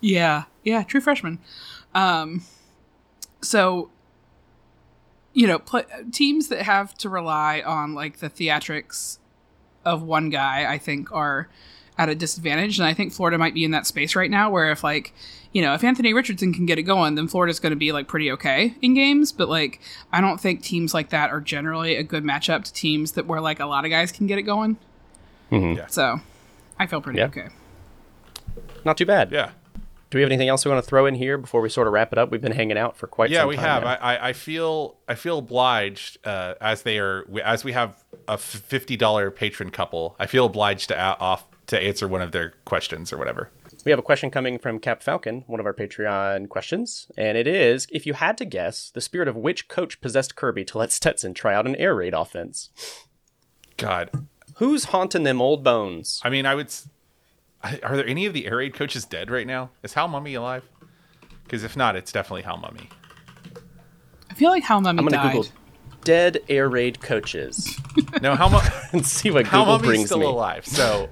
Yeah, 0.00 0.44
yeah, 0.62 0.84
true 0.84 1.00
freshman. 1.00 1.40
Um, 1.94 2.42
so, 3.40 3.90
you 5.32 5.46
know, 5.46 5.58
pl- 5.58 5.82
teams 6.12 6.48
that 6.48 6.62
have 6.62 6.94
to 6.98 7.08
rely 7.08 7.62
on 7.66 7.94
like 7.94 8.18
the 8.18 8.30
theatrics 8.30 9.18
of 9.84 10.02
one 10.02 10.30
guy, 10.30 10.72
I 10.72 10.78
think, 10.78 11.10
are 11.10 11.48
at 11.98 12.08
a 12.08 12.14
disadvantage. 12.14 12.78
And 12.78 12.86
I 12.86 12.94
think 12.94 13.12
Florida 13.12 13.38
might 13.38 13.54
be 13.54 13.64
in 13.64 13.72
that 13.72 13.86
space 13.86 14.14
right 14.14 14.30
now, 14.30 14.50
where 14.50 14.70
if 14.70 14.84
like, 14.84 15.12
you 15.54 15.62
know, 15.62 15.72
if 15.72 15.82
Anthony 15.82 16.12
Richardson 16.12 16.52
can 16.52 16.66
get 16.66 16.78
it 16.78 16.82
going, 16.82 17.14
then 17.14 17.28
Florida's 17.28 17.60
going 17.60 17.70
to 17.70 17.76
be 17.76 17.92
like 17.92 18.08
pretty 18.08 18.30
okay 18.32 18.74
in 18.82 18.92
games. 18.92 19.32
But 19.32 19.48
like, 19.48 19.80
I 20.12 20.20
don't 20.20 20.38
think 20.40 20.62
teams 20.62 20.92
like 20.92 21.08
that 21.10 21.30
are 21.30 21.40
generally 21.40 21.96
a 21.96 22.02
good 22.02 22.24
matchup 22.24 22.64
to 22.64 22.72
teams 22.72 23.12
that 23.12 23.26
where 23.26 23.40
like 23.40 23.60
a 23.60 23.66
lot 23.66 23.84
of 23.86 23.90
guys 23.90 24.12
can 24.12 24.26
get 24.26 24.36
it 24.36 24.42
going. 24.42 24.76
Yeah. 25.50 25.86
So, 25.86 26.20
I 26.78 26.86
feel 26.88 27.00
pretty 27.00 27.20
Yeah. 27.20 27.26
okay. 27.26 27.48
Not 28.84 28.98
too 28.98 29.06
bad. 29.06 29.30
Yeah. 29.30 29.50
Do 30.10 30.18
we 30.18 30.22
have 30.22 30.28
anything 30.30 30.48
else 30.48 30.64
we 30.64 30.70
want 30.70 30.82
to 30.82 30.88
throw 30.88 31.06
in 31.06 31.14
here 31.14 31.38
before 31.38 31.60
we 31.60 31.68
sort 31.68 31.86
of 31.86 31.92
wrap 31.92 32.12
it 32.12 32.18
up? 32.18 32.30
We've 32.30 32.40
been 32.42 32.52
hanging 32.52 32.76
out 32.78 32.96
for 32.96 33.06
quite 33.06 33.30
yeah 33.30 33.40
some 33.40 33.48
we 33.48 33.56
time 33.56 33.64
have 33.64 33.82
now. 33.82 33.88
I, 33.90 34.14
I 34.14 34.28
i 34.28 34.32
feel 34.32 34.96
i 35.08 35.14
feel 35.16 35.38
obliged 35.38 36.18
uh 36.24 36.54
as 36.60 36.82
they 36.82 36.98
are 37.00 37.24
as 37.44 37.64
we 37.64 37.72
have 37.72 38.04
a 38.28 38.36
$50 38.36 39.34
patron 39.34 39.70
couple 39.70 40.14
i 40.20 40.26
feel 40.26 40.46
obliged 40.46 40.88
to 40.88 40.98
off 40.98 41.44
to 41.66 41.80
answer 41.82 42.06
one 42.06 42.22
of 42.22 42.30
their 42.32 42.54
questions 42.64 43.12
or 43.12 43.18
whatever 43.18 43.50
We 43.84 43.90
have 43.90 43.98
a 43.98 44.02
question 44.02 44.30
coming 44.30 44.58
from 44.58 44.78
Cap 44.78 45.02
Falcon, 45.02 45.44
one 45.46 45.60
of 45.60 45.66
our 45.66 45.74
Patreon 45.74 46.48
questions, 46.48 47.06
and 47.18 47.36
it 47.36 47.46
is: 47.46 47.86
If 47.92 48.06
you 48.06 48.14
had 48.14 48.38
to 48.38 48.44
guess, 48.44 48.90
the 48.90 49.00
spirit 49.02 49.28
of 49.28 49.36
which 49.36 49.68
coach 49.68 50.00
possessed 50.00 50.36
Kirby 50.36 50.64
to 50.66 50.78
let 50.78 50.90
Stetson 50.90 51.34
try 51.34 51.54
out 51.54 51.66
an 51.66 51.76
air 51.76 51.94
raid 51.94 52.14
offense? 52.14 52.70
god 53.76 54.08
Who's 54.58 54.84
haunting 54.84 55.24
them 55.24 55.42
old 55.42 55.64
bones? 55.64 56.20
i 56.24 56.30
mean 56.30 56.46
i 56.46 56.54
would 56.54 56.66
s- 56.66 56.88
I- 57.60 57.80
are 57.82 57.96
there 57.96 58.06
any 58.06 58.24
of 58.24 58.32
the 58.32 58.46
air 58.46 58.58
raid 58.58 58.72
coaches 58.72 59.04
dead 59.04 59.30
right 59.32 59.46
now 59.48 59.70
is 59.82 59.94
Hal 59.94 60.08
Mumme 60.08 60.36
alive 60.38 60.62
because 61.42 61.64
if 61.64 61.76
not 61.76 61.96
it's 61.96 62.12
definitely 62.12 62.42
Hal 62.42 62.58
Mumme 62.58 62.86
I 64.30 64.34
feel 64.34 64.50
like 64.50 64.62
how 64.62 64.78
Mumme 64.78 64.90
I'm 64.90 64.96
gonna 64.98 65.10
died. 65.10 65.32
Google 65.32 65.50
dead 66.04 66.38
air 66.48 66.68
raid 66.68 67.00
coaches 67.02 67.76
no 68.22 68.36
hal, 68.36 68.48
Mumme 68.50 68.72
and 68.92 69.04
see 69.04 69.32
what 69.32 69.46
hal 69.48 69.64
Google 69.64 69.78
Mumme's 69.78 69.86
brings 69.86 70.06
still 70.06 70.18
me. 70.20 70.26
alive 70.26 70.64
so 70.64 71.08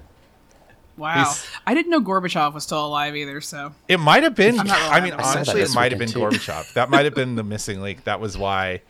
Wow. 0.97 1.15
He's- 1.15 1.45
I 1.65 1.73
didn't 1.73 1.89
know 1.91 2.01
Gorbachev 2.01 2.53
was 2.53 2.63
still 2.63 2.85
alive 2.85 3.15
either, 3.15 3.41
so 3.41 3.73
It 3.87 3.99
might 3.99 4.23
have 4.23 4.35
been. 4.35 4.59
I'm 4.59 4.69
I 4.69 4.73
mean, 4.73 4.81
relying 4.83 5.11
on 5.13 5.17
that. 5.17 5.25
honestly, 5.37 5.61
it 5.61 5.73
might 5.73 5.91
have 5.91 5.99
been 5.99 6.07
weekend, 6.09 6.33
Gorbachev. 6.33 6.73
That 6.73 6.89
might 6.89 7.05
have 7.05 7.15
been 7.15 7.35
the 7.35 7.43
missing 7.43 7.81
link. 7.81 8.03
That 8.03 8.19
was 8.19 8.37
why 8.37 8.81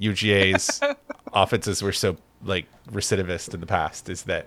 UGA's 0.00 0.80
offenses 1.32 1.82
were 1.82 1.92
so 1.92 2.16
like 2.44 2.66
recidivist 2.90 3.52
in 3.54 3.60
the 3.60 3.66
past. 3.66 4.08
Is 4.08 4.22
that 4.24 4.46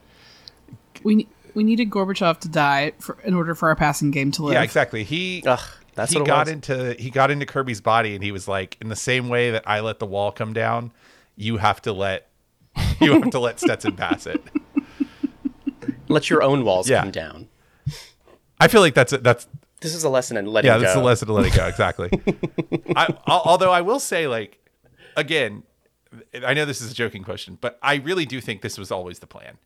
we 1.04 1.28
we 1.54 1.64
needed 1.64 1.89
Gorbachev 1.89 2.39
to 2.39 2.47
die 2.49 2.93
for, 2.99 3.18
in 3.24 3.34
order 3.34 3.54
for 3.56 3.70
our 3.70 3.76
passing 3.76 4.12
game 4.12 4.32
to 4.32 4.43
live. 4.45 4.54
yeah, 4.54 4.64
exactly. 4.64 5.04
He 5.04 5.43
Ugh, 5.45 5.60
that's 5.93 6.12
he 6.14 6.18
what 6.20 6.26
got 6.28 6.47
was. 6.47 6.54
into 6.54 6.95
he 6.97 7.10
got 7.10 7.30
into 7.32 7.45
Kirby's 7.45 7.82
body, 7.82 8.16
and 8.16 8.24
he 8.24 8.32
was 8.32 8.47
like, 8.47 8.78
in 8.82 8.89
the 8.89 8.95
same 8.95 9.30
way 9.30 9.51
that 9.51 9.64
I 9.68 9.82
let 9.82 9.99
the 9.99 10.06
wall 10.08 10.32
come 10.32 10.54
down, 10.54 10.91
you 11.36 11.58
have 11.58 11.82
to 11.84 11.93
let 11.93 12.30
you 12.99 13.14
have 13.22 13.30
to 13.32 13.39
let 13.39 13.60
Stetson 13.60 13.95
pass 13.95 14.26
it. 14.26 14.41
Let 16.14 16.30
your 16.30 16.43
own 16.43 16.64
walls 16.64 16.89
Yeah. 16.89 17.01
come 17.01 17.11
down. 17.11 17.49
I 18.59 18.68
feel 18.68 18.82
like 18.82 18.93
that's 18.93 19.11
a, 19.11 19.18
that's 19.18 19.47
This 19.82 19.93
is 19.93 20.03
a 20.03 20.09
lesson 20.09 20.38
in 20.38 20.45
letting 20.45 20.70
yeah, 20.70 20.78
go. 20.78 20.82
that's 20.82 20.93
the 20.93 21.01
lesson 21.01 21.28
to 21.28 21.34
let 21.34 21.45
it 21.45 21.55
go. 21.55 21.66
Exactly. 21.68 22.09
I, 22.95 23.14
although 23.28 23.72
I 23.72 23.82
will 23.82 23.99
say, 23.99 24.28
like, 24.28 24.59
again, 25.18 25.64
I 26.45 26.53
know 26.53 26.66
this 26.66 26.80
is 26.80 26.91
a 26.91 26.95
joking 26.95 27.24
question, 27.24 27.57
but 27.59 27.80
I 27.82 27.95
really 27.95 28.26
do 28.26 28.39
think 28.39 28.61
this 28.61 28.78
was 28.78 28.91
always 28.91 29.20
the 29.20 29.28
plan. 29.28 29.57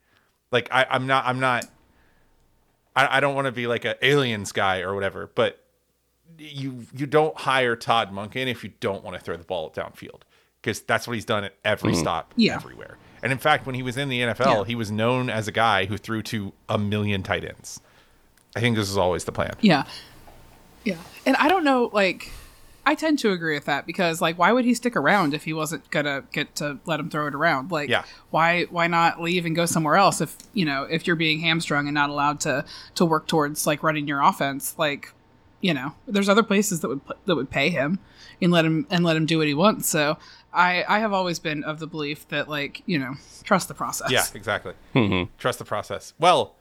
Like, 0.52 0.70
I, 0.72 0.88
I'm 0.90 1.06
not, 1.06 1.26
I'm 1.26 1.40
not, 1.40 1.66
I, 2.96 3.18
I 3.18 3.20
don't 3.20 3.36
want 3.36 3.46
to 3.46 3.52
be 3.52 3.68
like 3.68 3.86
an 3.86 3.96
aliens 4.02 4.52
guy 4.52 4.80
or 4.80 4.96
whatever, 4.96 5.30
but 5.36 5.64
you 6.38 6.86
you 6.94 7.06
don't 7.06 7.38
hire 7.38 7.76
Todd 7.76 8.12
Monken 8.12 8.48
if 8.48 8.64
you 8.64 8.72
don't 8.80 9.04
want 9.04 9.18
to 9.18 9.24
throw 9.24 9.38
the 9.38 9.44
ball 9.44 9.72
downfield 9.72 10.22
because 10.62 10.82
that's 10.82 11.08
what 11.08 11.14
he's 11.14 11.26
done 11.26 11.44
at 11.46 11.54
every 11.64 11.94
mm-hmm. 11.94 12.02
stop, 12.02 12.34
Yeah. 12.36 12.56
everywhere. 12.56 12.98
And 13.24 13.32
in 13.32 13.38
fact, 13.38 13.66
when 13.66 13.76
he 13.76 13.82
was 13.84 13.98
in 13.98 14.10
the 14.10 14.22
NFL, 14.22 14.60
Yeah. 14.60 14.64
he 14.66 14.76
was 14.76 14.92
known 14.92 15.30
as 15.30 15.48
a 15.48 15.52
guy 15.52 15.86
who 15.86 15.98
threw 15.98 16.22
to 16.24 16.54
a 16.70 16.78
million 16.78 17.24
tight 17.24 17.44
ends. 17.44 17.80
I 18.56 18.60
think 18.60 18.76
this 18.76 18.88
was 18.88 18.98
always 18.98 19.24
the 19.26 19.32
plan. 19.32 19.54
Yeah. 19.62 19.84
Yeah. 20.84 20.98
And 21.26 21.36
I 21.38 21.48
don't 21.50 21.64
know, 21.64 21.90
like, 21.94 22.32
I 22.86 22.96
tend 22.96 23.20
to 23.20 23.32
agree 23.34 23.56
with 23.56 23.66
that 23.66 23.86
because, 23.86 24.22
like, 24.22 24.38
why 24.40 24.54
would 24.54 24.64
he 24.64 24.74
stick 24.74 24.96
around 24.96 25.34
if 25.34 25.44
he 25.44 25.52
wasn't 25.52 25.90
gonna 25.92 26.24
get 26.32 26.56
to 26.56 26.80
let 26.86 27.00
him 27.02 27.10
throw 27.10 27.28
it 27.28 27.36
around? 27.36 27.70
Like, 27.72 27.90
Yeah. 27.90 28.04
why 28.30 28.64
why 28.70 28.88
not 28.88 29.22
leave 29.22 29.46
and 29.46 29.54
go 29.56 29.66
somewhere 29.66 29.98
else 29.98 30.22
if 30.22 30.38
you 30.54 30.64
know 30.64 30.84
if 30.84 31.06
you're 31.06 31.18
being 31.18 31.42
hamstrung 31.42 31.88
and 31.88 31.94
not 31.94 32.10
allowed 32.10 32.40
to 32.42 32.64
to 32.96 33.04
work 33.06 33.28
towards 33.28 33.68
like 33.68 33.84
running 33.84 34.08
your 34.08 34.22
offense? 34.22 34.74
Like, 34.78 35.12
you 35.60 35.74
know, 35.74 35.96
there's 36.08 36.30
other 36.30 36.44
places 36.44 36.80
that 36.80 36.88
would 36.88 37.02
that 37.26 37.36
would 37.36 37.50
pay 37.50 37.70
him 37.70 38.00
and 38.42 38.54
let 38.54 38.64
him 38.64 38.88
and 38.90 39.04
let 39.04 39.18
him 39.18 39.26
do 39.26 39.40
what 39.40 39.48
he 39.48 39.54
wants. 39.54 39.90
So 39.90 40.18
I 40.58 40.84
I 40.88 41.00
have 41.00 41.14
always 41.14 41.40
been 41.40 41.64
of 41.64 41.80
the 41.80 41.88
belief 41.88 42.28
that 42.30 42.50
like 42.50 42.84
you 42.86 43.00
know 43.00 43.14
trust 43.44 43.68
the 43.70 43.74
process. 43.74 44.12
Yeah, 44.12 44.26
exactly. 44.34 44.74
Trust 45.38 45.60
the 45.60 45.66
process. 45.66 46.14
Well, 46.20 46.56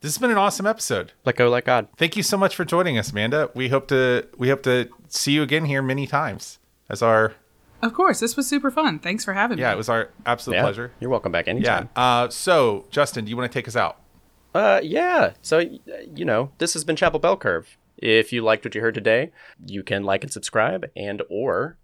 this 0.00 0.12
has 0.14 0.18
been 0.18 0.30
an 0.30 0.38
awesome 0.38 0.66
episode. 0.66 1.12
Let 1.24 1.36
go, 1.36 1.48
let 1.48 1.64
God. 1.64 1.88
Thank 1.96 2.16
you 2.16 2.22
so 2.22 2.36
much 2.36 2.56
for 2.56 2.64
joining 2.64 2.98
us, 2.98 3.10
Amanda. 3.12 3.50
We 3.54 3.68
hope 3.68 3.88
to 3.88 4.26
we 4.36 4.48
hope 4.48 4.62
to 4.64 4.88
see 5.08 5.32
you 5.32 5.42
again 5.42 5.66
here 5.66 5.82
many 5.82 6.06
times 6.06 6.58
as 6.88 7.02
our 7.02 7.34
Of 7.82 7.94
course, 7.94 8.18
this 8.20 8.36
was 8.36 8.46
super 8.48 8.70
fun. 8.70 8.98
Thanks 8.98 9.24
for 9.24 9.34
having 9.34 9.58
yeah, 9.58 9.66
me. 9.66 9.68
Yeah, 9.68 9.74
it 9.74 9.76
was 9.76 9.88
our 9.88 10.10
absolute 10.26 10.56
Yeah, 10.56 10.62
pleasure. 10.62 10.92
You're 10.98 11.10
welcome 11.10 11.30
back 11.32 11.46
Yeah. 11.46 11.50
anytime. 11.52 11.88
Uh, 11.94 12.28
so 12.28 12.86
Justin, 12.90 13.24
do 13.24 13.30
you 13.30 13.36
want 13.36 13.50
to 13.52 13.56
take 13.58 13.68
us 13.68 13.76
out? 13.76 14.00
Uh, 14.54 14.80
yeah. 14.82 15.34
So, 15.42 15.58
you 16.14 16.24
know, 16.24 16.50
this 16.58 16.72
has 16.72 16.82
been 16.82 16.96
Chapel 16.96 17.20
Bell 17.20 17.36
Curve. 17.36 17.76
If 17.98 18.32
you 18.32 18.42
liked 18.42 18.64
what 18.64 18.74
you 18.74 18.80
heard 18.80 18.94
today, 18.94 19.30
you 19.66 19.82
can 19.82 20.02
like 20.04 20.24
and 20.24 20.32
subscribe 20.32 20.90
and 20.96 21.22
or 21.28 21.76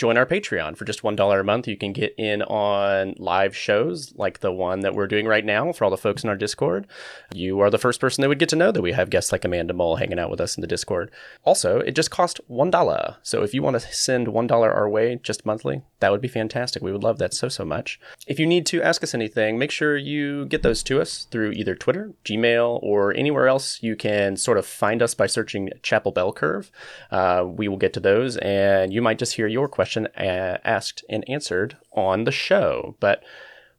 join 0.00 0.16
our 0.16 0.24
Patreon 0.24 0.78
for 0.78 0.86
just 0.86 1.02
$1 1.02 1.40
a 1.40 1.44
month. 1.44 1.68
You 1.68 1.76
can 1.76 1.92
get 1.92 2.14
in 2.16 2.40
on 2.44 3.14
live 3.18 3.54
shows 3.54 4.14
like 4.16 4.40
the 4.40 4.50
one 4.50 4.80
that 4.80 4.94
we're 4.94 5.06
doing 5.06 5.26
right 5.26 5.44
now 5.44 5.72
for 5.72 5.84
all 5.84 5.90
the 5.90 5.98
folks 5.98 6.24
in 6.24 6.30
our 6.30 6.36
Discord. 6.36 6.86
You 7.34 7.60
are 7.60 7.68
the 7.68 7.76
first 7.76 8.00
person 8.00 8.22
that 8.22 8.28
would 8.28 8.38
get 8.38 8.48
to 8.48 8.56
know 8.56 8.72
that 8.72 8.80
we 8.80 8.92
have 8.92 9.10
guests 9.10 9.30
like 9.30 9.44
Amanda 9.44 9.74
Mull 9.74 9.96
hanging 9.96 10.18
out 10.18 10.30
with 10.30 10.40
us 10.40 10.56
in 10.56 10.62
the 10.62 10.66
Discord. 10.66 11.10
Also, 11.44 11.80
it 11.80 11.92
just 11.92 12.10
costs 12.10 12.40
$1. 12.50 13.16
So 13.22 13.42
if 13.42 13.52
you 13.52 13.62
want 13.62 13.78
to 13.78 13.92
send 13.92 14.26
$1 14.28 14.50
our 14.50 14.88
way 14.88 15.20
just 15.22 15.44
monthly, 15.44 15.82
that 15.98 16.10
would 16.10 16.22
be 16.22 16.28
fantastic. 16.28 16.82
We 16.82 16.92
would 16.92 17.04
love 17.04 17.18
that 17.18 17.34
so, 17.34 17.50
so 17.50 17.66
much. 17.66 18.00
If 18.26 18.38
you 18.38 18.46
need 18.46 18.64
to 18.66 18.82
ask 18.82 19.04
us 19.04 19.14
anything, 19.14 19.58
make 19.58 19.70
sure 19.70 19.98
you 19.98 20.46
get 20.46 20.62
those 20.62 20.82
to 20.84 21.02
us 21.02 21.26
through 21.30 21.50
either 21.50 21.74
Twitter, 21.74 22.14
Gmail, 22.24 22.82
or 22.82 23.12
anywhere 23.12 23.48
else 23.48 23.82
you 23.82 23.96
can 23.96 24.38
sort 24.38 24.56
of 24.56 24.64
find 24.64 25.02
us 25.02 25.14
by 25.14 25.26
searching 25.26 25.68
Chapel 25.82 26.10
Bell 26.10 26.32
Curve. 26.32 26.70
Uh, 27.10 27.44
we 27.46 27.68
will 27.68 27.76
get 27.76 27.92
to 27.92 28.00
those, 28.00 28.38
and 28.38 28.94
you 28.94 29.02
might 29.02 29.18
just 29.18 29.34
hear 29.34 29.46
your 29.46 29.68
question 29.68 29.89
uh, 29.96 30.58
asked 30.64 31.04
and 31.08 31.28
answered 31.28 31.76
on 31.92 32.24
the 32.24 32.32
show. 32.32 32.96
But 33.00 33.22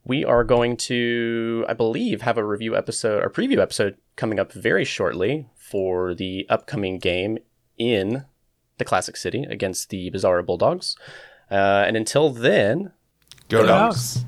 we 0.04 0.26
are 0.26 0.44
going 0.44 0.78
to, 0.78 1.66
I 1.70 1.74
believe, 1.74 2.22
have 2.22 2.38
a 2.38 2.46
review 2.46 2.76
episode 2.76 3.24
or 3.24 3.30
preview 3.30 3.60
episode 3.60 3.98
coming 4.16 4.40
up 4.40 4.52
very 4.52 4.86
shortly 4.86 5.48
for 5.56 6.14
the 6.14 6.46
upcoming 6.50 7.00
game 7.00 7.38
in 7.78 8.26
the 8.78 8.86
Classic 8.86 9.16
City 9.16 9.44
against 9.44 9.90
the 9.90 10.10
Bizarro 10.12 10.46
Bulldogs. 10.46 10.98
Uh, 11.50 11.84
and 11.86 11.96
until 11.96 12.30
then, 12.30 12.92
Go, 13.50 13.62
Go 13.62 13.68
dogs. 13.68 14.26